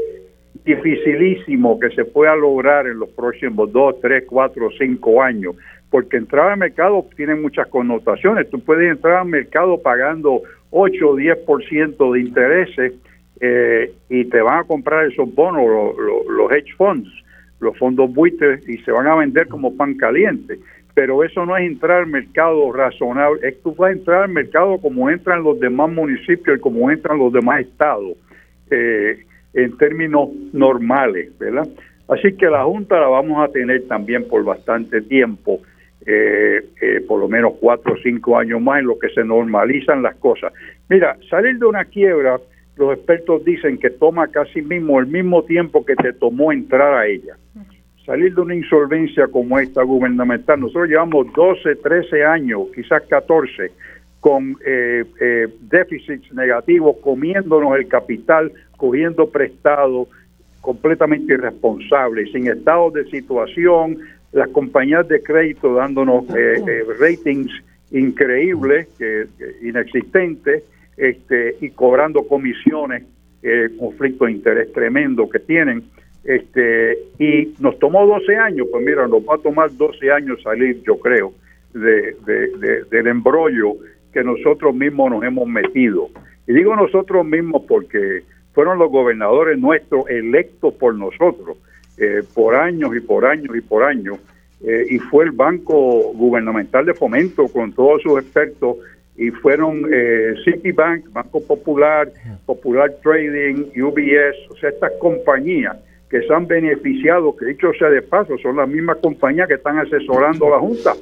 dificilísimo 0.65 1.79
que 1.79 1.91
se 1.91 2.03
pueda 2.03 2.35
lograr 2.35 2.87
en 2.87 2.99
los 2.99 3.07
próximos 3.11 3.71
dos, 3.71 4.01
tres, 4.01 4.25
cuatro, 4.27 4.69
cinco 4.77 5.23
años, 5.23 5.55
porque 5.89 6.17
entrar 6.17 6.51
al 6.51 6.59
mercado 6.59 7.05
tiene 7.15 7.35
muchas 7.35 7.67
connotaciones. 7.67 8.49
Tú 8.49 8.59
puedes 8.59 8.91
entrar 8.91 9.19
al 9.19 9.27
mercado 9.27 9.81
pagando 9.81 10.41
8 10.71 11.09
o 11.09 11.15
10% 11.15 12.13
de 12.13 12.19
intereses 12.19 12.93
eh, 13.39 13.91
y 14.09 14.25
te 14.25 14.41
van 14.41 14.59
a 14.59 14.63
comprar 14.63 15.05
esos 15.05 15.33
bonos, 15.33 15.95
los 16.27 16.51
hedge 16.51 16.73
funds, 16.77 17.09
los 17.59 17.77
fondos 17.77 18.13
buitres, 18.13 18.67
y 18.67 18.77
se 18.79 18.91
van 18.91 19.07
a 19.07 19.15
vender 19.15 19.47
como 19.47 19.75
pan 19.75 19.95
caliente. 19.95 20.59
Pero 20.93 21.23
eso 21.23 21.45
no 21.45 21.55
es 21.55 21.65
entrar 21.65 22.01
al 22.01 22.07
mercado 22.07 22.71
razonable, 22.71 23.47
es 23.47 23.55
que 23.55 23.69
vas 23.77 23.89
a 23.89 23.93
entrar 23.93 24.23
al 24.23 24.29
mercado 24.29 24.77
como 24.79 25.09
entran 25.09 25.43
los 25.43 25.59
demás 25.59 25.89
municipios 25.91 26.57
y 26.57 26.61
como 26.61 26.91
entran 26.91 27.17
los 27.17 27.31
demás 27.31 27.61
estados, 27.61 28.17
eh, 28.71 29.23
en 29.53 29.77
términos 29.77 30.29
normales, 30.53 31.37
¿verdad? 31.39 31.67
Así 32.07 32.33
que 32.33 32.47
la 32.47 32.63
Junta 32.63 32.99
la 32.99 33.07
vamos 33.07 33.43
a 33.43 33.51
tener 33.51 33.87
también 33.87 34.27
por 34.27 34.43
bastante 34.43 35.01
tiempo 35.01 35.61
eh, 36.05 36.65
eh, 36.81 37.01
por 37.07 37.19
lo 37.19 37.27
menos 37.27 37.53
cuatro 37.59 37.93
o 37.93 37.97
cinco 37.97 38.37
años 38.37 38.61
más 38.61 38.79
en 38.79 38.87
lo 38.87 38.97
que 38.97 39.09
se 39.09 39.23
normalizan 39.23 40.01
las 40.01 40.15
cosas. 40.15 40.53
Mira, 40.87 41.17
salir 41.29 41.59
de 41.59 41.65
una 41.65 41.85
quiebra, 41.85 42.39
los 42.79 42.93
expertos 42.93 43.43
dicen 43.43 43.77
que 43.77 43.89
toma 43.89 44.29
casi 44.29 44.61
mismo 44.61 44.99
el 44.99 45.07
mismo 45.07 45.43
tiempo 45.43 45.85
que 45.85 45.97
te 45.97 46.13
tomó 46.13 46.53
entrar 46.53 46.93
a 46.93 47.05
ella. 47.05 47.35
Salir 48.05 48.33
de 48.33 48.41
una 48.41 48.55
insolvencia 48.55 49.27
como 49.27 49.59
esta 49.59 49.83
gubernamental, 49.83 50.61
nosotros 50.61 50.87
llevamos 50.87 51.27
12, 51.33 51.75
13 51.75 52.23
años, 52.23 52.61
quizás 52.73 53.03
14, 53.09 53.71
con 54.21 54.57
eh, 54.65 55.03
eh, 55.19 55.47
déficits 55.69 56.33
negativos, 56.33 56.95
comiéndonos 57.01 57.77
el 57.77 57.87
capital, 57.89 58.51
cogiendo 58.77 59.29
prestado, 59.29 60.07
completamente 60.61 61.33
irresponsable, 61.33 62.31
sin 62.31 62.47
estados 62.47 62.93
de 62.93 63.05
situación, 63.09 63.97
las 64.31 64.47
compañías 64.49 65.05
de 65.09 65.21
crédito 65.21 65.73
dándonos 65.73 66.23
eh, 66.29 66.63
eh, 66.65 66.83
ratings 66.97 67.51
increíbles, 67.91 68.87
inexistentes, 69.61 70.63
este, 70.99 71.55
y 71.61 71.69
cobrando 71.71 72.27
comisiones, 72.27 73.03
eh, 73.41 73.69
conflicto 73.79 74.25
de 74.25 74.31
interés 74.33 74.73
tremendo 74.73 75.29
que 75.29 75.39
tienen. 75.39 75.83
Este, 76.23 76.97
y 77.17 77.53
nos 77.59 77.79
tomó 77.79 78.05
12 78.05 78.35
años, 78.35 78.67
pues 78.71 78.85
mira, 78.85 79.07
nos 79.07 79.21
va 79.23 79.35
a 79.35 79.37
tomar 79.39 79.75
12 79.75 80.11
años 80.11 80.41
salir, 80.43 80.83
yo 80.83 80.99
creo, 80.99 81.33
de, 81.73 82.15
del 82.91 83.07
embrollo 83.07 83.75
que 84.11 84.23
nosotros 84.23 84.75
mismos 84.75 85.11
nos 85.11 85.23
hemos 85.23 85.47
metido. 85.47 86.09
Y 86.47 86.53
digo 86.53 86.75
nosotros 86.75 87.25
mismos 87.25 87.63
porque 87.67 88.23
fueron 88.53 88.77
los 88.77 88.91
gobernadores 88.91 89.57
nuestros 89.57 90.09
electos 90.09 90.73
por 90.73 90.93
nosotros 90.95 91.57
eh, 92.01 92.23
por 92.33 92.55
años 92.55 92.95
y 92.95 93.01
por 93.01 93.25
años 93.25 93.53
y 93.53 93.59
por 93.59 93.83
años, 93.83 94.19
eh, 94.65 94.85
y 94.89 94.99
fue 94.99 95.25
el 95.25 95.31
Banco 95.31 96.13
Gubernamental 96.13 96.85
de 96.85 96.93
Fomento 96.93 97.49
con 97.49 97.73
todos 97.73 98.01
sus 98.01 98.21
expertos, 98.21 98.77
y 99.19 99.31
fueron 99.31 99.85
eh, 99.91 100.33
Citibank, 100.45 101.11
Banco 101.11 101.45
Popular, 101.45 102.09
Popular 102.45 102.89
Trading, 103.03 103.65
UBS, 103.75 104.49
o 104.49 104.55
sea, 104.55 104.69
estas 104.69 104.93
compañías 105.01 105.75
que 106.09 106.21
se 106.21 106.33
han 106.33 106.47
beneficiado, 106.47 107.35
que 107.35 107.47
dicho 107.47 107.71
sea 107.77 107.89
de 107.89 108.01
paso, 108.01 108.37
son 108.37 108.55
las 108.55 108.69
mismas 108.69 108.97
compañías 108.97 109.49
que 109.49 109.55
están 109.55 109.77
asesorando 109.77 110.47
a 110.47 110.51
la 110.51 110.59
Junta. 110.59 110.93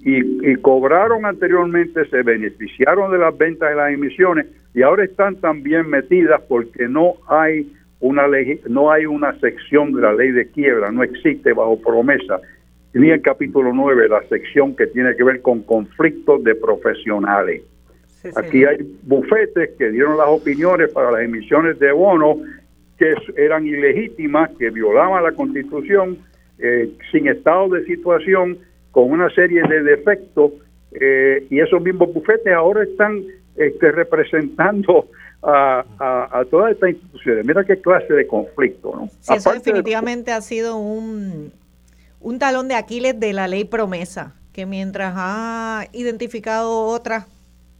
Y, 0.00 0.50
y, 0.50 0.56
cobraron 0.56 1.24
anteriormente, 1.24 2.04
se 2.08 2.22
beneficiaron 2.22 3.12
de 3.12 3.18
las 3.18 3.36
ventas 3.36 3.70
de 3.70 3.76
las 3.76 3.92
emisiones 3.92 4.46
y 4.74 4.82
ahora 4.82 5.04
están 5.04 5.36
también 5.36 5.88
metidas 5.88 6.40
porque 6.48 6.88
no 6.88 7.14
hay 7.28 7.72
una 8.00 8.26
ley, 8.26 8.60
no 8.68 8.90
hay 8.90 9.06
una 9.06 9.38
sección 9.40 9.92
de 9.92 10.02
la 10.02 10.12
ley 10.12 10.30
de 10.32 10.48
quiebra, 10.50 10.90
no 10.90 11.02
existe 11.02 11.52
bajo 11.52 11.80
promesa, 11.80 12.40
ni 12.94 13.10
el 13.10 13.22
capítulo 13.22 13.72
9 13.72 14.08
la 14.08 14.22
sección 14.28 14.74
que 14.74 14.86
tiene 14.86 15.14
que 15.16 15.24
ver 15.24 15.42
con 15.42 15.62
conflictos 15.62 16.42
de 16.44 16.54
profesionales. 16.54 17.62
Aquí 18.36 18.64
hay 18.64 18.78
bufetes 19.02 19.70
que 19.78 19.90
dieron 19.90 20.16
las 20.16 20.28
opiniones 20.28 20.90
para 20.92 21.10
las 21.10 21.22
emisiones 21.22 21.78
de 21.78 21.92
bonos 21.92 22.38
que 22.98 23.14
eran 23.36 23.66
ilegítimas, 23.66 24.50
que 24.58 24.70
violaban 24.70 25.22
la 25.22 25.32
constitución, 25.32 26.18
eh, 26.58 26.90
sin 27.12 27.28
estado 27.28 27.68
de 27.68 27.84
situación 27.84 28.58
con 28.90 29.10
una 29.12 29.30
serie 29.30 29.62
de 29.62 29.82
defectos 29.82 30.52
eh, 30.92 31.46
y 31.48 31.60
esos 31.60 31.80
mismos 31.80 32.12
bufetes 32.12 32.52
ahora 32.52 32.82
están 32.82 33.22
este, 33.56 33.92
representando 33.92 35.06
a, 35.42 35.84
a, 36.32 36.44
todas 36.46 36.72
estas 36.72 36.90
instituciones. 36.90 37.46
Mira 37.46 37.64
qué 37.64 37.80
clase 37.80 38.12
de 38.12 38.26
conflicto. 38.26 38.92
¿no? 38.96 39.34
eso 39.34 39.52
definitivamente 39.52 40.32
ha 40.32 40.40
sido 40.40 40.76
un, 40.76 41.52
un 42.20 42.38
talón 42.38 42.68
de 42.68 42.74
Aquiles 42.74 43.18
de 43.18 43.32
la 43.32 43.48
ley 43.48 43.64
promesa, 43.64 44.34
que 44.52 44.66
mientras 44.66 45.14
ha 45.16 45.86
identificado 45.92 46.86
otras 46.86 47.26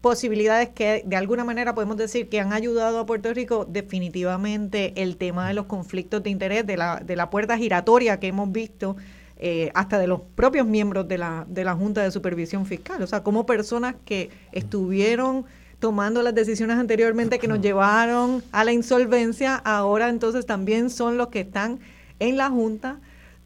posibilidades 0.01 0.69
que 0.69 1.03
de 1.05 1.17
alguna 1.17 1.45
manera 1.45 1.75
podemos 1.75 1.97
decir 1.97 2.29
que 2.29 2.41
han 2.41 2.53
ayudado 2.53 3.01
a 3.01 3.07
Puerto 3.07 3.33
Rico, 3.35 3.67
definitivamente 3.69 5.03
el 5.03 5.17
tema 5.17 5.49
de 5.49 5.55
los 5.55 5.67
conflictos 5.67 6.23
de 6.23 6.31
interés, 6.31 6.67
de 6.67 6.77
la, 6.77 7.03
de 7.05 7.17
la 7.17 7.31
puerta 7.31 7.59
giratoria 7.59 8.21
que 8.21 8.29
hemos 8.29 8.51
visto, 8.53 8.97
eh, 9.37 9.71
hasta 9.75 9.99
de 9.99 10.07
los 10.07 10.21
propios 10.35 10.67
miembros 10.67 11.07
de 11.09 11.19
la, 11.19 11.45
de 11.49 11.65
la 11.65 11.75
Junta 11.75 12.03
de 12.03 12.11
Supervisión 12.11 12.67
Fiscal, 12.67 13.03
o 13.03 13.07
sea, 13.07 13.23
como 13.23 13.47
personas 13.47 13.97
que 14.05 14.31
estuvieron 14.53 15.45
tomando 15.79 16.23
las 16.23 16.35
decisiones 16.35 16.77
anteriormente 16.77 17.39
que 17.39 17.49
nos 17.49 17.61
llevaron 17.63 18.43
a 18.53 18.65
la 18.65 18.73
insolvencia, 18.73 19.57
ahora 19.57 20.09
entonces 20.09 20.47
también 20.47 20.91
son 20.91 21.17
los 21.17 21.29
que 21.29 21.41
están 21.41 21.81
en 22.21 22.37
la 22.37 22.51
Junta 22.51 22.99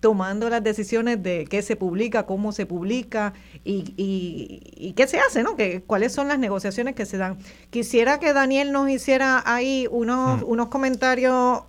tomando 0.02 0.50
las 0.50 0.64
decisiones 0.64 1.22
de 1.22 1.46
qué 1.48 1.62
se 1.62 1.76
publica, 1.76 2.26
cómo 2.26 2.50
se 2.50 2.66
publica 2.66 3.34
y, 3.64 3.94
y, 3.96 4.92
qué 4.94 5.06
se 5.06 5.20
hace, 5.20 5.44
¿no? 5.44 5.54
Que, 5.54 5.82
cuáles 5.82 6.12
son 6.12 6.26
las 6.26 6.40
negociaciones 6.40 6.96
que 6.96 7.06
se 7.06 7.18
dan. 7.18 7.38
Quisiera 7.70 8.18
que 8.18 8.32
Daniel 8.32 8.72
nos 8.72 8.90
hiciera 8.90 9.44
ahí 9.46 9.86
unos, 9.92 10.42
mm. 10.42 10.44
unos 10.50 10.68
comentarios 10.68 11.60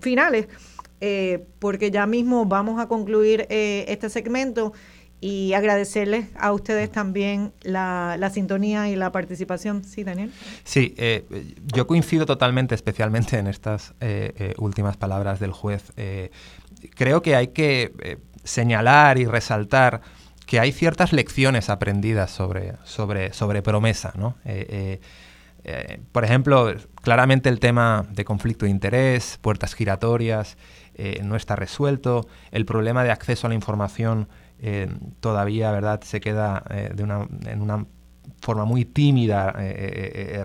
finales, 0.00 0.46
eh, 1.00 1.44
porque 1.58 1.90
ya 1.90 2.06
mismo 2.06 2.46
vamos 2.46 2.80
a 2.80 2.86
concluir 2.86 3.48
eh, 3.50 3.84
este 3.88 4.08
segmento 4.08 4.72
y 5.20 5.52
agradecerles 5.54 6.28
a 6.38 6.52
ustedes 6.52 6.92
también 6.92 7.52
la, 7.62 8.14
la, 8.20 8.30
sintonía 8.30 8.88
y 8.88 8.94
la 8.94 9.10
participación. 9.10 9.82
Sí, 9.82 10.04
Daniel. 10.04 10.30
Sí, 10.62 10.94
eh, 10.96 11.24
yo 11.74 11.88
coincido 11.88 12.24
totalmente, 12.24 12.76
especialmente 12.76 13.36
en 13.36 13.48
estas 13.48 13.94
últimas 14.58 14.96
palabras 14.96 15.40
del 15.40 15.50
juez 15.50 15.92
creo 16.88 17.22
que 17.22 17.36
hay 17.36 17.48
que 17.48 17.92
eh, 18.00 18.18
señalar 18.44 19.18
y 19.18 19.26
resaltar 19.26 20.00
que 20.46 20.58
hay 20.58 20.72
ciertas 20.72 21.12
lecciones 21.12 21.70
aprendidas 21.70 22.30
sobre, 22.30 22.74
sobre, 22.84 23.32
sobre 23.32 23.62
promesa. 23.62 24.12
¿no? 24.16 24.36
Eh, 24.44 25.00
eh, 25.62 26.00
por 26.10 26.24
ejemplo, 26.24 26.74
claramente 27.02 27.48
el 27.48 27.60
tema 27.60 28.04
de 28.10 28.24
conflicto 28.24 28.64
de 28.64 28.70
interés, 28.70 29.38
puertas 29.40 29.74
giratorias, 29.74 30.56
no 31.22 31.34
está 31.34 31.56
resuelto. 31.56 32.26
El 32.50 32.66
problema 32.66 33.04
de 33.04 33.10
acceso 33.10 33.46
a 33.46 33.48
la 33.48 33.54
información 33.54 34.28
todavía 35.20 35.70
¿verdad? 35.70 36.02
se 36.02 36.20
queda 36.20 36.62
de 36.92 37.02
una, 37.02 37.26
en 37.46 37.62
una 37.62 37.86
forma 38.42 38.66
muy 38.66 38.84
tímida 38.84 39.54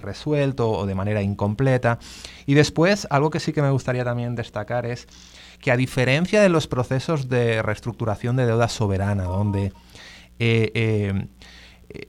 resuelto 0.02 0.72
o 0.72 0.86
de 0.86 0.96
manera 0.96 1.22
incompleta. 1.22 2.00
Y 2.46 2.54
después, 2.54 3.06
algo 3.10 3.32
que 3.32 3.42
sí 3.42 3.52
que 3.52 3.62
me 3.62 3.70
gustaría 3.70 4.06
también 4.06 4.34
destacar 4.34 4.86
es 4.86 5.10
que 5.66 5.72
a 5.72 5.78
diferencia 5.78 6.44
de 6.44 6.50
los 6.50 6.68
procesos 6.68 7.28
de 7.28 7.64
reestructuración 7.64 8.36
de 8.36 8.46
deuda 8.46 8.68
soberana, 8.68 9.24
donde 9.24 9.74
eh, 10.38 10.72
eh, 10.76 11.28
eh, 11.90 12.08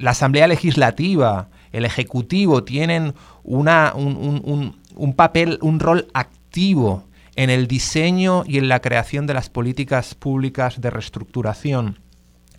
la 0.00 0.10
Asamblea 0.10 0.48
Legislativa, 0.48 1.48
el 1.70 1.84
Ejecutivo 1.84 2.64
tienen 2.64 3.14
una, 3.44 3.92
un, 3.94 5.14
papel, 5.14 5.60
un 5.62 5.78
rol 5.78 6.08
activo 6.14 7.04
en 7.36 7.48
el 7.50 7.68
diseño 7.68 8.42
y 8.44 8.58
en 8.58 8.68
la 8.68 8.80
creación 8.80 9.28
de 9.28 9.34
las 9.34 9.50
políticas 9.50 10.16
públicas 10.16 10.80
de 10.80 10.90
reestructuración. 10.90 12.00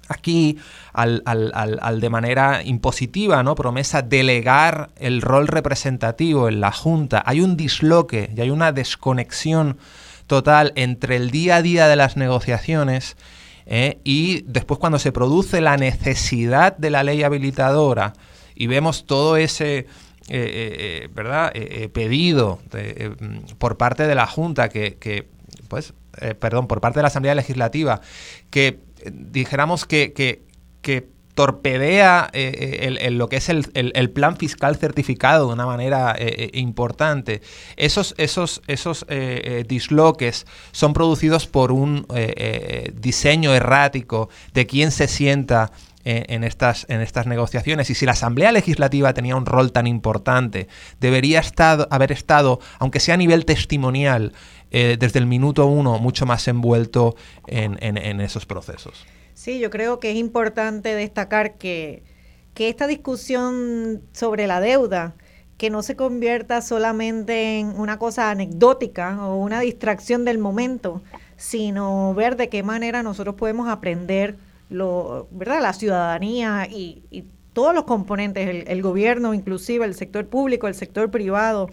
Aquí, 0.07 0.60
al, 0.94 1.24
al, 1.26 1.99
de 1.99 2.10
manera 2.10 2.64
impositiva, 2.64 3.44
¿no? 3.44 3.53
Promesa 3.56 4.02
delegar 4.02 4.91
el 4.95 5.22
rol 5.22 5.49
representativo 5.49 6.48
en 6.48 6.61
la 6.61 6.72
Junta. 6.72 7.22
Hay 7.26 7.41
un 7.41 7.57
disloque 7.57 8.32
y 8.34 8.40
hay 8.40 8.49
una 8.49 8.72
desconexión 8.72 9.78
total 10.28 10.74
entre 10.76 11.16
el 11.16 11.32
día 11.32 11.58
a 11.58 11.62
día 11.62 11.88
de 11.88 11.95
las 11.95 12.18
negociaciones 12.18 13.18
eh, 13.66 13.99
y 14.04 14.44
después 14.44 14.80
cuando 14.80 14.99
se 14.99 15.12
produce 15.12 15.60
la 15.60 15.76
necesidad 15.78 16.78
de 16.78 16.90
la 16.90 17.04
ley 17.04 17.24
habilitadora 17.24 18.14
y 18.56 18.68
vemos 18.68 19.06
todo 19.06 19.38
ese... 19.38 19.88
Eh, 20.30 21.06
eh, 21.06 21.10
¿verdad? 21.14 21.54
pedido 21.94 22.60
por 23.60 23.78
parte 23.78 24.08
de 24.08 24.14
la 24.14 24.28
Junta 24.28 24.68
que, 24.68 25.30
pues, 25.70 25.94
perdón, 26.40 26.68
por 26.68 26.82
parte 26.82 26.99
de 26.99 27.04
la 27.04 27.08
Asamblea 27.08 27.34
Legislativa, 27.34 28.02
que 28.49 28.82
dijéramos 29.10 29.86
que, 29.86 30.12
que, 30.12 30.44
que 30.82 31.08
torpedea 31.38 32.32
eh, 32.34 32.98
eh, 33.00 33.12
lo 33.12 33.30
que 33.30 33.36
es 33.36 33.48
el, 33.48 34.10
plan 34.10 34.38
fiscal 34.38 34.76
certificado 34.76 35.46
de 35.46 35.54
una 35.54 35.68
manera 35.68 36.16
eh, 36.18 36.50
importante. 36.54 37.44
Esos, 37.76 38.16
esos, 38.18 38.64
esos 38.66 39.06
disloques 39.68 40.48
son 40.72 40.94
producidos 40.94 41.46
por 41.46 41.72
un 41.72 42.08
diseño 42.96 43.54
errático 43.54 44.30
de 44.56 44.66
quién 44.66 44.90
se 44.90 45.08
sienta 45.08 45.72
en, 46.04 46.44
estas, 46.44 46.88
en 46.90 47.02
estas 47.02 47.28
negociaciones. 47.28 47.92
Y 47.92 47.94
si 47.94 48.08
la 48.08 48.14
Asamblea 48.14 48.52
Legislativa 48.52 49.14
tenía 49.14 49.36
un 49.36 49.46
rol 49.46 49.72
tan 49.72 49.86
importante, 49.86 50.68
debería 51.00 51.44
haber 51.92 52.12
estado, 52.12 52.60
aunque 52.80 53.00
sea 53.00 53.14
a 53.14 53.18
nivel 53.18 53.46
testimonial, 53.46 54.34
desde 54.72 55.20
el 55.20 55.28
minuto 55.28 55.68
uno, 55.68 56.00
mucho 56.00 56.26
más 56.26 56.48
envuelto 56.48 57.16
en 57.46 58.22
esos 58.22 58.48
procesos. 58.48 59.06
Sí, 59.48 59.60
yo 59.60 59.69
creo 59.69 60.02
que 60.02 60.11
es 60.11 60.18
importante 60.18 60.94
destacar 60.94 61.53
que, 61.53 62.03
esta 62.57 62.86
discusión 62.86 64.02
sobre 64.11 64.45
la 64.45 64.60
deuda, 64.60 65.15
que 65.57 65.69
no 65.69 65.84
se 65.84 65.95
convierta 65.95 66.61
solamente 66.61 67.57
en 67.60 67.68
una 67.80 67.98
cosa 67.98 68.30
anecdótica 68.30 69.26
o 69.26 69.38
una 69.38 69.61
distracción 69.61 70.26
del 70.26 70.38
momento, 70.38 71.02
sino 71.38 72.14
ver 72.14 72.36
de 72.36 72.49
qué 72.49 72.61
manera 72.61 73.03
nosotros 73.03 73.36
podemos 73.36 73.69
aprender, 73.69 74.36
lo, 74.69 75.30
¿verdad? 75.32 75.61
La 75.61 75.72
ciudadanía 75.72 76.68
y, 76.69 77.24
todos 77.53 77.74
los 77.74 77.86
componentes, 77.86 78.65
el, 78.68 78.82
gobierno, 78.82 79.34
inclusive 79.34 79.86
el 79.86 79.95
sector 79.95 80.28
público, 80.28 80.68
el 80.68 80.76
sector 80.76 81.10
privado, 81.10 81.69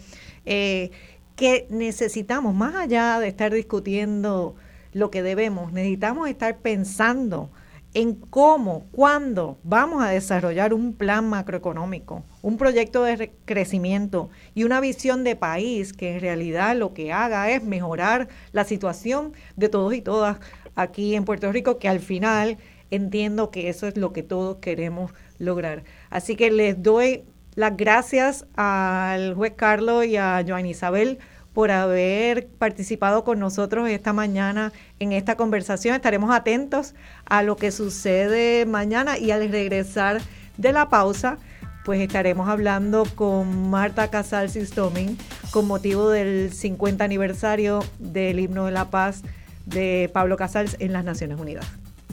eh, 0.46 0.92
que 1.34 1.66
necesitamos, 1.70 2.54
más 2.54 2.76
allá 2.76 3.18
de 3.18 3.26
estar 3.26 3.52
discutiendo 3.52 4.54
lo 4.92 5.10
que 5.10 5.24
debemos. 5.24 5.72
Necesitamos 5.72 6.28
estar 6.28 6.58
pensando 6.58 7.50
en 7.94 8.14
cómo, 8.14 8.86
cuándo 8.90 9.56
vamos 9.62 10.02
a 10.02 10.08
desarrollar 10.08 10.74
un 10.74 10.92
plan 10.94 11.28
macroeconómico, 11.28 12.24
un 12.42 12.58
proyecto 12.58 13.04
de 13.04 13.32
crecimiento 13.44 14.30
y 14.54 14.64
una 14.64 14.80
visión 14.80 15.22
de 15.22 15.36
país 15.36 15.92
que 15.92 16.14
en 16.14 16.20
realidad 16.20 16.76
lo 16.76 16.92
que 16.92 17.12
haga 17.12 17.50
es 17.50 17.62
mejorar 17.62 18.28
la 18.52 18.64
situación 18.64 19.32
de 19.56 19.68
todos 19.68 19.94
y 19.94 20.02
todas 20.02 20.38
aquí 20.74 21.14
en 21.14 21.24
Puerto 21.24 21.52
Rico, 21.52 21.78
que 21.78 21.88
al 21.88 22.00
final 22.00 22.58
entiendo 22.90 23.50
que 23.50 23.68
eso 23.68 23.86
es 23.86 23.96
lo 23.96 24.12
que 24.12 24.24
todos 24.24 24.56
queremos 24.56 25.12
lograr. 25.38 25.84
Así 26.10 26.34
que 26.34 26.50
les 26.50 26.82
doy 26.82 27.22
las 27.54 27.76
gracias 27.76 28.46
al 28.56 29.34
juez 29.34 29.52
Carlos 29.56 30.04
y 30.04 30.16
a 30.16 30.44
Joan 30.46 30.66
Isabel 30.66 31.18
por 31.54 31.70
haber 31.70 32.48
participado 32.48 33.24
con 33.24 33.38
nosotros 33.38 33.88
esta 33.88 34.12
mañana 34.12 34.72
en 34.98 35.12
esta 35.12 35.36
conversación. 35.36 35.94
Estaremos 35.94 36.34
atentos 36.34 36.94
a 37.24 37.42
lo 37.42 37.56
que 37.56 37.70
sucede 37.70 38.66
mañana 38.66 39.16
y 39.16 39.30
al 39.30 39.48
regresar 39.50 40.20
de 40.58 40.72
la 40.72 40.88
pausa, 40.88 41.38
pues 41.84 42.00
estaremos 42.00 42.48
hablando 42.48 43.04
con 43.14 43.70
Marta 43.70 44.08
Casal 44.08 44.50
Sistomin 44.50 45.16
con 45.52 45.66
motivo 45.66 46.10
del 46.10 46.52
50 46.52 47.04
aniversario 47.04 47.84
del 47.98 48.40
himno 48.40 48.66
de 48.66 48.72
la 48.72 48.90
paz 48.90 49.22
de 49.64 50.10
Pablo 50.12 50.36
Casals 50.36 50.76
en 50.80 50.92
las 50.92 51.04
Naciones 51.04 51.38
Unidas. 51.38 51.66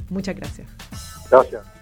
Muchas 0.09 0.35
gracias. 0.35 0.67
Gracias. 1.29 1.80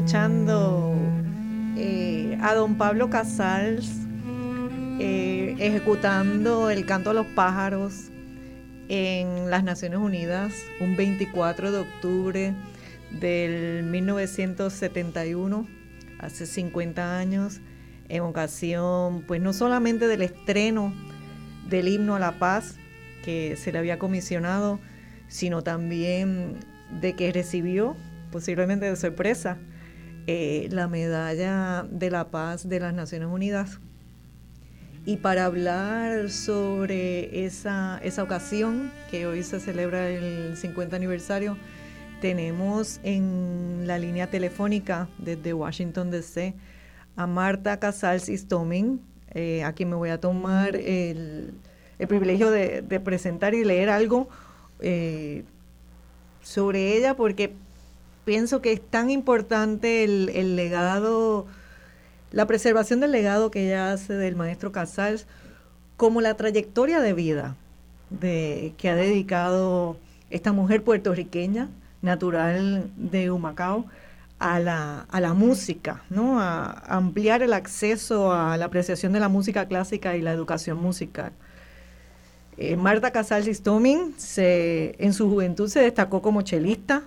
Escuchando 0.00 0.94
eh, 1.76 2.38
a 2.40 2.54
don 2.54 2.78
Pablo 2.78 3.10
Casals 3.10 3.86
eh, 4.98 5.54
ejecutando 5.58 6.70
el 6.70 6.86
canto 6.86 7.10
a 7.10 7.12
los 7.12 7.26
pájaros 7.26 8.08
en 8.88 9.50
las 9.50 9.62
Naciones 9.62 9.98
Unidas 9.98 10.54
un 10.80 10.96
24 10.96 11.70
de 11.70 11.78
octubre 11.80 12.54
del 13.10 13.82
1971, 13.82 15.68
hace 16.18 16.46
50 16.46 17.18
años, 17.18 17.60
en 18.08 18.22
ocasión, 18.22 19.22
pues 19.26 19.42
no 19.42 19.52
solamente 19.52 20.08
del 20.08 20.22
estreno 20.22 20.94
del 21.68 21.88
himno 21.88 22.16
a 22.16 22.18
la 22.18 22.38
paz 22.38 22.76
que 23.22 23.54
se 23.58 23.70
le 23.70 23.78
había 23.78 23.98
comisionado, 23.98 24.80
sino 25.28 25.62
también 25.62 26.56
de 27.02 27.14
que 27.14 27.30
recibió, 27.32 27.98
posiblemente 28.32 28.86
de 28.86 28.96
sorpresa, 28.96 29.58
eh, 30.26 30.68
la 30.70 30.88
medalla 30.88 31.86
de 31.90 32.10
la 32.10 32.30
paz 32.30 32.68
de 32.68 32.80
las 32.80 32.94
Naciones 32.94 33.28
Unidas. 33.28 33.80
Y 35.06 35.16
para 35.16 35.46
hablar 35.46 36.30
sobre 36.30 37.46
esa, 37.46 37.98
esa 38.02 38.22
ocasión, 38.22 38.92
que 39.10 39.26
hoy 39.26 39.42
se 39.42 39.58
celebra 39.58 40.08
el 40.08 40.56
50 40.56 40.94
aniversario, 40.94 41.56
tenemos 42.20 43.00
en 43.02 43.84
la 43.86 43.98
línea 43.98 44.28
telefónica 44.28 45.08
desde 45.18 45.54
Washington 45.54 46.10
DC 46.10 46.54
a 47.16 47.26
Marta 47.26 47.78
Casals 47.78 48.28
Istomin, 48.28 49.00
eh, 49.32 49.64
a 49.64 49.72
quien 49.72 49.88
me 49.88 49.96
voy 49.96 50.10
a 50.10 50.20
tomar 50.20 50.76
el, 50.76 51.54
privilegio 52.08 52.50
de, 52.50 52.82
presentar 53.02 53.54
y 53.54 53.64
leer 53.64 53.88
algo 53.88 54.28
eh, 54.80 55.44
sobre 56.42 56.96
ella, 56.96 57.16
porque 57.16 57.54
pienso 58.24 58.60
que 58.60 58.72
es 58.72 58.80
tan 58.80 59.10
importante 59.10 60.04
el, 60.04 60.56
legado, 60.56 61.46
la 62.30 62.46
preservación 62.46 63.00
del 63.00 63.12
legado 63.12 63.50
que 63.50 63.66
ella 63.66 63.92
hace 63.92 64.14
del 64.14 64.36
maestro 64.36 64.72
Casals, 64.72 65.26
como 65.96 66.20
la 66.20 66.34
trayectoria 66.34 67.00
de 67.00 67.12
vida 67.12 67.56
de, 68.10 68.74
que 68.78 68.88
ha 68.88 68.94
dedicado 68.94 69.96
esta 70.30 70.52
mujer 70.52 70.82
puertorriqueña, 70.82 71.68
natural 72.02 72.90
de 72.96 73.30
Humacao, 73.30 73.86
a 74.38 74.58
la, 74.58 75.06
a 75.10 75.20
la 75.20 75.34
música, 75.34 76.02
¿no? 76.08 76.40
a 76.40 76.70
ampliar 76.88 77.42
el 77.42 77.52
acceso 77.52 78.32
a 78.32 78.56
la 78.56 78.64
apreciación 78.64 79.12
de 79.12 79.20
la 79.20 79.28
música 79.28 79.68
clásica 79.68 80.16
y 80.16 80.22
la 80.22 80.32
educación 80.32 80.80
musical. 80.80 81.32
Eh, 82.56 82.76
Marta 82.76 83.10
Casals 83.10 83.46
Istomin 83.46 84.14
se, 84.18 84.94
en 84.98 85.12
su 85.12 85.28
juventud 85.30 85.68
se 85.68 85.80
destacó 85.80 86.20
como 86.20 86.42
chelista, 86.42 87.02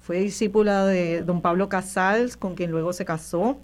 fue 0.00 0.20
discípula 0.20 0.86
de 0.86 1.22
don 1.22 1.40
Pablo 1.42 1.68
Casals, 1.68 2.36
con 2.36 2.54
quien 2.54 2.70
luego 2.70 2.92
se 2.92 3.04
casó. 3.04 3.58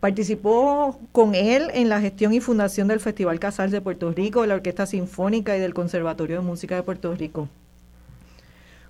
Participó 0.00 0.98
con 1.12 1.34
él 1.34 1.70
en 1.74 1.88
la 1.88 2.00
gestión 2.00 2.32
y 2.32 2.40
fundación 2.40 2.88
del 2.88 3.00
Festival 3.00 3.38
Casals 3.38 3.72
de 3.72 3.80
Puerto 3.80 4.10
Rico, 4.12 4.42
de 4.42 4.48
la 4.48 4.54
Orquesta 4.54 4.86
Sinfónica 4.86 5.56
y 5.56 5.60
del 5.60 5.74
Conservatorio 5.74 6.36
de 6.36 6.42
Música 6.42 6.74
de 6.74 6.82
Puerto 6.82 7.14
Rico. 7.14 7.48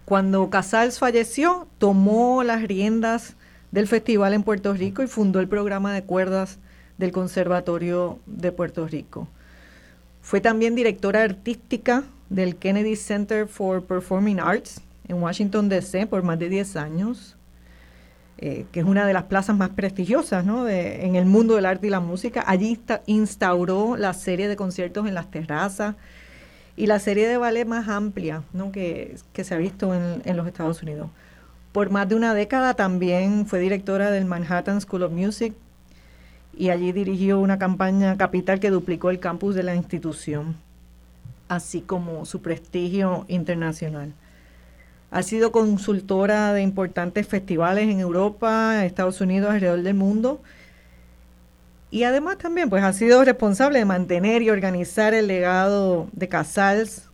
Cuando 0.05 0.51
Casals 0.51 0.99
falleció, 0.99 1.67
tomó 1.79 2.43
las 2.43 2.63
riendas 2.63 3.35
del 3.71 3.89
festival 3.89 4.35
en 4.35 4.43
Puerto 4.43 4.75
Rico 4.75 5.03
y 5.03 5.07
fundó 5.07 5.41
el 5.41 5.49
programa 5.49 5.93
de 5.95 6.05
cuerdas 6.05 6.59
del 6.99 7.13
Conservatorio 7.13 8.19
de 8.27 8.53
Puerto 8.53 8.87
Rico. 8.87 9.29
Fue 10.21 10.41
también 10.41 10.75
directora 10.75 11.23
artística 11.23 12.05
del 12.29 12.57
Kennedy 12.57 12.97
Center 12.97 13.49
for 13.49 13.83
Performing 13.85 14.41
Arts 14.41 14.81
en 15.13 15.23
Washington, 15.23 15.69
D.C. 15.69 16.07
por 16.07 16.23
más 16.23 16.39
de 16.39 16.49
10 16.49 16.77
años, 16.77 17.37
eh, 18.39 18.67
que 18.73 18.81
es 18.81 18.87
una 18.87 19.07
de 19.07 19.13
las 19.13 19.25
plazas 19.25 19.57
más 19.57 19.71
prestigiosas 19.71 20.45
en 20.47 21.17
el 21.17 21.27
mundo 21.27 21.57
del 21.57 21.67
arte 21.67 21.87
y 21.87 21.91
la 21.91 22.01
música. 22.01 22.45
Allí 22.47 22.81
instauró 23.07 23.97
la 23.97 24.15
serie 24.15 24.49
de 24.49 24.57
conciertos 24.57 25.07
en 25.07 25.15
las 25.15 25.31
terrazas 25.31 25.95
y 26.77 26.87
la 26.87 26.99
serie 26.99 27.29
de 27.29 27.37
ballet 27.37 27.67
más 27.67 27.89
amplia 27.89 28.43
que, 28.73 29.17
se 29.33 29.55
ha 29.55 29.59
visto 29.59 29.95
en 29.95 30.37
los 30.37 30.47
Estados 30.47 30.83
Unidos. 30.83 31.09
Por 31.73 31.89
más 31.89 32.07
de 32.07 32.15
una 32.15 32.35
década 32.35 32.75
también 32.75 33.47
fue 33.47 33.59
directora 33.59 34.11
del 34.11 34.27
Manhattan 34.27 34.81
School 34.83 35.05
of 35.05 35.13
Music 35.13 35.55
y 36.55 36.69
allí 36.69 36.93
dirigió 36.93 37.41
una 37.41 37.59
campaña 37.59 38.19
capital 38.19 38.61
que 38.61 38.69
duplicó 38.69 39.09
el 39.09 39.21
campus 39.21 39.55
de 39.55 39.63
la 39.63 39.75
institución, 39.75 40.57
así 41.49 41.81
como 41.81 42.27
su 42.27 42.43
prestigio 42.43 43.25
internacional. 43.29 44.13
Ha 45.13 45.23
sido 45.23 45.53
consultora 45.53 46.55
de 46.55 46.63
importantes 46.63 47.29
festivales 47.29 47.85
en 47.85 48.01
Europa, 48.01 48.85
Estados 48.87 49.21
Unidos, 49.21 49.51
alrededor 49.53 49.83
del 49.83 49.95
mundo. 49.95 50.41
Y 51.91 52.05
además 52.05 52.39
también 52.39 52.71
pues 52.71 52.83
ha 52.83 52.95
sido 52.95 53.23
responsable 53.23 53.79
de 53.79 53.85
mantener 53.85 54.41
y 54.41 54.49
organizar 54.49 55.13
el 55.13 55.27
legado 55.27 56.09
de 56.13 56.29
Casals, 56.29 57.11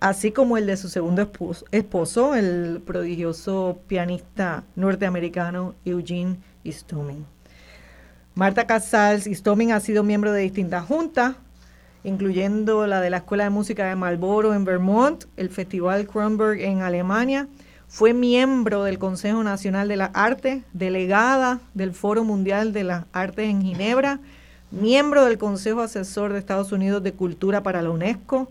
así 0.00 0.32
como 0.32 0.58
el 0.58 0.66
de 0.66 0.76
su 0.76 0.88
segundo 0.88 1.30
esposo, 1.70 2.34
el 2.34 2.82
prodigioso 2.84 3.78
pianista 3.86 4.64
norteamericano 4.74 5.76
Eugene 5.84 6.38
Istomin. 6.64 7.24
Marta 8.34 8.66
Casals 8.66 9.28
Istomin 9.28 9.70
ha 9.70 9.78
sido 9.78 10.02
miembro 10.02 10.32
de 10.32 10.42
distintas 10.42 10.84
juntas, 10.84 11.36
incluyendo 12.04 12.86
la 12.86 13.00
de 13.00 13.10
la 13.10 13.16
Escuela 13.18 13.44
de 13.44 13.50
Música 13.50 13.88
de 13.88 13.96
Marlboro 13.96 14.54
en 14.54 14.64
Vermont, 14.64 15.24
el 15.36 15.48
Festival 15.48 16.06
Kronberg 16.06 16.60
en 16.60 16.82
Alemania. 16.82 17.48
Fue 17.88 18.12
miembro 18.12 18.84
del 18.84 18.98
Consejo 18.98 19.42
Nacional 19.42 19.88
de 19.88 19.96
las 19.96 20.10
Artes, 20.12 20.62
delegada 20.74 21.60
del 21.72 21.92
Foro 21.92 22.22
Mundial 22.22 22.72
de 22.72 22.84
las 22.84 23.06
Artes 23.12 23.48
en 23.48 23.62
Ginebra, 23.62 24.20
miembro 24.70 25.24
del 25.24 25.38
Consejo 25.38 25.80
Asesor 25.80 26.32
de 26.32 26.38
Estados 26.38 26.72
Unidos 26.72 27.02
de 27.02 27.12
Cultura 27.12 27.62
para 27.62 27.80
la 27.80 27.90
UNESCO, 27.90 28.50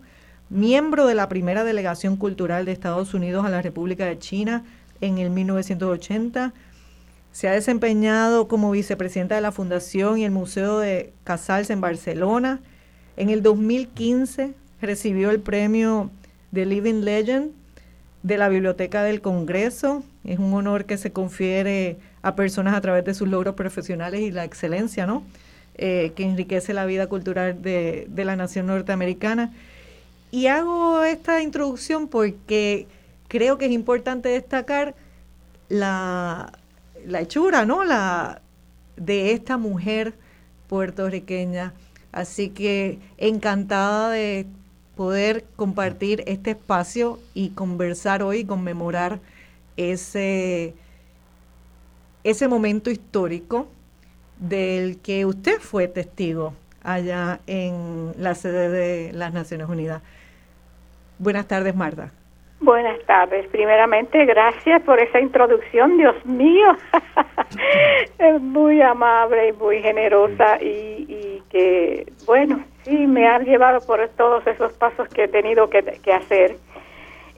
miembro 0.50 1.06
de 1.06 1.14
la 1.14 1.28
primera 1.28 1.62
delegación 1.62 2.16
cultural 2.16 2.64
de 2.64 2.72
Estados 2.72 3.14
Unidos 3.14 3.44
a 3.44 3.50
la 3.50 3.62
República 3.62 4.06
de 4.06 4.18
China 4.18 4.64
en 5.00 5.18
el 5.18 5.30
1980. 5.30 6.52
Se 7.30 7.48
ha 7.48 7.52
desempeñado 7.52 8.48
como 8.48 8.70
vicepresidenta 8.70 9.36
de 9.36 9.40
la 9.40 9.52
Fundación 9.52 10.18
y 10.18 10.24
el 10.24 10.30
Museo 10.30 10.78
de 10.78 11.12
Casals 11.24 11.70
en 11.70 11.80
Barcelona 11.80 12.60
en 13.16 13.30
el 13.30 13.42
2015 13.42 14.54
recibió 14.80 15.30
el 15.30 15.40
premio 15.40 16.10
de 16.50 16.66
Living 16.66 17.02
Legend 17.02 17.52
de 18.22 18.38
la 18.38 18.48
Biblioteca 18.48 19.02
del 19.02 19.20
Congreso. 19.20 20.02
Es 20.24 20.38
un 20.38 20.52
honor 20.54 20.84
que 20.86 20.96
se 20.96 21.12
confiere 21.12 21.98
a 22.22 22.34
personas 22.34 22.74
a 22.74 22.80
través 22.80 23.04
de 23.04 23.14
sus 23.14 23.28
logros 23.28 23.54
profesionales 23.54 24.20
y 24.20 24.30
la 24.30 24.44
excelencia, 24.44 25.06
¿no? 25.06 25.22
Eh, 25.76 26.12
que 26.14 26.24
enriquece 26.24 26.72
la 26.72 26.86
vida 26.86 27.08
cultural 27.08 27.60
de, 27.60 28.08
la 28.16 28.36
nación 28.36 28.66
norteamericana. 28.66 29.52
Y 30.30 30.46
hago 30.46 31.04
esta 31.04 31.42
introducción 31.42 32.08
porque 32.08 32.86
creo 33.28 33.58
que 33.58 33.66
es 33.66 33.72
importante 33.72 34.28
destacar 34.28 34.94
la, 35.68 36.52
la 37.06 37.20
hechura, 37.20 37.66
¿no? 37.66 37.84
La, 37.84 38.40
de 38.96 39.32
esta 39.32 39.56
mujer 39.56 40.14
puertorriqueña 40.68 41.74
Así 42.14 42.50
que 42.50 43.00
encantada 43.18 44.08
de 44.10 44.46
poder 44.94 45.44
compartir 45.56 46.22
este 46.28 46.52
espacio 46.52 47.18
y 47.34 47.50
conversar 47.50 48.22
hoy, 48.22 48.44
conmemorar 48.44 49.18
ese, 49.76 50.74
ese 52.22 52.46
momento 52.46 52.92
histórico 52.92 53.66
del 54.38 54.98
que 54.98 55.26
usted 55.26 55.58
fue 55.58 55.88
testigo 55.88 56.54
allá 56.84 57.40
en 57.48 58.12
la 58.16 58.36
sede 58.36 58.68
de 58.68 59.12
las 59.12 59.32
Naciones 59.32 59.68
Unidas. 59.68 60.00
Buenas 61.18 61.48
tardes, 61.48 61.74
Marta. 61.74 62.12
Buenas 62.60 62.98
tardes. 63.06 63.46
Primeramente, 63.48 64.24
gracias 64.24 64.80
por 64.82 64.98
esa 64.98 65.20
introducción, 65.20 65.98
Dios 65.98 66.14
mío. 66.24 66.76
es 68.18 68.40
muy 68.40 68.80
amable 68.80 69.48
y 69.48 69.52
muy 69.52 69.82
generosa 69.82 70.58
y, 70.62 71.42
que, 71.50 72.10
bueno, 72.26 72.64
sí, 72.82 73.06
me 73.06 73.28
ha 73.28 73.38
llevado 73.40 73.80
por 73.86 74.08
todos 74.16 74.46
esos 74.46 74.72
pasos 74.74 75.08
que 75.08 75.24
he 75.24 75.28
tenido 75.28 75.68
que, 75.68 75.84
hacer. 76.12 76.56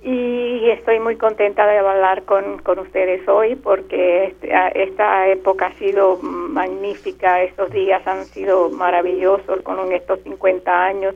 Y 0.02 0.70
estoy 0.70 1.00
muy 1.00 1.16
contenta 1.16 1.66
de 1.66 1.78
hablar 1.78 2.22
con, 2.22 2.58
con 2.58 2.78
ustedes 2.78 3.26
hoy 3.26 3.56
porque 3.56 4.26
este, 4.26 4.52
esta 4.74 5.26
época 5.26 5.66
ha 5.66 5.72
sido 5.72 6.18
magnífica, 6.22 7.42
estos 7.42 7.70
días 7.72 8.06
han 8.06 8.24
sido 8.26 8.70
maravillosos 8.70 9.62
con 9.62 9.92
estos 9.92 10.20
50 10.20 10.84
años 10.84 11.14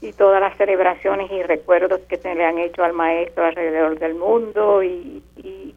y 0.00 0.12
todas 0.12 0.40
las 0.40 0.56
celebraciones 0.56 1.30
y 1.30 1.42
recuerdos 1.42 2.00
que 2.08 2.16
se 2.16 2.34
le 2.34 2.44
han 2.44 2.58
hecho 2.58 2.82
al 2.82 2.92
maestro 2.92 3.44
alrededor 3.44 3.98
del 3.98 4.14
mundo 4.14 4.82
y, 4.82 5.22
y, 5.36 5.74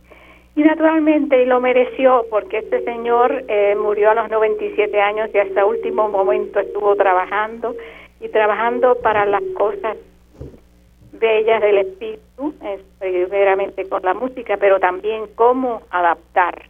naturalmente 0.55 1.41
y 1.41 1.45
lo 1.45 1.59
mereció 1.59 2.25
porque 2.29 2.59
este 2.59 2.83
señor 2.83 3.43
eh, 3.47 3.75
murió 3.75 4.11
a 4.11 4.15
los 4.15 4.29
97 4.29 5.01
años 5.01 5.29
y 5.33 5.39
hasta 5.39 5.65
último 5.65 6.07
momento 6.07 6.59
estuvo 6.59 6.95
trabajando 6.95 7.75
y 8.21 8.29
trabajando 8.29 8.95
para 9.01 9.25
las 9.25 9.43
cosas 9.57 9.97
bellas 11.11 11.61
del 11.61 11.77
espíritu, 11.79 12.53
primeramente 12.99 13.87
con 13.87 14.01
la 14.03 14.13
música, 14.13 14.57
pero 14.57 14.79
también 14.79 15.27
cómo 15.35 15.81
adaptar 15.89 16.63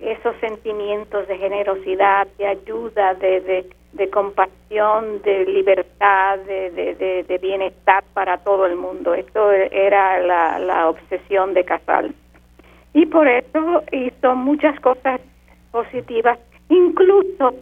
esos 0.00 0.34
sentimientos 0.40 1.26
de 1.28 1.38
generosidad, 1.38 2.26
de 2.38 2.46
ayuda, 2.46 3.14
de, 3.14 3.40
de, 3.40 3.66
compasión, 4.10 5.22
de 5.22 5.44
libertad, 5.46 6.38
de, 6.40 7.24
de, 7.28 7.38
bienestar 7.38 8.04
para 8.14 8.38
todo 8.38 8.66
el 8.66 8.76
mundo. 8.76 9.14
Esto 9.14 9.52
era 9.52 10.20
la, 10.20 10.58
la 10.58 10.88
obsesión 10.88 11.54
de 11.54 11.64
Casal. 11.64 12.14
Y 12.94 13.06
por 13.06 13.28
eso 13.28 13.82
hizo 13.92 14.34
muchas 14.34 14.78
cosas 14.80 15.20
positivas, 15.70 16.38
incluso 16.68 17.54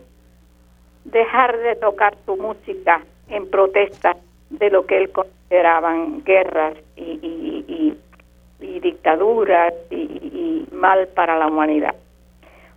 dejar 1.04 1.56
de 1.58 1.76
tocar 1.76 2.14
su 2.26 2.36
música 2.36 3.00
en 3.28 3.48
protesta 3.48 4.16
de 4.50 4.70
lo 4.70 4.84
que 4.86 4.98
él 4.98 5.10
consideraban 5.10 6.22
guerras 6.24 6.74
y, 6.96 7.18
y, 7.22 7.96
y, 8.60 8.80
dictaduras 8.80 9.74
y, 9.90 10.66
mal 10.72 11.08
para 11.08 11.38
la 11.38 11.46
humanidad. 11.46 11.94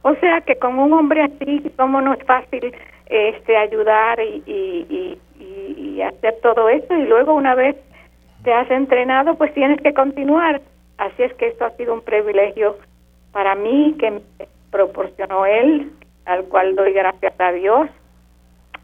O 0.01 0.13
sea 0.15 0.41
que 0.41 0.57
con 0.57 0.77
un 0.77 0.91
hombre 0.93 1.23
así, 1.23 1.71
como 1.77 2.01
no 2.01 2.13
es 2.13 2.23
fácil 2.25 2.73
este 3.07 3.57
ayudar 3.57 4.19
y, 4.19 4.43
y, 4.45 5.19
y, 5.39 6.01
hacer 6.01 6.35
todo 6.41 6.69
esto 6.69 6.95
y 6.95 7.05
luego 7.05 7.33
una 7.33 7.55
vez 7.55 7.75
te 8.43 8.53
has 8.53 8.69
entrenado, 8.71 9.35
pues 9.35 9.53
tienes 9.53 9.79
que 9.81 9.93
continuar. 9.93 10.61
Así 10.97 11.23
es 11.23 11.33
que 11.35 11.47
esto 11.47 11.65
ha 11.65 11.71
sido 11.71 11.93
un 11.93 12.01
privilegio 12.01 12.77
para 13.31 13.55
mí 13.55 13.95
que 13.99 14.11
me 14.11 14.21
proporcionó 14.71 15.45
él, 15.45 15.91
al 16.25 16.43
cual 16.45 16.75
doy 16.75 16.93
gracias 16.93 17.33
a 17.39 17.51
Dios 17.51 17.89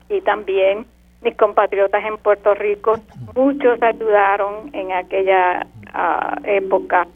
y 0.09 0.21
también 0.21 0.85
mis 1.21 1.35
compatriotas 1.35 2.03
en 2.05 2.17
Puerto 2.17 2.53
Rico, 2.53 2.95
muchos 3.35 3.81
ayudaron 3.81 4.69
en 4.73 4.91
aquella 4.91 5.67
ah, 5.93 6.37
época 6.45 7.07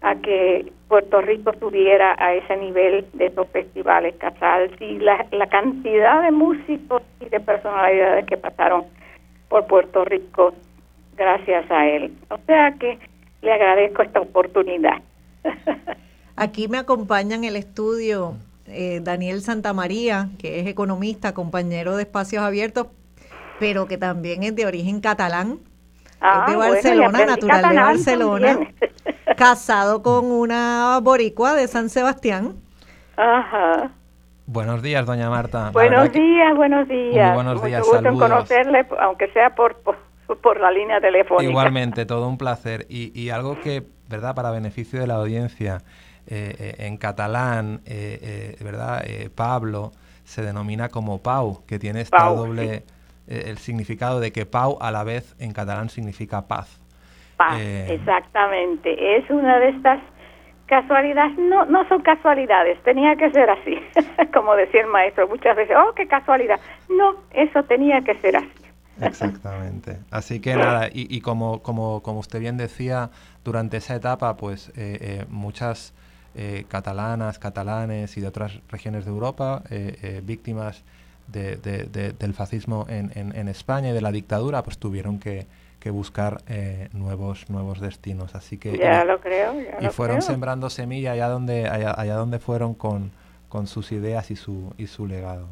a 0.00 0.14
que 0.16 0.72
Puerto 0.92 1.22
Rico 1.22 1.54
subiera 1.58 2.14
a 2.18 2.34
ese 2.34 2.54
nivel 2.54 3.06
de 3.14 3.28
esos 3.28 3.48
festivales 3.48 4.14
casals 4.16 4.78
y 4.78 4.98
la, 4.98 5.24
la 5.30 5.46
cantidad 5.46 6.22
de 6.22 6.30
músicos 6.30 7.00
y 7.18 7.30
de 7.30 7.40
personalidades 7.40 8.26
que 8.26 8.36
pasaron 8.36 8.84
por 9.48 9.66
Puerto 9.68 10.04
Rico 10.04 10.52
gracias 11.16 11.64
a 11.70 11.88
él. 11.88 12.12
O 12.28 12.36
sea 12.44 12.74
que 12.78 12.98
le 13.40 13.52
agradezco 13.54 14.02
esta 14.02 14.20
oportunidad. 14.20 15.00
Aquí 16.36 16.68
me 16.68 16.76
acompaña 16.76 17.36
en 17.36 17.44
el 17.44 17.56
estudio 17.56 18.34
eh, 18.66 19.00
Daniel 19.02 19.40
Santamaría, 19.40 20.28
que 20.38 20.60
es 20.60 20.66
economista, 20.66 21.32
compañero 21.32 21.96
de 21.96 22.02
Espacios 22.02 22.42
Abiertos, 22.42 22.88
pero 23.58 23.86
que 23.86 23.96
también 23.96 24.42
es 24.42 24.54
de 24.54 24.66
origen 24.66 25.00
catalán. 25.00 25.52
es 25.52 26.20
de 26.20 26.20
ah, 26.20 26.54
Barcelona, 26.54 27.24
natural 27.24 27.70
de 27.70 27.76
Barcelona, 27.76 28.58
casado 29.42 30.02
con 30.02 30.30
una 30.30 31.00
boricua 31.02 31.54
de 31.54 31.66
San 31.66 31.88
Sebastián. 31.88 32.54
Ajá. 33.16 33.90
Buenos 34.46 34.82
días, 34.82 35.04
doña 35.04 35.28
Marta. 35.30 35.70
buenos 35.72 36.12
días, 36.12 36.54
buenos 36.54 36.88
días. 36.88 37.34
buenos 37.34 37.64
días, 37.64 37.80
Mucho 37.80 37.92
gusto 37.92 38.08
en 38.08 38.18
conocerle, 38.18 38.86
aunque 39.00 39.28
sea 39.32 39.52
por, 39.56 39.76
por, 39.80 40.60
la 40.60 40.70
línea 40.70 41.00
telefónica. 41.00 41.50
Igualmente, 41.50 42.06
todo 42.06 42.28
un 42.28 42.38
placer. 42.38 42.86
Y, 42.88 43.18
y 43.20 43.30
algo 43.30 43.58
que, 43.60 43.82
¿verdad?, 44.08 44.36
para 44.36 44.52
beneficio 44.52 45.00
de 45.00 45.08
la 45.08 45.14
audiencia, 45.14 45.78
eh, 46.28 46.54
eh, 46.58 46.86
en 46.86 46.96
catalán, 46.96 47.80
eh, 47.84 48.56
¿verdad?, 48.60 49.02
Pablo 49.34 49.90
se 50.22 50.42
denomina 50.42 50.88
como 50.88 51.20
Pau, 51.20 51.64
que 51.66 51.80
tiene 51.80 52.02
esta 52.02 52.26
doble... 52.26 52.84
Eh, 53.28 53.44
el 53.46 53.58
significado 53.58 54.20
de 54.20 54.32
que 54.32 54.46
Pau 54.46 54.78
a 54.80 54.90
la 54.90 55.04
vez 55.04 55.34
en 55.38 55.52
catalán 55.52 55.88
significa 55.88 56.48
paz. 56.48 56.81
Paz, 57.36 57.60
eh, 57.60 57.94
exactamente. 57.94 59.16
Es 59.16 59.28
una 59.30 59.58
de 59.58 59.70
estas 59.70 60.00
casualidades, 60.66 61.36
no, 61.38 61.64
no 61.66 61.86
son 61.88 62.02
casualidades, 62.02 62.82
tenía 62.82 63.14
que 63.16 63.30
ser 63.30 63.50
así, 63.50 63.78
como 64.32 64.54
decía 64.54 64.82
el 64.82 64.86
maestro 64.86 65.28
muchas 65.28 65.56
veces, 65.56 65.76
oh, 65.76 65.92
qué 65.94 66.06
casualidad. 66.06 66.60
No, 66.88 67.16
eso 67.32 67.62
tenía 67.64 68.00
que 68.02 68.14
ser 68.16 68.36
así. 68.36 68.48
Exactamente. 69.00 69.98
Así 70.10 70.40
que 70.40 70.54
nada, 70.54 70.88
y, 70.88 71.14
y 71.14 71.20
como, 71.20 71.62
como, 71.62 72.02
como 72.02 72.20
usted 72.20 72.40
bien 72.40 72.56
decía, 72.56 73.10
durante 73.44 73.78
esa 73.78 73.96
etapa, 73.96 74.36
pues 74.36 74.72
eh, 74.76 75.24
muchas 75.28 75.94
catalanas, 76.68 77.38
catalanes 77.38 78.16
y 78.16 78.22
de 78.22 78.28
otras 78.28 78.58
regiones 78.70 79.04
de 79.04 79.10
Europa, 79.10 79.62
víctimas 80.22 80.82
de, 81.28 82.14
del 82.18 82.34
fascismo 82.34 82.86
en, 82.88 83.10
en, 83.14 83.48
España 83.48 83.90
y 83.90 83.92
de 83.92 84.00
la 84.00 84.12
dictadura, 84.12 84.62
pues 84.62 84.78
tuvieron 84.78 85.18
que, 85.18 85.46
que 85.82 85.90
buscar 85.90 86.42
eh, 86.46 86.88
nuevos 86.92 87.50
nuevos 87.50 87.80
destinos. 87.80 88.34
Así 88.34 88.56
que 88.56 88.78
ya 88.78 89.04
lo 89.04 89.20
creo. 89.20 89.54
y 89.80 89.86
fueron 89.88 90.22
sembrando 90.22 90.70
semilla 90.70 91.12
allá 91.12 91.28
donde 91.28 91.68
allá, 91.68 91.92
allá 91.96 92.14
donde 92.14 92.38
fueron 92.38 92.74
con, 92.74 93.10
con 93.48 93.66
sus 93.66 93.90
ideas 93.90 94.30
y 94.30 94.36
su 94.36 94.72
y 94.78 94.86
su 94.86 95.06
legado. 95.06 95.48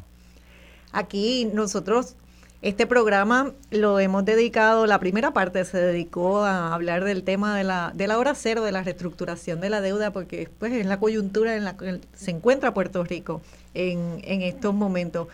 Aquí 0.93 1.49
nosotros 1.53 2.15
este 2.61 2.87
programa 2.87 3.51
lo 3.71 3.99
hemos 3.99 4.23
dedicado, 4.23 4.85
la 4.85 4.99
primera 4.99 5.33
parte 5.33 5.65
se 5.65 5.79
dedicó 5.79 6.45
a 6.45 6.73
hablar 6.73 7.03
del 7.03 7.23
tema 7.23 7.57
de 7.57 7.63
la, 7.63 7.91
de 7.93 8.07
la 8.07 8.17
hora 8.17 8.35
cero, 8.35 8.63
de 8.63 8.71
la 8.71 8.83
reestructuración 8.83 9.59
de 9.59 9.69
la 9.69 9.81
deuda, 9.81 10.11
porque 10.11 10.47
pues, 10.59 10.71
es 10.71 10.85
la 10.85 10.99
coyuntura 10.99 11.55
en 11.55 11.65
la 11.65 11.75
que 11.75 11.99
se 12.13 12.31
encuentra 12.31 12.73
Puerto 12.73 13.03
Rico 13.03 13.41
en, 13.73 14.21
en 14.23 14.43
estos 14.43 14.73
momentos 14.73 15.27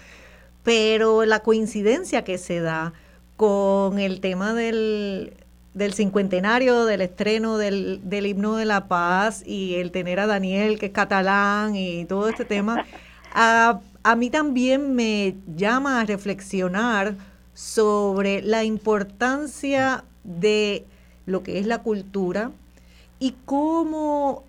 pero 0.67 1.23
la 1.23 1.39
coincidencia 1.39 2.25
que 2.25 2.37
se 2.37 2.59
da 2.59 2.91
con 3.37 3.99
el 3.99 4.19
tema 4.19 4.53
del, 4.53 5.33
del 5.75 5.93
cincuentenario, 5.93 6.85
del 6.85 7.01
estreno 7.01 7.57
del, 7.57 8.01
del, 8.03 8.25
himno 8.25 8.55
de 8.55 8.65
la 8.65 8.87
paz 8.87 9.43
y 9.45 9.75
el 9.75 9.91
tener 9.91 10.19
a 10.19 10.27
Daniel, 10.27 10.79
que 10.79 10.87
es 10.87 10.91
catalán, 10.91 11.75
y 11.75 12.05
todo 12.05 12.27
este 12.27 12.45
tema, 12.45 12.85
a, 13.33 13.79
a 14.03 14.15
mí 14.15 14.29
también 14.31 14.95
me 14.95 15.35
llama 15.55 16.01
a 16.01 16.05
reflexionar 16.05 17.15
sobre 17.53 18.41
la 18.41 18.63
importancia 18.63 20.03
de 20.23 20.85
lo 21.25 21.43
que 21.43 21.59
es 21.59 21.67
la 21.67 21.83
cultura 21.83 22.51
y 23.19 23.35
cómo 23.45 24.43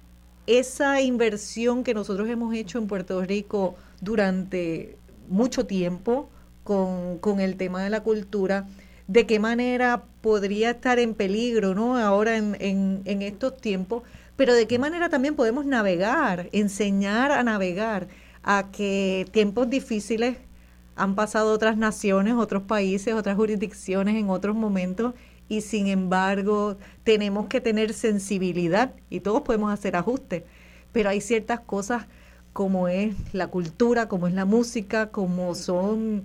esa 0.46 1.02
inversión 1.02 1.84
que 1.84 1.92
nosotros 1.92 2.26
hemos 2.28 2.54
hecho 2.54 2.78
en 2.78 2.86
Puerto 2.86 3.20
Rico 3.22 3.76
durante 4.00 4.96
mucho 5.28 5.66
tiempo 5.66 6.30
con, 6.68 7.16
con, 7.16 7.40
el 7.40 7.56
tema 7.56 7.82
de 7.82 7.88
la 7.88 8.02
cultura, 8.02 8.66
de 9.06 9.24
qué 9.24 9.38
manera 9.38 10.02
podría 10.20 10.72
estar 10.72 10.98
en 10.98 11.14
peligro 11.14 11.74
¿no? 11.74 11.96
ahora 11.96 12.36
en, 12.36 12.58
en, 12.60 13.00
en 13.06 13.22
estos 13.22 13.56
tiempos, 13.56 14.02
pero 14.36 14.52
de 14.52 14.66
qué 14.66 14.78
manera 14.78 15.08
también 15.08 15.34
podemos 15.34 15.64
navegar, 15.64 16.50
enseñar 16.52 17.32
a 17.32 17.42
navegar, 17.42 18.08
a 18.42 18.66
que 18.70 19.26
tiempos 19.30 19.70
difíciles 19.70 20.36
han 20.94 21.14
pasado 21.14 21.54
otras 21.54 21.78
naciones, 21.78 22.34
otros 22.34 22.64
países, 22.64 23.14
otras 23.14 23.36
jurisdicciones 23.36 24.16
en 24.16 24.28
otros 24.28 24.54
momentos 24.54 25.14
y 25.48 25.62
sin 25.62 25.86
embargo 25.86 26.76
tenemos 27.02 27.46
que 27.46 27.62
tener 27.62 27.94
sensibilidad 27.94 28.92
y 29.08 29.20
todos 29.20 29.40
podemos 29.40 29.72
hacer 29.72 29.96
ajustes, 29.96 30.42
pero 30.92 31.08
hay 31.08 31.22
ciertas 31.22 31.60
cosas 31.60 32.04
como 32.52 32.88
es 32.88 33.14
la 33.32 33.46
cultura, 33.46 34.06
como 34.06 34.26
es 34.26 34.34
la 34.34 34.44
música, 34.44 35.06
como 35.06 35.54
son 35.54 36.24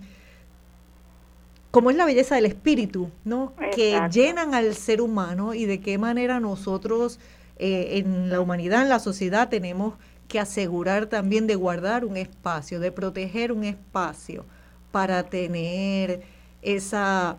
como 1.73 1.89
es 1.89 1.95
la 1.95 2.05
belleza 2.05 2.35
del 2.35 2.45
espíritu, 2.45 3.09
¿no? 3.25 3.53
Que 3.75 3.99
llenan 4.11 4.53
al 4.53 4.75
ser 4.75 5.01
humano 5.01 5.55
y 5.55 5.65
de 5.65 5.81
qué 5.81 5.97
manera 5.97 6.39
nosotros 6.39 7.19
eh, 7.57 7.97
en 7.97 8.29
la 8.29 8.39
humanidad, 8.39 8.83
en 8.83 8.89
la 8.89 8.99
sociedad, 8.99 9.49
tenemos 9.49 9.95
que 10.27 10.39
asegurar 10.39 11.07
también 11.07 11.47
de 11.47 11.55
guardar 11.55 12.05
un 12.05 12.15
espacio, 12.15 12.79
de 12.79 12.91
proteger 12.91 13.51
un 13.51 13.63
espacio 13.63 14.45
para 14.91 15.23
tener 15.23 16.21
esa, 16.61 17.37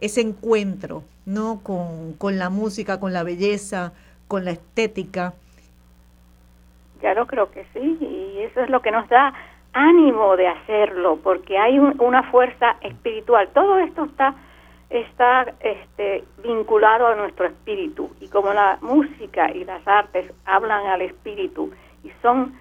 ese 0.00 0.20
encuentro, 0.20 1.04
¿no? 1.24 1.60
Con, 1.62 2.14
con 2.14 2.40
la 2.40 2.50
música, 2.50 2.98
con 2.98 3.12
la 3.12 3.22
belleza, 3.22 3.92
con 4.26 4.44
la 4.44 4.50
estética 4.50 5.34
lo 7.14 7.26
creo 7.26 7.50
que 7.50 7.64
sí, 7.72 7.98
y 8.00 8.42
eso 8.42 8.60
es 8.60 8.70
lo 8.70 8.82
que 8.82 8.90
nos 8.90 9.08
da 9.08 9.32
ánimo 9.72 10.36
de 10.36 10.48
hacerlo, 10.48 11.18
porque 11.22 11.58
hay 11.58 11.78
una 11.78 12.22
fuerza 12.24 12.76
espiritual. 12.80 13.48
Todo 13.54 13.78
esto 13.78 14.04
está 14.04 14.34
está 14.90 15.54
este, 15.60 16.24
vinculado 16.42 17.06
a 17.06 17.14
nuestro 17.14 17.46
espíritu 17.46 18.10
y 18.20 18.28
como 18.28 18.52
la 18.52 18.78
música 18.82 19.50
y 19.52 19.64
las 19.64 19.86
artes 19.86 20.32
hablan 20.44 20.84
al 20.86 21.02
espíritu 21.02 21.72
y 22.02 22.10
son 22.22 22.58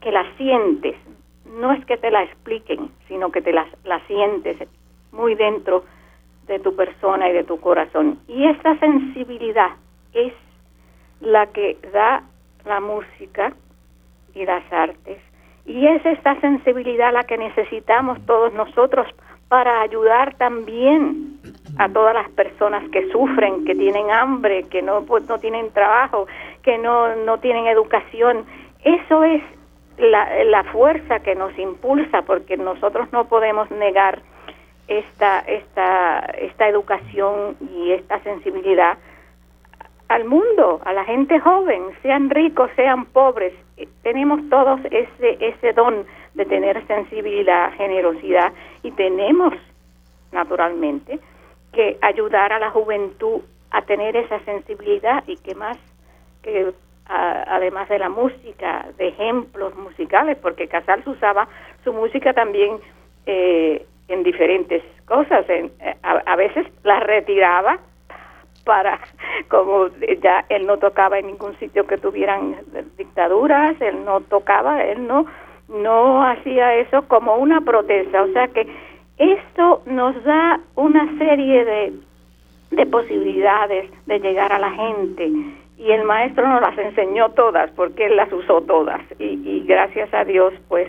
que 0.00 0.12
la 0.12 0.24
sientes, 0.36 0.96
no 1.58 1.72
es 1.72 1.84
que 1.84 1.96
te 1.96 2.10
la 2.10 2.22
expliquen, 2.22 2.90
sino 3.08 3.30
que 3.30 3.42
te 3.42 3.52
la, 3.52 3.66
la 3.84 4.00
sientes 4.06 4.56
muy 5.10 5.34
dentro 5.34 5.84
de 6.46 6.58
tu 6.60 6.74
persona 6.74 7.28
y 7.28 7.32
de 7.32 7.44
tu 7.44 7.60
corazón. 7.60 8.20
Y 8.28 8.46
esta 8.46 8.78
sensibilidad 8.78 9.70
es 10.12 10.32
la 11.20 11.46
que 11.46 11.78
da 11.92 12.22
la 12.64 12.80
música 12.80 13.52
y 14.34 14.44
las 14.44 14.64
artes. 14.72 15.18
Y 15.64 15.86
es 15.86 16.04
esta 16.04 16.40
sensibilidad 16.40 17.12
la 17.12 17.22
que 17.22 17.38
necesitamos 17.38 18.18
todos 18.26 18.52
nosotros 18.52 19.06
para 19.48 19.82
ayudar 19.82 20.34
también 20.34 21.38
a 21.78 21.88
todas 21.88 22.14
las 22.14 22.28
personas 22.30 22.88
que 22.90 23.10
sufren, 23.10 23.64
que 23.64 23.74
tienen 23.74 24.10
hambre, 24.10 24.64
que 24.64 24.82
no, 24.82 25.02
pues, 25.02 25.28
no 25.28 25.38
tienen 25.38 25.70
trabajo, 25.72 26.26
que 26.62 26.78
no, 26.78 27.14
no 27.16 27.38
tienen 27.38 27.66
educación. 27.66 28.44
Eso 28.82 29.24
es 29.24 29.42
la, 29.98 30.44
la 30.44 30.64
fuerza 30.64 31.20
que 31.20 31.34
nos 31.34 31.56
impulsa, 31.58 32.22
porque 32.22 32.56
nosotros 32.56 33.12
no 33.12 33.28
podemos 33.28 33.70
negar 33.70 34.22
esta, 34.88 35.40
esta, 35.40 36.20
esta 36.38 36.68
educación 36.68 37.56
y 37.60 37.92
esta 37.92 38.20
sensibilidad 38.20 38.98
al 40.08 40.24
mundo, 40.24 40.80
a 40.84 40.92
la 40.92 41.04
gente 41.04 41.40
joven, 41.40 41.82
sean 42.02 42.28
ricos, 42.30 42.70
sean 42.76 43.06
pobres, 43.06 43.54
tenemos 44.02 44.40
todos 44.48 44.80
ese, 44.86 45.38
ese 45.40 45.72
don 45.72 46.06
de 46.34 46.44
tener 46.44 46.86
sensibilidad, 46.86 47.72
generosidad 47.74 48.52
y 48.82 48.90
tenemos, 48.92 49.54
naturalmente, 50.30 51.18
que 51.72 51.98
ayudar 52.02 52.52
a 52.52 52.58
la 52.58 52.70
juventud 52.70 53.40
a 53.70 53.82
tener 53.82 54.16
esa 54.16 54.38
sensibilidad 54.40 55.24
y 55.26 55.36
que 55.36 55.54
más 55.54 55.78
que 56.42 56.72
además 57.06 57.88
de 57.88 57.98
la 57.98 58.08
música, 58.08 58.86
de 58.96 59.08
ejemplos 59.08 59.74
musicales, 59.76 60.38
porque 60.40 60.68
Casals 60.68 61.06
usaba 61.06 61.48
su 61.84 61.92
música 61.92 62.32
también 62.32 62.78
eh, 63.26 63.84
en 64.08 64.22
diferentes 64.22 64.82
cosas. 65.06 65.48
En, 65.48 65.70
a, 66.02 66.36
veces 66.36 66.66
la 66.84 67.00
retiraba 67.00 67.78
para, 68.64 69.00
como 69.48 69.88
ya 70.22 70.44
él 70.48 70.66
no 70.66 70.78
tocaba 70.78 71.18
en 71.18 71.26
ningún 71.26 71.56
sitio 71.58 71.86
que 71.86 71.98
tuvieran 71.98 72.56
dictaduras, 72.96 73.80
él 73.80 74.04
no 74.04 74.20
tocaba, 74.20 74.84
él 74.84 75.06
no, 75.06 75.26
no 75.68 76.24
hacía 76.24 76.74
eso 76.76 77.02
como 77.08 77.36
una 77.36 77.60
protesta. 77.60 78.22
O 78.22 78.28
sea 78.28 78.48
que 78.48 78.66
esto 79.18 79.82
nos 79.86 80.22
da 80.24 80.60
una 80.74 81.18
serie 81.18 81.64
de, 81.64 81.92
de 82.70 82.86
posibilidades 82.86 83.90
de 84.06 84.18
llegar 84.18 84.52
a 84.52 84.58
la 84.58 84.70
gente 84.70 85.30
y 85.78 85.90
el 85.90 86.04
maestro 86.04 86.48
nos 86.48 86.60
las 86.60 86.78
enseñó 86.78 87.30
todas 87.30 87.70
porque 87.72 88.06
él 88.06 88.16
las 88.16 88.32
usó 88.32 88.60
todas 88.62 89.00
y, 89.18 89.24
y 89.44 89.64
gracias 89.66 90.12
a 90.14 90.24
Dios 90.24 90.54
pues 90.68 90.88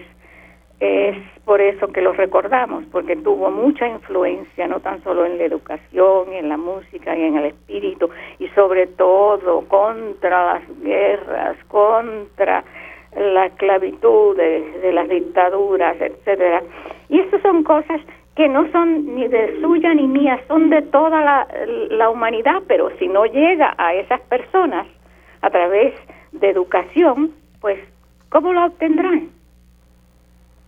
es 0.79 1.17
por 1.45 1.61
eso 1.61 1.87
que 1.87 2.01
lo 2.01 2.13
recordamos, 2.13 2.83
porque 2.91 3.15
tuvo 3.15 3.51
mucha 3.51 3.87
influencia, 3.87 4.67
no 4.67 4.79
tan 4.79 5.03
solo 5.03 5.25
en 5.25 5.37
la 5.37 5.45
educación, 5.45 6.33
en 6.33 6.49
la 6.49 6.57
música 6.57 7.15
y 7.15 7.23
en 7.23 7.37
el 7.37 7.45
espíritu, 7.45 8.09
y 8.39 8.47
sobre 8.49 8.87
todo 8.87 9.67
contra 9.67 10.55
las 10.55 10.81
guerras, 10.81 11.57
contra 11.67 12.63
la 13.15 13.45
esclavitud 13.45 14.35
de, 14.35 14.91
las 14.93 15.07
dictaduras, 15.07 15.99
etcétera. 15.99 16.63
Y 17.09 17.19
estas 17.19 17.41
son 17.41 17.63
cosas 17.63 18.01
que 18.35 18.47
no 18.47 18.69
son 18.71 19.15
ni 19.15 19.27
de 19.27 19.61
suya 19.61 19.93
ni 19.93 20.07
mía, 20.07 20.39
son 20.47 20.69
de 20.69 20.81
toda 20.81 21.21
la, 21.21 21.47
la 21.91 22.09
humanidad, 22.09 22.63
pero 22.67 22.89
si 22.97 23.07
no 23.07 23.25
llega 23.25 23.75
a 23.77 23.93
esas 23.93 24.19
personas 24.21 24.87
a 25.41 25.49
través 25.49 25.93
de 26.31 26.49
educación, 26.49 27.31
pues 27.61 27.79
¿cómo 28.29 28.53
lo 28.53 28.65
obtendrán? 28.65 29.29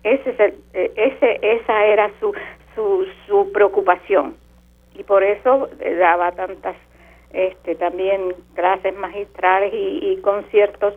Ese 0.06 0.30
es 0.30 0.40
eh, 0.40 0.92
ese, 0.96 1.40
esa 1.42 1.86
era 1.86 2.12
su, 2.20 2.32
su, 2.76 3.08
su 3.26 3.52
preocupación 3.52 4.38
y 4.94 5.04
por 5.04 5.24
eso 5.24 5.68
daba 6.00 6.32
tantas 6.32 6.76
este, 7.34 7.74
también 7.76 8.34
clases 8.54 8.96
magistrales 8.96 9.74
y, 9.74 10.18
conciertos 10.22 10.94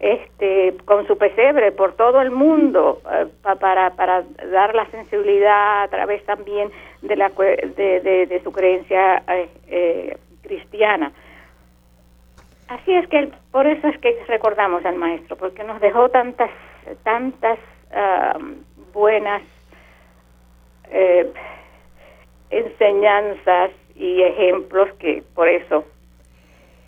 este, 0.00 0.74
con 0.84 1.06
su 1.06 1.16
pesebre 1.16 1.70
por 1.70 1.94
todo 1.94 2.20
el 2.20 2.32
mundo 2.32 3.00
eh, 3.10 3.26
para, 3.60 3.90
para 3.90 4.24
dar 4.52 4.74
la 4.74 4.84
sensibilidad 4.90 5.84
a 5.84 5.88
través 5.88 6.24
también 6.24 6.70
de, 7.02 7.14
la, 7.16 7.28
de, 7.28 8.26
de, 8.28 8.40
su 8.42 8.50
creencia 8.50 9.22
eh, 9.68 10.18
cristiana. 10.42 11.12
Así 12.68 12.92
es 12.92 13.06
que 13.08 13.30
por 13.52 13.66
eso 13.66 13.86
es 13.86 13.98
que 13.98 14.22
recordamos 14.26 14.84
al 14.84 14.96
maestro, 14.96 15.36
porque 15.36 15.62
nos 15.62 15.80
dejó 15.80 16.08
tantas, 16.08 16.50
tantas 17.04 17.58
buenas 18.92 19.42
eh, 20.90 21.30
enseñanzas 22.50 23.70
y 23.94 24.22
ejemplos 24.22 24.88
que 24.98 25.22
por 25.34 25.48
eso 25.48 25.84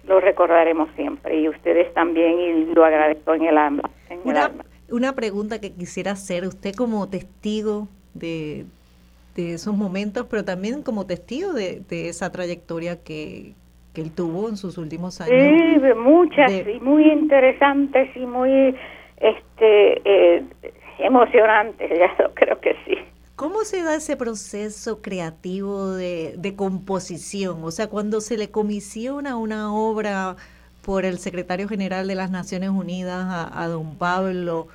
lo 0.05 0.21
recordaremos 0.21 0.89
siempre 0.97 1.41
y 1.41 1.49
ustedes 1.49 1.93
también 1.95 2.39
y 2.41 2.75
lo 2.75 2.85
agradezco 2.85 3.35
en 3.35 3.45
el 3.45 3.59
alma. 3.59 3.91
una, 4.89 5.13
pregunta 5.15 5.61
que 5.61 5.73
quisiera 5.73 6.13
hacer, 6.13 6.45
usted 6.47 6.75
como 6.75 7.09
testigo 7.09 7.87
de, 8.15 8.67
de 9.37 9.55
esos 9.55 9.77
momentos, 9.77 10.27
pero 10.29 10.45
también 10.45 10.83
como 10.83 11.07
testigo 11.07 11.53
de, 11.53 11.83
de 11.89 12.09
esa 12.09 12.33
trayectoria 12.33 13.03
que, 13.03 13.55
que 13.95 14.01
él 14.01 14.11
tuvo 14.13 14.49
en 14.49 14.57
sus 14.57 14.79
últimos 14.79 15.21
años. 15.21 15.37
Sí, 15.39 15.81
muchas 15.97 16.51
y 16.51 16.81
muy 16.81 17.11
interesantes 17.11 18.09
y 18.17 18.27
muy 18.27 18.75
este 19.19 20.03
eh, 20.05 20.43
emocionante, 21.03 21.89
ya 21.99 22.23
lo 22.23 22.33
creo 22.35 22.61
que 22.61 22.77
sí. 22.87 22.99
¿Cómo 23.37 23.65
se 23.65 23.83
da 23.83 23.97
ese 23.97 24.17
proceso 24.17 25.03
creativo 25.03 25.91
de, 25.93 26.35
de 26.37 26.55
composición? 26.55 27.65
O 27.65 27.71
sea, 27.71 27.89
cuando 27.89 28.21
se 28.21 28.37
le 28.37 28.51
comisiona 28.51 29.37
una 29.37 29.75
obra 29.75 30.37
por 30.85 31.05
el 31.05 31.19
secretario 31.19 31.69
general 31.69 32.07
de 32.09 32.15
las 32.15 32.31
Naciones 32.31 32.71
Unidas 32.71 33.51
a, 33.53 33.67
don 33.69 33.97
Pablo, 33.97 34.69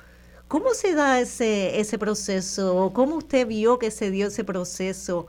¿cómo 0.48 0.70
se 0.70 0.94
da 0.94 1.20
ese, 1.20 1.80
ese 1.80 1.98
proceso? 1.98 2.90
¿Cómo 2.94 3.16
usted 3.16 3.46
vio 3.46 3.78
que 3.78 3.90
se 3.90 4.10
dio 4.10 4.28
ese 4.28 4.44
proceso 4.44 5.26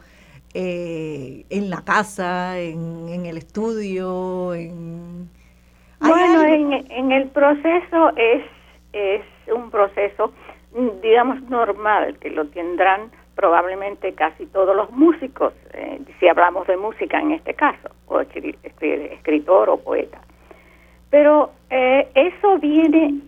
eh, 0.54 1.46
en 1.50 1.70
la 1.70 1.84
casa, 1.84 2.58
en, 2.60 3.10
en 3.10 3.26
el 3.26 3.38
estudio? 3.38 4.54
En... 4.54 5.30
Bueno, 6.00 6.44
en, 6.44 6.92
en, 6.92 7.12
el 7.12 7.28
proceso 7.28 8.10
es, 8.16 8.44
es 8.94 9.22
un 9.54 9.70
proceso 9.70 10.32
digamos, 11.02 11.42
normal, 11.50 12.18
que 12.20 12.30
lo 12.30 12.46
tendrán 12.48 13.12
probablemente 13.36 14.14
casi 14.14 14.46
todos 14.48 14.76
los 14.76 14.92
músicos, 14.92 15.54
eh, 15.74 16.00
si 16.20 16.28
hablamos 16.28 16.68
de 16.68 16.76
música 16.76 17.20
en 17.20 17.32
este 17.32 17.54
caso, 17.54 17.90
o 18.08 18.20
escritor 18.20 19.70
o 19.70 19.78
poeta. 19.78 20.20
Pero 21.10 21.52
eh, 21.70 22.10
eso 22.16 22.58
viene, 22.60 23.22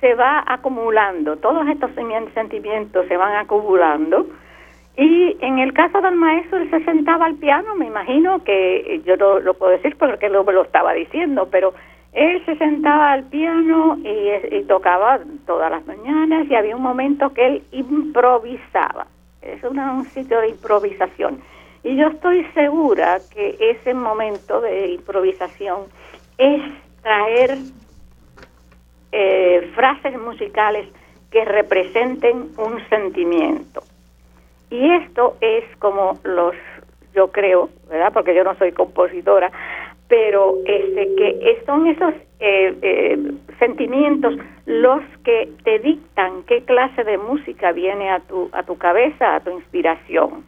se 0.00 0.14
va 0.14 0.42
acumulando, 0.46 1.36
todos 1.36 1.66
estos 1.68 1.90
sentimientos 2.34 3.06
se 3.06 3.16
van 3.16 3.36
acumulando, 3.36 4.26
y 4.96 5.36
en 5.40 5.58
el 5.58 5.72
caso 5.72 6.00
del 6.00 6.14
maestro, 6.14 6.58
él 6.58 6.70
se 6.70 6.84
sentaba 6.84 7.26
al 7.26 7.34
piano, 7.34 7.74
me 7.74 7.86
imagino 7.86 8.44
que 8.44 9.02
yo 9.04 9.16
no 9.16 9.40
lo 9.40 9.54
puedo 9.54 9.72
decir 9.72 9.96
porque 9.96 10.28
lo, 10.28 10.44
lo 10.44 10.62
estaba 10.62 10.92
diciendo, 10.92 11.48
pero 11.50 11.74
él 12.14 12.44
se 12.46 12.56
sentaba 12.56 13.12
al 13.12 13.24
piano 13.24 13.98
y, 13.98 14.62
tocaba 14.62 15.18
todas 15.46 15.70
las 15.70 15.84
mañanas 15.84 16.46
y 16.48 16.54
había 16.54 16.76
un 16.76 16.82
momento 16.82 17.32
que 17.34 17.46
él 17.46 17.62
improvisaba. 17.72 19.06
Es 19.42 19.62
un 19.64 20.04
sitio 20.06 20.40
de 20.40 20.50
improvisación. 20.50 21.40
Y 21.82 21.96
yo 21.96 22.06
estoy 22.08 22.44
segura 22.54 23.18
que 23.34 23.56
ese 23.58 23.92
momento 23.92 24.60
de 24.60 24.92
improvisación 24.92 25.82
es 26.38 26.62
traer 27.02 27.58
eh, 29.12 29.70
frases 29.74 30.18
musicales 30.18 30.88
que 31.30 31.44
representen 31.44 32.52
un 32.56 32.88
sentimiento. 32.88 33.82
Y 34.70 34.88
esto 34.92 35.36
es 35.40 35.64
como 35.78 36.18
los, 36.22 36.54
yo 37.12 37.30
creo, 37.32 37.70
¿verdad? 37.90 38.12
Porque 38.12 38.34
yo 38.34 38.44
no 38.44 38.54
soy 38.54 38.72
compositora, 38.72 39.50
pero 40.08 40.56
este 40.66 41.14
que 41.16 41.62
son 41.66 41.86
esos 41.86 42.14
eh, 42.40 42.74
eh, 42.82 43.32
sentimientos 43.58 44.34
los 44.66 45.02
que 45.24 45.50
te 45.64 45.78
dictan 45.78 46.42
qué 46.44 46.62
clase 46.64 47.04
de 47.04 47.18
música 47.18 47.72
viene 47.72 48.10
a 48.10 48.20
tu 48.20 48.50
a 48.52 48.62
tu 48.62 48.76
cabeza 48.76 49.36
a 49.36 49.40
tu 49.40 49.50
inspiración 49.50 50.44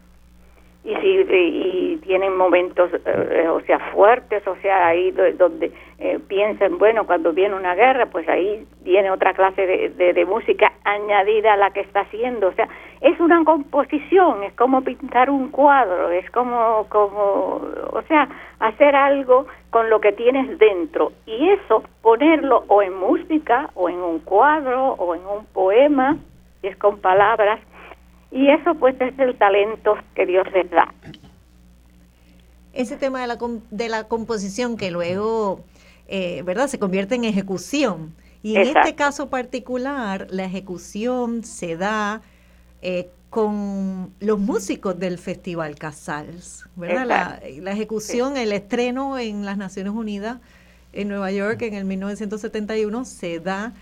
y 0.87 0.95
si 0.97 1.09
y 1.09 1.97
tienen 2.05 2.37
momentos 2.37 2.91
eh, 3.05 3.49
o 3.49 3.61
sea 3.63 3.81
fuertes 3.93 4.47
o 4.47 4.55
sea 4.63 4.87
ahí 4.87 5.11
donde 5.11 5.73
eh, 5.99 6.21
piensan 6.29 6.79
bueno 6.79 7.07
cuando 7.07 7.33
viene 7.33 7.57
una 7.57 7.75
guerra 7.75 8.07
pues 8.07 8.29
ahí 8.29 8.65
viene 8.83 9.11
otra 9.11 9.35
clase 9.35 9.67
de, 9.67 10.13
de, 10.13 10.25
música 10.25 10.73
añadida 10.85 11.55
a 11.55 11.57
la 11.57 11.71
que 11.71 11.81
está 11.81 12.01
haciendo. 12.01 12.49
O 12.49 12.53
sea 12.53 12.69
es 13.01 13.19
una 13.19 13.43
composición 13.45 14.45
es 14.45 14.53
como 14.55 14.83
pintar 14.83 15.29
un 15.29 15.49
cuadro 15.49 16.11
es 16.11 16.31
como 16.31 16.87
como 16.89 17.63
o 17.91 18.03
sea 18.07 18.29
hacer 18.61 18.95
algo 18.95 19.47
con 19.71 19.91
lo 19.91 20.01
que 20.01 20.13
tienes 20.13 20.57
dentro. 20.59 21.13
Y 21.27 21.49
eso 21.49 21.83
ponerlo 22.01 22.63
o 22.69 22.81
en 22.83 22.95
música 22.95 23.71
o 23.75 23.89
en 23.89 23.97
un 23.97 24.21
cuadro 24.21 24.93
o 24.93 25.17
en 25.17 25.23
un 25.27 25.47
poema 25.47 26.17
es 26.63 26.77
con 26.77 27.01
palabras 27.01 27.59
y 28.37 28.51
eso 28.51 28.75
pues 28.75 28.95
es 29.01 29.19
el 29.19 29.37
talento 29.39 29.97
que 30.15 30.27
Dios 30.27 30.47
les 30.53 30.71
da. 30.71 30.93
Ese 32.75 32.99
tema 32.99 33.23
de 33.23 33.27
la, 33.27 33.39
de 33.71 33.89
la 33.89 34.05
composición 34.05 34.77
que 34.77 34.91
luego, 34.91 35.65
eh, 36.07 36.43
¿verdad?, 36.45 36.67
se 36.67 36.79
convierte 36.79 37.15
en 37.15 37.25
ejecución. 37.25 38.15
Y 38.43 38.57
en 38.57 38.77
este 38.77 38.95
caso 38.95 39.31
particular, 39.31 40.27
la 40.29 40.45
ejecución 40.45 41.45
se 41.45 41.79
da 41.79 42.21
eh, 42.83 43.09
con 43.31 44.13
los 44.21 44.39
músicos 44.39 44.99
del 44.99 45.17
Festival 45.17 45.77
Casals, 45.77 46.69
¿verdad? 46.77 47.07
La, 47.07 47.41
la, 47.63 47.73
ejecución, 47.73 48.37
el 48.37 48.53
estreno 48.53 49.19
en 49.19 49.47
las 49.47 49.57
Naciones 49.57 49.95
Unidas 49.95 50.39
en 50.93 51.09
Nueva 51.09 51.33
York 51.33 51.63
en 51.63 51.73
el 51.73 51.87
1971 51.87 53.05
se 53.07 53.41
da 53.41 53.73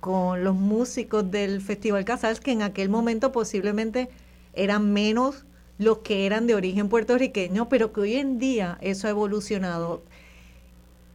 con 0.00 0.44
los 0.44 0.54
músicos 0.54 1.30
del 1.30 1.60
Festival 1.60 2.04
Casals, 2.04 2.40
que 2.40 2.52
en 2.52 2.62
aquel 2.62 2.88
momento 2.88 3.32
posiblemente 3.32 4.08
eran 4.54 4.92
menos 4.92 5.44
los 5.78 5.98
que 5.98 6.26
eran 6.26 6.46
de 6.46 6.54
origen 6.54 6.88
puertorriqueño, 6.88 7.68
pero 7.68 7.92
que 7.92 8.00
hoy 8.00 8.14
en 8.14 8.38
día 8.38 8.78
eso 8.80 9.06
ha 9.06 9.10
evolucionado. 9.10 10.02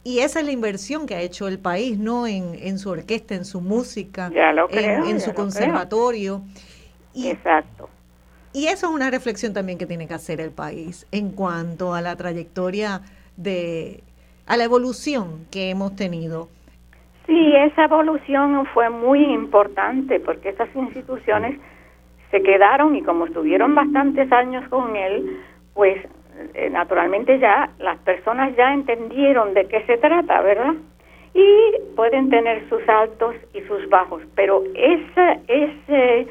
Y 0.02 0.18
esa 0.18 0.40
es 0.40 0.46
la 0.46 0.52
inversión 0.52 1.06
que 1.06 1.14
ha 1.14 1.20
hecho 1.20 1.48
el 1.48 1.58
país, 1.58 1.98
¿no? 1.98 2.26
En, 2.26 2.78
su 2.78 2.90
orquesta, 2.90 3.34
en 3.34 3.46
su 3.46 3.62
música, 3.62 4.30
en, 4.70 5.20
su 5.20 5.32
conservatorio. 5.32 6.42
Y, 7.14 7.28
Exacto. 7.28 7.88
Y 8.52 8.66
eso 8.66 8.86
es 8.86 8.92
una 8.92 9.10
reflexión 9.10 9.52
también 9.52 9.78
que 9.78 9.86
tiene 9.86 10.06
que 10.06 10.14
hacer 10.14 10.40
el 10.40 10.50
país 10.50 11.06
en 11.10 11.30
cuanto 11.30 11.92
a 11.92 12.00
la 12.00 12.14
trayectoria 12.16 13.02
de, 13.36 14.04
a 14.46 14.56
la 14.56 14.64
evolución 14.64 15.46
que 15.50 15.70
hemos 15.70 15.96
tenido. 15.96 16.48
Sí, 17.26 17.54
esa 17.56 17.84
evolución 17.84 18.66
fue 18.74 18.90
muy 18.90 19.24
importante 19.24 20.20
porque 20.20 20.50
esas 20.50 20.68
instituciones 20.74 21.58
se 22.30 22.42
quedaron 22.42 22.96
y 22.96 23.02
como 23.02 23.26
estuvieron 23.26 23.74
bastantes 23.74 24.30
años 24.30 24.68
con 24.68 24.94
él, 24.94 25.40
pues 25.72 25.96
eh, 26.54 26.68
naturalmente 26.68 27.38
ya 27.38 27.70
las 27.78 27.98
personas 27.98 28.54
ya 28.56 28.74
entendieron 28.74 29.54
de 29.54 29.66
qué 29.66 29.82
se 29.86 29.96
trata, 29.96 30.42
¿verdad? 30.42 30.74
Y 31.32 31.94
pueden 31.96 32.28
tener 32.28 32.68
sus 32.68 32.86
altos 32.88 33.36
y 33.54 33.60
sus 33.62 33.88
bajos, 33.88 34.22
pero 34.34 34.62
esa, 34.74 35.38
ese, 35.48 36.26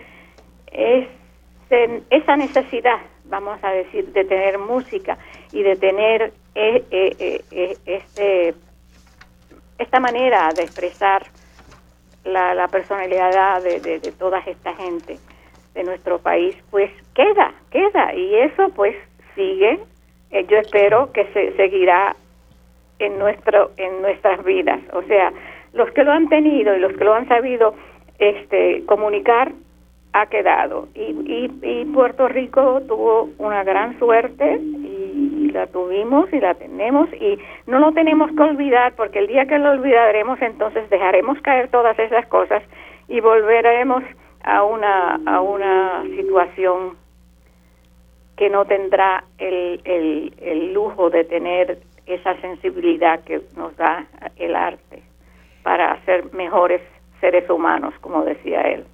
ese, 0.71 2.03
esa 2.09 2.35
necesidad, 2.35 2.99
vamos 3.25 3.57
a 3.63 3.71
decir, 3.71 4.05
de 4.13 4.25
tener 4.25 4.59
música 4.59 5.17
y 5.51 5.63
de 5.63 5.75
tener 5.75 6.33
eh, 6.53 7.41
este, 7.85 8.53
esta 9.83 9.99
manera 9.99 10.49
de 10.55 10.63
expresar 10.63 11.23
la, 12.25 12.67
personalidad 12.69 13.61
de, 13.61 13.79
de, 13.79 14.11
toda 14.13 14.39
esta 14.39 14.73
gente, 14.75 15.17
de 15.73 15.83
nuestro 15.83 16.19
país, 16.19 16.55
pues 16.71 16.91
queda, 17.13 17.53
queda, 17.71 18.13
y 18.13 18.35
eso 18.35 18.69
pues 18.75 18.95
sigue, 19.35 19.79
eh, 20.31 20.45
yo 20.47 20.57
espero 20.57 21.11
que 21.11 21.25
se 21.33 21.55
seguirá 21.55 22.15
en 22.99 23.17
nuestro 23.19 23.71
en 23.77 24.01
nuestras 24.01 24.43
vidas, 24.43 24.79
o 24.93 25.01
sea, 25.03 25.33
los 25.73 25.91
que 25.91 26.03
lo 26.03 26.11
han 26.11 26.29
tenido 26.29 26.75
y 26.75 26.79
los 26.79 26.93
que 26.93 27.03
lo 27.03 27.13
han 27.13 27.27
sabido 27.27 27.75
este 28.19 28.85
comunicar 28.85 29.51
ha 30.13 30.27
quedado. 30.27 30.87
Y, 30.93 31.01
y, 31.01 31.51
y 31.63 31.85
Puerto 31.85 32.27
Rico 32.27 32.81
tuvo 32.87 33.31
una 33.39 33.63
gran 33.63 33.97
suerte 33.97 34.59
la 35.53 35.67
tuvimos 35.67 36.31
y 36.33 36.39
la 36.39 36.55
tenemos 36.55 37.07
y 37.13 37.39
no 37.67 37.79
lo 37.79 37.91
tenemos 37.93 38.31
que 38.31 38.41
olvidar 38.41 38.93
porque 38.95 39.19
el 39.19 39.27
día 39.27 39.45
que 39.45 39.57
lo 39.57 39.71
olvidaremos 39.71 40.41
entonces 40.41 40.89
dejaremos 40.89 41.39
caer 41.41 41.69
todas 41.69 41.97
esas 41.99 42.25
cosas 42.27 42.63
y 43.07 43.19
volveremos 43.19 44.03
a 44.43 44.63
una, 44.63 45.15
a 45.25 45.41
una 45.41 46.03
situación 46.17 46.97
que 48.35 48.49
no 48.49 48.65
tendrá 48.65 49.23
el, 49.37 49.81
el, 49.85 50.33
el 50.41 50.73
lujo 50.73 51.09
de 51.09 51.23
tener 51.23 51.79
esa 52.05 52.39
sensibilidad 52.41 53.23
que 53.23 53.41
nos 53.55 53.75
da 53.77 54.07
el 54.35 54.55
arte 54.55 55.03
para 55.63 56.03
ser 56.05 56.33
mejores 56.33 56.81
seres 57.21 57.49
humanos, 57.49 57.93
como 58.01 58.25
decía 58.25 58.61
él. 58.61 58.85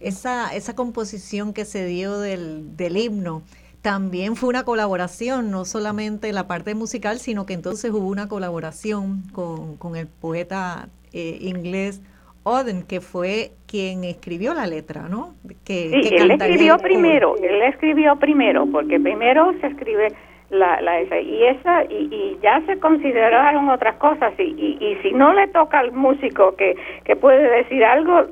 Esa, 0.00 0.54
esa 0.54 0.74
composición 0.74 1.52
que 1.54 1.64
se 1.64 1.86
dio 1.86 2.18
del, 2.18 2.76
del 2.76 2.96
himno 2.96 3.42
también 3.82 4.36
fue 4.36 4.48
una 4.48 4.64
colaboración, 4.64 5.50
no 5.50 5.64
solamente 5.64 6.32
la 6.32 6.46
parte 6.46 6.74
musical, 6.74 7.18
sino 7.18 7.46
que 7.46 7.54
entonces 7.54 7.90
hubo 7.90 8.06
una 8.06 8.28
colaboración 8.28 9.22
con, 9.32 9.76
con 9.76 9.96
el 9.96 10.06
poeta 10.06 10.88
eh, 11.12 11.38
inglés 11.40 12.02
Oden, 12.42 12.84
que 12.84 13.00
fue 13.00 13.50
quien 13.66 14.04
escribió 14.04 14.54
la 14.54 14.66
letra, 14.66 15.08
¿no? 15.08 15.34
Que, 15.64 15.90
sí, 15.90 16.14
él 16.14 16.30
escribió 16.30 16.78
primero, 16.78 17.36
él 17.36 17.62
escribió 17.62 18.16
primero, 18.16 18.66
porque 18.66 18.98
primero 18.98 19.52
se 19.60 19.66
escribe 19.66 20.08
la, 20.48 20.80
la 20.80 21.00
esa, 21.00 21.20
y 21.20 21.44
esa 21.44 21.84
y, 21.84 22.08
y 22.10 22.38
ya 22.42 22.62
se 22.66 22.78
consideraron 22.80 23.68
otras 23.68 23.96
cosas 23.96 24.32
y, 24.38 24.42
y, 24.42 24.78
y, 24.80 24.96
si 25.02 25.12
no 25.12 25.32
le 25.32 25.48
toca 25.48 25.78
al 25.78 25.92
músico 25.92 26.56
que, 26.56 26.76
que 27.04 27.14
puede 27.14 27.48
decir 27.58 27.84
algo 27.84 28.26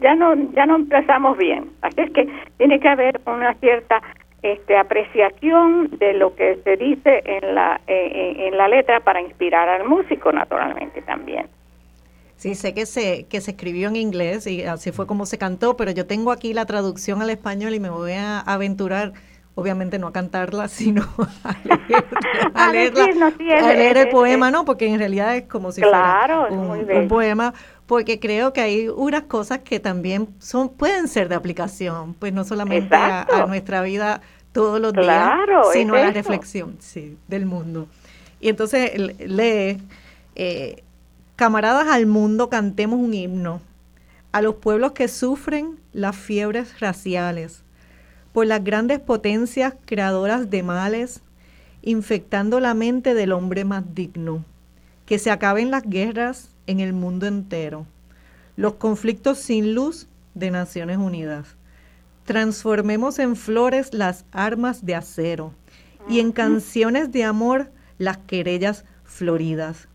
ya 0.00 0.16
no 0.16 0.34
ya 0.52 0.66
no 0.66 0.74
empezamos 0.74 1.38
bien 1.38 1.70
así 1.82 2.00
es 2.00 2.10
que 2.10 2.28
tiene 2.58 2.80
que 2.80 2.88
haber 2.88 3.20
una 3.26 3.54
cierta 3.54 4.02
este 4.44 4.76
apreciación 4.76 5.90
de 5.98 6.12
lo 6.14 6.34
que 6.34 6.60
se 6.64 6.76
dice 6.76 7.22
en 7.24 7.54
la 7.54 7.80
en 7.86 8.56
la 8.56 8.68
letra 8.68 9.00
para 9.00 9.20
inspirar 9.20 9.68
al 9.68 9.84
músico 9.84 10.32
naturalmente 10.32 11.02
también. 11.02 11.46
Sí, 12.36 12.54
sé 12.54 12.74
que 12.74 12.84
se, 12.84 13.24
que 13.24 13.40
se 13.40 13.52
escribió 13.52 13.88
en 13.88 13.96
inglés 13.96 14.46
y 14.46 14.64
así 14.64 14.92
fue 14.92 15.06
como 15.06 15.24
se 15.24 15.38
cantó, 15.38 15.76
pero 15.76 15.92
yo 15.92 16.06
tengo 16.06 16.32
aquí 16.32 16.52
la 16.52 16.66
traducción 16.66 17.22
al 17.22 17.30
español 17.30 17.74
y 17.74 17.80
me 17.80 17.90
voy 17.90 18.12
a 18.12 18.40
aventurar, 18.40 19.12
obviamente 19.54 19.98
no 19.98 20.08
a 20.08 20.12
cantarla, 20.12 20.68
sino 20.68 21.04
a 22.54 22.70
leer, 22.70 22.92
a 23.62 23.72
leer 23.72 23.96
el 23.96 24.08
poema, 24.08 24.50
¿no? 24.50 24.64
Porque 24.64 24.86
en 24.86 24.98
realidad 24.98 25.36
es 25.36 25.44
como 25.44 25.72
si 25.72 25.80
fuera 25.80 26.48
un, 26.50 27.08
poema, 27.08 27.54
porque 27.86 28.18
creo 28.18 28.52
que 28.52 28.60
hay 28.60 28.88
unas 28.88 29.22
cosas 29.22 29.60
que 29.60 29.80
también 29.80 30.28
son 30.38 30.68
pueden 30.68 31.08
ser 31.08 31.28
de 31.28 31.36
aplicación, 31.36 32.14
pues 32.14 32.32
no 32.32 32.44
solamente 32.44 32.94
a, 32.94 33.46
nuestra 33.46 33.80
vida 33.80 34.20
todos 34.54 34.80
los 34.80 34.94
días, 34.94 35.30
sino 35.74 35.94
la 35.94 36.10
reflexión 36.10 36.78
sí, 36.80 37.18
del 37.28 37.44
mundo. 37.44 37.88
Y 38.40 38.48
entonces 38.48 38.90
lee... 39.18 39.82
Eh, 40.34 40.82
Camaradas 41.36 41.88
al 41.88 42.06
mundo, 42.06 42.48
cantemos 42.48 43.00
un 43.00 43.12
himno 43.12 43.60
a 44.30 44.40
los 44.40 44.54
pueblos 44.54 44.92
que 44.92 45.08
sufren 45.08 45.80
las 45.92 46.14
fiebres 46.14 46.78
raciales, 46.78 47.62
por 48.32 48.46
las 48.46 48.62
grandes 48.62 49.00
potencias 49.00 49.74
creadoras 49.84 50.48
de 50.48 50.62
males, 50.62 51.22
infectando 51.82 52.60
la 52.60 52.74
mente 52.74 53.14
del 53.14 53.32
hombre 53.32 53.64
más 53.64 53.82
digno. 53.96 54.44
Que 55.06 55.18
se 55.18 55.32
acaben 55.32 55.72
las 55.72 55.82
guerras 55.82 56.50
en 56.68 56.78
el 56.78 56.92
mundo 56.92 57.26
entero, 57.26 57.84
los 58.56 58.74
conflictos 58.74 59.38
sin 59.38 59.74
luz 59.74 60.06
de 60.34 60.52
Naciones 60.52 60.98
Unidas. 60.98 61.56
Transformemos 62.24 63.18
en 63.18 63.36
flores 63.36 63.92
las 63.92 64.24
armas 64.32 64.86
de 64.86 64.94
acero 64.94 65.52
y 66.08 66.20
en 66.20 66.32
canciones 66.32 67.12
de 67.12 67.22
amor 67.22 67.70
las 67.98 68.16
querellas 68.16 68.84
floridas. 69.04 69.88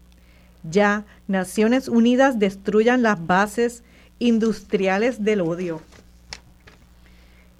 Ya 0.64 1.06
Naciones 1.28 1.88
Unidas 1.88 2.38
destruyan 2.38 3.02
las 3.02 3.26
bases 3.26 3.84
industriales 4.20 5.24
del 5.24 5.42
odio. 5.42 5.82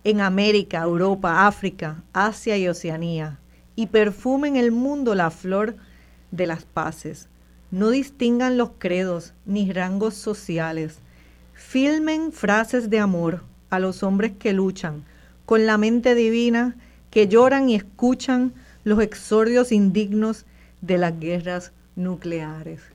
En 0.04 0.22
América, 0.22 0.84
Europa, 0.84 1.48
África, 1.48 2.04
Asia 2.14 2.56
y 2.58 2.68
Oceanía, 2.68 3.40
y 3.76 3.88
perfumen 3.88 4.56
el 4.56 4.72
mundo 4.72 5.16
la 5.16 5.32
flor 5.32 5.78
de 6.32 6.46
las 6.46 6.64
paces. 6.64 7.28
No 7.72 7.90
distingan 7.90 8.58
los 8.58 8.72
credos 8.78 9.34
ni 9.46 9.72
rangos 9.72 10.14
sociales. 10.14 11.00
Filmen 11.54 12.32
frases 12.32 12.90
de 12.90 13.00
amor 13.00 13.49
a 13.70 13.80
los 13.80 14.04
hombres 14.04 14.34
que 14.40 14.54
luchan 14.54 15.04
con 15.46 15.66
la 15.66 15.78
mente 15.78 16.14
divina, 16.14 16.76
que 17.10 17.28
lloran 17.28 17.70
y 17.70 17.76
escuchan 17.76 18.54
los 18.84 19.02
exordios 19.02 19.72
indignos 19.72 20.46
de 20.82 20.98
las 20.98 21.20
guerras 21.20 21.74
nucleares. 21.96 22.94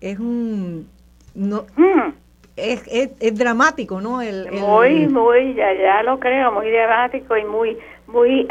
Es 0.00 0.18
un... 0.18 0.88
No, 1.34 1.64
mm. 1.76 2.12
es, 2.56 2.82
es, 3.20 3.38
dramático, 3.38 4.00
¿no? 4.00 4.20
El, 4.20 4.50
Muy, 4.52 5.06
muy, 5.08 5.54
ya, 5.54 5.72
ya 5.72 6.02
lo 6.02 6.18
creo, 6.18 6.52
muy 6.52 6.70
dramático 6.70 7.36
y 7.36 7.44
muy, 7.44 7.78
muy 8.06 8.46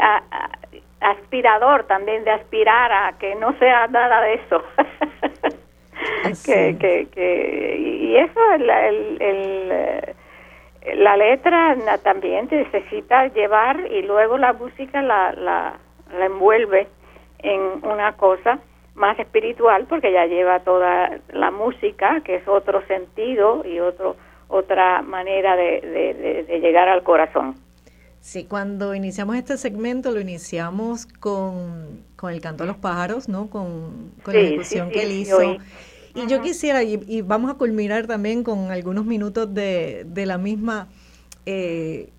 aspirador 1.00 1.84
también, 1.84 2.24
de 2.24 2.30
aspirar 2.30 2.90
a 2.90 3.18
que 3.18 3.34
no 3.36 3.56
sea 3.58 3.86
nada 3.88 4.20
de 4.22 4.34
eso. 4.34 4.62
que, 6.44 6.76
que, 6.78 7.08
que, 7.12 7.76
y 7.78 8.16
eso, 8.16 8.40
el, 8.54 8.70
el, 9.20 10.14
la 10.94 11.16
letra 11.16 11.76
también 12.02 12.48
necesita 12.50 13.26
llevar 13.28 13.80
y 13.90 14.02
luego 14.02 14.38
la 14.38 14.52
música 14.52 15.02
la, 15.02 15.32
la, 15.32 15.78
la 16.12 16.26
envuelve 16.26 16.88
en 17.38 17.60
una 17.84 18.16
cosa 18.16 18.58
más 18.94 19.18
espiritual 19.18 19.86
porque 19.88 20.12
ya 20.12 20.26
lleva 20.26 20.60
toda 20.60 21.20
la 21.32 21.50
música, 21.50 22.20
que 22.24 22.36
es 22.36 22.48
otro 22.48 22.86
sentido 22.86 23.62
y 23.64 23.80
otro 23.80 24.16
otra 24.50 25.00
manera 25.02 25.56
de, 25.56 26.44
llegar 26.60 26.88
al 26.88 27.02
corazón. 27.02 27.54
Sí, 28.20 28.44
cuando 28.44 28.94
iniciamos 28.94 29.36
este 29.36 29.56
segmento 29.56 30.10
lo 30.10 30.20
iniciamos 30.20 31.06
con, 31.06 32.04
el 32.28 32.40
canto 32.40 32.64
a 32.64 32.66
los 32.66 32.76
pájaros, 32.76 33.28
¿no? 33.28 33.48
Con, 33.48 34.12
la 34.26 34.38
ejecución 34.38 34.90
que 34.90 35.04
él 35.04 35.12
hizo. 35.12 35.38
Y 36.14 36.26
yo 36.26 36.42
quisiera, 36.42 36.82
y, 36.82 37.22
vamos 37.22 37.50
a 37.50 37.54
culminar 37.54 38.06
también 38.06 38.42
con 38.42 38.70
algunos 38.70 39.04
minutos 39.04 39.52
de, 39.54 40.06
la 40.26 40.38
misma 40.38 40.88
eh, 41.46 42.10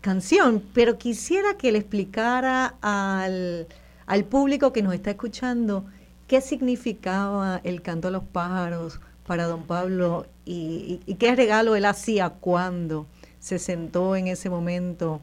canción, 0.00 0.62
pero 0.74 0.98
quisiera 0.98 1.56
que 1.56 1.72
le 1.72 1.78
explicara 1.78 2.74
al, 2.80 3.66
al 4.06 4.24
público 4.24 4.72
que 4.72 4.82
nos 4.82 4.94
está 4.94 5.10
escuchando 5.10 5.84
qué 6.26 6.40
significaba 6.40 7.60
el 7.64 7.82
canto 7.82 8.08
a 8.08 8.10
los 8.10 8.24
pájaros 8.24 9.00
para 9.26 9.44
don 9.44 9.66
Pablo 9.66 10.26
y, 10.44 11.00
qué 11.18 11.34
regalo 11.34 11.76
él 11.76 11.84
hacía 11.84 12.30
cuando 12.30 13.06
se 13.38 13.58
sentó 13.58 14.16
en 14.16 14.26
ese 14.26 14.50
momento 14.50 15.20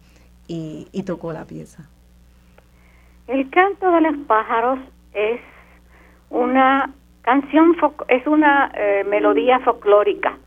y, 0.47 0.85
tocó 1.05 1.33
la 1.33 1.45
pieza. 1.45 1.89
El 3.27 3.49
canto 3.49 3.91
de 3.91 4.01
los 4.01 4.17
pájaros 4.27 4.79
es 5.13 5.41
una 6.29 6.93
canción, 7.21 7.75
es 8.07 8.25
una 8.27 8.71
eh, 8.75 9.03
melodía 9.07 9.59
folclórica, 9.59 10.37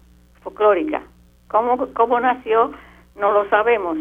folclórica. 0.42 1.02
¿Cómo, 1.48 1.92
¿Cómo 1.92 2.18
nació? 2.20 2.72
No 3.16 3.32
lo 3.32 3.48
sabemos. 3.48 3.98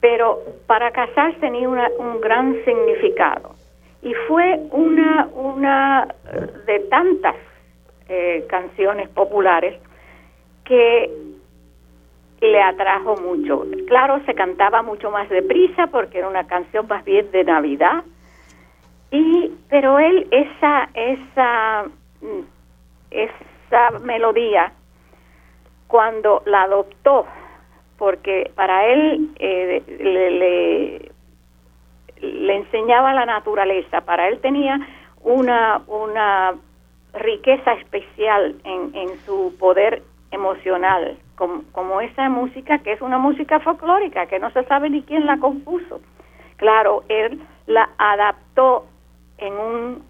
Pero 0.00 0.40
para 0.66 0.90
casarse 0.90 1.38
tenía 1.38 1.68
un 1.68 2.20
gran 2.20 2.56
significado. 2.64 3.54
Y 4.02 4.14
fue 4.26 4.58
una, 4.72 5.28
una 5.32 6.08
de 6.66 6.80
tantas 6.90 7.36
eh, 8.08 8.44
canciones 8.48 9.08
populares 9.10 9.80
que 10.64 11.10
le 12.40 12.60
atrajo 12.60 13.16
mucho. 13.16 13.64
Claro, 13.86 14.20
se 14.26 14.34
cantaba 14.34 14.82
mucho 14.82 15.10
más 15.10 15.28
deprisa 15.28 15.86
porque 15.86 16.18
era 16.18 16.28
una 16.28 16.46
canción 16.46 16.86
más 16.88 17.04
bien 17.04 17.30
de 17.30 17.44
Navidad. 17.44 18.02
Y 19.12 19.52
pero 19.68 20.00
él 20.00 20.26
esa 20.30 20.88
esa 20.94 21.84
esa 23.10 23.90
melodía 24.00 24.72
cuando 25.86 26.42
la 26.46 26.62
adoptó 26.62 27.26
porque 28.02 28.50
para 28.56 28.86
él 28.88 29.30
eh, 29.38 29.80
le, 29.86 31.12
le 32.26 32.56
enseñaba 32.56 33.14
la 33.14 33.26
naturaleza, 33.26 34.00
para 34.00 34.26
él 34.26 34.40
tenía 34.40 34.76
una, 35.22 35.82
una 35.86 36.54
riqueza 37.12 37.74
especial 37.74 38.56
en, 38.64 38.92
en 38.94 39.18
su 39.20 39.54
poder 39.56 40.02
emocional, 40.32 41.16
como, 41.36 41.62
como, 41.70 42.00
esa 42.00 42.28
música 42.28 42.78
que 42.78 42.92
es 42.92 43.02
una 43.02 43.18
música 43.18 43.60
folclórica, 43.60 44.26
que 44.26 44.40
no 44.40 44.50
se 44.50 44.64
sabe 44.64 44.90
ni 44.90 45.02
quién 45.02 45.26
la 45.26 45.38
compuso. 45.38 46.00
Claro, 46.56 47.04
él 47.08 47.40
la 47.66 47.88
adaptó 47.98 48.86
en 49.42 49.54
un, 49.54 50.04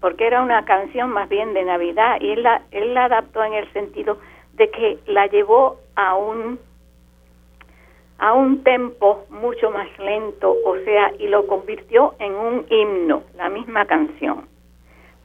porque 0.00 0.26
era 0.26 0.42
una 0.42 0.64
canción 0.64 1.10
más 1.10 1.28
bien 1.28 1.54
de 1.54 1.64
Navidad, 1.64 2.18
y 2.20 2.30
él 2.30 2.42
la, 2.42 2.62
él 2.70 2.94
la 2.94 3.04
adaptó 3.04 3.44
en 3.44 3.54
el 3.54 3.70
sentido 3.72 4.18
de 4.54 4.70
que 4.70 4.98
la 5.06 5.26
llevó 5.26 5.78
a 5.94 6.16
un 6.16 6.58
a 8.18 8.34
un 8.34 8.62
tempo 8.62 9.24
mucho 9.30 9.70
más 9.70 9.88
lento, 9.98 10.54
o 10.66 10.76
sea, 10.84 11.10
y 11.18 11.26
lo 11.28 11.46
convirtió 11.46 12.14
en 12.18 12.34
un 12.34 12.66
himno, 12.68 13.22
la 13.34 13.48
misma 13.48 13.86
canción. 13.86 14.46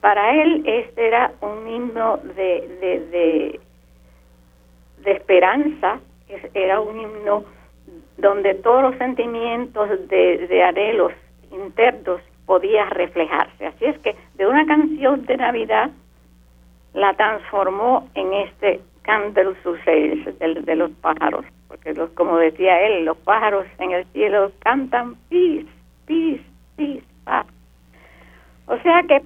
Para 0.00 0.42
él 0.42 0.62
este 0.64 1.06
era 1.06 1.32
un 1.42 1.68
himno 1.68 2.16
de, 2.16 2.66
de, 2.80 3.60
de, 5.04 5.12
esperanza, 5.12 6.00
era 6.54 6.80
un 6.80 6.98
himno 6.98 7.44
donde 8.16 8.54
todos 8.54 8.82
los 8.82 8.96
sentimientos 8.96 9.90
de, 10.08 10.46
de 10.46 10.62
anhelos 10.62 11.12
internos 11.50 12.20
podían 12.46 12.90
reflejarse. 12.90 13.66
Así 13.66 13.84
es 13.84 13.98
que 13.98 14.16
de 14.34 14.46
una 14.46 14.64
canción 14.66 15.26
de 15.26 15.36
Navidad 15.36 15.90
la 16.94 17.12
transformó 17.14 18.08
en 18.14 18.32
este 18.32 18.80
Candle 19.02 19.54
de, 19.84 20.62
de 20.62 20.76
los 20.76 20.90
pájaros 20.92 21.44
porque 21.68 21.94
los, 21.94 22.10
como 22.10 22.36
decía 22.38 22.80
él, 22.86 23.04
los 23.04 23.16
pájaros 23.18 23.66
en 23.78 23.92
el 23.92 24.04
cielo 24.06 24.52
cantan 24.60 25.16
peace, 25.28 25.66
peace, 26.06 26.44
peace, 26.76 27.04
paz. 27.24 27.46
O 28.66 28.76
sea 28.78 29.02
que 29.02 29.22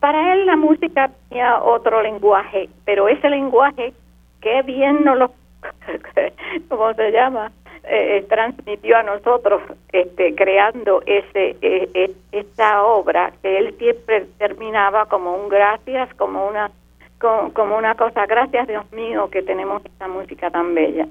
para 0.00 0.34
él 0.34 0.46
la 0.46 0.56
música 0.56 1.10
tenía 1.28 1.62
otro 1.62 2.02
lenguaje, 2.02 2.68
pero 2.84 3.08
ese 3.08 3.28
lenguaje, 3.30 3.92
qué 4.40 4.62
bien 4.62 5.04
no 5.04 5.14
lo, 5.14 5.32
¿cómo 6.68 6.92
se 6.94 7.10
llama? 7.12 7.52
Eh, 7.84 8.18
eh, 8.18 8.26
transmitió 8.28 8.96
a 8.96 9.02
nosotros 9.02 9.60
este 9.90 10.36
creando 10.36 11.02
ese 11.04 11.56
eh, 11.62 12.14
esta 12.30 12.84
obra 12.84 13.32
que 13.42 13.58
él 13.58 13.74
siempre 13.76 14.28
terminaba 14.38 15.06
como 15.06 15.34
un 15.34 15.48
gracias 15.48 16.14
como 16.14 16.46
una 16.46 16.70
como, 17.18 17.52
como 17.52 17.76
una 17.76 17.96
cosa 17.96 18.24
gracias 18.26 18.68
Dios 18.68 18.84
mío 18.92 19.28
que 19.30 19.42
tenemos 19.42 19.84
esta 19.84 20.06
música 20.06 20.48
tan 20.48 20.76
bella 20.76 21.08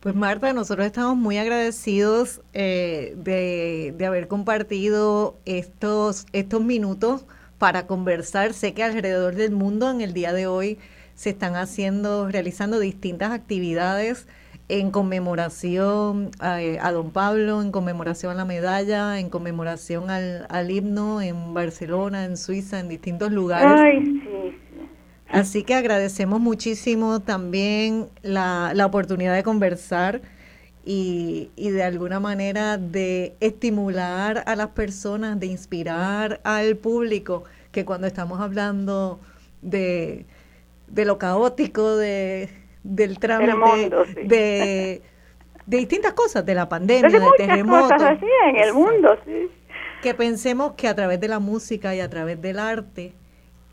pues 0.00 0.16
Marta, 0.16 0.52
nosotros 0.52 0.84
estamos 0.84 1.16
muy 1.16 1.38
agradecidos 1.38 2.40
eh, 2.52 3.12
de, 3.14 3.94
de, 3.96 4.06
haber 4.06 4.26
compartido 4.26 5.36
estos, 5.44 6.26
estos 6.32 6.60
minutos 6.60 7.24
para 7.58 7.86
conversar. 7.86 8.52
Sé 8.52 8.74
que 8.74 8.82
alrededor 8.82 9.36
del 9.36 9.52
mundo 9.52 9.88
en 9.88 10.00
el 10.00 10.12
día 10.12 10.32
de 10.32 10.48
hoy 10.48 10.80
se 11.14 11.30
están 11.30 11.54
haciendo, 11.54 12.28
realizando 12.28 12.80
distintas 12.80 13.30
actividades 13.30 14.26
en 14.72 14.90
conmemoración 14.90 16.30
a, 16.38 16.54
a, 16.54 16.92
don 16.92 17.10
Pablo, 17.10 17.60
en 17.60 17.72
conmemoración 17.72 18.32
a 18.32 18.34
la 18.34 18.46
medalla, 18.46 19.20
en 19.20 19.28
conmemoración 19.28 20.08
al, 20.08 20.46
al, 20.48 20.70
himno 20.70 21.20
en 21.20 21.52
Barcelona, 21.52 22.24
en 22.24 22.38
Suiza, 22.38 22.80
en 22.80 22.88
distintos 22.88 23.30
lugares. 23.32 23.70
Ay, 23.70 24.02
sí, 24.02 24.58
Así 25.28 25.62
que 25.62 25.74
agradecemos 25.74 26.40
muchísimo 26.40 27.20
también 27.20 28.06
la, 28.22 28.72
la 28.74 28.86
oportunidad 28.86 29.34
de 29.34 29.42
conversar 29.42 30.22
y, 30.86 31.50
y, 31.54 31.68
de 31.68 31.82
alguna 31.82 32.18
manera 32.18 32.78
de 32.78 33.36
estimular 33.40 34.42
a 34.46 34.56
las 34.56 34.68
personas, 34.68 35.38
de 35.38 35.46
inspirar 35.48 36.40
al 36.44 36.76
público, 36.76 37.44
que 37.72 37.84
cuando 37.84 38.06
estamos 38.06 38.40
hablando 38.40 39.20
de, 39.60 40.24
de 40.88 41.04
lo 41.04 41.18
caótico, 41.18 41.96
de, 41.96 42.48
del 42.82 43.18
trámite, 43.18 43.90
de, 44.24 45.02
de 45.66 45.76
distintas 45.76 46.12
cosas, 46.12 46.44
de 46.44 46.54
la 46.54 46.68
pandemia, 46.68 47.20
de, 47.20 47.30
terremotos. 47.36 48.02
en 48.48 48.56
el 48.56 48.74
mundo, 48.74 49.16
sí. 49.24 49.50
Que 50.02 50.14
pensemos 50.14 50.72
que 50.72 50.88
a 50.88 50.94
través 50.94 51.20
de 51.20 51.28
la 51.28 51.38
música 51.38 51.94
y 51.94 52.00
a 52.00 52.10
través 52.10 52.40
del 52.42 52.58
arte, 52.58 53.12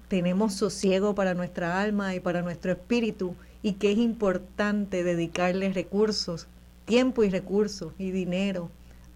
tenemos 0.08 0.54
sosiego 0.54 1.16
para 1.16 1.34
nuestra 1.34 1.82
alma 1.82 2.16
y 2.16 2.20
para 2.20 2.42
nuestro 2.42 2.72
espíritu 2.72 3.36
y 3.62 3.74
que 3.74 3.92
es 3.92 3.98
importante 3.98 5.04
dedicarle 5.04 5.72
recursos, 5.72 6.48
tiempo 6.86 7.24
y 7.24 7.30
recursos 7.30 7.94
y 7.98 8.12
dinero 8.12 8.70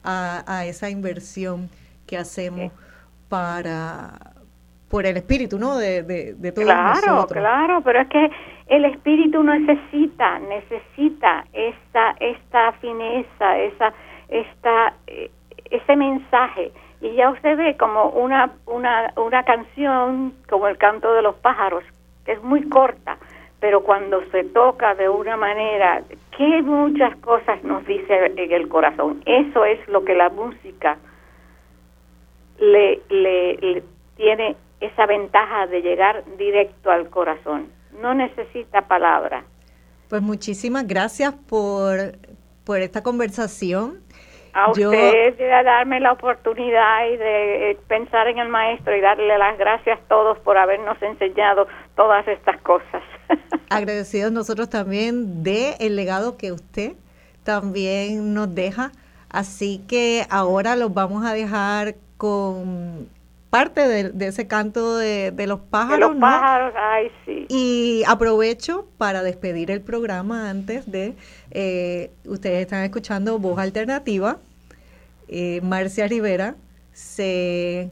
a, 0.03 0.65
esa 0.65 0.89
inversión 0.89 1.69
que 2.05 2.17
hacemos 2.17 2.71
para 3.29 4.33
por 4.93 5.07
el 5.07 5.17
espíritu, 5.17 5.57
¿no? 5.57 5.75
De, 5.75 6.03
de, 6.03 6.35
de 6.35 6.51
todos 6.51 6.67
claro, 6.67 7.25
Claro, 7.25 7.81
pero 7.81 8.01
es 8.01 8.07
que 8.09 8.29
el 8.67 8.85
espíritu 8.85 9.41
necesita, 9.41 10.37
necesita 10.37 11.45
esta, 11.51 12.11
esta 12.19 12.73
fineza, 12.73 13.57
esa, 13.57 13.91
esta, 14.29 14.93
eh, 15.07 15.31
ese 15.71 15.95
mensaje 15.95 16.71
y 17.01 17.15
ya 17.15 17.31
usted 17.31 17.57
ve 17.57 17.75
como 17.75 18.09
una, 18.09 18.51
una, 18.67 19.11
una 19.15 19.43
canción 19.43 20.35
como 20.47 20.67
el 20.67 20.77
canto 20.77 21.11
de 21.11 21.23
los 21.23 21.37
pájaros, 21.37 21.83
que 22.23 22.33
es 22.33 22.43
muy 22.43 22.61
corta, 22.69 23.17
pero 23.59 23.81
cuando 23.81 24.21
se 24.29 24.43
toca 24.43 24.93
de 24.93 25.09
una 25.09 25.35
manera 25.35 26.03
que 26.37 26.61
muchas 26.61 27.15
cosas 27.17 27.63
nos 27.63 27.83
dice 27.87 28.31
en 28.37 28.51
el 28.51 28.67
corazón. 28.67 29.23
Eso 29.25 29.65
es 29.65 29.79
lo 29.87 30.05
que 30.05 30.13
la 30.13 30.29
música 30.29 30.99
le, 32.59 33.01
le, 33.09 33.83
tiene 34.15 34.55
esa 34.85 35.05
ventaja 35.05 35.67
de 35.67 35.81
llegar 35.81 36.23
directo 36.37 36.91
al 36.91 37.09
corazón. 37.09 37.67
No 38.01 38.13
necesita 38.13 38.81
palabra. 38.87 39.43
Pues 40.09 40.21
muchísimas 40.21 40.87
gracias 40.87 41.33
por, 41.33 42.17
por 42.65 42.79
esta 42.79 43.01
conversación. 43.01 44.01
A 44.53 44.69
usted 44.69 45.35
de 45.35 45.47
darme 45.47 45.99
la 45.99 46.11
oportunidad 46.11 47.07
y 47.11 47.17
de 47.17 47.71
eh, 47.71 47.77
pensar 47.87 48.27
en 48.27 48.37
el 48.37 48.49
maestro 48.49 48.95
y 48.95 49.01
darle 49.01 49.35
las 49.37 49.57
gracias 49.57 49.99
a 49.99 50.07
todos 50.07 50.37
por 50.39 50.57
habernos 50.57 51.01
enseñado 51.01 51.67
todas 51.95 52.27
estas 52.27 52.61
cosas. 52.61 53.01
Agradecidos 53.71 54.31
nosotros 54.31 54.69
también 54.69 55.41
de 55.43 55.73
el 55.79 55.95
legado 55.95 56.37
que 56.37 56.51
usted 56.51 56.93
también 57.43 58.35
nos 58.35 58.53
deja. 58.53 58.91
Así 59.29 59.83
que 59.87 60.27
ahora 60.29 60.75
los 60.75 60.93
vamos 60.93 61.25
a 61.25 61.33
dejar 61.33 61.95
con 62.17 63.09
parte 63.53 63.87
de, 63.87 64.25
ese 64.25 64.47
canto 64.47 64.97
de, 64.97 65.31
los 65.45 65.59
pájaros. 65.59 65.99
De 65.99 66.13
los 66.15 66.19
pájaros, 66.19 66.73
ay, 66.75 67.11
sí. 67.23 67.45
Y 67.49 68.01
aprovecho 68.07 68.87
para 68.97 69.21
despedir 69.21 69.69
el 69.69 69.79
programa 69.79 70.49
antes 70.49 70.91
de, 70.91 71.13
eh, 71.51 72.09
ustedes 72.25 72.61
están 72.61 72.83
escuchando 72.83 73.37
Voz 73.37 73.59
Alternativa. 73.59 74.39
Eh, 75.27 75.61
Marcia 75.61 76.07
Rivera 76.07 76.55
se 76.93 77.91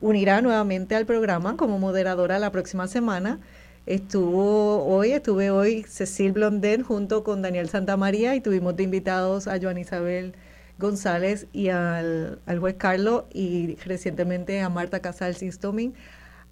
unirá 0.00 0.40
nuevamente 0.40 0.94
al 0.94 1.04
programa 1.04 1.56
como 1.56 1.80
moderadora 1.80 2.38
la 2.38 2.52
próxima 2.52 2.86
semana. 2.86 3.40
Estuvo 3.86 4.84
hoy, 4.84 5.10
estuve 5.10 5.50
hoy 5.50 5.82
Cecil 5.82 6.30
Blondel 6.30 6.84
junto 6.84 7.24
con 7.24 7.42
Daniel 7.42 7.68
Santamaría 7.68 8.36
y 8.36 8.40
tuvimos 8.40 8.76
de 8.76 8.84
invitados 8.84 9.48
a 9.48 9.58
Joan 9.60 9.78
Isabel 9.78 10.36
González 10.78 11.46
y 11.52 11.68
al, 11.68 12.40
juez 12.58 12.76
Carlos 12.78 13.24
y 13.32 13.76
recientemente 13.76 14.60
a 14.60 14.68
Marta 14.68 15.00
Casal 15.00 15.34
Sistoming, 15.34 15.94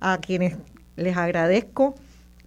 a 0.00 0.18
quienes 0.18 0.56
les 0.96 1.16
agradezco 1.16 1.94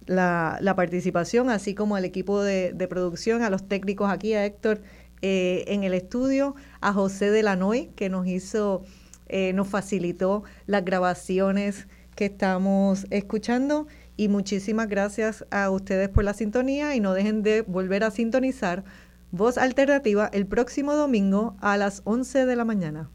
la, 0.06 0.74
participación, 0.76 1.50
así 1.50 1.74
como 1.74 1.96
al 1.96 2.04
equipo 2.04 2.42
de, 2.42 2.86
producción, 2.88 3.42
a 3.42 3.50
los 3.50 3.68
técnicos 3.68 4.10
aquí, 4.10 4.34
a 4.34 4.44
Héctor 4.44 4.80
eh, 5.22 5.64
en 5.68 5.84
el 5.84 5.94
estudio, 5.94 6.54
a 6.80 6.92
José 6.92 7.30
Delanoy, 7.30 7.90
que 7.94 8.08
nos 8.08 8.26
hizo, 8.26 8.82
eh, 9.28 9.52
nos 9.52 9.68
facilitó 9.68 10.44
las 10.66 10.84
grabaciones 10.84 11.88
que 12.16 12.26
estamos 12.26 13.06
escuchando. 13.10 13.86
Y 14.16 14.26
muchísimas 14.26 14.88
gracias 14.88 15.44
a 15.52 15.70
ustedes 15.70 16.08
por 16.08 16.24
la 16.24 16.34
sintonía 16.34 16.96
y 16.96 17.00
no 17.00 17.14
dejen 17.14 17.44
de 17.44 17.62
volver 17.62 18.02
a 18.02 18.10
sintonizar 18.10 18.82
Voz 19.30 19.58
Alternativa 19.58 20.30
el 20.32 20.46
próximo 20.46 20.94
domingo 20.94 21.56
a 21.60 21.76
las 21.76 22.00
11 22.04 22.46
de 22.46 22.56
la 22.56 22.64
mañana. 22.64 23.10